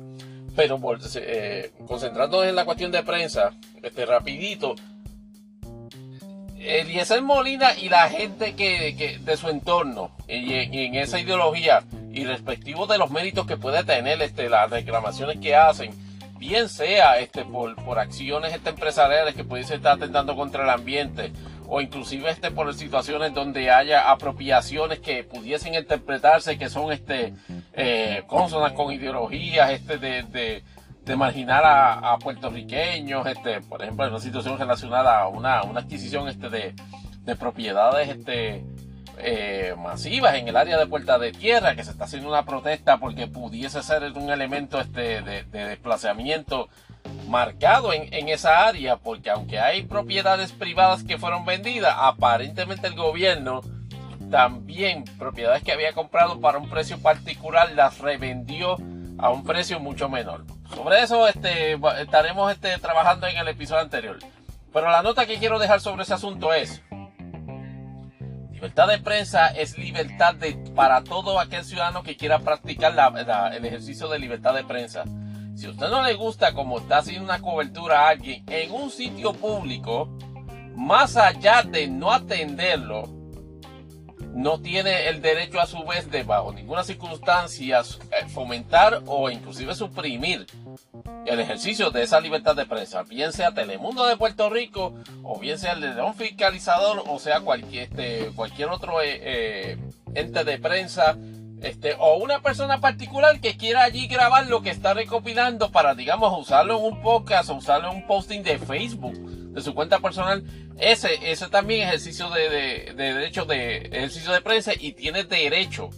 Pero 0.56 0.80
eh, 1.14 1.72
concentrándonos 1.86 2.46
en 2.46 2.56
la 2.56 2.64
cuestión 2.64 2.90
de 2.90 3.02
prensa, 3.02 3.52
este 3.82 4.06
rapidito, 4.06 4.74
Eliezer 6.60 7.22
Molina 7.22 7.76
y 7.76 7.88
la 7.88 8.08
gente 8.08 8.54
que, 8.54 9.18
de 9.20 9.36
su 9.36 9.48
entorno 9.48 10.10
en 10.26 10.94
esa 10.94 11.18
ideología 11.18 11.82
y 12.12 12.24
respectivo 12.24 12.86
de 12.86 12.98
los 12.98 13.10
méritos 13.10 13.46
que 13.46 13.56
puede 13.56 13.84
tener 13.84 14.20
este, 14.22 14.48
las 14.48 14.70
reclamaciones 14.70 15.38
que 15.38 15.54
hacen, 15.54 15.92
bien 16.38 16.68
sea 16.68 17.18
este, 17.18 17.44
por, 17.44 17.74
por 17.84 17.98
acciones 17.98 18.54
este, 18.54 18.70
empresariales 18.70 19.34
que 19.34 19.44
pudiesen 19.44 19.78
estar 19.78 19.96
atentando 19.96 20.36
contra 20.36 20.64
el 20.64 20.70
ambiente 20.70 21.32
o 21.68 21.80
inclusive 21.80 22.30
este, 22.30 22.50
por 22.50 22.72
situaciones 22.74 23.34
donde 23.34 23.70
haya 23.70 24.10
apropiaciones 24.10 25.00
que 25.00 25.22
pudiesen 25.24 25.74
interpretarse 25.74 26.58
que 26.58 26.70
son 26.70 26.92
este, 26.92 27.34
eh, 27.74 28.22
consonas 28.26 28.72
con 28.72 28.92
ideologías 28.92 29.70
este, 29.72 29.98
de, 29.98 30.22
de, 30.22 30.62
de 31.08 31.16
marginar 31.16 31.62
a, 31.64 32.18
puertorriqueños, 32.18 33.26
este, 33.26 33.62
por 33.62 33.82
ejemplo, 33.82 34.04
en 34.04 34.10
una 34.12 34.20
situación 34.20 34.58
relacionada 34.58 35.20
a 35.20 35.28
una, 35.28 35.62
una 35.62 35.80
adquisición 35.80 36.28
este, 36.28 36.50
de, 36.50 36.74
de 37.24 37.34
propiedades 37.34 38.10
este, 38.10 38.62
eh, 39.16 39.74
masivas 39.78 40.34
en 40.34 40.48
el 40.48 40.56
área 40.56 40.76
de 40.76 40.86
Puerta 40.86 41.18
de 41.18 41.32
Tierra, 41.32 41.74
que 41.74 41.82
se 41.82 41.92
está 41.92 42.04
haciendo 42.04 42.28
una 42.28 42.44
protesta 42.44 42.98
porque 42.98 43.26
pudiese 43.26 43.82
ser 43.82 44.02
un 44.12 44.28
elemento 44.28 44.78
este, 44.78 45.22
de, 45.22 45.44
desplazamiento 45.44 46.68
marcado 47.26 47.94
en, 47.94 48.12
en, 48.12 48.28
esa 48.28 48.66
área, 48.66 48.98
porque 48.98 49.30
aunque 49.30 49.58
hay 49.58 49.84
propiedades 49.84 50.52
privadas 50.52 51.04
que 51.04 51.16
fueron 51.16 51.46
vendidas, 51.46 51.94
aparentemente 51.96 52.86
el 52.86 52.94
gobierno 52.94 53.62
también 54.30 55.04
propiedades 55.18 55.62
que 55.62 55.72
había 55.72 55.94
comprado 55.94 56.38
para 56.38 56.58
un 56.58 56.68
precio 56.68 56.98
particular 56.98 57.72
las 57.72 57.96
revendió 57.96 58.76
a 59.16 59.30
un 59.30 59.42
precio 59.44 59.80
mucho 59.80 60.10
menor. 60.10 60.44
Sobre 60.74 61.02
eso 61.02 61.26
este, 61.26 61.78
estaremos 62.00 62.52
este, 62.52 62.78
trabajando 62.78 63.26
en 63.26 63.36
el 63.36 63.48
episodio 63.48 63.82
anterior. 63.82 64.18
Pero 64.72 64.90
la 64.90 65.02
nota 65.02 65.26
que 65.26 65.38
quiero 65.38 65.58
dejar 65.58 65.80
sobre 65.80 66.02
ese 66.02 66.14
asunto 66.14 66.52
es, 66.52 66.82
Libertad 68.58 68.88
de 68.88 68.98
prensa 68.98 69.46
es 69.50 69.78
libertad 69.78 70.34
de, 70.34 70.54
para 70.74 71.04
todo 71.04 71.38
aquel 71.38 71.64
ciudadano 71.64 72.02
que 72.02 72.16
quiera 72.16 72.40
practicar 72.40 72.92
el 73.54 73.64
ejercicio 73.64 74.08
de 74.08 74.18
libertad 74.18 74.52
de 74.52 74.64
prensa. 74.64 75.04
Si 75.54 75.66
a 75.66 75.70
usted 75.70 75.88
no 75.88 76.02
le 76.02 76.14
gusta 76.14 76.52
como 76.52 76.80
está 76.80 76.98
haciendo 76.98 77.22
una 77.22 77.40
cobertura 77.40 78.00
a 78.00 78.08
alguien 78.08 78.42
en 78.48 78.72
un 78.72 78.90
sitio 78.90 79.32
público, 79.32 80.08
más 80.74 81.16
allá 81.16 81.62
de 81.62 81.86
no 81.86 82.10
atenderlo, 82.10 83.04
no 84.38 84.60
tiene 84.60 85.08
el 85.08 85.20
derecho 85.20 85.60
a 85.60 85.66
su 85.66 85.84
vez 85.84 86.08
de 86.12 86.22
bajo 86.22 86.52
ninguna 86.52 86.84
circunstancia 86.84 87.80
eh, 87.80 88.28
fomentar 88.28 89.02
o 89.06 89.28
inclusive 89.30 89.74
suprimir 89.74 90.46
el 91.26 91.40
ejercicio 91.40 91.90
de 91.90 92.04
esa 92.04 92.20
libertad 92.20 92.54
de 92.54 92.64
prensa, 92.64 93.02
bien 93.02 93.32
sea 93.32 93.52
Telemundo 93.52 94.06
de 94.06 94.16
Puerto 94.16 94.48
Rico 94.48 94.94
o 95.24 95.40
bien 95.40 95.58
sea 95.58 95.72
el 95.72 95.80
de 95.80 96.00
un 96.00 96.14
fiscalizador 96.14 97.02
o 97.08 97.18
sea 97.18 97.40
cualquier, 97.40 97.88
este, 97.90 98.30
cualquier 98.36 98.68
otro 98.68 99.02
eh, 99.02 99.18
eh, 99.20 99.78
ente 100.14 100.44
de 100.44 100.58
prensa 100.58 101.16
este, 101.62 101.94
o 101.98 102.16
una 102.16 102.40
persona 102.40 102.80
particular 102.80 103.40
que 103.40 103.56
quiera 103.56 103.82
allí 103.82 104.06
grabar 104.06 104.46
lo 104.46 104.62
que 104.62 104.70
está 104.70 104.94
recopilando 104.94 105.70
para, 105.72 105.94
digamos, 105.94 106.38
usarlo 106.38 106.78
en 106.78 106.84
un 106.84 107.02
podcast 107.02 107.50
o 107.50 107.54
usarlo 107.54 107.90
en 107.90 107.96
un 107.96 108.06
posting 108.06 108.42
de 108.42 108.58
Facebook, 108.58 109.18
de 109.18 109.60
su 109.60 109.74
cuenta 109.74 109.98
personal, 109.98 110.44
ese, 110.78 111.30
ese 111.30 111.48
también 111.48 111.88
ejercicio 111.88 112.30
de, 112.30 112.48
de, 112.48 112.94
de 112.94 113.14
derecho 113.14 113.44
de 113.44 113.78
ejercicio 113.78 114.32
de 114.32 114.40
prensa 114.40 114.72
y 114.78 114.92
tiene 114.92 115.24
derecho 115.24 115.90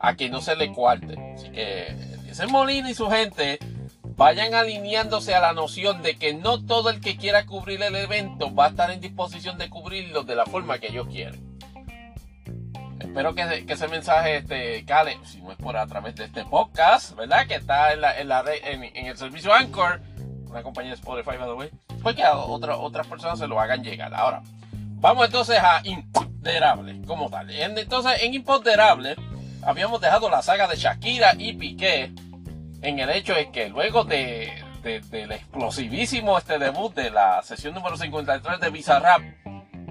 a 0.00 0.16
que 0.16 0.28
no 0.28 0.40
se 0.40 0.56
le 0.56 0.72
cuarte. 0.72 1.16
Así 1.34 1.50
que 1.50 1.94
ese 2.28 2.46
Molina 2.46 2.90
y 2.90 2.94
su 2.94 3.08
gente 3.08 3.58
vayan 4.16 4.54
alineándose 4.54 5.34
a 5.34 5.40
la 5.40 5.52
noción 5.52 6.02
de 6.02 6.16
que 6.16 6.34
no 6.34 6.64
todo 6.64 6.90
el 6.90 7.00
que 7.00 7.16
quiera 7.16 7.46
cubrir 7.46 7.82
el 7.82 7.94
evento 7.94 8.52
va 8.52 8.66
a 8.66 8.68
estar 8.70 8.90
en 8.90 9.00
disposición 9.00 9.58
de 9.58 9.70
cubrirlo 9.70 10.24
de 10.24 10.34
la 10.34 10.44
forma 10.44 10.78
que 10.78 10.88
ellos 10.88 11.06
quieren. 11.06 11.47
Espero 13.00 13.34
que, 13.34 13.64
ese 13.66 13.88
mensaje 13.88 14.36
este, 14.36 14.84
cale, 14.84 15.18
si 15.24 15.40
no 15.40 15.52
es 15.52 15.58
por 15.58 15.76
a 15.76 15.86
través 15.86 16.14
de 16.16 16.24
este 16.24 16.44
podcast, 16.44 17.14
¿verdad? 17.14 17.46
Que 17.46 17.54
está 17.54 17.92
en, 17.92 18.00
la, 18.00 18.18
en, 18.18 18.28
la, 18.28 18.44
en, 18.64 18.84
en 18.84 19.06
el 19.06 19.16
servicio 19.16 19.52
Anchor, 19.54 20.00
una 20.46 20.62
compañía 20.62 20.90
de 20.90 20.96
Spotify, 20.96 21.36
by 21.36 21.48
the 21.48 21.52
way, 21.52 21.70
pues 22.02 22.16
que 22.16 22.22
a 22.22 22.36
otras 22.36 23.06
personas 23.06 23.38
se 23.38 23.46
lo 23.46 23.60
hagan 23.60 23.82
llegar. 23.82 24.14
Ahora, 24.14 24.42
vamos 24.72 25.26
entonces 25.26 25.58
a 25.58 25.80
Imponderable, 25.84 27.02
como 27.06 27.30
tal. 27.30 27.50
Entonces, 27.50 28.22
en 28.22 28.34
Imponderable, 28.34 29.16
habíamos 29.62 30.00
dejado 30.00 30.28
la 30.28 30.42
saga 30.42 30.66
de 30.66 30.76
Shakira 30.76 31.34
y 31.38 31.52
Piqué 31.54 32.12
en 32.82 32.98
el 32.98 33.10
hecho 33.10 33.34
de 33.34 33.50
que 33.50 33.68
luego 33.68 34.04
de, 34.04 34.52
del 34.82 35.32
explosivísimo 35.32 36.38
este 36.38 36.58
debut 36.58 36.94
de 36.94 37.10
la 37.10 37.42
sesión 37.42 37.74
número 37.74 37.96
53 37.96 38.60
de 38.60 38.70
Bizarrap 38.70 39.22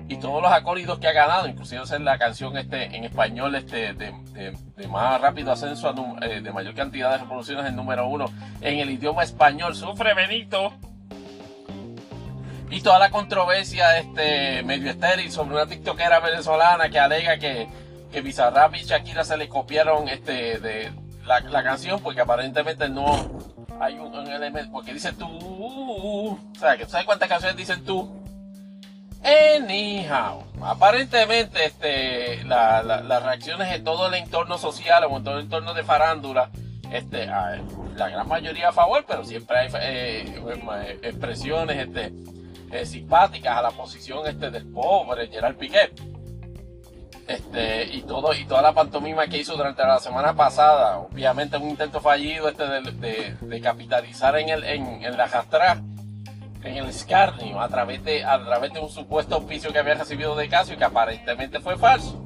y 0.10 0.18
todos 0.18 0.42
los 0.42 0.52
acólidos 0.52 1.00
que 1.00 1.08
ha 1.08 1.12
ganado, 1.12 1.48
inclusive 1.48 1.86
ser 1.86 2.02
la 2.02 2.18
canción 2.18 2.58
este 2.58 2.96
en 2.96 3.04
español 3.04 3.56
este 3.56 3.94
de, 3.94 4.14
de, 4.76 4.88
más 4.88 5.20
rápido 5.20 5.52
ascenso, 5.52 5.94
eh, 6.22 6.42
de 6.42 6.52
mayor 6.52 6.74
cantidad 6.76 7.12
de 7.12 7.18
reproducciones 7.20 7.66
en 7.66 7.76
número 7.76 8.08
uno 8.08 8.26
en 8.62 8.80
el 8.80 8.90
idioma 8.90 9.24
español, 9.24 9.76
sufre 9.76 10.14
Benito. 10.14 10.74
Y 12.70 12.82
toda 12.82 13.00
la 13.00 13.10
controversia 13.10 13.98
este 13.98 14.62
medio 14.64 14.92
estéril 14.92 15.32
sobre 15.32 15.56
una 15.56 15.68
tiktokera 15.68 16.20
venezolana 16.20 16.90
que 16.90 17.00
alega 17.00 17.38
que, 17.38 17.68
que 18.12 18.22
Bizarrap 18.22 18.76
y 18.76 18.84
Shakira 18.84 19.24
se 19.24 19.38
le 19.38 19.48
copiaron 19.48 20.10
este 20.10 20.60
de 20.60 20.92
la, 21.26 21.64
canción 21.64 22.00
porque 22.02 22.22
aparentemente 22.22 22.90
no 22.90 23.06
hay 23.80 24.00
un, 24.00 24.14
elemento, 24.28 24.72
porque 24.72 24.94
dice 24.94 25.14
tú, 25.14 25.28
o 25.28 26.40
sea, 26.58 26.78
¿sabes 26.88 27.06
cuántas 27.06 27.30
canciones 27.30 27.58
dicen 27.58 27.84
tú? 27.84 28.27
Anyhow, 29.28 30.42
aparentemente 30.62 31.66
este, 31.66 32.44
la- 32.46 32.82
la- 32.82 33.02
las 33.02 33.24
reacciones 33.24 33.74
en 33.76 33.84
todo 33.84 34.08
el 34.08 34.14
entorno 34.14 34.58
social 34.58 35.04
o 35.04 35.18
en 35.18 35.24
todo 35.26 35.36
el 35.40 35.44
entorno 35.46 35.74
de 35.74 35.84
farándula, 35.84 36.50
este, 36.94 37.26
la 37.26 38.10
gran 38.10 38.26
mayoría 38.28 38.70
a 38.70 38.72
favor, 38.72 39.04
pero 39.06 39.26
siempre 39.26 39.58
hay 39.60 39.68
eh, 39.82 40.42
eh, 40.78 41.00
expresiones 41.04 41.78
este, 41.88 42.14
eh, 42.72 42.86
simpáticas 42.86 43.58
a 43.58 43.62
la 43.62 43.72
posición 43.72 44.26
este, 44.28 44.50
del 44.50 44.66
pobre 44.72 45.28
Gerard 45.28 45.58
Piqué. 45.58 45.92
Este, 47.28 47.84
y 47.94 48.04
todo 48.04 48.34
y 48.34 48.46
toda 48.46 48.62
la 48.62 48.72
pantomima 48.72 49.28
que 49.28 49.40
hizo 49.40 49.58
durante 49.58 49.84
la 49.84 50.00
semana 50.00 50.34
pasada, 50.34 51.00
obviamente 51.00 51.58
un 51.58 51.68
intento 51.70 52.00
fallido 52.00 52.48
este 52.48 52.66
de, 52.66 53.36
de- 53.42 53.62
capitalizar 53.62 54.38
en 54.38 54.48
el 54.48 54.64
en, 54.64 55.04
en 55.04 55.18
la 55.18 55.28
jastra, 55.28 55.82
en 56.68 56.78
el 56.78 56.86
escarnio 56.90 57.60
a 57.62 57.68
través 57.70 58.04
de 58.04 58.24
a 58.24 58.38
través 58.44 58.74
de 58.74 58.80
un 58.80 58.90
supuesto 58.90 59.36
auspicio 59.36 59.72
que 59.72 59.80
había 59.80 59.96
recibido 59.96 60.36
de 60.36 60.48
Casio 60.50 60.76
y 60.76 60.78
que 60.78 60.84
aparentemente 60.86 61.60
fue 61.60 61.78
falso. 61.78 62.24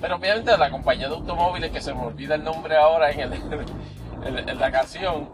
Pero 0.00 0.16
obviamente 0.16 0.56
la 0.56 0.70
compañía 0.70 1.08
de 1.08 1.14
automóviles 1.14 1.70
que 1.70 1.80
se 1.80 1.92
me 1.92 2.00
olvida 2.02 2.34
el 2.34 2.44
nombre 2.44 2.76
ahora 2.76 3.10
en, 3.10 3.20
el, 3.20 3.32
en, 4.24 4.48
en 4.48 4.58
la 4.58 4.70
canción, 4.70 5.28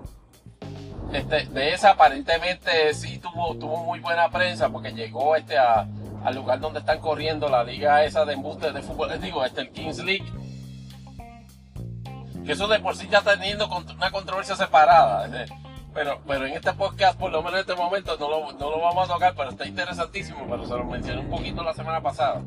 este, 1.12 1.47
de 1.47 1.73
esa 1.73 1.90
aparentemente 1.90 2.93
sí 2.94 3.18
tuvo, 3.18 3.55
tuvo 3.56 3.85
muy 3.85 4.01
buena 4.01 4.28
prensa 4.31 4.68
porque 4.68 4.93
llegó 4.93 5.36
este 5.36 5.56
a- 5.56 5.86
al 6.24 6.35
lugar 6.35 6.59
donde 6.59 6.81
están 6.81 6.98
corriendo 6.98 7.48
la 7.48 7.62
liga 7.62 8.02
esa 8.05 8.24
de 8.24 8.32
embuste 8.32 8.73
de 8.73 8.82
fútbol, 8.82 9.12
eh, 9.12 9.18
digo, 9.18 9.44
este 9.44 9.60
el 9.60 9.70
Kings 9.70 9.98
League. 10.02 10.24
Que 12.44 12.52
eso 12.52 12.66
de 12.68 12.78
por 12.81 12.97
sí 12.97 13.09
ya 13.10 13.23
teniendo 13.23 13.68
una 13.97 14.10
controversia 14.10 14.56
separada. 14.56 15.27
eh, 15.43 15.47
Pero, 15.97 16.20
pero 16.27 16.44
en 16.47 16.52
este 16.52 16.73
podcast, 16.74 17.18
por 17.18 17.32
lo 17.32 17.39
menos 17.43 17.55
en 17.55 17.60
este 17.70 17.74
momento, 17.74 18.16
no 18.20 18.28
lo, 18.28 18.52
no 18.52 18.70
lo 18.70 18.81
vamos 18.82 19.09
a 19.09 19.14
tocar, 19.14 19.35
pero 19.35 19.48
está 19.51 19.66
interesantísimo, 19.66 20.47
pero 20.48 20.66
se 20.66 20.74
lo 20.74 20.85
mencioné 20.85 21.23
un 21.23 21.31
poquito 21.31 21.62
la 21.64 21.73
semana 21.73 22.02
pasada. 22.02 22.43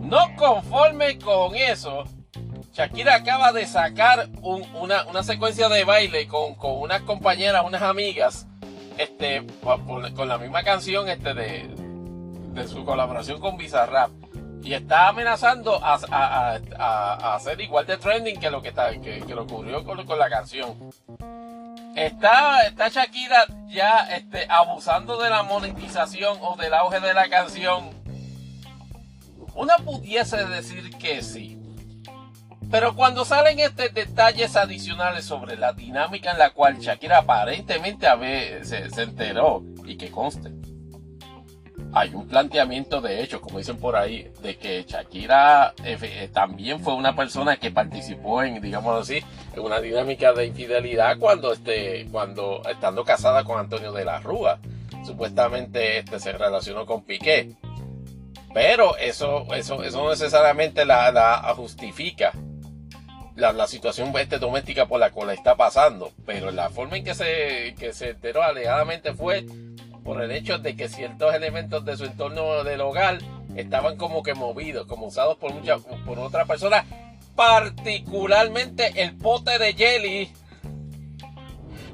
No 0.00 0.18
conforme 0.36 1.18
con 1.18 1.56
eso, 1.56 2.04
Shakira 2.72 3.16
acaba 3.16 3.50
de 3.52 3.66
sacar 3.66 4.28
un- 4.40 4.64
una, 4.76 5.04
una 5.06 5.24
secuencia 5.24 5.68
de 5.68 5.82
baile 5.84 6.28
con, 6.28 6.54
con 6.54 6.78
unas 6.80 7.02
compañeras, 7.02 7.64
unas 7.66 7.82
amigas, 7.82 8.46
este, 8.98 9.44
con 10.14 10.28
la 10.28 10.38
misma 10.38 10.62
canción 10.62 11.08
este, 11.08 11.34
de, 11.34 11.74
de 12.52 12.68
su 12.68 12.84
colaboración 12.84 13.40
con 13.40 13.56
Bizarrap. 13.56 14.10
Y 14.62 14.74
está 14.74 15.08
amenazando 15.08 15.84
a- 15.84 15.98
a- 16.10 16.58
a- 16.78 17.14
a 17.14 17.34
hacer 17.34 17.60
igual 17.60 17.84
de 17.84 17.96
trending 17.98 18.38
que 18.38 18.48
lo 18.50 18.62
que, 18.62 18.68
está, 18.68 18.92
que, 18.92 19.20
que 19.26 19.34
lo 19.34 19.42
ocurrió 19.42 19.84
con, 19.84 20.06
con 20.06 20.18
la 20.18 20.30
canción. 20.30 20.74
Está, 21.94 22.66
está 22.66 22.88
Shakira 22.88 23.46
ya 23.68 24.08
este, 24.14 24.46
abusando 24.48 25.20
de 25.20 25.30
la 25.30 25.42
monetización 25.42 26.38
o 26.40 26.56
del 26.56 26.74
auge 26.74 27.00
de 27.00 27.14
la 27.14 27.28
canción. 27.28 27.90
Una 29.54 29.76
pudiese 29.76 30.44
decir 30.46 30.90
que 30.96 31.22
sí. 31.22 31.58
Pero 32.70 32.96
cuando 32.96 33.24
salen 33.24 33.60
estos 33.60 33.94
detalles 33.94 34.56
adicionales 34.56 35.24
sobre 35.24 35.56
la 35.56 35.72
dinámica 35.72 36.32
en 36.32 36.38
la 36.38 36.50
cual 36.50 36.78
Shakira 36.78 37.18
aparentemente 37.18 38.08
a 38.08 38.18
se, 38.18 38.90
se 38.90 39.02
enteró 39.02 39.62
y 39.84 39.96
que 39.96 40.10
conste, 40.10 40.50
hay 41.94 42.12
un 42.14 42.26
planteamiento 42.26 43.00
de 43.00 43.22
hecho, 43.22 43.40
como 43.40 43.58
dicen 43.58 43.78
por 43.78 43.94
ahí, 43.94 44.28
de 44.42 44.56
que 44.56 44.84
Shakira 44.84 45.74
eh, 45.84 45.96
eh, 46.02 46.28
también 46.32 46.80
fue 46.80 46.94
una 46.94 47.14
persona 47.14 47.56
que 47.56 47.70
participó 47.70 48.42
en, 48.42 48.60
digamos 48.60 49.00
así, 49.00 49.22
en 49.54 49.62
una 49.62 49.80
dinámica 49.80 50.32
de 50.32 50.46
infidelidad 50.46 51.18
cuando, 51.18 51.52
este, 51.52 52.06
cuando 52.10 52.62
estando 52.68 53.04
casada 53.04 53.44
con 53.44 53.60
Antonio 53.60 53.92
de 53.92 54.04
la 54.04 54.18
Rúa, 54.18 54.58
supuestamente 55.06 55.98
este, 55.98 56.18
se 56.18 56.32
relacionó 56.32 56.84
con 56.84 57.04
Piqué. 57.04 57.52
Pero 58.52 58.96
eso, 58.96 59.46
eso, 59.54 59.82
eso 59.82 60.02
no 60.02 60.10
necesariamente 60.10 60.84
la, 60.84 61.10
la 61.12 61.54
justifica 61.54 62.32
la, 63.36 63.52
la 63.52 63.66
situación 63.66 64.12
este, 64.16 64.38
doméstica 64.38 64.86
por 64.86 65.00
la 65.00 65.10
cual 65.10 65.30
está 65.30 65.56
pasando. 65.56 66.12
Pero 66.26 66.50
la 66.50 66.70
forma 66.70 66.96
en 66.96 67.04
que 67.04 67.14
se, 67.14 67.74
que 67.78 67.92
se 67.92 68.10
enteró 68.10 68.42
alegadamente 68.42 69.12
fue 69.14 69.44
por 70.04 70.22
el 70.22 70.30
hecho 70.30 70.58
de 70.58 70.76
que 70.76 70.88
ciertos 70.88 71.34
elementos 71.34 71.84
de 71.84 71.96
su 71.96 72.04
entorno 72.04 72.62
del 72.62 72.82
hogar 72.82 73.18
estaban 73.56 73.96
como 73.96 74.22
que 74.22 74.34
movidos, 74.34 74.86
como 74.86 75.06
usados 75.06 75.36
por, 75.38 75.52
mucha, 75.52 75.78
por 75.78 76.18
otra 76.18 76.44
persona. 76.44 76.84
Particularmente 77.34 79.02
el 79.02 79.16
pote 79.16 79.58
de 79.58 79.72
jelly 79.72 80.30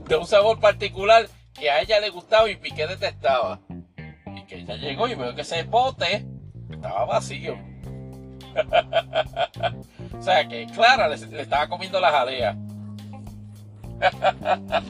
de 0.08 0.16
un 0.16 0.26
sabor 0.26 0.58
particular 0.58 1.28
que 1.54 1.70
a 1.70 1.80
ella 1.80 2.00
le 2.00 2.10
gustaba 2.10 2.50
y 2.50 2.56
Piqué 2.56 2.86
detestaba. 2.86 3.60
Y 4.36 4.42
que 4.42 4.56
ella 4.56 4.74
llegó 4.76 5.06
y 5.06 5.14
veo 5.14 5.34
que 5.34 5.42
ese 5.42 5.64
pote 5.64 6.26
estaba 6.68 7.04
vacío. 7.04 7.56
o 10.18 10.22
sea 10.22 10.48
que 10.48 10.66
Clara 10.66 11.08
le, 11.08 11.16
le 11.16 11.42
estaba 11.42 11.68
comiendo 11.68 12.00
la 12.00 12.10
jalea. 12.10 12.56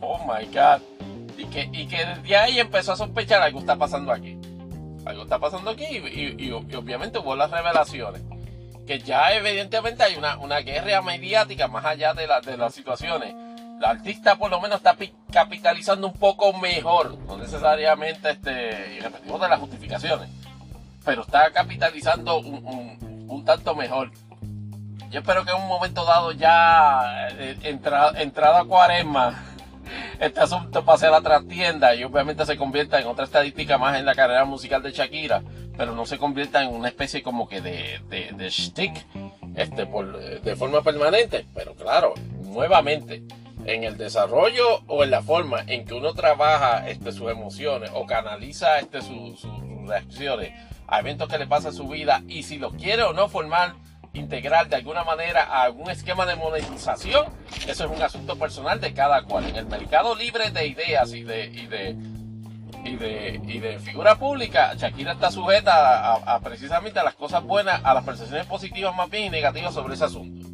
oh 0.00 0.18
my 0.24 0.46
god. 0.46 0.99
Y 1.40 1.44
que, 1.46 1.70
y 1.72 1.86
que 1.86 2.04
desde 2.04 2.36
ahí 2.36 2.58
empezó 2.60 2.92
a 2.92 2.96
sospechar 2.96 3.40
algo 3.40 3.60
está 3.60 3.76
pasando 3.76 4.12
aquí. 4.12 4.38
Algo 5.06 5.22
está 5.22 5.38
pasando 5.38 5.70
aquí 5.70 5.84
y, 5.86 6.44
y- 6.46 6.52
obviamente 6.52 7.18
hubo 7.18 7.34
las 7.34 7.50
revelaciones. 7.50 8.20
Que 8.86 8.98
ya 8.98 9.32
evidentemente 9.32 10.02
hay 10.02 10.16
una, 10.16 10.36
una 10.36 10.58
guerra 10.58 11.00
mediática 11.00 11.66
más 11.68 11.84
allá 11.86 12.12
de, 12.12 12.26
la- 12.26 12.40
de 12.42 12.56
las 12.58 12.74
situaciones. 12.74 13.34
La 13.80 13.90
artista 13.90 14.36
por 14.36 14.50
lo 14.50 14.60
menos 14.60 14.76
está 14.78 14.94
pi- 14.94 15.14
capitalizando 15.32 16.06
un 16.08 16.12
poco 16.12 16.52
mejor, 16.52 17.16
no 17.26 17.38
necesariamente 17.38 18.30
este, 18.32 18.96
y 18.96 19.00
repetimos 19.00 19.40
de 19.40 19.48
las 19.48 19.58
justificaciones, 19.60 20.28
pero 21.02 21.22
está 21.22 21.50
capitalizando 21.50 22.38
un, 22.40 22.56
un- 22.66 23.26
un 23.30 23.44
tanto 23.46 23.74
mejor. 23.74 24.10
Yo 25.10 25.20
espero 25.20 25.44
que 25.46 25.50
en 25.52 25.56
un 25.62 25.66
momento 25.68 26.04
dado 26.04 26.32
ya 26.32 27.28
eh, 27.30 27.56
entra- 27.62 28.12
entrado 28.20 28.58
a 28.58 28.66
cuaresma, 28.68 29.42
este 30.18 30.40
asunto 30.40 30.84
pase 30.84 31.06
a 31.06 31.10
la 31.10 31.20
trastienda 31.20 31.94
y 31.94 32.04
obviamente 32.04 32.44
se 32.46 32.56
convierta 32.56 33.00
en 33.00 33.06
otra 33.06 33.24
estadística 33.24 33.78
más 33.78 33.96
en 33.98 34.04
la 34.04 34.14
carrera 34.14 34.44
musical 34.44 34.82
de 34.82 34.92
Shakira, 34.92 35.42
pero 35.76 35.94
no 35.94 36.06
se 36.06 36.18
convierta 36.18 36.62
en 36.62 36.68
una 36.74 36.88
especie 36.88 37.22
como 37.22 37.48
que 37.48 37.60
de, 37.60 38.00
de, 38.08 38.30
de 38.36 38.48
shtick 38.50 38.92
este, 39.56 39.86
por, 39.86 40.18
de 40.18 40.56
forma 40.56 40.82
permanente. 40.82 41.46
Pero 41.54 41.74
claro, 41.74 42.14
nuevamente, 42.42 43.22
en 43.64 43.84
el 43.84 43.96
desarrollo 43.96 44.80
o 44.86 45.04
en 45.04 45.10
la 45.10 45.22
forma 45.22 45.60
en 45.66 45.84
que 45.84 45.94
uno 45.94 46.12
trabaja 46.14 46.88
este, 46.88 47.12
sus 47.12 47.30
emociones 47.30 47.90
o 47.94 48.06
canaliza 48.06 48.78
este, 48.78 49.00
su- 49.02 49.36
su- 49.36 49.48
sus 49.48 49.88
reacciones 49.88 50.52
a 50.86 51.00
eventos 51.00 51.28
que 51.28 51.38
le 51.38 51.46
pasan 51.46 51.70
en 51.72 51.76
su 51.76 51.88
vida 51.88 52.22
y 52.26 52.42
si 52.42 52.58
los 52.58 52.72
quiere 52.74 53.02
o 53.04 53.12
no 53.12 53.28
formar 53.28 53.74
integrar 54.12 54.68
de 54.68 54.76
alguna 54.76 55.04
manera 55.04 55.44
a 55.44 55.62
algún 55.62 55.90
esquema 55.90 56.26
de 56.26 56.36
monetización, 56.36 57.26
eso 57.66 57.84
es 57.84 57.90
un 57.90 58.02
asunto 58.02 58.36
personal 58.36 58.80
de 58.80 58.92
cada 58.92 59.22
cual. 59.22 59.44
En 59.48 59.56
el 59.56 59.66
mercado 59.66 60.14
libre 60.14 60.50
de 60.50 60.66
ideas 60.66 61.12
y 61.12 61.22
de, 61.22 61.46
y 61.46 61.66
de, 61.66 61.96
y 62.84 62.96
de, 62.96 63.40
y 63.46 63.58
de 63.60 63.78
figura 63.78 64.16
pública, 64.16 64.74
Shakira 64.74 65.12
está 65.12 65.30
sujeta 65.30 66.14
a, 66.14 66.40
precisamente 66.40 66.98
a 66.98 67.04
las 67.04 67.14
cosas 67.14 67.44
buenas, 67.44 67.80
a 67.84 67.94
las 67.94 68.04
percepciones 68.04 68.46
positivas 68.46 68.94
más 68.96 69.08
bien 69.10 69.26
y 69.26 69.30
negativas 69.30 69.74
sobre 69.74 69.94
ese 69.94 70.04
asunto. 70.04 70.48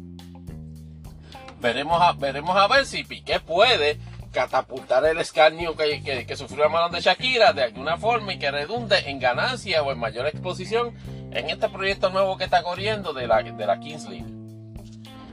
Veremos 1.59 1.99
a, 2.01 2.13
veremos 2.13 2.55
a 2.55 2.67
ver 2.67 2.85
si 2.85 3.03
Piqué 3.03 3.39
puede 3.39 3.97
catapultar 4.31 5.03
el 5.05 5.17
escarnio 5.17 5.75
que, 5.75 6.03
que, 6.03 6.27
que 6.27 6.35
sufrió 6.35 6.65
a 6.65 6.69
manos 6.69 6.91
de 6.91 7.01
Shakira 7.01 7.53
de 7.53 7.63
alguna 7.63 7.97
forma 7.97 8.33
y 8.33 8.37
que 8.37 8.51
redunde 8.51 9.09
en 9.09 9.19
ganancia 9.19 9.81
o 9.81 9.91
en 9.91 9.97
mayor 9.97 10.27
exposición 10.27 10.93
en 11.37 11.49
este 11.49 11.69
proyecto 11.69 12.09
nuevo 12.09 12.37
que 12.37 12.45
está 12.45 12.63
corriendo 12.63 13.13
de 13.13 13.27
la, 13.27 13.43
de 13.43 13.65
la 13.65 13.79
Kings 13.79 14.09
League. 14.09 14.25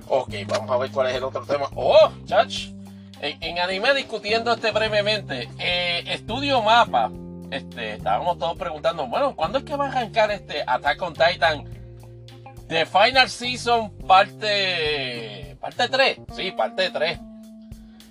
Ok, 0.08 0.34
vamos 0.46 0.70
a 0.70 0.76
ver 0.76 0.90
cuál 0.90 1.08
es 1.08 1.16
el 1.16 1.24
otro 1.24 1.44
tema. 1.44 1.68
Oh, 1.74 2.10
chach. 2.26 2.68
En, 3.20 3.42
en 3.42 3.58
anime 3.58 3.94
discutiendo 3.94 4.52
este 4.52 4.70
brevemente. 4.70 5.48
Eh, 5.58 6.04
Estudio 6.08 6.60
Mapa. 6.62 7.10
Este, 7.50 7.94
estábamos 7.94 8.38
todos 8.38 8.56
preguntando, 8.56 9.06
bueno, 9.06 9.34
¿cuándo 9.36 9.58
es 9.58 9.64
que 9.64 9.76
va 9.76 9.86
a 9.86 9.88
arrancar 9.88 10.30
este 10.30 10.64
Attack 10.66 11.00
on 11.02 11.14
Titan? 11.14 11.64
The 12.68 12.86
Final 12.86 13.28
Season 13.28 13.90
parte 14.06 15.56
parte 15.60 15.88
3. 15.88 16.18
Sí, 16.34 16.52
parte 16.52 16.90
3. 16.90 17.18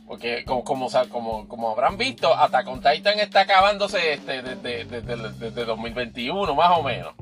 Porque 0.08 0.44
como, 0.46 0.64
como, 0.64 0.90
como, 1.10 1.48
como 1.48 1.70
habrán 1.72 1.98
visto, 1.98 2.34
Attack 2.36 2.68
on 2.68 2.82
Titan 2.82 3.20
está 3.20 3.42
acabándose 3.42 4.14
este, 4.14 4.42
desde, 4.42 4.86
desde, 4.86 5.32
desde 5.34 5.66
2021, 5.66 6.56
más 6.56 6.78
o 6.78 6.84
menos. 6.84 7.14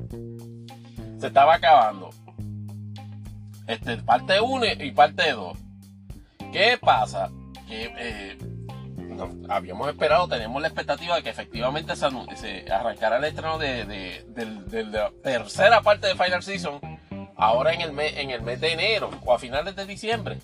Se 1.22 1.28
estaba 1.28 1.54
acabando. 1.54 2.10
Este, 3.68 3.96
parte 3.98 4.40
1 4.40 4.66
y 4.80 4.90
parte 4.90 5.30
2. 5.30 5.56
¿Qué 6.52 6.76
pasa? 6.80 7.30
Que 7.68 7.94
eh, 7.96 8.38
habíamos 9.48 9.88
esperado, 9.88 10.26
tenemos 10.26 10.60
la 10.60 10.66
expectativa 10.66 11.14
de 11.14 11.22
que 11.22 11.30
efectivamente 11.30 11.94
se, 11.94 12.08
se 12.34 12.72
arrancara 12.72 13.18
el 13.18 13.24
estreno 13.26 13.56
de, 13.56 13.84
de- 13.84 14.84
la 14.86 15.12
tercera 15.22 15.80
parte 15.80 16.08
de 16.08 16.16
Final 16.16 16.42
Season 16.42 16.80
ahora 17.36 17.72
en 17.72 17.82
el, 17.82 17.92
mes, 17.92 18.14
en 18.16 18.30
el 18.32 18.42
mes 18.42 18.60
de 18.60 18.72
enero 18.72 19.08
o 19.24 19.32
a 19.32 19.38
finales 19.38 19.76
de 19.76 19.86
diciembre. 19.86 20.38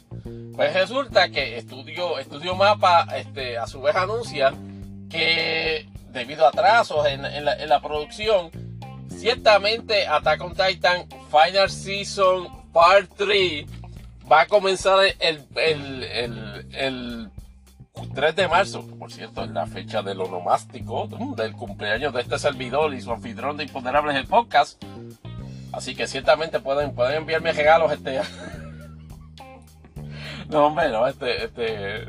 Pues 0.55 0.75
resulta 0.75 1.29
que 1.29 1.57
Estudio, 1.59 2.21
Estudio 2.21 2.55
Mapa 2.55 3.05
este, 3.17 3.59
a 3.59 3.67
su 3.67 3.81
vez 3.83 3.97
anuncia 3.97 4.55
que 5.11 5.89
debido 6.13 6.47
a 6.47 6.51
atrasos 6.51 7.05
en 7.09 7.45
la 7.69 7.81
producción, 7.83 8.53
ciertamente 9.19 10.07
Attack 10.07 10.40
on 10.43 10.55
Titan 10.55 11.07
Final 11.31 11.70
Season 11.70 12.49
Part 12.73 13.11
3 13.16 13.66
va 14.31 14.43
a 14.43 14.47
comenzar 14.47 15.05
el, 15.19 15.45
el, 15.57 16.05
el, 16.05 16.66
el 16.73 17.31
3 18.15 18.36
de 18.36 18.49
marzo, 18.49 18.86
por 18.99 19.11
cierto, 19.11 19.45
es 19.45 19.51
la 19.51 19.66
fecha 19.66 20.03
del 20.03 20.20
onomástico, 20.20 21.09
del 21.36 21.53
cumpleaños 21.53 22.12
de 22.15 22.20
este 22.20 22.39
servidor 22.39 22.95
y 22.95 23.01
su 23.01 23.11
anfitrión 23.12 23.57
de 23.57 23.65
Imponderables 23.65 24.16
el 24.16 24.27
podcast. 24.27 24.82
Así 25.73 25.95
que 25.95 26.07
ciertamente 26.07 26.61
pueden, 26.61 26.95
pueden 26.95 27.16
enviarme 27.19 27.53
regalos 27.53 27.93
este. 27.93 28.20
no, 30.49 30.66
hombre, 30.66 30.90
no, 30.90 31.07
este, 31.07 31.45
este. 31.45 32.07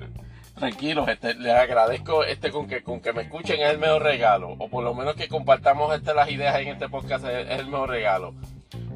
Tranquilos, 0.60 1.08
este, 1.08 1.36
les 1.36 1.54
agradezco 1.54 2.26
este 2.26 2.52
con 2.52 2.68
que, 2.68 2.84
con 2.84 3.00
que 3.00 3.14
me 3.14 3.22
escuchen 3.22 3.62
es 3.62 3.70
el 3.70 3.78
mejor 3.78 4.04
regalo. 4.04 4.58
O 4.60 4.68
por 4.68 4.84
lo 4.84 4.94
menos 4.94 5.16
que 5.16 5.30
compartamos 5.30 5.96
este, 5.96 6.14
las 6.14 6.30
ideas 6.30 6.58
en 6.58 6.68
este 6.68 6.90
podcast 6.90 7.24
es, 7.24 7.50
el 7.50 7.68
mejor 7.68 7.90
regalo. 7.90 8.34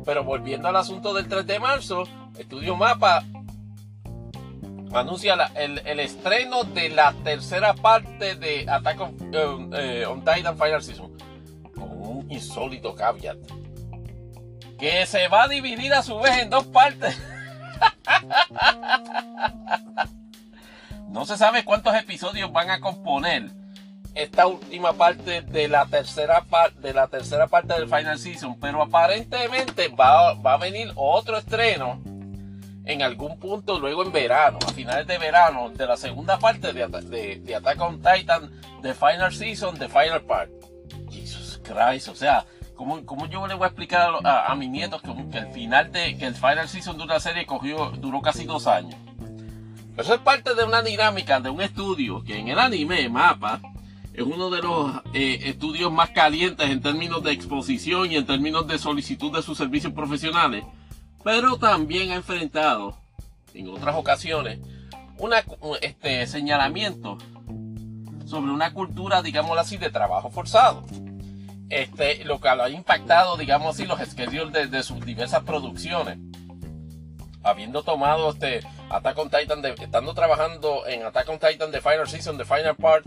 Pero 0.05 0.25
volviendo 0.25 0.67
al 0.67 0.75
asunto 0.75 1.13
del 1.13 1.29
3 1.29 1.47
de 1.47 1.59
marzo, 1.59 2.03
Estudio 2.37 2.75
Mapa 2.75 3.23
anuncia 4.93 5.35
el, 5.55 5.79
el, 5.85 6.01
estreno 6.01 6.65
de 6.65 6.89
la 6.89 7.13
tercera 7.23 7.73
parte 7.73 8.35
de 8.35 8.65
Attack 8.69 8.99
on, 8.99 9.15
uh, 9.33 9.37
uh, 9.37 10.11
on, 10.11 10.19
Titan 10.25 10.57
Final 10.57 10.83
Season. 10.83 11.17
Con 11.73 11.91
un 11.91 12.29
insólito 12.29 12.93
caveat. 12.93 13.37
Que 14.77 15.05
se 15.05 15.29
va 15.29 15.43
a 15.43 15.47
dividir 15.47 15.93
a 15.93 16.03
su 16.03 16.19
vez 16.19 16.39
en 16.39 16.49
dos 16.49 16.65
partes. 16.65 17.17
no 21.13 21.27
se 21.27 21.37
sabe 21.37 21.63
cuántos 21.63 21.95
episodios 21.95 22.51
van 22.51 22.71
a 22.71 22.79
componer 22.79 23.51
esta 24.15 24.47
última 24.47 24.93
parte 24.93 25.41
de 25.41 25.67
la 25.67 25.85
tercera 25.85 26.41
parte 26.41 26.79
de 26.81 26.93
la 26.93 27.07
tercera 27.07 27.47
parte 27.47 27.73
del 27.73 27.87
Final 27.87 28.17
Season, 28.17 28.59
pero 28.59 28.81
aparentemente 28.81 29.89
va, 29.89 30.33
va 30.33 30.53
a 30.53 30.57
venir 30.57 30.91
otro 30.95 31.37
estreno 31.37 32.01
en 32.85 33.03
algún 33.03 33.39
punto 33.39 33.79
luego 33.79 34.03
en 34.03 34.11
verano, 34.11 34.57
a 34.67 34.71
finales 34.71 35.05
de 35.05 35.19
verano, 35.19 35.69
de 35.69 35.85
la 35.85 35.97
segunda 35.97 36.39
parte 36.39 36.73
de, 36.73 36.87
de, 36.87 37.39
de 37.39 37.55
Attack 37.55 37.79
on 37.79 38.01
Titan, 38.01 38.51
de 38.81 38.93
Final 38.95 39.33
Season, 39.33 39.77
de 39.77 39.87
Final 39.87 40.21
Part. 40.23 40.49
Jesus 41.11 41.61
Christ, 41.63 42.07
o 42.07 42.15
sea, 42.15 42.43
¿cómo, 42.73 43.05
cómo 43.05 43.27
yo 43.27 43.45
le 43.45 43.53
voy 43.53 43.65
a 43.65 43.67
explicar 43.67 44.09
a, 44.23 44.53
mis 44.55 44.69
nietos 44.69 45.01
que, 45.03 45.13
que, 45.29 45.37
el 45.37 45.47
final 45.51 45.91
de, 45.91 46.17
que 46.17 46.25
el 46.25 46.35
Final 46.35 46.67
Season 46.67 46.97
de 46.97 47.03
una 47.03 47.19
serie 47.19 47.45
cogió, 47.45 47.91
duró 47.91 48.19
casi 48.21 48.45
dos 48.45 48.65
años? 48.65 48.95
Eso 49.97 50.13
es 50.15 50.21
parte 50.21 50.55
de 50.55 50.63
una 50.63 50.81
dinámica 50.81 51.39
de 51.39 51.49
un 51.49 51.61
estudio 51.61 52.23
que 52.23 52.37
en 52.37 52.47
el 52.47 52.59
anime, 52.59 53.07
Mapa, 53.09 53.61
es 54.13 54.23
uno 54.23 54.49
de 54.49 54.61
los 54.61 54.91
eh, 55.13 55.39
estudios 55.45 55.91
más 55.91 56.09
calientes 56.11 56.69
en 56.69 56.81
términos 56.81 57.23
de 57.23 57.31
exposición 57.31 58.11
y 58.11 58.15
en 58.15 58.25
términos 58.25 58.67
de 58.67 58.77
solicitud 58.77 59.31
de 59.35 59.41
sus 59.41 59.57
servicios 59.57 59.93
profesionales 59.93 60.63
pero 61.23 61.57
también 61.57 62.11
ha 62.11 62.15
enfrentado 62.15 62.97
en 63.53 63.69
otras 63.69 63.95
ocasiones 63.95 64.59
una, 65.17 65.43
este 65.81 66.27
señalamiento 66.27 67.17
sobre 68.25 68.51
una 68.51 68.73
cultura, 68.73 69.21
digámoslo 69.21 69.61
así, 69.61 69.77
de 69.77 69.89
trabajo 69.89 70.29
forzado. 70.29 70.83
Este, 71.69 72.23
lo 72.25 72.39
que 72.39 72.49
ha 72.49 72.69
impactado, 72.69 73.37
digamos 73.37 73.75
así, 73.75 73.85
los 73.85 73.99
schedules 73.99 74.51
de, 74.51 74.67
de 74.67 74.83
sus 74.83 75.03
diversas 75.05 75.43
producciones. 75.43 76.17
Habiendo 77.41 77.83
tomado 77.83 78.31
este 78.31 78.61
Attack 78.93 79.17
on 79.17 79.29
Titan, 79.29 79.65
estando 79.65 80.13
trabajando 80.13 80.85
en 80.87 81.03
Attack 81.03 81.29
on 81.29 81.39
Titan 81.39 81.71
de 81.71 81.81
Final 81.81 82.07
Season, 82.07 82.37
de 82.37 82.45
Final 82.45 82.75
Part, 82.75 83.05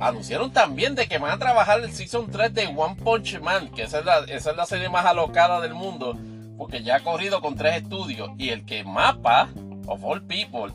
anunciaron 0.00 0.52
también 0.52 0.94
de 0.94 1.06
que 1.06 1.18
van 1.18 1.32
a 1.32 1.38
trabajar 1.38 1.80
el 1.80 1.92
Season 1.92 2.30
3 2.30 2.54
de 2.54 2.66
One 2.66 2.96
Punch 2.96 3.40
Man, 3.40 3.70
que 3.70 3.82
esa 3.82 4.00
es 4.00 4.04
la, 4.04 4.18
esa 4.20 4.50
es 4.50 4.56
la 4.56 4.66
serie 4.66 4.88
más 4.88 5.04
alocada 5.04 5.60
del 5.60 5.74
mundo 5.74 6.16
porque 6.56 6.82
ya 6.82 6.96
ha 6.96 7.00
corrido 7.00 7.40
con 7.40 7.56
tres 7.56 7.82
estudios 7.82 8.30
y 8.38 8.50
el 8.50 8.64
que 8.64 8.84
mapa, 8.84 9.48
of 9.86 10.04
all 10.04 10.22
people, 10.22 10.72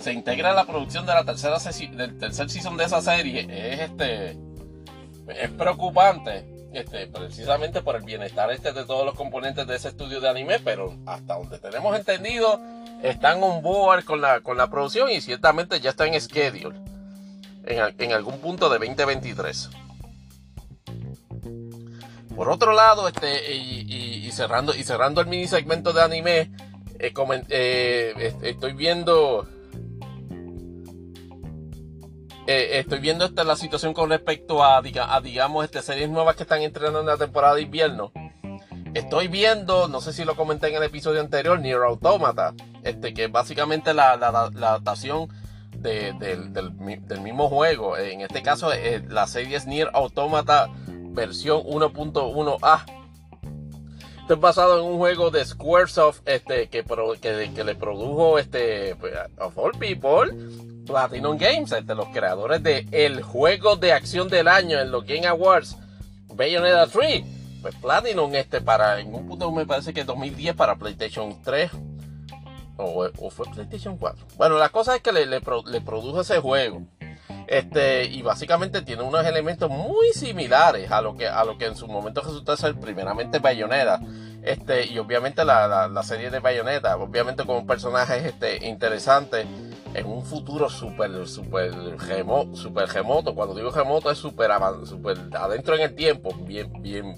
se 0.00 0.12
integra 0.12 0.50
en 0.50 0.56
la 0.56 0.64
producción 0.64 1.04
de 1.04 1.14
la 1.14 1.24
tercera 1.24 1.58
del 1.58 2.18
tercer 2.18 2.48
season 2.48 2.76
de 2.76 2.84
esa 2.84 3.02
serie 3.02 3.46
es 3.50 3.80
este 3.80 4.38
es 5.28 5.50
preocupante 5.50 6.70
este, 6.72 7.06
precisamente 7.06 7.82
por 7.82 7.96
el 7.96 8.02
bienestar 8.02 8.50
este 8.50 8.72
de 8.72 8.84
todos 8.84 9.04
los 9.04 9.14
componentes 9.14 9.66
de 9.66 9.76
ese 9.76 9.88
estudio 9.88 10.20
de 10.20 10.28
anime, 10.28 10.58
pero 10.60 10.94
hasta 11.06 11.34
donde 11.34 11.58
tenemos 11.58 11.96
entendido, 11.98 12.60
están 13.10 13.42
on 13.42 13.62
board 13.62 14.04
con 14.04 14.20
la, 14.20 14.40
con 14.40 14.56
la 14.56 14.68
producción 14.68 15.10
y 15.10 15.20
ciertamente 15.20 15.80
ya 15.80 15.90
está 15.90 16.06
en 16.06 16.20
schedule 16.20 16.76
en, 17.64 18.12
algún 18.12 18.40
punto 18.40 18.68
de 18.68 18.78
2023. 18.78 19.70
Por 22.34 22.50
otro 22.50 22.72
lado, 22.72 23.08
este, 23.08 23.54
y, 23.54 24.30
cerrando, 24.32 24.74
y 24.74 24.82
cerrando 24.82 25.20
el 25.20 25.26
mini 25.28 25.46
segmento 25.46 25.92
de 25.92 26.02
anime, 26.02 26.50
eh, 26.98 27.12
eh, 27.48 28.34
estoy 28.42 28.72
viendo. 28.74 29.48
Eh, 32.46 32.78
estoy 32.78 33.00
viendo 33.00 33.24
esta 33.24 33.42
la 33.42 33.56
situación 33.56 33.92
con 33.92 34.10
respecto 34.10 34.62
a, 34.62 34.76
a, 34.78 35.20
digamos, 35.20 35.64
este, 35.64 35.82
series 35.82 36.08
nuevas 36.08 36.36
que 36.36 36.44
están 36.44 36.62
entrenando 36.62 37.00
en 37.00 37.06
la 37.06 37.16
temporada 37.16 37.54
de 37.54 37.62
invierno. 37.62 38.12
Estoy 38.94 39.28
viendo, 39.28 39.88
no 39.88 40.00
sé 40.00 40.12
si 40.12 40.24
lo 40.24 40.36
comenté 40.36 40.68
en 40.68 40.76
el 40.76 40.82
episodio 40.82 41.20
anterior, 41.20 41.60
Nier 41.60 41.82
Automata, 41.82 42.54
este, 42.86 43.12
que 43.12 43.24
es 43.24 43.32
básicamente 43.32 43.92
la, 43.94 44.12
adaptación 44.12 45.28
de, 45.72 46.12
de, 46.14 46.36
del, 46.36 47.20
mismo 47.20 47.48
juego. 47.48 47.96
En 47.96 48.20
este 48.20 48.42
caso, 48.42 48.72
eh, 48.72 49.02
la 49.08 49.26
serie 49.26 49.56
es 49.56 49.66
Nier 49.66 49.90
Automata 49.92 50.68
versión 50.88 51.62
1.1A. 51.64 52.84
Esto 54.20 54.34
es 54.34 54.40
basado 54.40 54.78
en 54.78 54.84
un 54.84 54.98
juego 54.98 55.30
de 55.30 55.44
Squaresoft 55.44 56.20
este, 56.26 56.68
que, 56.68 56.84
le 57.64 57.74
produjo 57.76 58.38
este, 58.38 58.96
of 59.38 59.56
all 59.56 59.72
people, 59.78 60.32
Platinum 60.84 61.38
Games, 61.38 61.72
este, 61.72 61.94
los 61.94 62.08
creadores 62.08 62.62
de 62.62 62.86
el 62.90 63.22
juego 63.22 63.76
de 63.76 63.92
acción 63.92 64.28
del 64.28 64.48
año 64.48 64.80
en 64.80 64.90
los 64.90 65.04
Game 65.04 65.26
Awards, 65.26 65.76
Bayonetta 66.34 66.86
3. 66.86 67.24
Pues 67.62 67.74
Platinum, 67.76 68.34
este, 68.34 68.60
para, 68.60 69.00
en 69.00 69.14
un 69.14 69.26
punto 69.26 69.50
me 69.50 69.64
parece 69.64 69.94
que 69.94 70.04
2010 70.04 70.54
para 70.54 70.76
PlayStation 70.76 71.40
3. 71.42 71.70
O, 72.78 73.30
fue 73.30 73.46
PlayStation 73.46 73.96
4. 73.96 74.26
Bueno, 74.36 74.58
la 74.58 74.68
cosa 74.68 74.96
es 74.96 75.02
que 75.02 75.12
le, 75.12 75.26
le, 75.26 75.40
produjo 75.40 76.20
ese 76.20 76.38
juego. 76.38 76.82
Este, 77.46 78.04
y 78.04 78.22
básicamente 78.22 78.82
tiene 78.82 79.02
unos 79.02 79.24
elementos 79.24 79.70
muy 79.70 80.12
similares 80.12 80.90
a 80.90 81.00
lo 81.00 81.16
que, 81.16 81.28
a 81.28 81.44
lo 81.44 81.56
que 81.56 81.66
en 81.66 81.76
su 81.76 81.86
momento 81.86 82.20
resultó 82.20 82.56
ser 82.56 82.74
primeramente 82.74 83.38
Bayonetta. 83.38 84.00
Este, 84.42 84.86
y 84.86 84.98
obviamente 84.98 85.44
la, 85.44 85.88
la, 85.88 86.02
serie 86.02 86.30
de 86.30 86.38
Bayonetta, 86.38 86.96
obviamente 86.96 87.44
con 87.44 87.56
un 87.56 87.66
personaje 87.66 88.28
este, 88.28 88.64
interesante 88.66 89.46
en 89.94 90.06
un 90.06 90.24
futuro 90.24 90.68
súper, 90.68 91.26
súper 91.26 91.72
remoto, 91.98 92.54
super 92.56 92.88
remoto. 92.88 93.34
Cuando 93.34 93.54
digo 93.54 93.70
remoto 93.70 94.10
es 94.10 94.18
súper 94.18 94.50
super 94.84 95.20
adentro 95.36 95.74
en 95.74 95.80
el 95.80 95.94
tiempo, 95.94 96.34
bien, 96.40 96.70
bien, 96.82 97.16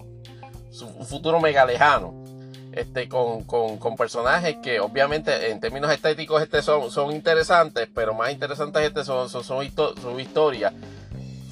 un 0.97 1.07
futuro 1.07 1.41
mega 1.41 1.67
lejano 1.67 2.28
este, 2.73 3.09
con, 3.09 3.45
con, 3.45 3.79
con, 3.79 3.97
personajes 3.97 4.57
que 4.63 4.81
obviamente 4.81 5.51
en 5.51 5.61
términos 5.61 5.91
estéticos 5.91 6.43
este 6.43 6.63
son, 6.63 6.91
son 6.91 7.13
interesantes, 7.13 7.89
pero 7.95 8.15
más 8.15 8.31
interesantes 8.31 8.83
este 8.83 9.05
son, 9.05 9.29
son, 9.29 9.43
son 9.43 9.65
su 10.01 10.21
historia, 10.21 10.73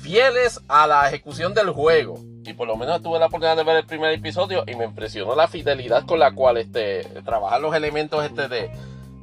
fieles 0.01 0.61
a 0.69 0.87
la 0.87 1.09
ejecución 1.09 1.55
del 1.55 1.71
juego. 1.71 2.21
Y 2.45 2.53
por 2.53 2.69
lo 2.69 2.77
menos 2.77 3.03
tuve 3.03 3.19
la 3.19 3.27
oportunidad 3.27 3.57
de 3.57 3.65
ver 3.65 3.77
el 3.77 3.87
primer 3.87 4.13
episodio 4.13 4.63
y 4.69 4.77
me 4.77 4.85
impresionó 4.85 5.35
la 5.35 5.49
fidelidad 5.49 6.07
con 6.07 6.21
la 6.21 6.33
cual 6.33 6.59
este, 6.59 7.03
trabajan 7.25 7.61
los 7.61 7.75
elementos 7.75 8.25
este 8.25 8.47
de, 8.47 8.71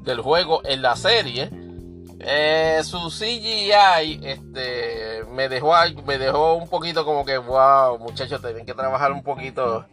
del 0.03 0.19
juego 0.19 0.61
en 0.65 0.81
la 0.81 0.97
serie. 0.97 1.49
Eh, 2.19 2.81
su 2.83 3.09
CGI 3.09 4.19
este, 4.23 5.23
me, 5.31 5.47
dejó, 5.47 5.73
me 6.05 6.17
dejó 6.17 6.55
un 6.55 6.67
poquito 6.67 7.05
como 7.05 7.25
que, 7.25 7.37
wow, 7.37 7.97
muchachos, 7.99 8.41
tienen 8.41 8.65
que 8.65 8.73
trabajar 8.73 9.11
un 9.11 9.23
poquito 9.23 9.85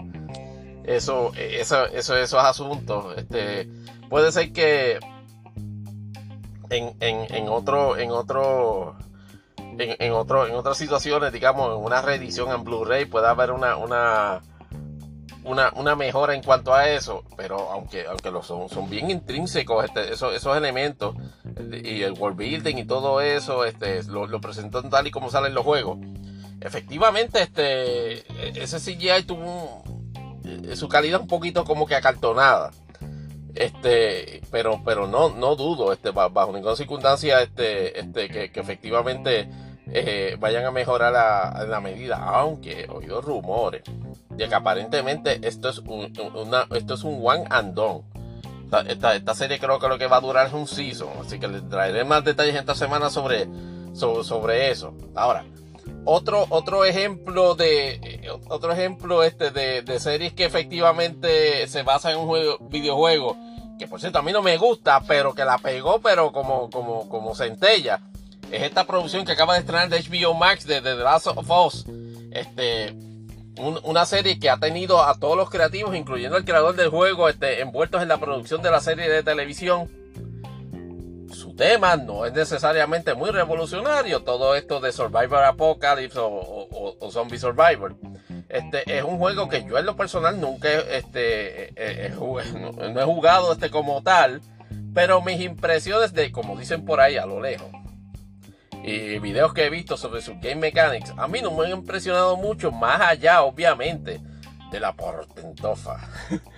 eso, 0.85 1.33
eso, 1.37 1.87
eso, 1.87 2.17
esos 2.17 2.43
asuntos. 2.43 3.17
Este, 3.17 3.69
puede 4.09 4.33
ser 4.33 4.53
que 4.53 4.99
en, 6.71 6.95
en, 7.01 7.35
en 7.35 7.49
otro, 7.49 7.97
en 7.99 8.11
otro, 8.11 8.97
en, 9.59 9.97
en, 9.99 10.13
otro, 10.13 10.47
en 10.47 10.55
otras 10.55 10.79
situaciones, 10.79 11.33
digamos, 11.33 11.77
en 11.77 11.85
una 11.85 12.01
reedición 12.01 12.51
en 12.53 12.65
Blu-ray 12.65 13.07
pueda 13.07 13.31
haber 13.31 13.51
una, 13.51 13.77
una, 13.77 14.41
una, 15.45 15.73
una, 15.75 15.97
mejora 15.97 16.35
en 16.35 16.43
cuanto 16.43 16.73
a 16.75 16.89
eso, 16.89 17.25
pero 17.37 17.71
aunque, 17.71 18.07
aunque 18.07 18.31
lo 18.31 18.43
son, 18.43 18.69
son 18.69 18.89
bien 18.89 19.11
intrínsecos 19.11 19.85
este, 19.85 20.13
esos, 20.13 20.35
esos 20.35 20.57
elementos 20.57 21.17
y 21.83 22.03
el 22.03 22.13
world 22.13 22.37
building 22.39 22.77
y 22.77 22.85
todo 22.85 23.21
eso, 23.21 23.65
este, 23.65 24.03
lo, 24.05 24.27
lo 24.27 24.41
presentó 24.41 24.83
tal 24.83 25.07
y 25.07 25.11
como 25.11 25.31
salen 25.31 25.55
los 25.55 25.65
juegos. 25.65 25.99
Efectivamente, 26.61 27.43
este, 27.43 28.61
ese 28.63 28.79
CGI 28.79 29.23
tuvo 29.25 29.83
un, 29.87 30.00
su 30.75 30.89
calidad 30.89 31.21
un 31.21 31.27
poquito 31.27 31.65
como 31.65 31.87
que 31.87 31.95
acartonada. 31.95 32.71
Este, 33.55 34.43
pero, 34.51 34.81
pero 34.85 35.07
no, 35.07 35.31
no 35.31 35.57
dudo, 35.57 35.93
este, 35.93 36.11
bajo 36.11 36.53
ninguna 36.53 36.77
circunstancia, 36.77 37.43
este, 37.43 37.99
este, 37.99 38.29
que, 38.29 38.61
efectivamente 38.61 39.51
eh, 39.93 40.37
vayan 40.39 40.65
a 40.65 40.71
mejorar 40.71 41.13
la, 41.13 41.67
la 41.69 41.81
medida, 41.81 42.17
aunque 42.17 42.83
he 42.83 42.89
oído 42.89 43.21
rumores 43.21 43.83
de 44.41 44.49
que 44.49 44.55
aparentemente 44.55 45.47
esto 45.47 45.69
es 45.69 45.79
un, 45.79 46.13
una, 46.35 46.67
esto 46.75 46.95
es 46.95 47.05
un 47.05 47.21
one 47.23 47.45
and 47.51 47.75
done. 47.75 48.03
Esta, 48.89 49.17
esta, 49.17 49.35
serie 49.35 49.59
creo 49.59 49.81
que 49.81 49.89
lo 49.89 49.99
que 49.99 50.07
va 50.07 50.19
a 50.19 50.21
durar 50.21 50.47
es 50.47 50.53
un 50.53 50.69
season, 50.69 51.09
así 51.21 51.41
que 51.41 51.49
les 51.49 51.69
traeré 51.69 52.05
más 52.05 52.25
detalles 52.25 52.55
esta 52.55 52.75
semana 52.77 53.11
sobre, 53.11 53.49
sobre, 53.93 54.23
sobre 54.23 54.71
eso. 54.71 54.95
Ahora, 55.17 55.45
otro, 56.05 56.47
otro 56.51 56.85
ejemplo 56.85 57.55
de 57.55 58.31
otro 58.49 58.73
ejemplo 58.73 59.23
este 59.23 59.51
de, 59.51 59.83
de, 59.83 60.01
series 60.01 60.33
que 60.33 60.45
efectivamente 60.45 61.67
se 61.69 61.83
basa 61.83 62.11
en 62.11 62.19
un 62.19 62.27
juego, 62.27 62.59
videojuego 62.69 63.37
que 63.79 63.87
por 63.87 64.01
cierto 64.01 64.19
a 64.19 64.23
mí 64.23 64.33
no 64.33 64.43
me 64.43 64.57
gusta 64.57 65.03
pero 65.07 65.35
que 65.35 65.45
la 65.45 65.59
pegó 65.59 66.01
pero 66.01 66.33
como 66.33 66.71
como 66.71 67.09
como 67.09 67.35
centella 67.35 68.01
es 68.51 68.63
esta 68.63 68.85
producción 68.85 69.25
que 69.25 69.33
acaba 69.33 69.55
de 69.55 69.61
estrenar 69.61 69.89
de 69.89 70.01
HBO 70.01 70.35
Max 70.35 70.67
de, 70.67 70.81
The 70.81 70.95
Last 70.97 71.29
of 71.29 71.49
Us. 71.49 71.85
Este, 72.33 72.95
una 73.57 74.07
serie 74.07 74.39
que 74.39 74.51
ha 74.51 74.57
tenido 74.57 75.03
a 75.03 75.19
todos 75.19 75.37
los 75.37 75.51
creativos, 75.51 75.95
incluyendo 75.95 76.37
el 76.37 76.45
creador 76.45 76.75
del 76.75 76.89
juego, 76.89 77.29
este, 77.29 77.61
envueltos 77.61 78.03
en 78.03 78.09
la 78.09 78.19
producción 78.19 78.63
de 78.63 78.71
la 78.71 78.81
serie 78.81 79.09
de 79.09 79.23
televisión. 79.23 79.89
No 82.07 82.25
es 82.25 82.33
necesariamente 82.33 83.13
muy 83.13 83.29
revolucionario, 83.29 84.23
todo 84.23 84.55
esto 84.55 84.81
de 84.81 84.93
Survivor 84.93 85.45
Apocalypse 85.45 86.19
o, 86.19 87.11
Zombie 87.13 87.39
Survivor. 87.39 87.97
Este, 88.49 88.97
es 88.97 89.05
un 89.05 89.19
juego 89.19 89.47
que 89.47 89.63
yo 89.65 89.77
en 89.77 89.85
lo 89.85 89.95
personal 89.95 90.41
nunca 90.41 90.71
este, 90.71 91.75
no 92.19 93.01
he 93.01 93.05
jugado 93.05 93.53
este 93.53 93.69
como 93.69 94.03
tal, 94.03 94.41
pero 94.95 95.21
mis 95.21 95.39
impresiones 95.39 96.15
de, 96.15 96.33
como 96.33 96.57
dicen 96.57 96.87
por 96.87 96.99
ahí, 96.99 97.19
a 97.19 97.27
lo 97.27 97.43
lejos, 97.43 97.69
y 98.83 99.19
videos 99.19 99.53
que 99.53 99.67
he 99.67 99.71
visto 99.71 99.99
sobre 99.99 100.23
sus 100.23 100.41
game 100.41 100.57
mechanics, 100.57 101.13
a 101.19 101.29
mí 101.29 101.43
no 101.43 101.51
me 101.51 101.67
han 101.67 101.73
impresionado 101.73 102.39
mucho, 102.39 102.73
más 102.73 103.03
allá, 103.03 103.43
obviamente, 103.43 104.19
de 104.71 104.81
la 104.81 104.93
portentofa 104.93 106.09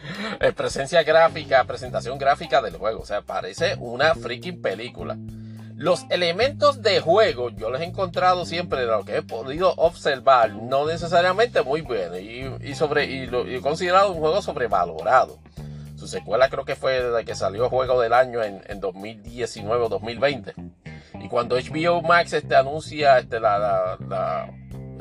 presencia 0.57 1.03
gráfica, 1.03 1.65
presentación 1.65 2.19
gráfica 2.19 2.61
del 2.61 2.77
juego. 2.77 3.01
O 3.01 3.07
sea, 3.07 3.23
parece 3.23 3.77
una 3.79 4.15
freaking 4.15 4.61
película. 4.61 5.17
Los 5.77 6.05
elementos 6.11 6.83
de 6.83 7.01
juego 7.01 7.51
yo 7.51 7.71
los 7.71 7.81
he 7.81 7.85
encontrado 7.85 8.45
siempre 8.45 8.85
lo 8.85 9.05
que 9.05 9.17
he 9.17 9.23
podido 9.23 9.75
observar, 9.77 10.53
no 10.55 10.87
necesariamente 10.87 11.63
muy 11.63 11.81
buenos 11.81 12.21
y, 12.21 12.75
sobre, 12.75 13.07
y 13.07 13.27
lo 13.27 13.47
he 13.47 13.61
considerado 13.61 14.13
un 14.13 14.21
juego 14.21 14.43
sobrevalorado. 14.43 15.39
Su 15.97 16.07
secuela 16.09 16.49
creo 16.49 16.65
que 16.65 16.77
fue 16.77 17.03
desde 17.03 17.25
que 17.25 17.35
salió 17.35 17.69
Juego 17.69 18.01
del 18.01 18.13
Año 18.13 18.43
en, 18.43 18.61
en 18.67 18.81
2019 18.81 19.85
o 19.85 19.89
2020. 19.89 20.55
Y 21.21 21.29
cuando 21.29 21.57
HBO 21.57 22.03
Max 22.03 22.33
este, 22.33 22.57
anuncia 22.57 23.19
este, 23.19 23.39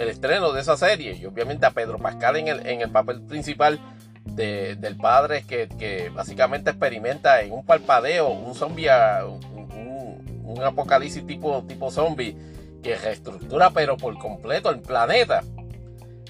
el 0.01 0.09
estreno 0.09 0.51
de 0.51 0.61
esa 0.61 0.77
serie, 0.77 1.13
y 1.13 1.25
obviamente 1.25 1.65
a 1.65 1.71
Pedro 1.71 1.97
Pascal 1.97 2.37
en 2.37 2.47
el, 2.47 2.65
en 2.65 2.81
el 2.81 2.89
papel 2.89 3.21
principal 3.21 3.79
del 4.25 4.97
padre 4.97 5.43
que, 5.47 6.11
básicamente 6.13 6.71
experimenta 6.71 7.41
en 7.41 7.51
un 7.51 7.65
palpadeo 7.65 8.29
un 8.29 8.55
zombie, 8.55 8.89
un, 9.23 10.61
apocalipsis 10.63 11.25
tipo, 11.25 11.63
tipo 11.63 11.89
zombie 11.89 12.35
que 12.83 12.95
reestructura 12.95 13.71
pero 13.71 13.97
por 13.97 14.17
completo 14.17 14.69
el 14.69 14.79
planeta. 14.79 15.43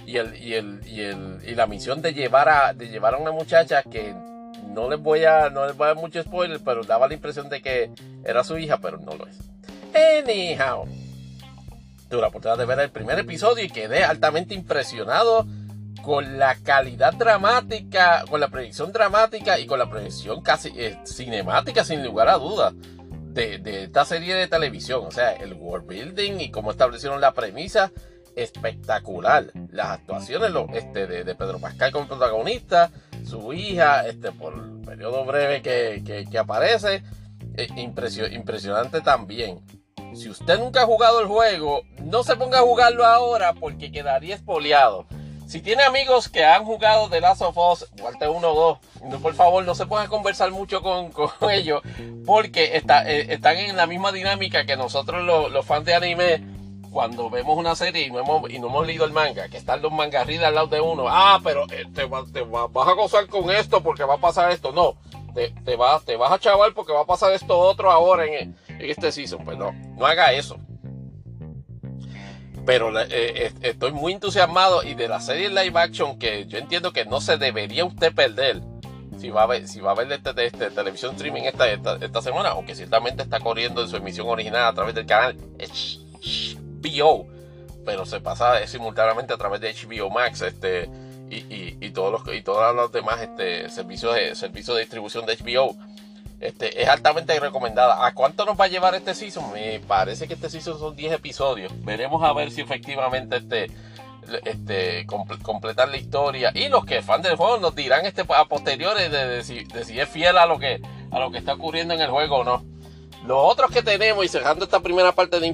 Y, 0.05 0.17
el, 0.17 0.35
y, 0.35 0.53
el, 0.55 0.81
y, 0.85 1.01
el, 1.01 1.39
y 1.45 1.55
la 1.55 1.67
misión 1.67 2.01
de 2.01 2.13
llevar, 2.13 2.49
a, 2.49 2.73
de 2.73 2.89
llevar 2.89 3.13
a 3.13 3.17
una 3.17 3.31
muchacha 3.31 3.83
que 3.83 4.13
no 4.67 4.89
les 4.89 4.99
voy 4.99 5.25
a 5.25 5.49
no 5.49 5.65
les 5.67 5.77
voy 5.77 5.85
a 5.85 5.87
dar 5.89 5.97
mucho 5.97 6.21
spoiler, 6.23 6.59
pero 6.63 6.83
daba 6.83 7.07
la 7.07 7.13
impresión 7.13 7.49
de 7.49 7.61
que 7.61 7.91
era 8.23 8.43
su 8.43 8.57
hija, 8.57 8.79
pero 8.81 8.97
no 8.97 9.15
lo 9.15 9.27
es. 9.27 9.37
Anyhow, 9.93 10.87
tuve 12.11 12.21
la 12.21 12.27
oportunidad 12.27 12.57
de 12.57 12.65
ver 12.65 12.79
el 12.79 12.91
primer 12.91 13.17
episodio 13.17 13.63
y 13.63 13.69
quedé 13.69 14.03
altamente 14.03 14.53
impresionado 14.53 15.47
con 16.03 16.37
la 16.37 16.55
calidad 16.55 17.13
dramática, 17.13 18.25
con 18.29 18.41
la 18.41 18.49
predicción 18.49 18.91
dramática 18.91 19.57
y 19.57 19.65
con 19.65 19.79
la 19.79 19.89
predicción 19.89 20.41
casi 20.41 20.71
eh, 20.75 20.99
cinemática, 21.05 21.83
sin 21.83 22.03
lugar 22.03 22.27
a 22.27 22.37
dudas, 22.37 22.73
de, 23.33 23.61
esta 23.83 24.03
serie 24.03 24.35
de 24.35 24.47
televisión. 24.47 25.05
O 25.05 25.11
sea, 25.11 25.31
el 25.31 25.53
world 25.53 25.87
building 25.87 26.39
y 26.39 26.51
cómo 26.51 26.71
establecieron 26.71 27.21
la 27.21 27.33
premisa, 27.33 27.91
espectacular. 28.35 29.51
Las 29.69 29.99
actuaciones 29.99 30.51
este, 30.73 31.07
de, 31.07 31.35
Pedro 31.35 31.59
Pascal 31.59 31.93
como 31.93 32.07
protagonista, 32.07 32.91
su 33.23 33.53
hija, 33.53 34.05
este, 34.05 34.33
por 34.33 34.53
el 34.53 34.81
periodo 34.81 35.23
breve 35.23 35.61
que, 35.61 36.37
aparece, 36.37 37.03
eh, 37.55 37.67
impresionante 37.77 38.99
también. 38.99 39.61
Si 40.13 40.29
usted 40.29 40.59
nunca 40.59 40.81
ha 40.81 40.85
jugado 40.85 41.21
el 41.21 41.27
juego, 41.27 41.83
no 41.99 42.23
se 42.23 42.35
ponga 42.35 42.59
a 42.59 42.63
jugarlo 42.63 43.05
ahora 43.05 43.53
porque 43.53 43.91
quedaría 43.91 44.35
espoleado. 44.35 45.05
Si 45.47 45.61
tiene 45.61 45.83
amigos 45.83 46.29
que 46.29 46.45
han 46.45 46.63
jugado 46.63 47.09
The 47.09 47.19
Last 47.19 47.41
of 47.41 47.57
Us, 47.57 47.85
Walter 48.01 48.29
1 48.29 48.47
o 48.49 48.79
2, 49.01 49.21
por 49.21 49.33
favor 49.33 49.65
no 49.65 49.75
se 49.75 49.85
ponga 49.85 50.03
a 50.03 50.07
conversar 50.07 50.49
mucho 50.51 50.81
con, 50.81 51.11
ellos 51.51 51.81
porque 52.25 52.77
está, 52.77 53.09
eh, 53.09 53.33
están 53.33 53.57
en 53.57 53.75
la 53.75 53.85
misma 53.85 54.11
dinámica 54.13 54.65
que 54.65 54.77
nosotros 54.77 55.23
los, 55.51 55.65
fans 55.65 55.85
de 55.85 55.93
anime 55.93 56.41
cuando 56.91 57.29
vemos 57.29 57.57
una 57.57 57.75
serie 57.75 58.07
y 58.07 58.11
no, 58.11 58.19
hemos, 58.19 58.49
y 58.49 58.59
no 58.59 58.67
hemos 58.67 58.87
leído 58.87 59.05
el 59.05 59.11
manga, 59.11 59.49
que 59.49 59.57
están 59.57 59.81
los 59.81 59.91
mangarridas 59.91 60.45
al 60.45 60.55
lado 60.55 60.67
de 60.67 60.81
uno. 60.81 61.05
Ah, 61.07 61.39
pero 61.43 61.65
eh, 61.71 61.85
te, 61.93 62.05
vas 62.05 62.27
a 62.33 62.93
gozar 62.93 63.27
con 63.27 63.49
esto 63.49 63.81
porque 63.81 64.03
va 64.03 64.15
a 64.15 64.19
pasar 64.19 64.51
esto. 64.51 64.71
No, 64.71 64.95
te, 65.33 65.75
vas, 65.75 66.03
te 66.03 66.15
vas 66.15 66.31
a 66.31 66.39
chaval 66.39 66.73
porque 66.73 66.93
va 66.93 67.01
a 67.01 67.05
pasar 67.05 67.33
esto 67.33 67.57
otro 67.57 67.91
ahora 67.91 68.25
en, 68.25 68.33
en 68.33 68.55
este 68.81 69.11
season. 69.11 69.43
Pues 69.43 69.57
no, 69.57 69.71
no 69.71 70.05
haga 70.05 70.33
eso. 70.33 70.57
Pero 72.65 72.97
eh, 72.99 73.07
eh, 73.09 73.53
estoy 73.61 73.91
muy 73.91 74.13
entusiasmado 74.13 74.83
y 74.83 74.93
de 74.93 75.07
la 75.07 75.19
serie 75.19 75.49
live 75.49 75.79
action 75.79 76.19
que 76.19 76.45
yo 76.45 76.57
entiendo 76.59 76.93
que 76.93 77.05
no 77.05 77.19
se 77.19 77.37
debería 77.37 77.85
usted 77.85 78.13
perder 78.13 78.61
si 79.21 79.29
va 79.29 79.43
a 79.43 79.45
ver, 79.45 79.67
si 79.67 79.79
va 79.79 79.91
a 79.91 79.95
ver 79.95 80.11
este, 80.11 80.45
este, 80.45 80.71
televisión 80.71 81.13
streaming 81.15 81.43
esta, 81.43 81.71
esta, 81.71 82.21
semana, 82.23 82.49
aunque 82.49 82.73
ciertamente 82.73 83.21
está 83.21 83.39
corriendo 83.39 83.83
en 83.83 83.87
su 83.87 83.95
emisión 83.95 84.27
original 84.27 84.65
a 84.65 84.73
través 84.73 84.95
del 84.95 85.05
canal 85.05 85.37
HBO, 86.81 87.27
pero 87.85 88.07
se 88.07 88.19
pasa 88.19 88.65
simultáneamente 88.65 89.31
a 89.31 89.37
través 89.37 89.61
de 89.61 89.73
HBO 89.73 90.09
Max, 90.09 90.41
este, 90.41 90.89
y, 91.31 91.89
todos 91.91 92.11
los 92.11 92.35
y 92.35 92.41
todos 92.41 92.75
los 92.75 92.91
demás 92.91 93.21
este, 93.21 93.69
servicios 93.69 94.15
de 94.15 94.35
servicios 94.35 94.75
de 94.75 94.81
distribución 94.81 95.25
de 95.25 95.37
HBO 95.37 95.75
este, 96.41 96.81
es 96.81 96.89
altamente 96.89 97.39
recomendada. 97.39 98.05
¿A 98.05 98.13
cuánto 98.13 98.45
nos 98.45 98.59
va 98.59 98.65
a 98.65 98.67
llevar 98.67 98.95
este 98.95 99.13
season? 99.13 99.53
Me 99.53 99.79
parece 99.79 100.27
que 100.27 100.33
este 100.33 100.49
season 100.49 100.79
son 100.79 100.95
10 100.95 101.13
episodios. 101.13 101.71
Veremos 101.85 102.23
a 102.23 102.33
ver 102.33 102.51
si 102.51 102.61
efectivamente 102.61 103.37
este, 103.37 103.67
este, 104.45 105.05
completar 105.05 105.89
la 105.89 105.97
historia. 105.97 106.51
Y 106.55 106.67
los 106.69 106.83
que 106.85 107.03
fan 107.03 107.21
del 107.21 107.35
juego 107.35 107.57
nos 107.59 107.75
dirán 107.75 108.07
este, 108.07 108.23
a 108.27 108.45
posteriores 108.45 109.11
de, 109.11 109.43
si, 109.43 109.67
es 109.99 110.09
fiel 110.09 110.37
a 110.37 110.47
lo, 110.47 110.57
que, 110.57 110.81
a 111.11 111.19
lo 111.19 111.31
que 111.31 111.37
está 111.37 111.53
ocurriendo 111.53 111.93
en 111.93 112.01
el 112.01 112.09
juego 112.09 112.37
o 112.37 112.43
no. 112.43 112.63
Los 113.25 113.37
otros 113.39 113.69
que 113.69 113.83
tenemos, 113.83 114.25
y 114.25 114.27
cerrando 114.27 114.65
esta 114.65 114.79
primera 114.79 115.11
parte 115.11 115.39
de 115.39 115.45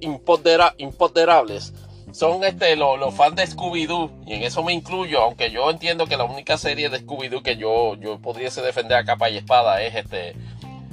Imponderables, 0.00 1.72
son 2.12 2.44
este, 2.44 2.76
los, 2.76 3.14
fans 3.14 3.36
de 3.36 3.46
Scooby-Doo, 3.46 4.10
y 4.26 4.34
en 4.34 4.42
eso 4.42 4.62
me 4.62 4.72
incluyo, 4.72 5.22
aunque 5.22 5.50
yo 5.50 5.70
entiendo 5.70 6.06
que 6.06 6.16
la 6.16 6.24
única 6.24 6.56
serie 6.58 6.88
de 6.88 7.04
Scooby-Doo 7.04 7.42
que 7.42 7.56
yo, 7.56 7.94
yo 7.96 8.18
pudiese 8.18 8.62
defender 8.62 8.98
a 8.98 9.04
capa 9.04 9.30
y 9.30 9.38
espada 9.38 9.82
es 9.82 9.94
este 9.94 10.34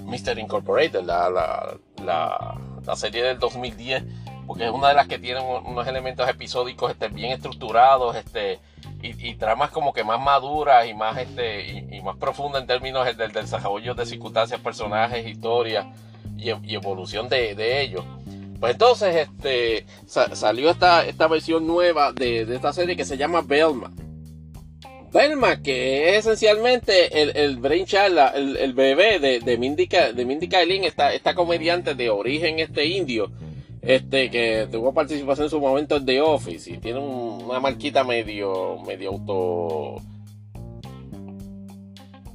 Mr. 0.06 0.40
Incorporated, 0.40 1.02
la, 1.04 1.30
la, 1.30 2.58
la, 2.86 2.96
serie 2.96 3.24
del 3.24 3.40
2010, 3.40 4.04
porque 4.46 4.66
es 4.66 4.72
una 4.72 4.90
de 4.90 4.94
las 4.94 5.08
que 5.08 5.20
tiene 5.20 5.42
unos 5.42 5.86
elementos 5.88 6.28
episódicos 6.30 6.92
este, 6.92 7.10
bien 7.10 7.32
estructurados 7.32 8.16
este, 8.16 8.60
y, 9.02 9.36
tramas 9.36 9.72
como 9.72 9.94
que 9.94 10.04
más 10.04 10.20
maduras 10.20 10.88
y 10.88 10.94
más, 10.94 11.18
este, 11.18 11.86
y, 11.92 12.02
más 12.02 12.16
profundas 12.18 12.62
en 12.62 12.68
términos 12.68 13.06
del, 13.18 13.32
desarrollo 13.34 13.94
de 13.94 14.06
circunstancias, 14.06 14.60
personajes, 14.62 15.28
historias 15.28 15.86
y, 16.38 16.50
evolución 16.74 17.28
de, 17.28 17.56
de 17.56 17.82
ellos. 17.82 18.06
Pues 18.60 18.74
entonces 18.74 19.28
este, 19.28 19.86
salió 20.08 20.70
esta, 20.70 21.06
esta 21.06 21.28
versión 21.28 21.68
nueva 21.68 22.12
de, 22.12 22.42
esta 22.42 22.74
serie 22.74 22.96
que 22.96 23.06
se 23.06 23.18
llama 23.18 23.42
Belma. 23.42 23.92
Belma, 25.14 25.62
que 25.62 26.10
es 26.10 26.26
esencialmente 26.26 27.22
el, 27.22 27.36
el 27.36 27.58
brainchild, 27.58 28.18
el, 28.36 28.58
el 28.58 28.74
bebé 28.74 29.20
de, 29.20 29.40
de, 29.40 29.58
Mindy, 29.58 29.88
de 29.88 30.26
Mindy 30.26 30.48
Kaling, 30.48 30.84
esta, 30.84 31.36
comediante 31.36 31.96
de 31.96 32.10
origen 32.10 32.60
este 32.60 32.86
indio, 32.86 33.32
este 33.82 34.30
que 34.30 34.68
tuvo 34.72 34.94
participación 34.94 35.46
en 35.46 35.52
su 35.52 35.60
momento 35.60 35.96
en 35.96 36.06
The 36.06 36.22
Office 36.22 36.72
y 36.72 36.78
tiene 36.78 37.00
una 37.00 37.60
marquita 37.60 38.04
medio, 38.04 38.80
medio 38.86 39.12
auto 39.12 40.02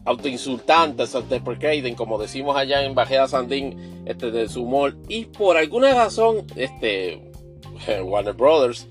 autoinsultante, 0.04 1.06
self-deprecating, 1.06 1.94
como 1.94 2.18
decimos 2.18 2.56
allá 2.56 2.84
en 2.84 2.94
Bajeda 2.94 3.28
Sandín, 3.28 4.02
este, 4.06 4.30
de 4.30 4.48
su 4.48 4.62
humor. 4.62 4.96
Y 5.08 5.26
por 5.26 5.56
alguna 5.56 5.94
razón, 5.94 6.46
este, 6.56 7.22
Warner 8.02 8.34
Brothers 8.34 8.88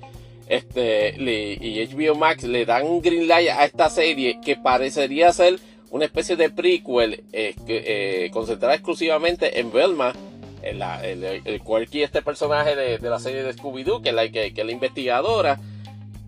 este, 0.48 1.16
y 1.18 1.86
HBO 1.86 2.16
Max 2.16 2.44
le 2.44 2.66
dan 2.66 2.86
un 2.86 3.02
green 3.02 3.28
light 3.28 3.50
a 3.50 3.66
esta 3.66 3.90
serie 3.90 4.40
que 4.44 4.58
parecería 4.58 5.32
ser 5.32 5.60
una 5.92 6.06
especie 6.06 6.36
de 6.36 6.50
prequel 6.50 7.24
eh, 7.32 7.56
que, 7.66 8.26
eh, 8.26 8.32
concentrada 8.32 8.76
exclusivamente 8.76 9.60
en 9.60 9.72
Velma 9.72 10.14
el, 10.62 10.82
el, 11.24 11.62
Quirky, 11.62 12.04
este 12.04 12.22
personaje 12.22 12.76
de, 12.76 12.98
de 12.98 13.10
la 13.10 13.20
serie 13.20 13.44
de 13.44 13.54
Scooby-Doo, 13.54 14.02
que 14.02 14.10
es 14.10 14.16
la, 14.16 14.30
que, 14.30 14.54
que 14.54 14.62
es 14.62 14.66
la 14.66 14.72
investigadora, 14.72 15.60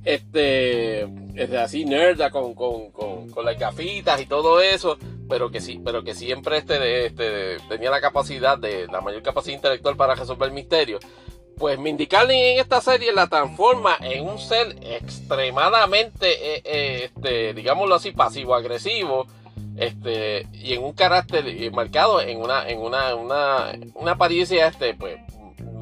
este, 0.04 1.04
es 1.36 1.54
así 1.54 1.86
nerda 1.86 2.30
con, 2.30 2.54
con, 2.54 2.92
con, 2.92 3.30
con, 3.30 3.46
las 3.46 3.58
gafitas 3.58 4.20
y 4.20 4.26
todo 4.26 4.60
eso, 4.62 4.98
pero 5.30 5.50
que 5.50 5.62
sí, 5.62 5.82
pero 5.84 6.04
que 6.04 6.14
siempre 6.14 6.58
este, 6.58 7.06
este, 7.06 7.58
tenía 7.70 7.90
la 7.90 8.02
capacidad 8.02 8.58
de, 8.58 8.88
la 8.88 9.02
mayor 9.02 9.22
capacidad 9.22 9.56
intelectual 9.56 9.96
para 9.96 10.16
resolver 10.16 10.52
misterios. 10.52 11.04
Pues 11.58 11.78
Mindy 11.78 12.08
en 12.12 12.60
esta 12.60 12.82
serie 12.82 13.14
la 13.14 13.28
transforma 13.28 13.96
en 14.02 14.28
un 14.28 14.40
ser 14.40 14.76
extremadamente, 14.82 16.56
eh, 16.56 16.62
eh, 16.66 17.04
este, 17.06 17.54
digámoslo 17.54 17.96
así, 17.96 18.12
pasivo-agresivo, 18.12 19.28
este, 19.78 20.48
y 20.52 20.74
en 20.74 20.84
un 20.84 20.94
carácter 20.94 21.46
marcado 21.72 22.22
en 22.22 22.40
una, 22.40 22.68
en 22.68 22.80
una, 22.80 23.16
una, 23.16 23.72
una 23.94 24.12
apariencia, 24.12 24.68
este, 24.68 24.96
pues, 24.96 25.18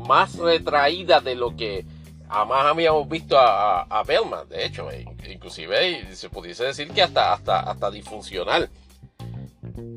más 0.06 0.38
retraída 0.38 1.22
de 1.22 1.36
lo 1.36 1.56
que 1.56 1.86
jamás 2.32 2.66
habíamos 2.66 3.08
visto 3.10 3.38
a, 3.38 3.82
a, 3.84 4.04
de 4.50 4.66
hecho, 4.66 4.90
e 4.90 5.06
inclusive 5.30 6.16
se 6.16 6.30
pudiese 6.30 6.64
decir 6.64 6.90
que 6.92 7.02
hasta, 7.02 7.34
hasta, 7.34 7.60
hasta 7.60 7.92
disfuncional. 7.92 8.70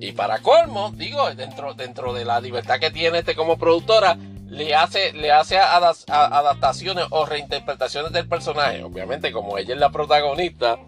Y 0.01 0.13
para 0.13 0.41
colmo, 0.41 0.91
digo, 0.91 1.33
dentro, 1.35 1.75
dentro 1.75 2.13
de 2.13 2.25
la 2.25 2.41
libertad 2.41 2.81
que 2.81 2.91
tiene 2.91 3.19
este 3.19 3.35
como 3.35 3.57
productora, 3.57 4.19
le 4.49 4.75
hace, 4.75 5.13
le 5.13 5.33
hace 5.33 5.59
adaptaciones 5.59 7.07
o 7.11 7.25
reinterpretaciones 7.25 8.13
del 8.13 8.29
personaje. 8.29 8.83
Obviamente, 8.83 9.33
como 9.33 9.57
ella 9.57 9.75
es 9.75 9.81
la 9.81 9.91
protagonista, 9.91 10.79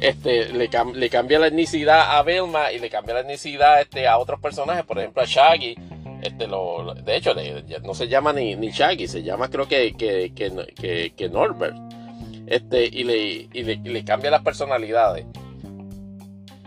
este, 0.00 0.48
le, 0.48 0.68
cambia 1.10 1.38
la 1.38 1.46
etnicidad 1.46 2.16
a 2.18 2.22
Belma 2.22 2.72
y 2.72 2.78
le 2.78 2.90
cambia 2.90 3.14
la 3.14 3.20
etnicidad 3.20 3.80
este, 3.80 4.08
a 4.08 4.18
otros 4.18 4.40
personajes, 4.40 4.84
por 4.84 4.98
ejemplo 4.98 5.22
a 5.22 5.26
Shaggy 5.26 5.76
este, 6.24 6.46
de 6.46 7.16
hecho, 7.16 7.34
no 7.82 7.92
se 7.92 8.08
llama 8.08 8.32
ni, 8.32 8.56
ni 8.56 8.70
Shaggy, 8.70 9.06
se 9.06 9.22
llama 9.22 9.50
creo 9.50 9.68
que, 9.68 9.94
que, 9.94 10.32
que, 10.34 11.12
que 11.14 11.28
Norbert. 11.28 11.76
Este, 12.46 12.86
y 12.86 13.04
le, 13.04 13.48
y 13.52 13.62
le, 13.62 14.04
cambia 14.04 14.30
las 14.30 14.42
personalidades. 14.42 15.26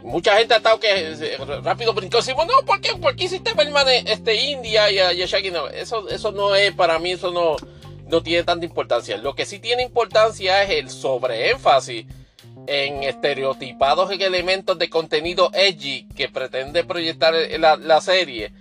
Mucha 0.04 0.38
gente 0.38 0.54
ha 0.54 0.58
estado 0.58 0.80
que 0.80 1.38
rápido 1.64 1.94
brincó 1.94 2.20
y 2.20 2.34
no, 2.34 2.66
¿por 2.66 2.82
qué, 2.82 2.96
¿por 2.96 3.16
qué 3.16 3.26
hiciste 3.26 3.54
Belman 3.54 3.88
este, 3.90 4.36
India 4.36 4.92
y 4.92 5.00
a, 5.00 5.12
Shaggy? 5.14 5.50
No, 5.50 5.68
eso, 5.68 6.08
eso 6.08 6.32
no 6.32 6.56
es, 6.56 6.74
para 6.74 7.00
mí, 7.00 7.12
eso 7.12 7.32
no, 7.32 7.56
no 8.08 8.22
tiene 8.22 8.44
tanta 8.44 8.66
importancia. 8.66 9.18
Lo 9.18 9.34
que 9.34 9.48
sí 9.48 9.58
tiene 9.58 9.82
importancia 9.82 10.62
es 10.64 10.70
el 10.70 10.90
sobreénfasis 10.92 12.06
en 12.68 13.04
estereotipados 13.04 14.12
elementos 14.12 14.78
de 14.78 14.90
contenido 14.90 15.50
edgy 15.54 16.08
que 16.16 16.30
pretende 16.30 16.84
proyectar 16.84 17.34
la, 17.58 17.76
la 17.76 18.02
serie 18.02 18.52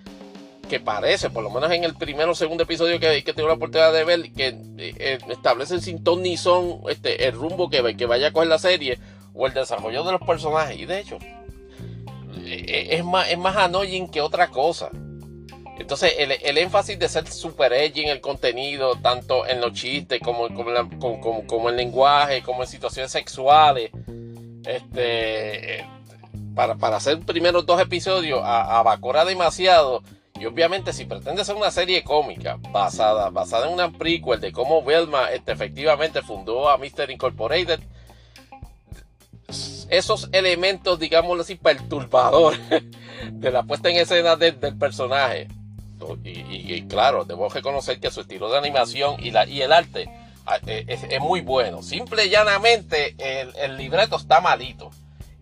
que 0.66 0.80
parece, 0.80 1.30
por 1.30 1.43
lo 1.43 1.51
menos 1.51 1.70
en 1.70 1.84
el 1.84 1.94
primero 1.94 2.32
o 2.32 2.34
segundo 2.34 2.64
episodio 2.64 3.01
que, 3.01 3.22
que 3.24 3.32
tengo 3.32 3.48
la 3.48 3.55
oportunidad 3.55 3.93
de 3.93 4.05
ver, 4.05 4.32
que 4.32 4.48
eh, 4.48 4.94
eh, 4.98 5.18
establecen 5.28 5.80
sin 5.80 6.02
ton 6.02 6.22
ni 6.22 6.36
son 6.36 6.80
este, 6.88 7.26
el 7.26 7.32
rumbo 7.32 7.70
que, 7.70 7.97
que 7.97 8.06
vaya 8.06 8.28
a 8.28 8.32
coger 8.32 8.48
la 8.48 8.59
serie 8.59 8.98
o 9.34 9.47
el 9.47 9.55
desarrollo 9.55 10.05
de 10.05 10.12
los 10.12 10.20
personajes. 10.20 10.78
Y 10.78 10.86
de 10.86 11.01
hecho, 11.01 11.18
eh, 12.44 12.88
es 12.90 13.05
más, 13.05 13.30
es 13.30 13.38
más 13.38 13.56
annoying 13.56 14.09
que 14.09 14.20
otra 14.20 14.48
cosa. 14.48 14.90
Entonces, 15.78 16.14
el, 16.18 16.59
énfasis 16.59 16.98
de 16.98 17.09
ser 17.09 17.28
super 17.28 17.72
edgy 17.72 18.02
en 18.05 18.09
el 18.09 18.22
contenido, 18.22 18.97
tanto 18.97 19.47
en 19.47 19.60
los 19.60 19.74
chistes 19.74 20.20
como, 20.24 20.48
como, 20.48 20.70
como, 20.98 21.47
como, 21.47 21.68
en 21.68 21.76
lenguaje, 21.76 22.43
como 22.43 22.62
en 22.62 22.68
situaciones 22.68 23.12
sexuales, 23.12 23.90
este, 24.64 25.84
para, 26.55 26.76
para 26.76 26.97
hacer 26.97 27.20
primeros 27.20 27.66
dos 27.66 27.78
episodios, 27.78 28.40
abacora 28.43 29.26
demasiado 29.26 30.02
y 30.38 30.46
obviamente 30.46 30.92
si 30.92 31.04
pretende 31.04 31.44
ser 31.44 31.56
una 31.56 31.70
serie 31.70 32.04
cómica 32.04 32.58
basada, 32.70 33.30
basada 33.30 33.66
en 33.66 33.74
una 33.74 33.90
prequel 33.90 34.40
de 34.40 34.52
cómo 34.52 34.82
Velma 34.82 35.30
este, 35.30 35.52
efectivamente 35.52 36.22
fundó 36.22 36.68
a 36.68 36.78
Mr. 36.78 37.10
Incorporated, 37.10 37.80
esos 39.88 40.28
elementos, 40.32 40.98
digámoslo 40.98 41.42
así, 41.42 41.54
perturbadores 41.54 42.60
de 43.30 43.50
la 43.50 43.62
puesta 43.62 43.88
en 43.88 43.96
escena 43.96 44.36
del 44.36 44.56
personaje. 44.76 45.48
Y, 46.24 46.82
claro, 46.82 47.24
debo 47.24 47.48
reconocer 47.48 47.98
que 47.98 48.10
su 48.10 48.20
estilo 48.20 48.50
de 48.50 48.58
animación 48.58 49.16
y, 49.18 49.30
la, 49.30 49.46
y 49.46 49.62
el 49.62 49.72
arte 49.72 50.10
ah, 50.44 50.58
eh, 50.66 50.84
es, 50.88 51.20
muy 51.20 51.40
bueno. 51.40 51.82
Simple 51.82 52.26
y 52.26 52.30
llanamente 52.30 53.14
el, 53.18 53.56
el 53.56 53.76
libreto 53.78 54.16
está 54.16 54.40
malito 54.42 54.90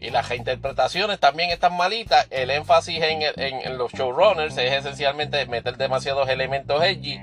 y 0.04 0.10
las 0.10 0.28
reinterpretaciones 0.28 1.18
también 1.18 1.50
están 1.50 1.76
malitas. 1.76 2.26
El 2.30 2.50
énfasis 2.50 3.00
en, 3.02 3.78
los 3.78 3.92
showrunners 3.92 4.56
es 4.58 4.72
esencialmente 4.72 5.46
meter 5.46 5.76
demasiados 5.76 6.28
elementos 6.28 6.82
edgy. 6.82 7.18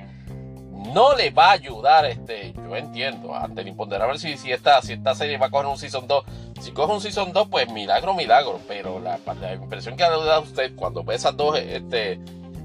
No 0.93 1.15
le 1.15 1.29
va 1.29 1.49
a 1.49 1.51
ayudar, 1.51 2.05
este, 2.05 2.53
yo 2.53 2.75
entiendo, 2.75 3.35
ante 3.35 3.61
el 3.61 3.67
imponderable 3.67 4.17
si, 4.17 4.35
si, 4.35 4.51
esta, 4.51 4.81
si 4.81 4.93
esta 4.93 5.13
serie 5.13 5.37
va 5.37 5.45
a 5.45 5.49
coger 5.51 5.67
un 5.67 5.77
Season 5.77 6.07
2. 6.07 6.25
Si 6.59 6.71
coge 6.71 6.91
un 6.91 7.01
Season 7.01 7.31
2, 7.31 7.47
pues 7.49 7.69
milagro, 7.71 8.15
milagro. 8.15 8.59
Pero 8.67 8.99
la, 8.99 9.19
impresión 9.53 9.95
que 9.95 10.03
ha 10.03 10.09
dado 10.09 10.41
usted 10.41 10.75
cuando 10.75 11.03
ve 11.03 11.15
esas 11.15 11.37
dos, 11.37 11.57
este, 11.57 12.19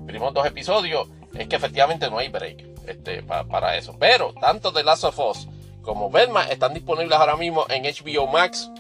primeros 0.06 0.32
dos 0.32 0.46
episodios, 0.46 1.08
es 1.34 1.46
que 1.46 1.56
efectivamente 1.56 2.08
no 2.08 2.18
hay 2.18 2.28
break 2.28 2.64
este, 2.86 3.22
para 3.22 3.76
eso. 3.76 3.94
Pero 3.98 4.32
tanto 4.40 4.72
The 4.72 4.82
Last 4.82 5.04
of 5.04 5.18
Us 5.18 5.48
como 5.82 6.10
Velma 6.10 6.44
están 6.44 6.72
disponibles 6.72 7.16
ahora 7.16 7.36
mismo 7.36 7.66
en 7.68 7.84
HBO 7.84 8.26
Max 8.26 8.70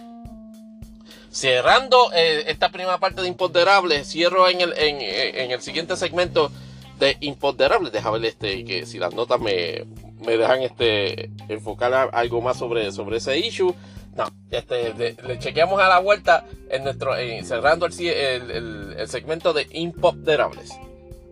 Cerrando 1.36 2.14
eh, 2.14 2.44
esta 2.46 2.70
primera 2.70 2.96
parte 2.96 3.20
de 3.20 3.28
Imponderables, 3.28 4.08
cierro 4.08 4.48
en 4.48 4.62
el, 4.62 4.72
en, 4.78 5.50
el 5.50 5.60
siguiente 5.60 5.94
segmento 5.94 6.50
de 6.98 7.18
Imponderables. 7.20 7.92
Déjame 7.92 8.20
ver 8.20 8.30
este, 8.30 8.64
que 8.64 8.86
si 8.86 8.98
las 8.98 9.12
notas 9.12 9.38
me, 9.38 9.84
me 10.24 10.38
dejan 10.38 10.62
este, 10.62 11.28
enfocar 11.50 12.08
algo 12.14 12.40
más 12.40 12.56
sobre, 12.56 12.90
sobre 12.90 13.18
ese 13.18 13.38
issue. 13.38 13.74
No, 14.16 14.24
este, 14.50 14.94
le, 14.94 15.38
chequeamos 15.38 15.78
a 15.78 15.90
la 15.90 15.98
vuelta 15.98 16.46
en 16.70 16.84
nuestro, 16.84 17.12
cerrando 17.44 17.84
el, 17.84 18.00
el, 18.00 18.94
el 18.96 19.08
segmento 19.10 19.52
de 19.52 19.66
Imponderables. 19.72 20.70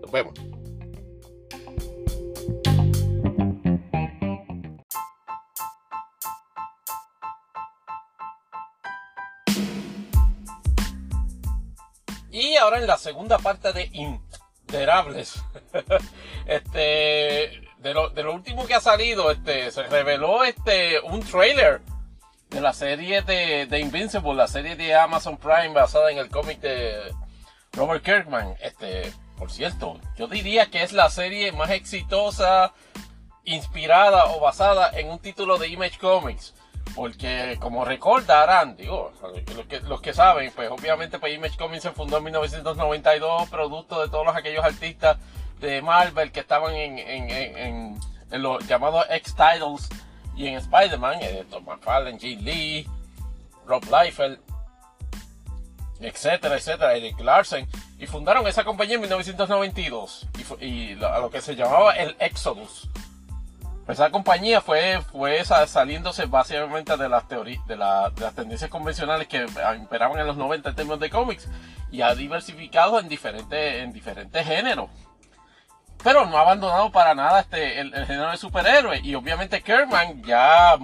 Nos 0.02 0.12
vemos. 0.12 0.34
Y 12.34 12.56
ahora 12.56 12.80
en 12.80 12.88
la 12.88 12.98
segunda 12.98 13.38
parte 13.38 13.72
de 13.72 13.88
Interables, 13.92 15.40
este, 16.46 16.80
de 17.78 17.94
lo, 17.94 18.10
de 18.10 18.24
lo, 18.24 18.34
último 18.34 18.66
que 18.66 18.74
ha 18.74 18.80
salido, 18.80 19.30
este, 19.30 19.70
se 19.70 19.84
reveló 19.84 20.42
este, 20.42 20.98
un 20.98 21.20
trailer 21.20 21.80
de 22.50 22.60
la 22.60 22.72
serie 22.72 23.22
de, 23.22 23.66
de, 23.66 23.78
Invincible, 23.78 24.34
la 24.34 24.48
serie 24.48 24.74
de 24.74 24.96
Amazon 24.96 25.36
Prime 25.36 25.74
basada 25.74 26.10
en 26.10 26.18
el 26.18 26.28
cómic 26.28 26.58
de 26.58 27.14
Robert 27.72 28.04
Kirkman. 28.04 28.56
Este, 28.60 29.12
por 29.38 29.52
cierto, 29.52 30.00
yo 30.16 30.26
diría 30.26 30.66
que 30.66 30.82
es 30.82 30.92
la 30.92 31.10
serie 31.10 31.52
más 31.52 31.70
exitosa, 31.70 32.74
inspirada 33.44 34.24
o 34.32 34.40
basada 34.40 34.90
en 34.98 35.08
un 35.08 35.20
título 35.20 35.56
de 35.56 35.68
Image 35.68 36.00
Comics. 36.00 36.52
Porque 36.94 37.58
como 37.60 37.84
recordarán, 37.84 38.76
digo, 38.76 39.12
los 39.88 40.00
que, 40.00 40.14
saben, 40.14 40.52
pues 40.54 40.70
obviamente 40.70 41.18
pues 41.18 41.34
Image 41.34 41.56
Comics 41.56 41.82
se 41.82 41.90
fundó 41.90 42.18
en 42.18 42.24
1992, 42.24 43.48
producto 43.48 44.00
de 44.00 44.08
todos 44.08 44.28
aquellos 44.34 44.64
artistas 44.64 45.18
de 45.60 45.82
Marvel 45.82 46.30
que 46.30 46.40
estaban 46.40 46.74
en, 46.74 47.98
los 48.30 48.66
llamados 48.66 49.06
X-Titles 49.10 49.88
y 50.36 50.48
en 50.48 50.54
Spider-Man, 50.56 51.18
eh, 51.20 51.44
Tom 51.50 51.64
McFarlane, 51.64 52.18
Jim 52.18 52.40
Lee, 52.42 52.88
Rob 53.66 53.82
Liefeld, 53.84 54.38
etcétera, 56.00 56.56
etcétera, 56.56 56.94
Eric 56.94 57.18
Larsen, 57.20 57.68
y 57.98 58.06
fundaron 58.06 58.46
esa 58.46 58.64
compañía 58.64 58.96
en 58.96 59.00
1992, 59.02 60.28
y, 60.60 60.66
y 60.66 61.04
a 61.04 61.18
lo 61.18 61.30
que 61.30 61.40
se 61.40 61.56
llamaba 61.56 61.92
el 61.92 62.16
Exodus. 62.18 62.88
Esa 63.86 64.10
compañía 64.10 64.62
fue, 64.62 65.02
fue 65.12 65.44
saliéndose 65.44 66.24
básicamente 66.24 66.96
de 66.96 67.08
las 67.08 67.28
teorías, 67.28 67.66
de, 67.66 67.76
las 67.76 68.34
tendencias 68.34 68.70
convencionales 68.70 69.28
que 69.28 69.46
imperaban 69.76 70.18
en 70.18 70.26
los 70.26 70.38
90 70.38 70.70
en 70.70 70.74
términos 70.74 71.00
de 71.00 71.10
cómics 71.10 71.48
y 71.90 72.00
ha 72.00 72.14
diversificado 72.14 72.98
en 72.98 73.08
diferentes, 73.08 73.82
en 73.82 73.92
diferentes 73.92 74.46
géneros. 74.46 74.88
Pero 76.02 76.24
no 76.26 76.38
ha 76.38 76.42
abandonado 76.42 76.90
para 76.92 77.14
nada 77.14 77.40
este, 77.40 77.80
el, 77.80 77.92
género 78.06 78.30
de 78.30 78.36
superhéroes. 78.38 79.04
Y 79.04 79.14
obviamente 79.14 79.62
Kerman 79.62 80.22
ya, 80.22 80.78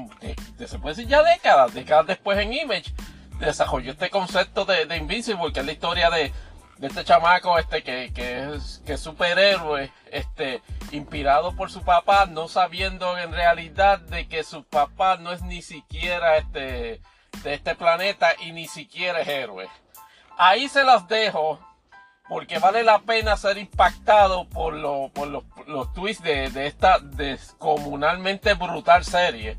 se 0.66 0.78
puede 0.78 0.94
decir 0.94 1.08
ya 1.08 1.22
décadas, 1.22 1.72
décadas 1.72 2.06
después 2.06 2.38
en 2.38 2.52
Image, 2.52 2.92
desarrolló 3.38 3.92
este 3.92 4.10
concepto 4.10 4.66
de, 4.66 4.84
de 4.84 4.96
Invincible, 4.98 5.52
que 5.52 5.60
es 5.60 5.66
la 5.66 5.72
historia 5.72 6.10
de, 6.10 6.32
de 6.80 6.86
este 6.86 7.04
chamaco 7.04 7.58
este 7.58 7.82
que, 7.82 8.10
que, 8.12 8.54
es 8.54 8.82
que 8.86 8.96
superhéroe 8.96 9.92
este 10.10 10.62
inspirado 10.92 11.54
por 11.54 11.70
su 11.70 11.82
papá 11.82 12.26
no 12.26 12.48
sabiendo 12.48 13.18
en 13.18 13.32
realidad 13.32 14.00
de 14.00 14.26
que 14.26 14.42
su 14.42 14.64
papá 14.64 15.18
no 15.18 15.30
es 15.30 15.42
ni 15.42 15.60
siquiera 15.60 16.38
este 16.38 17.00
de 17.42 17.54
este 17.54 17.74
planeta 17.74 18.30
y 18.40 18.52
ni 18.52 18.66
siquiera 18.66 19.20
es 19.20 19.28
héroe 19.28 19.68
ahí 20.38 20.68
se 20.68 20.82
las 20.82 21.06
dejo 21.06 21.60
porque 22.28 22.58
vale 22.58 22.82
la 22.82 23.00
pena 23.00 23.36
ser 23.36 23.58
impactado 23.58 24.48
por, 24.48 24.72
por 25.12 25.28
los, 25.28 25.44
los, 25.66 25.92
twists 25.92 26.22
de, 26.22 26.48
de, 26.50 26.66
esta 26.66 27.00
descomunalmente 27.00 28.54
brutal 28.54 29.04
serie 29.04 29.58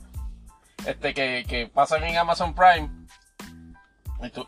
este, 0.86 1.14
que, 1.14 1.46
que 1.48 1.68
pasan 1.68 2.04
en 2.04 2.18
Amazon 2.18 2.56
Prime. 2.56 2.90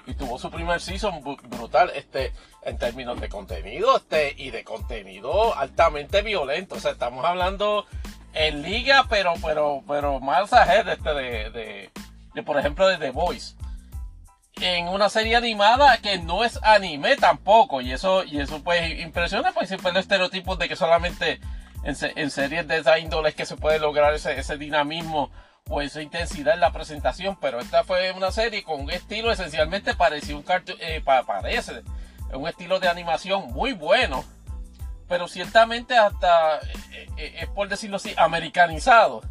Y, 0.06 0.14
tuvo 0.14 0.38
su 0.38 0.52
primer 0.52 0.80
season 0.80 1.22
brutal 1.24 1.92
este, 1.96 2.32
en 2.66 2.78
términos 2.78 3.20
de 3.20 3.30
contenido 3.30 3.98
este, 3.98 4.34
y 4.38 4.52
de 4.52 4.64
contenido 4.64 5.56
altamente 5.58 6.22
violento. 6.22 6.76
O 6.76 6.80
sea, 6.80 6.92
estamos 6.92 7.26
hablando 7.26 7.86
en 8.34 8.62
liga, 8.62 9.06
pero, 9.10 9.34
pero, 9.44 9.84
pero 9.88 10.20
más 10.20 10.54
ahead 10.54 10.88
este, 10.88 11.14
de, 11.14 11.50
de, 11.50 11.90
de, 12.34 12.44
por 12.44 12.58
ejemplo, 12.58 12.88
de 12.88 12.98
The 12.98 13.12
Voice 13.12 13.56
en 14.62 14.88
una 14.88 15.10
serie 15.10 15.36
animada 15.36 15.98
que 15.98 16.18
no 16.20 16.44
es 16.44 16.60
anime 16.64 17.16
tampoco. 17.16 17.82
Y 17.82 17.92
eso, 17.92 18.24
y 18.24 18.40
eso 18.40 18.64
pues 18.64 19.00
impresiona, 19.00 19.52
pues 19.52 19.68
siempre 19.68 19.92
el 19.92 19.98
estereotipo 19.98 20.56
de 20.56 20.70
que 20.70 20.76
solamente 20.76 21.40
en, 21.84 21.96
series 22.32 22.68
de 22.68 22.78
esa 22.78 23.00
índole 23.00 23.30
es 23.30 23.36
que 23.36 23.46
se 23.46 23.58
puede 23.58 23.80
lograr 23.80 24.14
ese, 24.14 24.40
ese 24.40 24.58
dinamismo 24.58 25.32
o 25.70 25.82
esa 25.82 26.02
intensidad 26.02 26.54
en 26.54 26.60
la 26.60 26.72
presentación. 26.72 27.38
Pero 27.42 27.60
esta 27.60 27.84
fue 27.84 28.12
una 28.12 28.32
serie 28.32 28.64
con 28.64 28.82
un 28.82 28.92
estilo 28.92 29.32
esencialmente 29.32 29.96
parecido 29.96 30.38
un 30.38 30.44
cartoon, 30.44 30.78
eh, 30.82 31.02
parece, 31.04 31.84
un 32.36 32.48
estilo 32.48 32.80
de 32.80 32.88
animación 32.88 33.52
muy 33.52 33.74
bueno. 33.74 34.24
Pero 35.08 35.28
ciertamente 35.28 35.98
hasta, 35.98 36.58
eh, 36.60 37.08
eh, 37.18 37.36
es 37.42 37.48
por 37.50 37.68
decirlo 37.68 37.98
así, 37.98 38.14
americanizado 38.18 39.22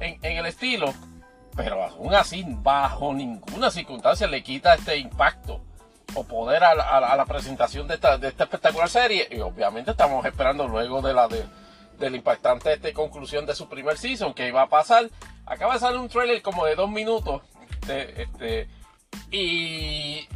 en, 0.00 0.18
el 0.22 0.46
estilo 0.46 0.92
pero 1.56 1.84
aún 1.84 2.12
así, 2.14 2.44
bajo 2.46 3.14
ninguna 3.14 3.70
circunstancia 3.70 4.26
le 4.26 4.42
quita 4.42 4.74
este 4.74 4.96
impacto 4.98 5.60
o 6.14 6.24
poder 6.24 6.64
a 6.64 6.74
la, 6.74 7.24
presentación 7.26 7.86
de 7.86 7.94
esta, 7.94 8.18
de 8.18 8.28
espectacular 8.28 8.88
serie. 8.88 9.28
Y 9.30 9.38
obviamente 9.40 9.92
estamos 9.92 10.24
esperando 10.26 10.66
luego 10.66 11.00
de 11.00 11.12
la 11.12 11.28
de, 11.28 11.44
la 11.98 12.16
impactante 12.16 12.92
conclusión 12.92 13.46
de 13.46 13.54
su 13.54 13.68
primer 13.68 13.98
season 13.98 14.34
que 14.34 14.48
iba 14.48 14.62
a 14.62 14.68
pasar. 14.68 15.08
Acaba 15.46 15.74
de 15.74 15.80
salir 15.80 16.00
un 16.00 16.08
trailer 16.08 16.42
como 16.42 16.64
de 16.66 16.74
dos 16.74 16.90
minutos. 16.90 17.42
este, 17.88 18.68
y 19.30 20.28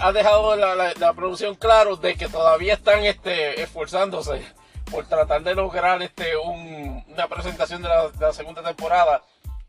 ha 0.00 0.12
dejado 0.12 0.56
la, 0.56 1.12
producción 1.14 1.54
claro 1.54 1.96
de 1.96 2.16
que 2.16 2.28
todavía 2.28 2.74
están 2.74 3.04
este, 3.04 3.62
esforzándose 3.62 4.44
por 4.90 5.06
tratar 5.06 5.42
de 5.42 5.54
lograr 5.54 6.00
este, 6.02 6.36
una 6.36 7.28
presentación 7.28 7.82
de 7.82 7.88
la 8.20 8.32
segunda 8.32 8.62
temporada 8.62 9.22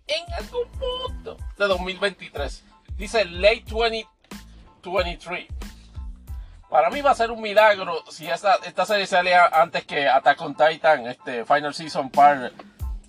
en 0.08 0.34
algún 0.34 0.68
punto 0.72 1.38
de 1.58 1.68
2023. 1.68 2.64
Dice 2.98 3.26
late 3.26 3.66
2023. 3.68 5.48
Para 6.70 6.90
mí 6.90 7.02
va 7.02 7.12
a 7.12 7.16
ser 7.16 7.32
un 7.32 7.42
milagro 7.42 8.04
si 8.10 8.28
esta, 8.28 8.56
esta 8.66 8.86
serie 8.86 9.08
sale 9.08 9.34
antes 9.36 9.86
que 9.86 10.08
Attack 10.08 10.42
on 10.42 10.56
Titan, 10.56 11.08
este 11.08 11.46
Final 11.46 11.74
Season 11.74 12.10
Part, 12.10 12.52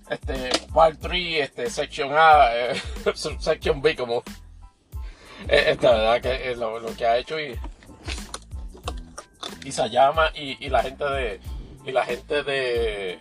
este, 0.09 0.51
Part 0.73 1.01
3, 1.01 1.41
este, 1.41 1.71
Section 1.71 2.13
A, 2.13 2.51
eh, 2.53 2.81
Section 3.15 3.83
B, 3.83 3.97
como. 3.97 4.23
Eh, 5.47 5.65
esta 5.69 5.93
verdad 5.93 6.21
que 6.21 6.51
es 6.51 6.59
lo, 6.59 6.81
que 6.97 7.07
ha 7.07 7.19
hecho 7.19 7.39
y. 7.39 7.59
Y 9.65 9.73
Sayama 9.73 10.31
y, 10.35 10.65
y 10.65 10.69
la 10.69 10.83
gente 10.83 11.05
de. 11.05 11.41
Y 11.85 11.93
la 11.93 12.05
gente 12.05 12.43
de 12.43 13.21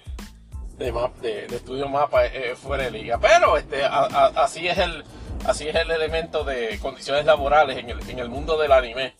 de, 0.77 1.47
de, 1.47 1.55
estudio 1.55 1.87
mapa 1.87 2.21
fuera 2.55 2.83
de 2.83 2.91
liga. 2.91 3.19
Pero 3.19 3.57
este, 3.57 3.83
así, 3.83 4.67
es 4.67 4.77
el, 4.77 5.03
así 5.45 5.67
es 5.67 5.75
el 5.75 5.91
elemento 5.91 6.43
de 6.43 6.79
condiciones 6.79 7.25
laborales 7.25 7.77
en 7.77 7.89
el, 7.89 8.09
en 8.09 8.19
el 8.19 8.29
mundo 8.29 8.57
del 8.57 8.71
anime. 8.71 9.15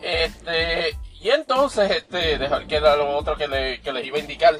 Este, 0.00 0.96
y 1.20 1.30
entonces, 1.30 1.90
este, 1.90 2.38
dejar 2.38 2.66
que 2.66 2.76
era 2.76 2.96
lo 2.96 3.16
otro 3.16 3.36
que, 3.36 3.48
le, 3.48 3.80
que 3.80 3.92
les 3.92 4.06
iba 4.06 4.16
a 4.16 4.20
indicar. 4.20 4.58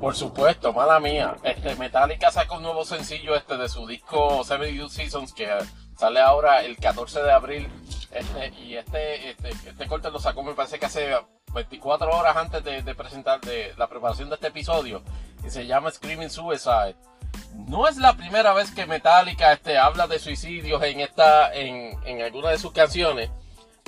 Por 0.00 0.16
supuesto, 0.16 0.72
mala 0.72 0.98
mía. 0.98 1.36
Este, 1.42 1.76
Metallica 1.76 2.30
sacó 2.30 2.56
un 2.56 2.62
nuevo 2.62 2.86
sencillo 2.86 3.36
este 3.36 3.58
de 3.58 3.68
su 3.68 3.86
disco 3.86 4.42
72 4.44 4.90
Seasons 4.90 5.34
que 5.34 5.46
sale 5.98 6.20
ahora 6.20 6.62
el 6.64 6.78
14 6.78 7.22
de 7.22 7.30
abril 7.30 7.68
este, 8.10 8.48
y 8.60 8.76
este, 8.76 9.30
este, 9.30 9.50
este, 9.50 9.86
corte 9.86 10.10
lo 10.10 10.18
sacó, 10.18 10.42
me 10.42 10.54
parece 10.54 10.78
que 10.78 10.86
hace 10.86 11.10
24 11.52 12.10
horas 12.10 12.34
antes 12.34 12.64
de, 12.64 12.94
presentar 12.94 13.40
de 13.42 13.74
la 13.76 13.88
preparación 13.88 14.30
de 14.30 14.36
este 14.36 14.46
episodio. 14.48 15.02
Y 15.46 15.50
se 15.50 15.66
llama 15.66 15.90
Screaming 15.90 16.30
Suicide. 16.30 16.96
No 17.54 17.86
es 17.86 17.98
la 17.98 18.16
primera 18.16 18.54
vez 18.54 18.70
que 18.70 18.86
Metallica 18.86 19.52
este, 19.52 19.76
habla 19.76 20.06
de 20.06 20.18
suicidios 20.18 20.82
en 20.82 21.00
esta, 21.00 21.54
en, 21.54 21.98
en 22.06 22.22
alguna 22.22 22.48
de 22.48 22.58
sus 22.58 22.72
canciones. 22.72 23.30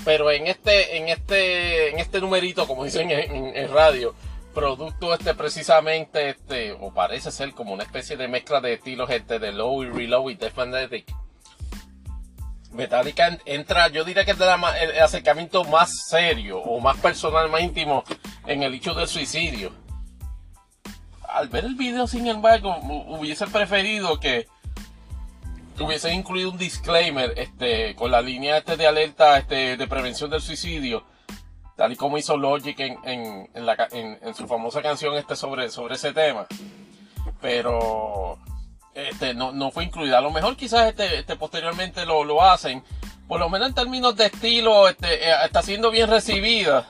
Pero 0.05 0.31
en 0.31 0.47
este, 0.47 0.97
en 0.97 1.09
este, 1.09 1.91
en 1.91 1.99
este 1.99 2.21
numerito, 2.21 2.67
como 2.67 2.85
dicen 2.85 3.11
en, 3.11 3.73
radio, 3.73 4.15
producto 4.53 5.15
este 5.15 5.35
precisamente, 5.35 6.31
este, 6.31 6.73
o 6.73 6.93
parece 6.93 7.31
ser 7.31 7.53
como 7.53 7.73
una 7.73 7.83
especie 7.83 8.17
de 8.17 8.29
mezcla 8.29 8.61
de 8.61 8.75
estilos 8.75 9.11
este, 9.11 9.39
de 9.39 9.53
low 9.53 9.83
y 9.83 9.89
reload 9.89 10.31
y 10.31 10.35
death 10.35 10.57
magnetic 10.57 11.13
Metallica 12.73 13.39
entra, 13.45 13.89
yo 13.89 14.05
diría 14.05 14.25
que 14.25 14.31
es 14.31 14.39
el 14.41 15.01
acercamiento 15.03 15.65
más 15.65 16.07
serio 16.09 16.59
o 16.59 16.81
más 16.81 16.97
personal, 16.99 17.51
más 17.51 17.61
íntimo 17.61 18.03
en 18.47 18.63
el 18.63 18.75
hecho 18.75 18.95
del 18.95 19.09
suicidio. 19.09 19.73
Al 21.29 21.49
ver 21.49 21.65
el 21.65 21.75
video, 21.75 22.07
sin 22.07 22.27
embargo, 22.27 22.75
hubiese 23.09 23.47
preferido 23.47 24.19
que 24.21 24.47
hubiese 25.79 26.13
incluido 26.13 26.51
un 26.51 26.59
disclaimer 26.59 27.35
este, 27.37 27.95
con 27.95 28.11
la 28.11 28.23
línea 28.23 28.59
este 28.59 28.77
de 28.77 28.87
alerta 28.87 29.39
este, 29.39 29.77
de 29.77 29.87
prevención 29.87 30.31
del 30.31 30.41
suicidio, 30.41 31.05
tal 31.77 31.93
y 31.93 31.97
como 31.97 32.19
hizo 32.19 32.37
Logic 32.37 32.79
en, 32.79 33.49
en, 33.55 34.35
su 34.35 34.47
famosa 34.47 34.83
canción 34.83 35.15
este 35.17 35.37
sobre, 35.37 35.71
sobre 35.71 35.95
ese 35.95 36.13
tema. 36.13 36.47
Pero 37.41 38.39
este, 38.95 39.35
no, 39.35 39.53
no 39.53 39.71
fue 39.71 39.85
incluida. 39.85 40.19
A 40.19 40.23
lo 40.23 40.31
mejor 40.31 40.57
quizás 40.57 40.89
este, 40.89 41.19
este 41.19 41.37
posteriormente 41.37 42.05
lo, 42.05 42.25
lo 42.25 42.43
hacen. 42.43 42.83
Por 43.27 43.41
lo 43.41 43.49
menos 43.49 43.69
en 43.69 43.75
términos 43.75 44.17
de 44.17 44.27
estilo, 44.27 44.89
este, 44.89 45.29
eh, 45.29 45.35
está 45.45 45.63
siendo 45.63 45.91
bien 45.91 46.09
recibida. 46.09 46.89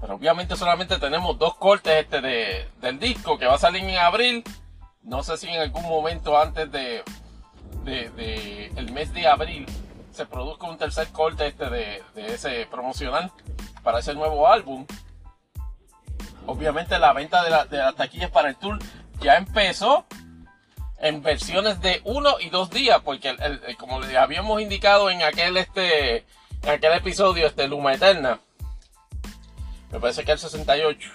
Pero 0.00 0.14
obviamente 0.14 0.56
solamente 0.56 0.98
tenemos 0.98 1.38
dos 1.38 1.54
cortes 1.56 2.04
este 2.04 2.20
de, 2.20 2.68
del 2.80 2.98
disco 2.98 3.38
que 3.38 3.46
va 3.46 3.54
a 3.54 3.58
salir 3.58 3.84
en 3.84 3.96
abril. 3.96 4.42
No 5.04 5.22
sé 5.22 5.36
si 5.36 5.48
en 5.48 5.60
algún 5.60 5.84
momento 5.84 6.40
antes 6.40 6.70
de, 6.72 7.02
de, 7.84 8.72
el 8.76 8.92
mes 8.92 9.12
de 9.12 9.26
abril 9.26 9.66
se 10.22 10.26
produzca 10.26 10.68
un 10.68 10.78
tercer 10.78 11.08
corte 11.08 11.48
este 11.48 11.68
de, 11.68 12.02
de 12.14 12.34
ese 12.34 12.66
promocional 12.66 13.32
para 13.82 13.98
ese 13.98 14.14
nuevo 14.14 14.46
álbum. 14.46 14.86
Obviamente 16.46 16.96
la 17.00 17.12
venta 17.12 17.42
de, 17.42 17.50
la, 17.50 17.64
de 17.64 17.78
las 17.78 17.96
taquillas 17.96 18.30
para 18.30 18.50
el 18.50 18.56
tour 18.56 18.78
ya 19.20 19.36
empezó 19.36 20.04
en 20.98 21.22
versiones 21.22 21.80
de 21.80 22.00
uno 22.04 22.38
y 22.38 22.50
dos 22.50 22.70
días, 22.70 23.00
porque 23.04 23.30
el, 23.30 23.76
como 23.76 24.00
le 24.00 24.16
habíamos 24.16 24.60
indicado 24.60 25.10
en 25.10 25.22
aquel 25.22 25.56
este 25.56 26.18
en 26.62 26.70
aquel 26.70 26.92
episodio, 26.92 27.48
este 27.48 27.66
Luma 27.66 27.94
Eterna, 27.94 28.38
me 29.90 29.98
parece 29.98 30.24
que 30.24 30.30
el 30.30 30.38
68, 30.38 31.10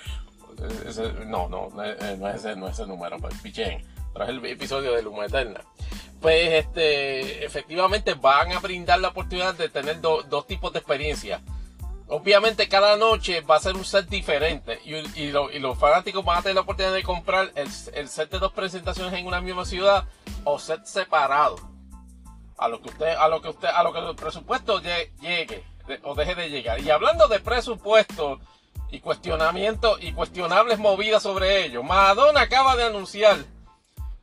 no, 1.27 1.47
no, 1.47 1.69
no 1.69 1.83
es 1.83 2.35
ese, 2.35 2.57
no 2.57 2.67
es 2.67 2.73
ese 2.73 2.85
número, 2.85 3.17
pues 3.19 3.35
pero 3.41 4.25
es 4.25 4.29
el 4.29 4.45
episodio 4.45 4.91
de 4.93 5.01
Luma 5.01 5.27
Eterna. 5.27 5.61
Pues 6.21 6.65
este, 6.65 7.45
efectivamente 7.45 8.13
van 8.15 8.51
a 8.51 8.59
brindar 8.59 8.99
la 8.99 9.09
oportunidad 9.09 9.55
de 9.55 9.69
tener 9.69 10.01
dos 10.01 10.47
tipos 10.47 10.73
de 10.73 10.79
experiencia 10.79 11.41
Obviamente 12.09 12.69
cada 12.69 12.95
noche 12.95 13.41
va 13.41 13.57
a 13.57 13.59
ser 13.59 13.75
un 13.75 13.83
set 13.83 14.07
diferente 14.07 14.79
y, 14.85 15.29
los 15.31 15.77
fanáticos 15.77 16.23
van 16.23 16.37
a 16.37 16.41
tener 16.41 16.55
la 16.55 16.61
oportunidad 16.61 16.93
de 16.93 17.03
comprar 17.03 17.51
el, 17.55 17.69
set 17.69 18.31
de 18.31 18.39
dos 18.39 18.53
presentaciones 18.53 19.13
en 19.13 19.27
una 19.27 19.41
misma 19.41 19.65
ciudad 19.65 20.05
o 20.45 20.57
set 20.57 20.85
separado. 20.85 21.57
A 22.57 22.69
lo 22.69 22.81
que 22.81 22.89
usted, 22.89 23.07
a 23.07 23.27
lo 23.27 23.41
que 23.41 23.49
usted, 23.49 23.67
a 23.67 23.83
lo 23.83 23.91
que 23.91 23.99
el 23.99 24.15
presupuesto 24.15 24.81
llegue 24.81 25.65
o 26.03 26.15
deje 26.15 26.33
de 26.35 26.49
llegar. 26.49 26.79
Y 26.79 26.89
hablando 26.89 27.27
de 27.27 27.41
presupuesto 27.41 28.39
y 28.89 29.01
cuestionamiento 29.01 29.97
y 29.99 30.13
cuestionables 30.13 30.79
movidas 30.79 31.21
sobre 31.21 31.65
ello, 31.65 31.83
Madonna 31.83 32.39
acaba 32.39 32.77
de 32.77 32.85
anunciar 32.85 33.37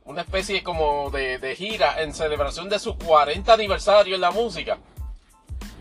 una 0.05 0.21
especie 0.21 0.63
como 0.63 1.09
de, 1.11 1.39
de 1.39 1.55
gira 1.55 2.01
en 2.01 2.13
celebración 2.13 2.69
de 2.69 2.79
su 2.79 2.97
40 2.97 3.53
aniversario 3.53 4.15
en 4.15 4.21
la 4.21 4.31
música 4.31 4.77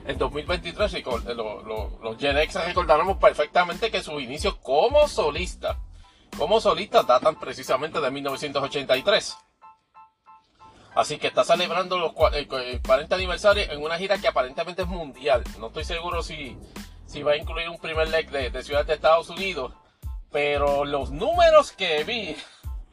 en 0.06 0.18
2023 0.18 0.94
y 0.94 1.02
los 1.02 2.18
Gen 2.18 2.36
X 2.38 2.64
recordaremos 2.66 3.16
perfectamente 3.16 3.90
que 3.90 4.02
sus 4.02 4.22
inicios 4.22 4.56
como 4.56 5.08
solista, 5.08 5.78
como 6.36 6.60
solista 6.60 7.02
datan 7.02 7.38
precisamente 7.38 8.00
de 8.00 8.10
1983. 8.10 9.36
Así 10.94 11.18
que 11.18 11.28
está 11.28 11.42
celebrando 11.42 11.98
los 11.98 12.12
40 12.12 12.56
eh, 12.60 12.80
aniversarios 13.10 13.68
en 13.70 13.82
una 13.82 13.98
gira 13.98 14.18
que 14.18 14.28
aparentemente 14.28 14.82
es 14.82 14.88
mundial. 14.88 15.42
No 15.58 15.68
estoy 15.68 15.84
seguro 15.84 16.22
si, 16.22 16.56
si 17.06 17.22
va 17.22 17.32
a 17.32 17.36
incluir 17.36 17.68
un 17.68 17.78
primer 17.78 18.08
leg 18.08 18.30
de, 18.30 18.50
de 18.50 18.62
ciudades 18.62 18.86
de 18.86 18.94
Estados 18.94 19.28
Unidos. 19.30 19.72
Pero 20.30 20.84
los 20.84 21.10
números 21.10 21.72
que 21.72 22.04
vi 22.04 22.36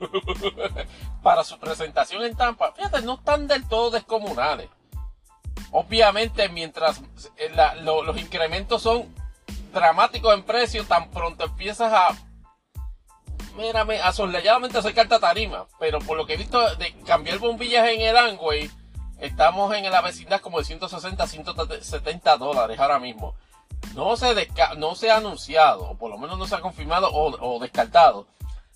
para 1.24 1.44
su 1.44 1.60
presentación 1.60 2.24
en 2.24 2.36
Tampa, 2.36 2.72
fíjate, 2.74 3.02
no 3.02 3.16
están 3.16 3.48
del 3.48 3.68
todo 3.68 3.92
descomunales. 3.92 4.70
Obviamente, 5.72 6.50
mientras 6.50 7.02
eh, 7.38 7.52
los 7.84 8.18
incrementos 8.18 8.82
son 8.82 9.14
dramáticos 9.74 10.34
en 10.34 10.44
precio, 10.44 10.84
tan 10.86 11.10
pronto 11.10 11.46
empiezas 11.46 11.94
a 11.94 12.16
mírame, 13.56 14.00
asoleadamente 14.02 14.78
acercarte 14.78 15.16
a 15.16 15.20
tarima. 15.20 15.68
Pero 15.80 16.00
por 16.00 16.18
lo 16.18 16.26
que 16.26 16.34
he 16.34 16.38
visto 16.38 16.76
de 16.76 16.94
cambiar 17.06 17.40
bombillas 17.40 17.88
en 17.88 18.02
el 18.02 18.18
Angway, 18.18 18.70
estamos 19.20 19.74
en 19.76 19.90
la 19.90 20.02
vecindad 20.02 20.42
como 20.42 20.60
de 20.60 20.66
160, 20.66 21.28
170 21.28 22.38
dólares 22.38 22.80
ahora 22.80 23.00
mismo. 23.00 23.36
No 23.96 24.16
se, 24.16 24.48
no 24.78 24.96
se 24.96 25.10
ha 25.10 25.18
anunciado, 25.18 25.90
o 25.90 25.98
por 25.98 26.12
lo 26.12 26.18
menos 26.18 26.38
no 26.38 26.46
se 26.46 26.56
ha 26.56 26.62
confirmado 26.62 27.10
o 27.12 27.60
descartado, 27.60 28.28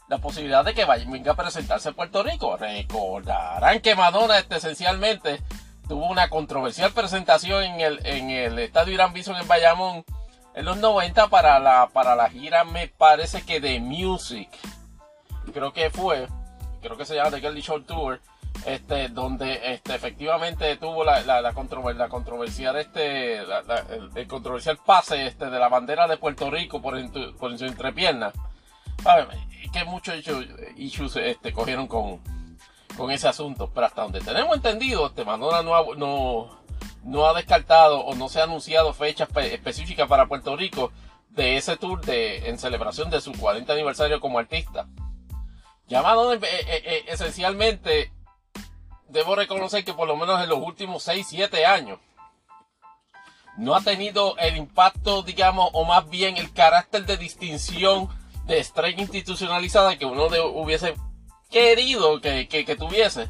la 0.08 0.18
posibilidad 0.20 0.64
de 0.64 0.74
que 0.74 0.86
vaya, 0.86 1.06
venga 1.10 1.32
a 1.32 1.36
presentarse 1.36 1.90
en 1.90 1.96
Puerto 1.96 2.24
Rico. 2.24 2.58
Recordarán 2.58 3.80
que 3.82 3.96
Madonna 3.96 4.38
este, 4.38 4.58
esencialmente 4.58 5.42
tuvo 5.88 6.08
una 6.10 6.30
controversial 6.30 6.92
presentación 6.92 7.64
en 7.64 7.82
el, 7.82 8.06
en 8.06 8.30
el 8.30 8.60
estadio 8.60 8.94
Irán 8.94 9.14
Bison 9.14 9.36
en 9.38 9.48
Bayamón 9.48 10.04
en 10.56 10.66
los 10.66 10.78
90 10.78 11.28
para 11.28 11.60
la, 11.60 11.90
para 11.92 12.16
la 12.16 12.30
gira, 12.30 12.64
me 12.64 12.88
parece 12.88 13.42
que 13.46 13.60
de 13.60 13.80
Music. 13.80 14.50
Creo 15.54 15.74
que 15.74 15.90
fue, 15.90 16.28
creo 16.82 16.96
que 16.98 17.06
se 17.06 17.16
llama 17.16 17.30
The 17.32 17.42
Girly 17.42 17.62
Short 17.62 17.86
Tour, 17.86 18.22
este, 18.66 19.10
donde 19.10 19.74
este, 19.74 19.94
efectivamente 19.96 20.78
tuvo 20.78 21.04
la, 21.04 21.20
la, 21.22 21.42
la, 21.42 21.54
controver- 21.54 21.98
la 21.98 22.08
controversial, 22.08 22.78
este, 22.78 23.40
el, 23.40 24.28
controversial 24.28 24.78
pase 24.86 25.28
este, 25.28 25.50
de 25.50 25.60
la 25.60 25.68
bandera 25.68 26.08
de 26.08 26.18
Puerto 26.18 26.50
Rico 26.50 26.82
por, 26.82 26.96
por 27.38 27.52
en 27.52 27.60
su 27.60 27.66
entrepierna. 27.66 28.32
Que 29.74 29.84
muchos 29.84 30.16
issues, 30.78 31.16
este, 31.18 31.52
cogieron 31.52 31.88
con, 31.88 32.22
con 32.96 33.12
ese 33.12 33.28
asunto. 33.28 33.70
Pero 33.74 33.88
hasta 33.88 34.04
donde 34.04 34.22
tenemos 34.22 34.56
entendido, 34.56 35.08
este 35.08 35.26
Madonna 35.26 35.62
no 35.64 35.76
ha, 35.76 35.84
no, 35.98 36.58
no 37.04 37.26
ha 37.28 37.34
descartado 37.34 38.00
o 38.00 38.16
no 38.16 38.30
se 38.30 38.40
ha 38.40 38.44
anunciado 38.44 38.94
fechas 38.94 39.28
espe- 39.30 39.52
específicas 39.52 40.08
para 40.08 40.28
Puerto 40.28 40.56
Rico 40.56 40.92
de 41.30 41.58
ese 41.58 41.76
tour 41.76 42.00
de, 42.06 42.48
en 42.48 42.58
celebración 42.58 43.10
de 43.10 43.20
su 43.20 43.34
40 43.34 43.74
aniversario 43.74 44.22
como 44.22 44.40
artista. 44.40 44.88
Ya 45.88 46.02
Madonna, 46.02 46.36
eh, 46.36 46.50
eh, 46.68 46.84
eh, 46.86 47.06
esencialmente, 47.10 48.14
debo 49.10 49.36
reconocer 49.36 49.84
que 49.84 49.94
por 49.94 50.08
lo 50.08 50.16
menos 50.16 50.42
en 50.42 50.48
los 50.50 50.60
últimos 50.60 51.04
6, 51.04 51.28
7 51.30 51.66
años, 51.66 52.00
no 53.58 53.76
ha 53.76 53.82
tenido 53.82 54.38
el 54.38 54.56
impacto, 54.58 55.22
digamos, 55.22 55.70
o 55.74 55.84
más 55.86 56.10
bien 56.10 56.38
el 56.38 56.54
carácter 56.54 57.06
de 57.06 57.18
distinción 57.18 58.08
de 58.46 58.60
estrella 58.60 59.02
institucionalizada 59.02 59.98
que 59.98 60.06
uno 60.06 60.26
hubiese 60.54 60.96
querido 61.50 62.20
que, 62.22 62.48
que- 62.48 62.66
que 62.66 62.76
tuviese. 62.76 63.28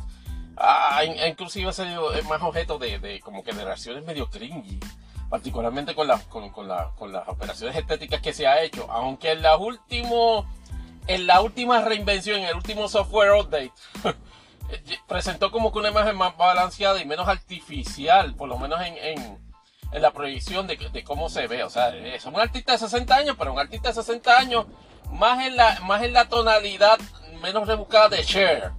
Ah, 0.58 1.04
in- 1.06 1.16
inclusive 1.28 1.70
ha 1.70 1.74
sido 1.74 2.14
es 2.14 2.24
más 2.26 2.42
objeto 2.42 2.78
de, 2.78 3.00
de 3.00 3.20
como 3.20 3.44
que 3.44 3.52
de 3.54 3.66
reacciones 3.66 4.06
medio 4.06 4.30
cringy, 4.30 4.80
particularmente 5.30 5.94
con, 5.96 6.08
las 6.08 6.24
con, 6.26 6.50
con 6.50 6.68
la- 6.68 6.92
con 6.98 7.12
las 7.12 7.28
operaciones 7.28 7.76
estéticas 7.76 8.22
que 8.22 8.34
se 8.34 8.48
ha 8.48 8.62
hecho, 8.62 8.90
aunque 8.90 9.32
en 9.32 9.42
la 9.42 9.58
último, 9.58 10.46
en 11.08 11.28
la 11.28 11.42
última 11.42 11.82
reinvención, 11.82 12.40
en 12.40 12.46
el 12.46 12.56
último 12.56 12.88
software 12.88 13.32
update, 13.34 13.72
presentó 15.08 15.52
como 15.52 15.72
que 15.72 15.80
una 15.80 15.90
imagen 15.90 16.16
más 16.18 16.36
balanceada 16.38 17.00
y 17.02 17.06
menos 17.06 17.28
artificial, 17.28 18.34
por 18.36 18.50
lo 18.50 18.58
menos 18.58 18.82
en, 18.82 18.98
en- 18.98 19.46
en 19.92 20.02
la 20.02 20.12
proyección 20.12 20.68
de, 20.68 20.76
de 20.78 21.04
cómo 21.04 21.30
se 21.30 21.48
ve. 21.48 21.64
O 21.64 21.70
sea, 21.70 21.90
es 21.96 22.26
un 22.26 22.38
artista 22.40 22.74
de 22.74 22.80
60 22.80 23.16
años, 23.16 23.36
pero 23.38 23.54
un 23.54 23.60
artista 23.60 23.90
de 23.90 23.96
60 23.96 24.38
años 24.38 24.66
más 25.16 25.46
en 25.46 25.56
la, 25.56 25.80
más 25.82 26.04
en 26.04 26.14
la 26.14 26.28
tonalidad 26.28 27.00
menos 27.42 27.68
rebuscada 27.68 28.10
de 28.10 28.24
Cher. 28.24 28.72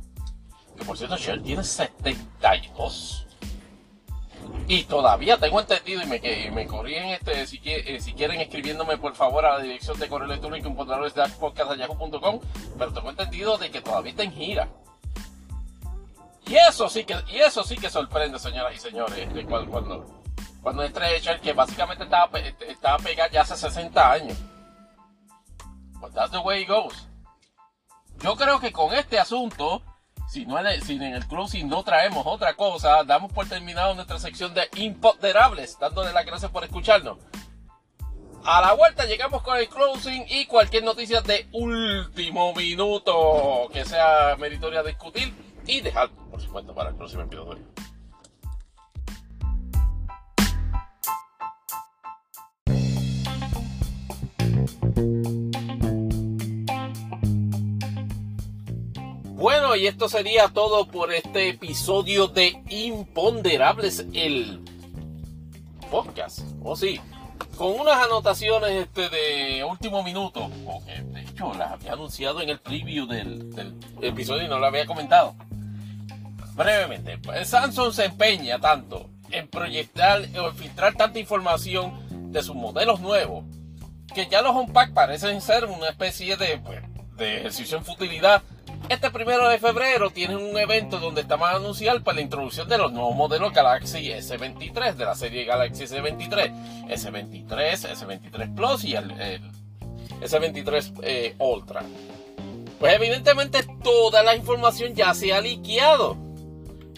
Que 0.77 0.85
por 0.85 0.97
cierto, 0.97 1.17
Cher 1.17 1.43
tiene 1.43 1.65
72. 1.65 3.27
Y 4.69 4.85
todavía 4.85 5.39
tengo 5.39 5.61
entendido, 5.61 6.03
y 6.03 6.07
me, 6.07 6.17
y 6.17 6.51
me 6.51 6.67
corrigen 6.67 7.11
este, 7.11 7.47
si, 7.47 7.61
eh, 7.65 8.01
si 8.01 8.13
quieren 8.15 8.41
escribiéndome 8.41 8.99
por 8.99 9.15
favor 9.15 9.47
a 9.47 9.59
la 9.59 9.63
dirección 9.63 9.99
de 9.99 10.09
correo 10.09 10.27
electrónico 10.27 10.75
podcast.yahoo.com, 10.75 12.41
pero 12.77 12.93
tengo 12.93 13.11
entendido 13.11 13.59
de 13.59 13.71
que 13.71 13.81
todavía 13.81 14.11
está 14.11 14.25
en 14.25 14.33
gira. 14.33 14.69
Y 16.49 16.57
eso 16.57 16.89
sí 16.89 17.05
que, 17.05 17.17
y 17.29 17.39
eso 17.39 17.63
sí 17.63 17.77
que 17.77 17.89
sorprende, 17.91 18.39
señoras 18.39 18.75
y 18.75 18.79
señores, 18.79 19.33
de 19.33 19.45
cuando, 19.45 19.71
cuando, 19.71 20.23
cuando 20.63 20.89
Cher, 21.21 21.41
que 21.41 21.53
básicamente 21.53 22.05
estaba, 22.05 22.39
estaba 22.39 22.99
pegada 22.99 23.31
ya 23.31 23.43
hace 23.43 23.57
60 23.57 24.13
años. 24.13 24.37
But 26.01 26.13
that's 26.15 26.31
the 26.31 26.41
way 26.41 26.63
it 26.63 26.69
goes. 26.69 27.09
Yo 28.23 28.37
creo 28.37 28.61
que 28.61 28.73
con 28.73 28.93
este 28.95 29.19
asunto, 29.19 29.83
si, 30.29 30.47
no 30.47 30.59
en- 30.59 30.67
el 30.67 31.27
closing 31.29 31.69
no 31.69 31.83
traemos 31.83 32.25
otra 32.27 32.55
cosa, 32.55 33.05
damos 33.05 33.33
por 33.33 33.47
terminado 33.49 33.95
nuestra 33.95 34.19
sección 34.19 34.55
de 34.55 34.69
imponderables, 34.77 35.79
dándole 35.79 36.13
las 36.13 36.25
gracias 36.27 36.51
por 36.51 36.65
escucharnos. 36.65 37.19
A 38.45 38.61
la 38.61 38.75
vuelta 38.75 39.05
llegamos 39.07 39.43
con 39.43 39.57
el 39.59 39.69
closing 39.69 40.25
y 40.29 40.47
cualquier 40.47 40.85
noticia 40.85 41.21
de 41.21 41.49
último 41.53 42.55
minuto 42.55 43.69
que 43.73 43.85
sea 43.85 44.37
meritoria 44.39 44.83
discutir 44.85 45.35
y 45.67 45.81
dejar, 45.81 46.11
por 46.31 46.41
supuesto, 46.41 46.73
para 46.75 46.91
el 46.91 46.97
próximo 46.97 47.23
episodio. 47.23 47.59
Bueno, 59.37 59.77
y 59.77 59.87
esto 59.87 60.09
sería 60.09 60.49
todo 60.49 60.89
por 60.89 61.13
este 61.13 61.51
episodio 61.51 62.27
de 62.27 62.59
Imponderables, 62.71 64.07
el 64.15 64.65
podcast. 65.91 66.41
O 66.63 66.75
sí, 66.75 66.99
con 67.59 67.79
unas 67.79 68.03
anotaciones 68.03 68.71
este 68.71 69.11
de 69.11 69.63
último 69.63 70.03
minuto, 70.03 70.51
porque 70.65 71.03
de 71.03 71.21
hecho 71.21 71.53
las 71.53 71.73
había 71.73 71.93
anunciado 71.93 72.41
en 72.41 72.49
el 72.49 72.59
preview 72.61 73.07
del, 73.07 73.55
del 73.55 73.75
episodio 74.01 74.47
y 74.47 74.49
no 74.49 74.59
lo 74.59 74.69
había 74.69 74.87
comentado. 74.87 75.35
Brevemente, 76.55 77.19
pues, 77.19 77.47
Samsung 77.47 77.93
se 77.93 78.07
empeña 78.07 78.59
tanto 78.59 79.11
en 79.31 79.49
proyectar 79.49 80.23
o 80.39 80.51
filtrar 80.53 80.95
tanta 80.95 81.19
información 81.19 82.33
de 82.33 82.43
sus 82.43 82.57
modelos 82.57 83.01
nuevos 83.01 83.45
que 84.15 84.29
ya 84.29 84.41
los 84.41 84.57
Unpack 84.57 84.95
parecen 84.95 85.43
ser 85.43 85.67
una 85.67 85.91
especie 85.91 86.39
de, 86.39 86.57
pues, 86.57 86.81
de 87.19 87.41
ejercicio 87.41 87.77
en 87.77 87.85
futilidad. 87.85 88.43
Este 88.89 89.11
primero 89.11 89.49
de 89.49 89.59
febrero 89.59 90.11
tienen 90.11 90.37
un 90.37 90.57
evento 90.57 91.01
donde 91.01 91.23
estamos 91.23 91.49
a 91.49 91.57
anunciar 91.57 92.03
para 92.03 92.17
la 92.17 92.21
introducción 92.21 92.69
de 92.69 92.79
los 92.79 92.93
nuevos 92.93 93.17
modelos 93.17 93.53
Galaxy 93.53 94.11
S23 94.11 94.95
de 94.95 95.05
la 95.05 95.17
serie 95.17 95.45
Galaxy 95.45 95.85
S23, 95.85 96.87
S23, 96.89 97.47
S23 97.49 98.55
Plus 98.55 98.85
y 98.85 98.95
el, 98.95 99.11
el 99.21 99.43
S23 100.21 101.01
eh, 101.03 101.35
Ultra. 101.39 101.83
Pues 102.79 102.95
evidentemente 102.95 103.65
toda 103.83 104.23
la 104.23 104.37
información 104.37 104.95
ya 104.95 105.13
se 105.15 105.33
ha 105.33 105.41
liqueado. 105.41 106.17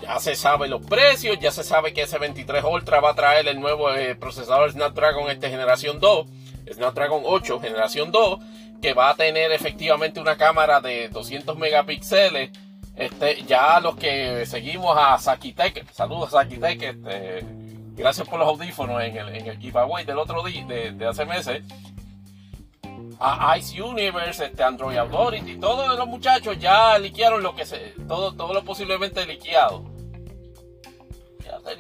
Ya 0.03 0.19
se 0.21 0.37
sabe 0.37 0.69
los 0.69 0.85
precios, 0.85 1.39
ya 1.41 1.51
se 1.51 1.65
sabe 1.65 1.95
que 1.95 2.07
S23 2.07 2.71
Ultra 2.71 3.01
va 3.01 3.11
a 3.11 3.15
traer 3.15 3.49
el 3.49 3.61
nuevo 3.61 3.91
eh, 3.95 4.15
procesador 4.15 4.71
Snapdragon 4.71 5.31
este 5.31 5.49
generación 5.49 6.01
2, 6.01 6.27
Snapdragon 6.75 7.23
8 7.25 7.61
generación 7.61 8.13
2, 8.13 8.39
que 8.81 8.95
va 8.95 9.11
a 9.11 9.15
tener 9.15 9.53
efectivamente 9.53 10.21
una 10.21 10.37
cámara 10.37 10.81
de 10.81 11.09
200 11.09 11.57
megapíxeles. 11.57 12.51
Este, 12.95 13.45
ya 13.45 13.79
los 13.81 13.97
que 13.97 14.45
seguimos 14.47 14.97
a 14.99 15.17
Sakitech, 15.19 15.89
saludos 15.93 16.35
a 16.35 16.43
Sakitech, 16.43 16.83
este, 16.83 17.45
gracias 17.95 18.29
por 18.29 18.41
los 18.41 18.49
audífonos 18.49 19.01
en 19.03 19.17
el, 19.17 19.29
en 19.37 19.47
el 19.47 19.59
giveaway 19.59 20.05
del 20.05 20.19
otro 20.19 20.43
día, 20.43 20.65
de, 20.67 21.07
hace 21.07 21.25
meses. 21.25 21.63
A 23.21 23.57
Ice 23.59 23.81
Universe, 23.81 24.47
este 24.47 24.63
Android 24.63 24.97
Authority, 24.97 25.57
todos 25.59 25.97
los 25.97 26.07
muchachos 26.07 26.57
ya 26.59 26.99
liquearon 26.99 27.43
lo 27.43 27.55
que 27.55 27.67
se, 27.67 27.95
todo, 28.07 28.35
todo 28.35 28.53
lo 28.53 28.65
posiblemente 28.65 29.27
liqueado. 29.27 29.85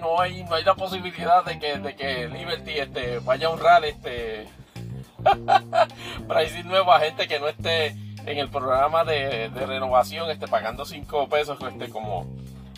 No 0.01 0.21
hay, 0.21 0.43
no 0.45 0.55
hay 0.55 0.65
la 0.65 0.75
posibilidad 0.75 1.45
de 1.45 1.59
que, 1.59 1.79
de 1.79 1.95
que 1.95 2.29
Liberty 2.29 2.79
este, 2.79 3.19
vaya 3.21 3.49
a 3.49 3.51
honrar 3.51 3.85
este 3.85 4.49
para 6.29 6.41
decir 6.41 6.65
nuevo 6.65 6.93
a 6.93 7.01
gente 7.01 7.27
que 7.27 7.41
no 7.41 7.49
esté 7.49 7.89
en 8.27 8.39
el 8.39 8.49
programa 8.51 9.05
de, 9.05 9.49
de 9.49 9.67
renovación, 9.67 10.31
este, 10.31 10.47
pagando 10.49 10.85
5 10.85 11.29
pesos 11.29 11.59
este, 11.63 11.89
como 11.89 12.27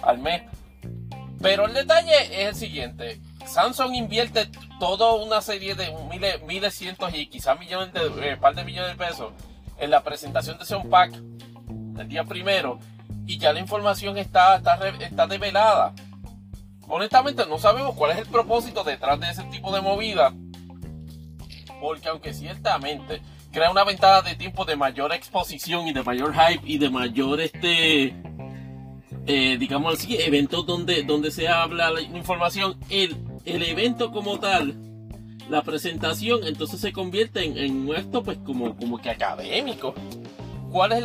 al 0.02 0.18
mes. 0.18 0.42
Pero 1.40 1.66
el 1.66 1.74
detalle 1.74 2.42
es 2.42 2.48
el 2.48 2.54
siguiente. 2.54 3.20
Samsung 3.46 3.94
invierte 3.94 4.48
toda 4.78 5.14
una 5.14 5.40
serie 5.40 5.74
de 5.74 5.92
miles, 6.10 6.42
miles, 6.42 6.74
cientos 6.74 7.12
y 7.14 7.26
quizás 7.26 7.58
millones 7.58 7.92
de, 7.92 8.30
eh, 8.30 8.36
par 8.36 8.54
de 8.54 8.64
millones 8.64 8.96
de 8.96 9.04
pesos 9.04 9.32
en 9.78 9.90
la 9.90 10.02
presentación 10.02 10.58
de 10.58 10.64
ese 10.64 10.76
Unpack 10.76 11.14
el 11.98 12.08
día 12.08 12.24
primero 12.24 12.78
y 13.26 13.38
ya 13.38 13.52
la 13.52 13.60
información 13.60 14.18
está, 14.18 14.56
está, 14.56 14.78
está 15.00 15.26
develada. 15.26 15.94
Honestamente 16.88 17.46
no 17.46 17.58
sabemos 17.58 17.94
cuál 17.94 18.12
es 18.12 18.18
el 18.18 18.26
propósito 18.26 18.84
detrás 18.84 19.18
de 19.20 19.30
ese 19.30 19.42
tipo 19.44 19.72
de 19.72 19.80
movida 19.80 20.32
porque 21.80 22.08
aunque 22.08 22.34
ciertamente 22.34 23.22
crea 23.52 23.70
una 23.70 23.84
ventana 23.84 24.22
de 24.22 24.36
tiempo 24.36 24.64
de 24.64 24.76
mayor 24.76 25.12
exposición 25.12 25.88
y 25.88 25.92
de 25.92 26.02
mayor 26.02 26.34
hype 26.34 26.62
y 26.64 26.78
de 26.78 26.90
mayor 26.90 27.40
este 27.40 28.14
eh, 29.26 29.56
digamos 29.58 29.94
así, 29.94 30.16
eventos 30.20 30.66
donde, 30.66 31.02
donde 31.02 31.30
se 31.30 31.46
habla 31.48 31.90
la 31.90 32.00
información, 32.00 32.76
el, 32.88 33.16
el 33.44 33.62
evento 33.62 34.10
como 34.10 34.38
tal, 34.38 34.74
la 35.48 35.62
presentación, 35.62 36.40
entonces 36.46 36.80
se 36.80 36.92
convierte 36.92 37.44
en, 37.44 37.58
en 37.58 37.94
acto 37.94 38.22
pues 38.22 38.38
como, 38.38 38.76
como 38.76 38.98
que 38.98 39.10
académico. 39.10 39.94
¿Cuál 40.70 40.92
es 40.92 41.04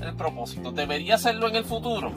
el 0.00 0.16
propósito? 0.16 0.72
¿Debería 0.72 1.16
hacerlo 1.16 1.48
en 1.48 1.56
el 1.56 1.64
futuro? 1.64 2.12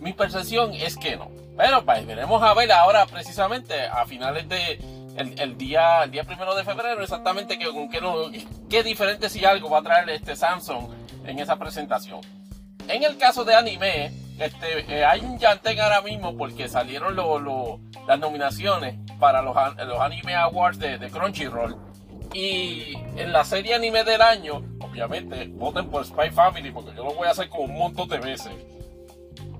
Mi 0.00 0.12
percepción 0.12 0.72
es 0.74 0.96
que 0.96 1.16
no. 1.16 1.28
Pero 1.56 1.84
pues 1.84 2.06
veremos 2.06 2.42
a 2.42 2.54
ver 2.54 2.72
ahora 2.72 3.04
precisamente 3.06 3.74
a 3.82 4.04
finales 4.06 4.48
de 4.48 4.78
el, 5.16 5.58
día 5.58 6.04
el 6.04 6.10
día 6.10 6.24
primero 6.24 6.54
de 6.54 6.64
febrero 6.64 7.02
exactamente 7.02 7.58
qué, 7.58 7.66
qué, 8.68 8.82
diferente 8.82 9.28
si 9.28 9.44
algo 9.44 9.70
va 9.70 9.78
a 9.78 9.82
traer 9.82 10.08
este 10.10 10.34
Samsung 10.36 10.86
en 11.26 11.38
esa 11.38 11.56
presentación. 11.56 12.20
En 12.88 13.02
el 13.04 13.16
caso 13.16 13.44
de 13.44 13.54
anime, 13.54 14.12
este, 14.38 14.98
eh, 14.98 15.04
hay 15.04 15.20
un 15.20 15.38
llantén 15.38 15.78
ahora 15.80 16.00
mismo 16.02 16.36
porque 16.36 16.68
salieron 16.68 17.14
lo- 17.14 17.78
las 18.08 18.18
nominaciones 18.18 18.96
para 19.20 19.40
los, 19.42 19.54
los 19.86 20.00
Anime 20.00 20.34
Awards 20.34 20.78
de, 20.78 20.98
de 20.98 21.10
Crunchyroll. 21.10 21.76
Y 22.34 22.94
en 23.16 23.32
la 23.32 23.44
serie 23.44 23.74
anime 23.74 24.02
del 24.04 24.22
año, 24.22 24.62
obviamente, 24.80 25.46
voten 25.48 25.90
por 25.90 26.04
Spy 26.04 26.30
Family 26.30 26.70
porque 26.72 26.92
yo 26.96 27.04
lo 27.04 27.14
voy 27.14 27.28
a 27.28 27.32
hacer 27.32 27.48
como 27.48 27.64
un 27.64 27.74
montón 27.78 28.08
de 28.08 28.18
veces. 28.18 28.52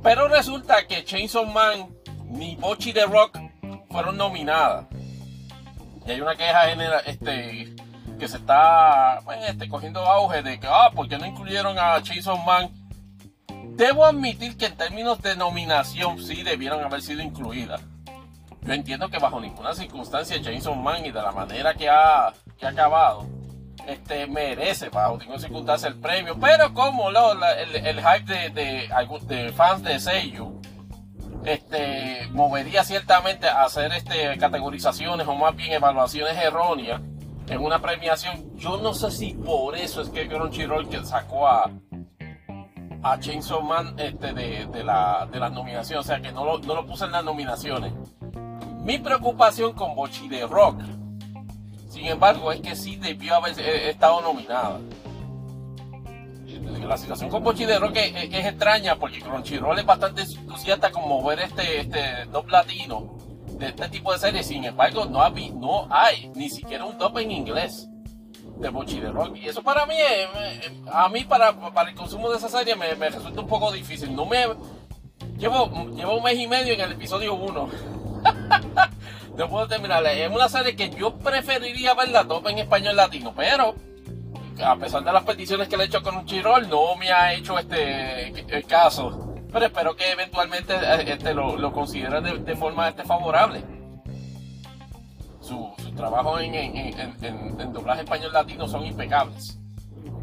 Pero 0.02 0.26
resulta 0.28 0.86
que 0.86 1.04
Chainsaw 1.04 1.44
Man 1.46 1.88
ni 2.26 2.56
Bochi 2.56 2.92
the 2.92 3.04
Rock 3.04 3.38
fueron 3.90 4.16
nominadas. 4.16 4.86
Y 6.06 6.10
hay 6.10 6.20
una 6.20 6.34
queja 6.36 6.62
genera, 6.68 6.98
este, 7.00 7.74
que 8.18 8.28
se 8.28 8.36
está 8.36 9.20
pues, 9.24 9.38
este, 9.48 9.68
cogiendo 9.68 10.00
auge 10.06 10.42
de 10.42 10.58
que, 10.58 10.66
ah, 10.68 10.90
¿por 10.94 11.08
qué 11.08 11.18
no 11.18 11.26
incluyeron 11.26 11.78
a 11.78 12.02
Chainsaw 12.02 12.38
Man? 12.38 12.70
Debo 13.76 14.04
admitir 14.04 14.56
que 14.56 14.66
en 14.66 14.76
términos 14.76 15.20
de 15.22 15.36
nominación 15.36 16.22
sí 16.22 16.42
debieron 16.42 16.82
haber 16.84 17.02
sido 17.02 17.22
incluidas. 17.22 17.80
Yo 18.62 18.72
entiendo 18.74 19.08
que 19.08 19.18
bajo 19.18 19.40
ninguna 19.40 19.74
circunstancia 19.74 20.40
Chainsaw 20.40 20.74
Man 20.74 21.04
y 21.06 21.10
de 21.10 21.22
la 21.22 21.32
manera 21.32 21.74
que 21.74 21.88
ha, 21.88 22.32
que 22.58 22.66
ha 22.66 22.70
acabado, 22.70 23.26
este, 23.86 24.26
merece 24.26 24.88
bajo 24.88 25.16
ninguna 25.18 25.38
circunstancia 25.38 25.88
el 25.88 25.96
premio. 25.96 26.38
Pero 26.38 26.72
como 26.74 27.10
lo- 27.10 27.32
el, 27.54 28.00
hype 28.00 28.24
de, 28.32 28.50
de, 28.50 28.88
de 29.26 29.52
fans 29.52 29.82
de 29.82 29.98
Seiyu 29.98 30.60
este, 31.44 32.28
movería 32.32 32.84
ciertamente 32.84 33.48
a 33.48 33.64
hacer 33.64 33.92
este, 33.92 34.36
categorizaciones 34.38 35.26
o 35.26 35.34
más 35.34 35.54
bien 35.56 35.72
evaluaciones 35.72 36.36
erróneas 36.36 37.00
en 37.48 37.60
una 37.60 37.80
premiación. 37.80 38.56
Yo 38.56 38.76
no 38.78 38.94
sé 38.94 39.10
si 39.10 39.34
por 39.34 39.76
eso 39.76 40.02
es 40.02 40.09
que 40.09 40.28
Crunchyroll 40.28 40.88
que 40.88 41.04
sacó 41.04 41.48
a, 41.48 41.70
a 43.02 43.18
Chainsaw 43.18 43.62
Man 43.62 43.94
este, 43.98 44.32
de, 44.32 44.66
de 44.66 44.84
la, 44.84 45.28
de 45.30 45.40
las 45.40 45.52
nominaciones, 45.52 46.06
o 46.06 46.09
sea 46.09 46.20
que 46.20 46.32
no 46.32 46.44
lo, 46.44 46.59
no 46.60 46.74
lo 46.74 46.86
puse 46.86 47.04
en 47.04 47.12
las 47.12 47.24
nominaciones. 47.24 47.92
Mi 48.84 48.98
preocupación 48.98 49.72
con 49.74 49.94
Bochi 49.94 50.28
de 50.28 50.46
Rock, 50.46 50.80
sin 51.88 52.06
embargo, 52.06 52.50
es 52.52 52.60
que 52.60 52.74
sí 52.74 52.96
debió 52.96 53.36
haber 53.36 53.59
eh, 53.60 53.90
estado 53.90 54.22
nominada. 54.22 54.80
La 56.62 56.97
situación 56.97 57.30
con 57.30 57.43
Bochi 57.43 57.64
de 57.64 57.78
Rock 57.78 57.97
es, 57.97 58.14
es- 58.34 58.47
extraña 58.47 58.97
porque 58.97 59.20
Crunchyroll 59.20 59.78
es 59.78 59.86
bastante 59.86 60.22
entusiasta 60.22 60.90
con 60.90 61.09
mover 61.09 61.40
este, 61.40 61.80
este 61.80 62.24
dub 62.26 62.48
latino 62.48 63.16
de 63.59 63.66
este 63.68 63.89
tipo 63.89 64.12
de 64.12 64.18
series. 64.18 64.47
Sin 64.47 64.64
embargo, 64.64 65.05
no, 65.06 65.20
habi- 65.20 65.52
no 65.55 65.86
hay 65.90 66.30
ni 66.34 66.51
siquiera 66.51 66.84
un 66.84 66.98
dub 66.98 67.16
en 67.18 67.30
inglés 67.30 67.89
de 68.59 68.68
Bochi 68.68 69.01
de 69.01 69.10
Rock. 69.10 69.36
Y 69.36 69.48
eso 69.48 69.62
para 69.62 69.86
mí, 69.86 69.94
es- 69.94 70.66
eh, 70.66 70.80
a 70.93 71.09
mí 71.09 71.24
para, 71.24 71.52
para 71.72 71.90
el 71.90 71.97
consumo 71.97 72.30
de 72.30 72.36
esa 72.39 72.48
serie 72.48 72.76
me, 72.76 72.94
me 72.97 73.09
resulta 73.10 73.40
un 73.40 73.48
poco 73.48 73.72
difícil. 73.72 74.14
No 74.14 74.26
me 74.26 74.44
llevo, 75.39 75.70
llevo 75.94 76.16
un 76.18 76.22
mes 76.24 76.39
y 76.39 76.47
medio 76.47 76.74
en 76.74 76.80
el 76.82 76.93
episodio 76.93 77.34
1. 77.34 77.68
no 79.36 79.48
puedo 79.48 79.66
terminarla. 79.66 80.12
Es 80.12 80.30
una 80.30 80.48
serie 80.48 80.76
que 80.76 80.90
yo 80.90 81.16
preferiría 81.18 81.94
verla 81.94 82.24
top 82.26 82.48
en 82.48 82.59
español 82.59 82.97
latino, 82.97 83.32
pero 83.34 83.74
a 84.64 84.76
pesar 84.76 85.04
de 85.04 85.12
las 85.12 85.24
peticiones 85.24 85.68
que 85.68 85.76
le 85.76 85.84
he 85.84 85.86
hecho 85.86 86.02
con 86.02 86.16
un 86.16 86.26
chirol, 86.26 86.68
no 86.68 86.96
me 86.96 87.10
ha 87.10 87.32
hecho 87.32 87.58
este 87.58 88.56
el 88.56 88.64
caso. 88.66 89.34
Pero 89.52 89.66
espero 89.66 89.94
que 89.94 90.10
eventualmente 90.10 90.74
eh, 90.74 91.04
este, 91.12 91.34
lo, 91.34 91.56
lo 91.56 91.72
considere 91.72 92.20
de, 92.20 92.56
forma 92.56 92.88
este, 92.88 93.04
favorable. 93.04 93.62
Su, 95.40 95.74
su 95.76 95.92
trabajo 95.92 96.38
en, 96.38 96.54
en, 96.54 97.72
doblaje 97.72 98.02
español 98.02 98.32
latino 98.32 98.66
son 98.66 98.86
impecables. 98.86 99.58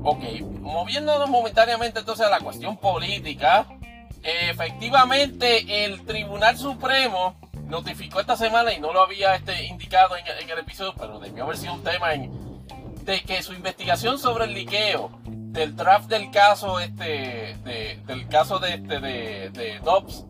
Ok, 0.03 0.23
moviéndonos 0.61 1.29
momentáneamente 1.29 1.99
entonces 1.99 2.25
a 2.25 2.29
la 2.29 2.39
cuestión 2.39 2.77
política, 2.77 3.67
efectivamente 4.23 5.85
el 5.85 6.05
Tribunal 6.05 6.57
Supremo 6.57 7.35
notificó 7.67 8.21
esta 8.21 8.37
semana 8.37 8.73
y 8.73 8.79
no 8.79 8.93
lo 8.93 9.03
había 9.03 9.35
este, 9.35 9.65
indicado 9.65 10.15
en 10.15 10.49
el 10.49 10.57
episodio, 10.57 10.93
pero 10.97 11.19
debió 11.19 11.43
haber 11.43 11.57
sido 11.57 11.73
un 11.73 11.83
tema 11.83 12.13
en, 12.13 12.48
de 13.03 13.21
que 13.21 13.41
su 13.43 13.53
investigación 13.53 14.19
sobre 14.19 14.45
el 14.45 14.53
liqueo 14.53 15.11
del 15.25 15.75
draft 15.75 16.09
del 16.09 16.29
caso 16.31 16.79
este 16.79 17.55
de- 17.63 17.99
del 18.05 18.27
caso 18.27 18.59
de 18.59 18.75
este 18.75 18.99
de, 18.99 19.49
de 19.49 19.79
Dobbs 19.79 20.25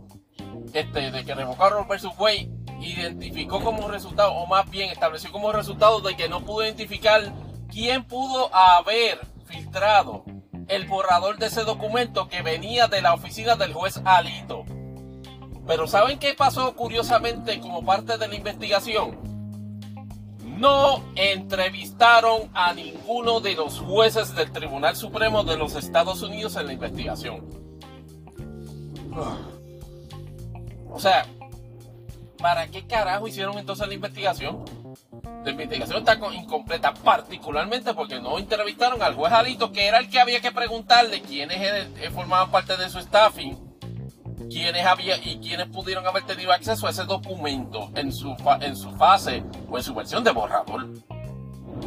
este 0.74 1.12
de 1.12 1.26
que 1.26 1.36
Roe 1.36 1.86
versus 1.90 2.14
Wade 2.18 2.50
identificó 2.82 3.60
como 3.62 3.88
resultado 3.90 4.32
o 4.34 4.46
más 4.48 4.70
bien 4.70 4.90
estableció 4.90 5.32
como 5.32 5.52
resultado 5.52 6.00
de 6.00 6.16
que 6.16 6.30
no 6.30 6.42
pudo 6.42 6.64
identificar 6.64 7.22
quién 7.70 8.06
pudo 8.06 8.54
haber 8.56 9.20
filtrado 9.46 10.24
el 10.68 10.88
borrador 10.88 11.38
de 11.38 11.48
ese 11.48 11.64
documento 11.64 12.30
que 12.30 12.42
venía 12.42 12.88
de 12.88 13.02
la 13.02 13.14
oficina 13.14 13.56
del 13.56 13.74
juez 13.74 14.00
Alito. 14.06 14.64
Pero 15.68 15.88
¿saben 15.88 16.20
qué 16.20 16.34
pasó 16.36 16.76
curiosamente 16.76 17.60
como 17.60 17.84
parte 17.84 18.18
de 18.18 18.28
la 18.28 18.36
investigación? 18.36 19.20
No 20.60 21.04
entrevistaron 21.16 22.50
a 22.54 22.74
ninguno 22.74 23.40
de 23.40 23.56
los 23.56 23.80
jueces 23.80 24.36
del 24.36 24.52
Tribunal 24.52 24.96
Supremo 24.96 25.44
de 25.44 25.58
los 25.58 25.76
Estados 25.76 26.22
Unidos 26.22 26.56
en 26.56 26.68
la 26.68 26.74
investigación. 26.74 27.46
O 30.92 31.00
sea, 31.00 31.26
¿para 32.38 32.68
qué 32.68 32.86
carajo 32.86 33.28
hicieron 33.28 33.58
entonces 33.58 33.88
la 33.88 33.94
investigación? 33.94 34.66
La 35.44 35.52
investigación 35.52 36.00
está 36.00 36.20
co- 36.20 36.34
incompleta, 36.34 36.94
particularmente 36.94 37.94
porque 37.94 38.20
no 38.20 38.38
entrevistaron 38.38 39.02
al 39.02 39.16
juez 39.16 39.32
Alito, 39.32 39.72
que 39.72 39.88
era 39.88 40.00
el 40.00 40.10
que 40.10 40.20
había 40.20 40.42
que 40.42 40.52
preguntarle 40.52 41.22
quiénes 41.22 41.58
eh, 41.62 42.10
formaban 42.14 42.52
parte 42.52 42.76
de 42.76 42.90
su 42.90 43.00
staffing 43.00 43.58
quienes 44.50 44.86
había 44.86 45.18
y 45.18 45.38
quienes 45.40 45.68
pudieron 45.68 46.06
haber 46.06 46.24
tenido 46.24 46.52
acceso 46.52 46.88
a 46.88 46.90
ese 46.90 47.06
documento 47.06 47.90
en 47.96 48.12
su 48.12 48.36
fa- 48.36 48.60
en 48.62 48.76
su 48.76 48.92
fase 48.98 49.44
o 49.70 49.78
en 49.78 49.84
su 49.84 49.94
versión 49.94 50.24
de 50.24 50.32
borrador. 50.32 50.88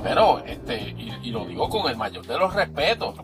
Pero 0.02 0.39
este 0.47 0.94
y, 1.22 1.30
lo 1.30 1.44
digo 1.44 1.68
con 1.68 1.90
el 1.90 1.97
mayor 1.97 2.26
de 2.26 2.39
los 2.39 2.55
respetos. 2.55 3.14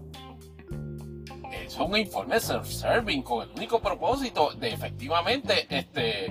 Es 1.52 1.76
un 1.78 1.96
informe 1.96 2.36
self-serving 2.40 3.22
con 3.22 3.42
el 3.42 3.50
único 3.56 3.80
propósito 3.80 4.52
de 4.54 4.68
efectivamente 4.68 5.66
este 5.70 6.28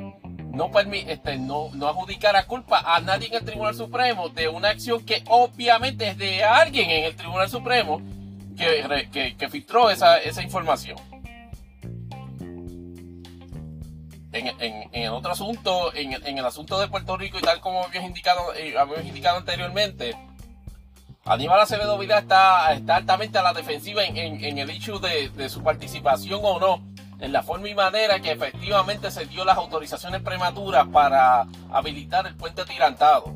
no, 0.52 0.72
este, 0.80 1.38
no, 1.38 1.70
no 1.74 1.88
adjudicar 1.88 2.36
a 2.36 2.48
culpa 2.48 2.80
a 2.80 3.00
nadie 3.02 3.28
en 3.28 3.36
el 3.36 3.46
Tribunal 3.46 3.76
Supremo 3.76 4.30
de 4.30 4.48
una 4.48 4.70
acción 4.70 5.06
que 5.06 5.24
obviamente 5.28 6.08
es 6.10 6.18
de 6.18 6.44
alguien 6.44 6.90
en 6.90 7.04
el 7.06 7.16
Tribunal 7.16 7.48
Supremo 7.50 8.02
que, 8.58 9.08
que, 9.12 9.38
que 9.38 9.50
filtró 9.50 9.92
esa, 9.92 10.18
esa 10.18 10.42
información. 10.42 10.98
En, 14.38 15.10
otro 15.10 15.32
asunto, 15.32 15.94
en, 15.94 16.14
el 16.14 16.46
asunto 16.46 16.80
de 16.80 16.88
Puerto 16.88 17.18
Rico 17.18 17.38
y 17.40 17.42
tal 17.42 17.60
como 17.60 17.84
habíamos 17.84 18.10
indicado, 18.10 18.54
eh, 18.56 18.76
indicado 19.04 19.38
anteriormente, 19.38 20.16
Aníbal 21.26 21.60
Acevedo 21.60 21.98
Vidal 21.98 22.24
está, 22.24 22.68
altamente 22.68 23.38
a 23.38 23.44
la 23.44 23.54
defensiva 23.54 24.04
en, 24.04 24.58
el 24.58 24.70
hecho 24.70 25.00
de 25.00 25.50
su 25.50 25.62
participación 25.62 26.40
o 26.44 26.60
no, 26.60 26.82
en 27.20 27.34
la 27.34 27.44
forma 27.44 27.68
y 27.68 27.76
manera 27.76 28.20
que 28.20 28.32
efectivamente 28.32 29.10
se 29.12 29.26
dio 29.26 29.44
las 29.44 29.58
autorizaciones 29.58 30.22
prematuras 30.22 30.88
para 30.88 31.46
habilitar 31.72 32.28
el 32.28 32.36
puente 32.36 32.64
tirantado. 32.66 33.34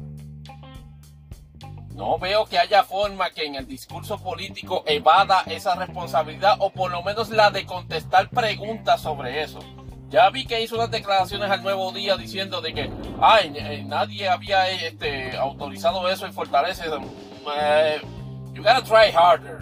No 1.93 2.17
veo 2.17 2.45
que 2.45 2.57
haya 2.57 2.83
forma 2.83 3.31
que 3.31 3.45
en 3.45 3.55
el 3.55 3.67
discurso 3.67 4.17
político 4.17 4.83
evada 4.87 5.43
esa 5.47 5.75
responsabilidad 5.75 6.55
o 6.59 6.69
por 6.69 6.89
lo 6.91 7.03
menos 7.03 7.29
la 7.29 7.51
de 7.51 7.65
contestar 7.65 8.29
preguntas 8.29 9.01
sobre 9.01 9.43
eso. 9.43 9.59
Ya 10.11 10.29
vi 10.29 10.45
que 10.45 10.61
hizo 10.61 10.75
unas 10.75 10.91
declaraciones 10.91 11.49
al 11.49 11.63
nuevo 11.63 11.91
día 11.93 12.17
diciendo 12.17 12.59
de 12.61 12.73
que 12.73 12.91
ay, 13.21 13.53
eh, 13.55 13.83
nadie 13.87 14.27
había 14.27 14.69
eh, 14.69 14.87
este, 14.87 15.37
autorizado 15.37 16.07
eso 16.09 16.25
en 16.25 16.33
Fortaleza. 16.33 16.83
Eh, 16.85 18.01
you 18.53 18.61
gotta 18.61 18.83
try 18.83 19.09
harder. 19.15 19.59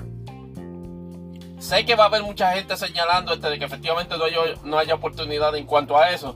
Sé 1.60 1.86
que 1.86 1.94
va 1.94 2.06
a 2.06 2.08
haber 2.08 2.24
mucha 2.24 2.52
gente 2.54 2.76
señalando 2.78 3.34
este, 3.34 3.48
de 3.50 3.60
que 3.60 3.66
efectivamente 3.66 4.18
no 4.18 4.24
haya, 4.24 4.40
no 4.64 4.80
haya 4.80 4.96
oportunidad 4.96 5.56
en 5.56 5.66
cuanto 5.68 5.96
a 5.98 6.10
eso. 6.10 6.36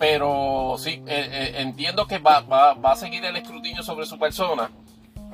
Pero 0.00 0.76
sí, 0.78 1.02
entiendo 1.06 2.06
que 2.06 2.18
va, 2.18 2.40
va- 2.40 2.74
va 2.74 2.92
a 2.92 2.96
seguir 2.96 3.24
el 3.24 3.36
escrutinio 3.36 3.82
sobre 3.82 4.06
su 4.06 4.16
persona 4.18 4.70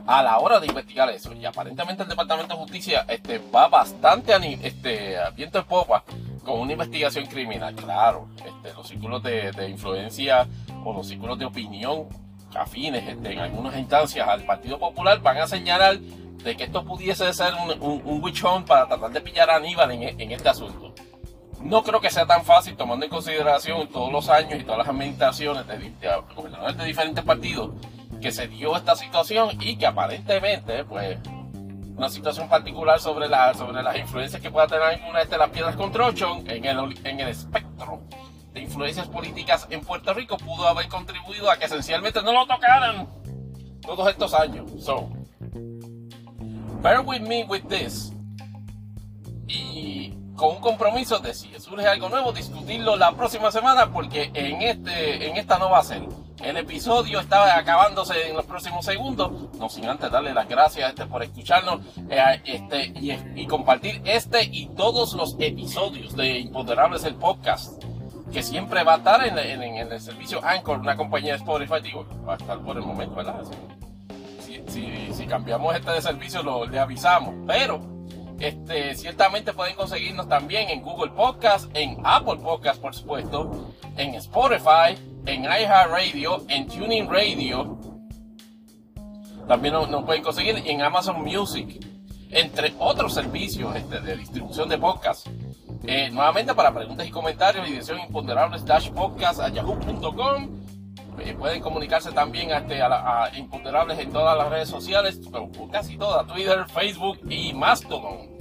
a 0.07 0.23
la 0.23 0.39
hora 0.39 0.59
de 0.61 0.67
investigar 0.67 1.09
eso. 1.11 1.33
Y 1.35 1.45
aparentemente 1.47 2.03
el 2.03 2.09
Departamento 2.09 2.55
de 2.55 2.61
Justicia 2.61 3.05
este, 3.09 3.39
va 3.55 3.69
bastante 3.69 4.33
ani- 4.35 4.59
este, 4.63 5.19
a 5.19 5.31
viento 5.31 5.59
en 5.59 5.65
popa 5.65 6.03
con 6.45 6.61
una 6.61 6.73
investigación 6.73 7.27
criminal, 7.27 7.75
claro. 7.75 8.29
Este, 8.37 8.73
los 8.75 8.87
círculos 8.87 9.23
de, 9.23 9.69
influencia 9.69 10.47
o 10.85 10.93
los 10.93 11.09
círculos 11.09 11.39
de 11.39 11.47
opinión 11.47 12.07
afines 12.55 13.09
este, 13.09 13.33
en 13.33 13.39
algunas 13.41 13.77
instancias 13.77 14.29
al 14.29 14.45
Partido 14.45 14.79
Popular 14.79 15.21
van 15.21 15.39
a 15.39 15.47
señalar 15.47 15.99
de 15.99 16.57
que 16.57 16.65
esto 16.65 16.85
pudiese 16.85 17.33
ser 17.33 17.53
un, 17.55 18.01
un, 18.05 18.23
hunt 18.23 18.66
para 18.66 18.87
tratar 18.87 19.11
de 19.11 19.21
pillar 19.21 19.51
a 19.51 19.57
Aníbal 19.57 19.91
en, 19.91 20.21
en, 20.21 20.31
este 20.31 20.49
asunto. 20.49 20.95
No 21.62 21.83
creo 21.83 22.01
que 22.01 22.11
sea 22.11 22.27
tan 22.27 22.45
fácil 22.45 22.77
tomando 22.77 23.07
en 23.07 23.11
consideración 23.11 23.89
todos 23.89 24.12
los 24.12 24.29
años 24.29 24.61
y 24.61 24.65
todas 24.65 24.79
las 24.79 24.89
administraciones 24.89 25.66
de, 25.66 25.79
de, 25.79 26.73
de 26.77 26.85
diferentes 26.85 27.25
partidos 27.25 27.71
que 28.21 28.31
se 28.31 28.47
dio 28.47 28.77
esta 28.77 28.95
situación 28.95 29.51
y 29.61 29.77
que 29.77 29.87
aparentemente, 29.87 30.85
pues, 30.85 31.19
una 31.97 32.09
situación 32.09 32.49
particular 32.49 32.99
sobre, 33.01 33.29
la, 33.29 33.55
sobre 33.55 33.83
las 33.83 33.97
influencias 33.97 34.43
que 34.43 34.51
pueda 34.51 34.66
tener 34.66 34.83
alguna 34.83 35.25
de 35.25 35.39
las 35.39 35.51
piedras 35.51 35.77
con 35.77 35.93
Trochon 35.93 36.49
en 36.51 36.65
el, 36.65 37.07
en 37.07 37.21
el 37.21 37.29
espectro 37.29 38.03
de 38.53 38.61
influencias 38.61 39.09
políticas 39.09 39.66
en 39.71 39.81
Puerto 39.81 40.15
Rico 40.15 40.37
pudo 40.37 40.66
haber 40.66 40.89
contribuido 40.89 41.51
a 41.51 41.57
que 41.57 41.66
esencialmente 41.66 42.23
no 42.23 42.33
lo 42.33 42.47
tocaran 42.47 43.09
todos 43.81 44.09
estos 44.09 44.33
años. 44.35 44.71
So, 44.79 45.09
bear 46.83 47.01
with 47.01 47.21
me 47.21 47.45
with 47.45 47.65
this. 47.69 48.12
Y 49.47 50.15
con 50.37 50.57
un 50.57 50.61
compromiso 50.61 51.19
de 51.19 51.35
si 51.35 51.49
surge 51.61 51.87
algo 51.87 52.09
nuevo, 52.09 52.33
discutirlo 52.33 52.97
la 52.97 53.12
próxima 53.12 53.51
semana, 53.51 53.93
porque 53.93 54.31
en, 54.35 54.62
este, 54.62 55.29
en 55.29 55.37
esta 55.37 55.59
no 55.59 55.71
va 55.71 55.79
a 55.79 55.85
ser. 55.85 56.03
El 56.43 56.56
episodio 56.56 57.20
está 57.20 57.56
acabándose 57.56 58.28
en 58.28 58.36
los 58.36 58.44
próximos 58.44 58.85
segundos. 58.85 59.31
No 59.59 59.69
sin 59.69 59.86
antes 59.86 60.11
darle 60.11 60.35
las 60.35 60.48
gracias 60.48 60.90
este, 60.90 61.06
por 61.06 61.23
escucharnos 61.23 61.81
eh, 62.11 62.43
este, 62.44 62.86
y, 63.01 63.12
y, 63.36 63.47
compartir 63.47 64.02
este 64.05 64.44
y 64.44 64.66
todos 64.69 65.15
los 65.15 65.36
episodios 65.39 66.16
de 66.16 66.40
Imponderables 66.40 67.05
el 67.05 67.15
podcast. 67.15 67.82
Que 68.32 68.43
siempre 68.43 68.82
va 68.82 68.94
a 68.94 68.97
estar 68.97 69.24
en, 69.24 69.39
en, 69.39 69.62
en 69.62 69.93
el 69.93 70.01
servicio 70.01 70.44
Anchor, 70.44 70.81
una 70.81 70.97
compañía 70.97 71.32
de 71.32 71.39
Spotify. 71.39 71.81
Digo, 71.82 72.05
va 72.28 72.35
a 72.35 72.36
estar 72.36 72.59
por 72.59 72.77
el 72.77 72.82
momento, 72.82 73.15
¿verdad? 73.15 73.43
Si, 74.40 74.61
si, 74.66 75.15
si 75.15 75.27
cambiamos 75.27 75.74
este 75.77 75.93
de 75.93 76.02
servicio, 76.02 76.43
lo, 76.43 76.66
le 76.66 76.81
avisamos. 76.81 77.32
Pero 77.47 77.81
este, 78.40 78.94
ciertamente 78.97 79.52
pueden 79.52 79.77
conseguirnos 79.77 80.28
también 80.28 80.69
en 80.69 80.82
Google 80.82 81.12
Podcast, 81.12 81.70
en 81.74 81.97
Apple 82.05 82.39
Podcast, 82.43 82.81
por 82.81 82.94
supuesto, 82.94 83.73
en 83.97 84.15
Spotify, 84.16 84.98
en 85.27 85.45
iHeartRadio, 85.45 86.45
en 86.49 86.67
Tuning 86.67 87.09
Radio. 87.09 87.79
También 89.49 89.75
nos, 89.75 90.05
pueden 90.05 90.23
conseguir 90.23 90.63
en 90.65 90.83
Amazon 90.83 91.23
Music, 91.23 91.85
entre 92.31 92.75
otros 92.79 93.15
servicios 93.15 93.75
este, 93.77 94.01
de 94.01 94.17
distribución 94.17 94.69
de 94.69 94.79
podcast. 94.79 95.27
Eh, 95.87 96.09
nuevamente 96.11 96.55
para 96.55 96.73
preguntas 96.73 97.07
y 97.07 97.11
comentarios, 97.11 97.67
dirección 97.67 98.01
imponderable 98.01 98.59
slash 98.59 98.91
podcast 98.91 99.41
a 99.41 99.49
yahoo.com. 99.49 100.65
Eh, 101.21 101.35
pueden 101.39 101.61
comunicarse 101.61 102.11
también 102.13 102.51
a, 102.53 102.59
este, 102.59 102.83
a, 102.83 102.89
la, 102.89 103.25
a, 103.25 103.37
Imponderables 103.37 103.99
en 103.99 104.13
todas 104.13 104.37
las 104.37 104.49
redes 104.49 104.69
sociales, 104.69 105.21
casi 105.71 105.97
todas, 105.97 106.27
Twitter, 106.27 106.67
Facebook 106.69 107.19
y 107.31 107.53
Mastodon. 107.53 108.35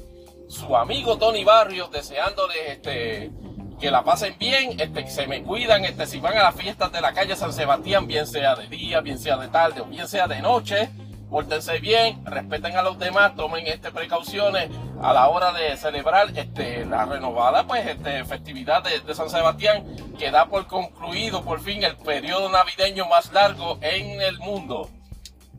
Su 0.48 0.76
amigo 0.76 1.18
Tony 1.18 1.44
Barrios 1.44 1.92
deseándoles 1.92 2.58
este, 2.68 3.32
que 3.80 3.92
la 3.92 4.04
pasen 4.04 4.36
bien, 4.40 4.80
este, 4.80 5.08
se 5.08 5.28
me 5.28 5.44
cuidan, 5.44 5.86
este, 5.86 6.06
si 6.06 6.20
van 6.20 6.38
a 6.38 6.44
las 6.44 6.56
fiestas 6.56 6.92
de 6.92 7.02
la 7.02 7.14
calle 7.14 7.36
San 7.36 7.54
Sebastián, 7.54 8.08
bien 8.08 8.28
sea 8.28 8.56
de 8.56 8.68
día, 8.68 9.02
bien 9.02 9.20
sea 9.20 9.38
de 9.38 9.48
tarde 9.48 9.82
o 9.82 9.86
bien 9.86 10.08
sea 10.08 10.28
de 10.28 10.42
noche, 10.42 10.90
pórtense 11.30 11.80
bien, 11.80 12.24
respeten 12.26 12.78
a 12.78 12.84
los 12.84 12.98
demás, 13.00 13.36
tomen 13.36 13.66
este, 13.68 13.92
precauciones 13.92 14.70
a 15.02 15.14
la 15.14 15.28
hora 15.28 15.52
de 15.52 15.76
celebrar 15.78 16.28
este, 16.36 16.86
la 16.86 17.06
renovada 17.06 17.66
pues, 17.66 17.86
este, 17.88 18.24
festividad 18.26 18.84
de, 18.84 19.00
de 19.00 19.16
San 19.16 19.30
Sebastián, 19.30 19.84
que 20.18 20.32
da 20.32 20.46
por 20.46 20.68
concluido 20.68 21.44
por 21.44 21.60
fin 21.60 21.84
el 21.84 21.98
periodo 21.98 22.50
navideño 22.50 23.06
más 23.08 23.34
largo 23.34 23.80
en 23.82 24.22
el 24.22 24.40
mundo. 24.40 24.90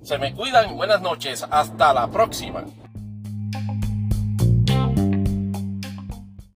Se 0.02 0.18
me 0.18 0.34
cuidan, 0.34 0.76
buenas 0.76 1.00
noches, 1.00 1.46
hasta 1.50 1.92
la 1.92 2.08
próxima. 2.08 2.64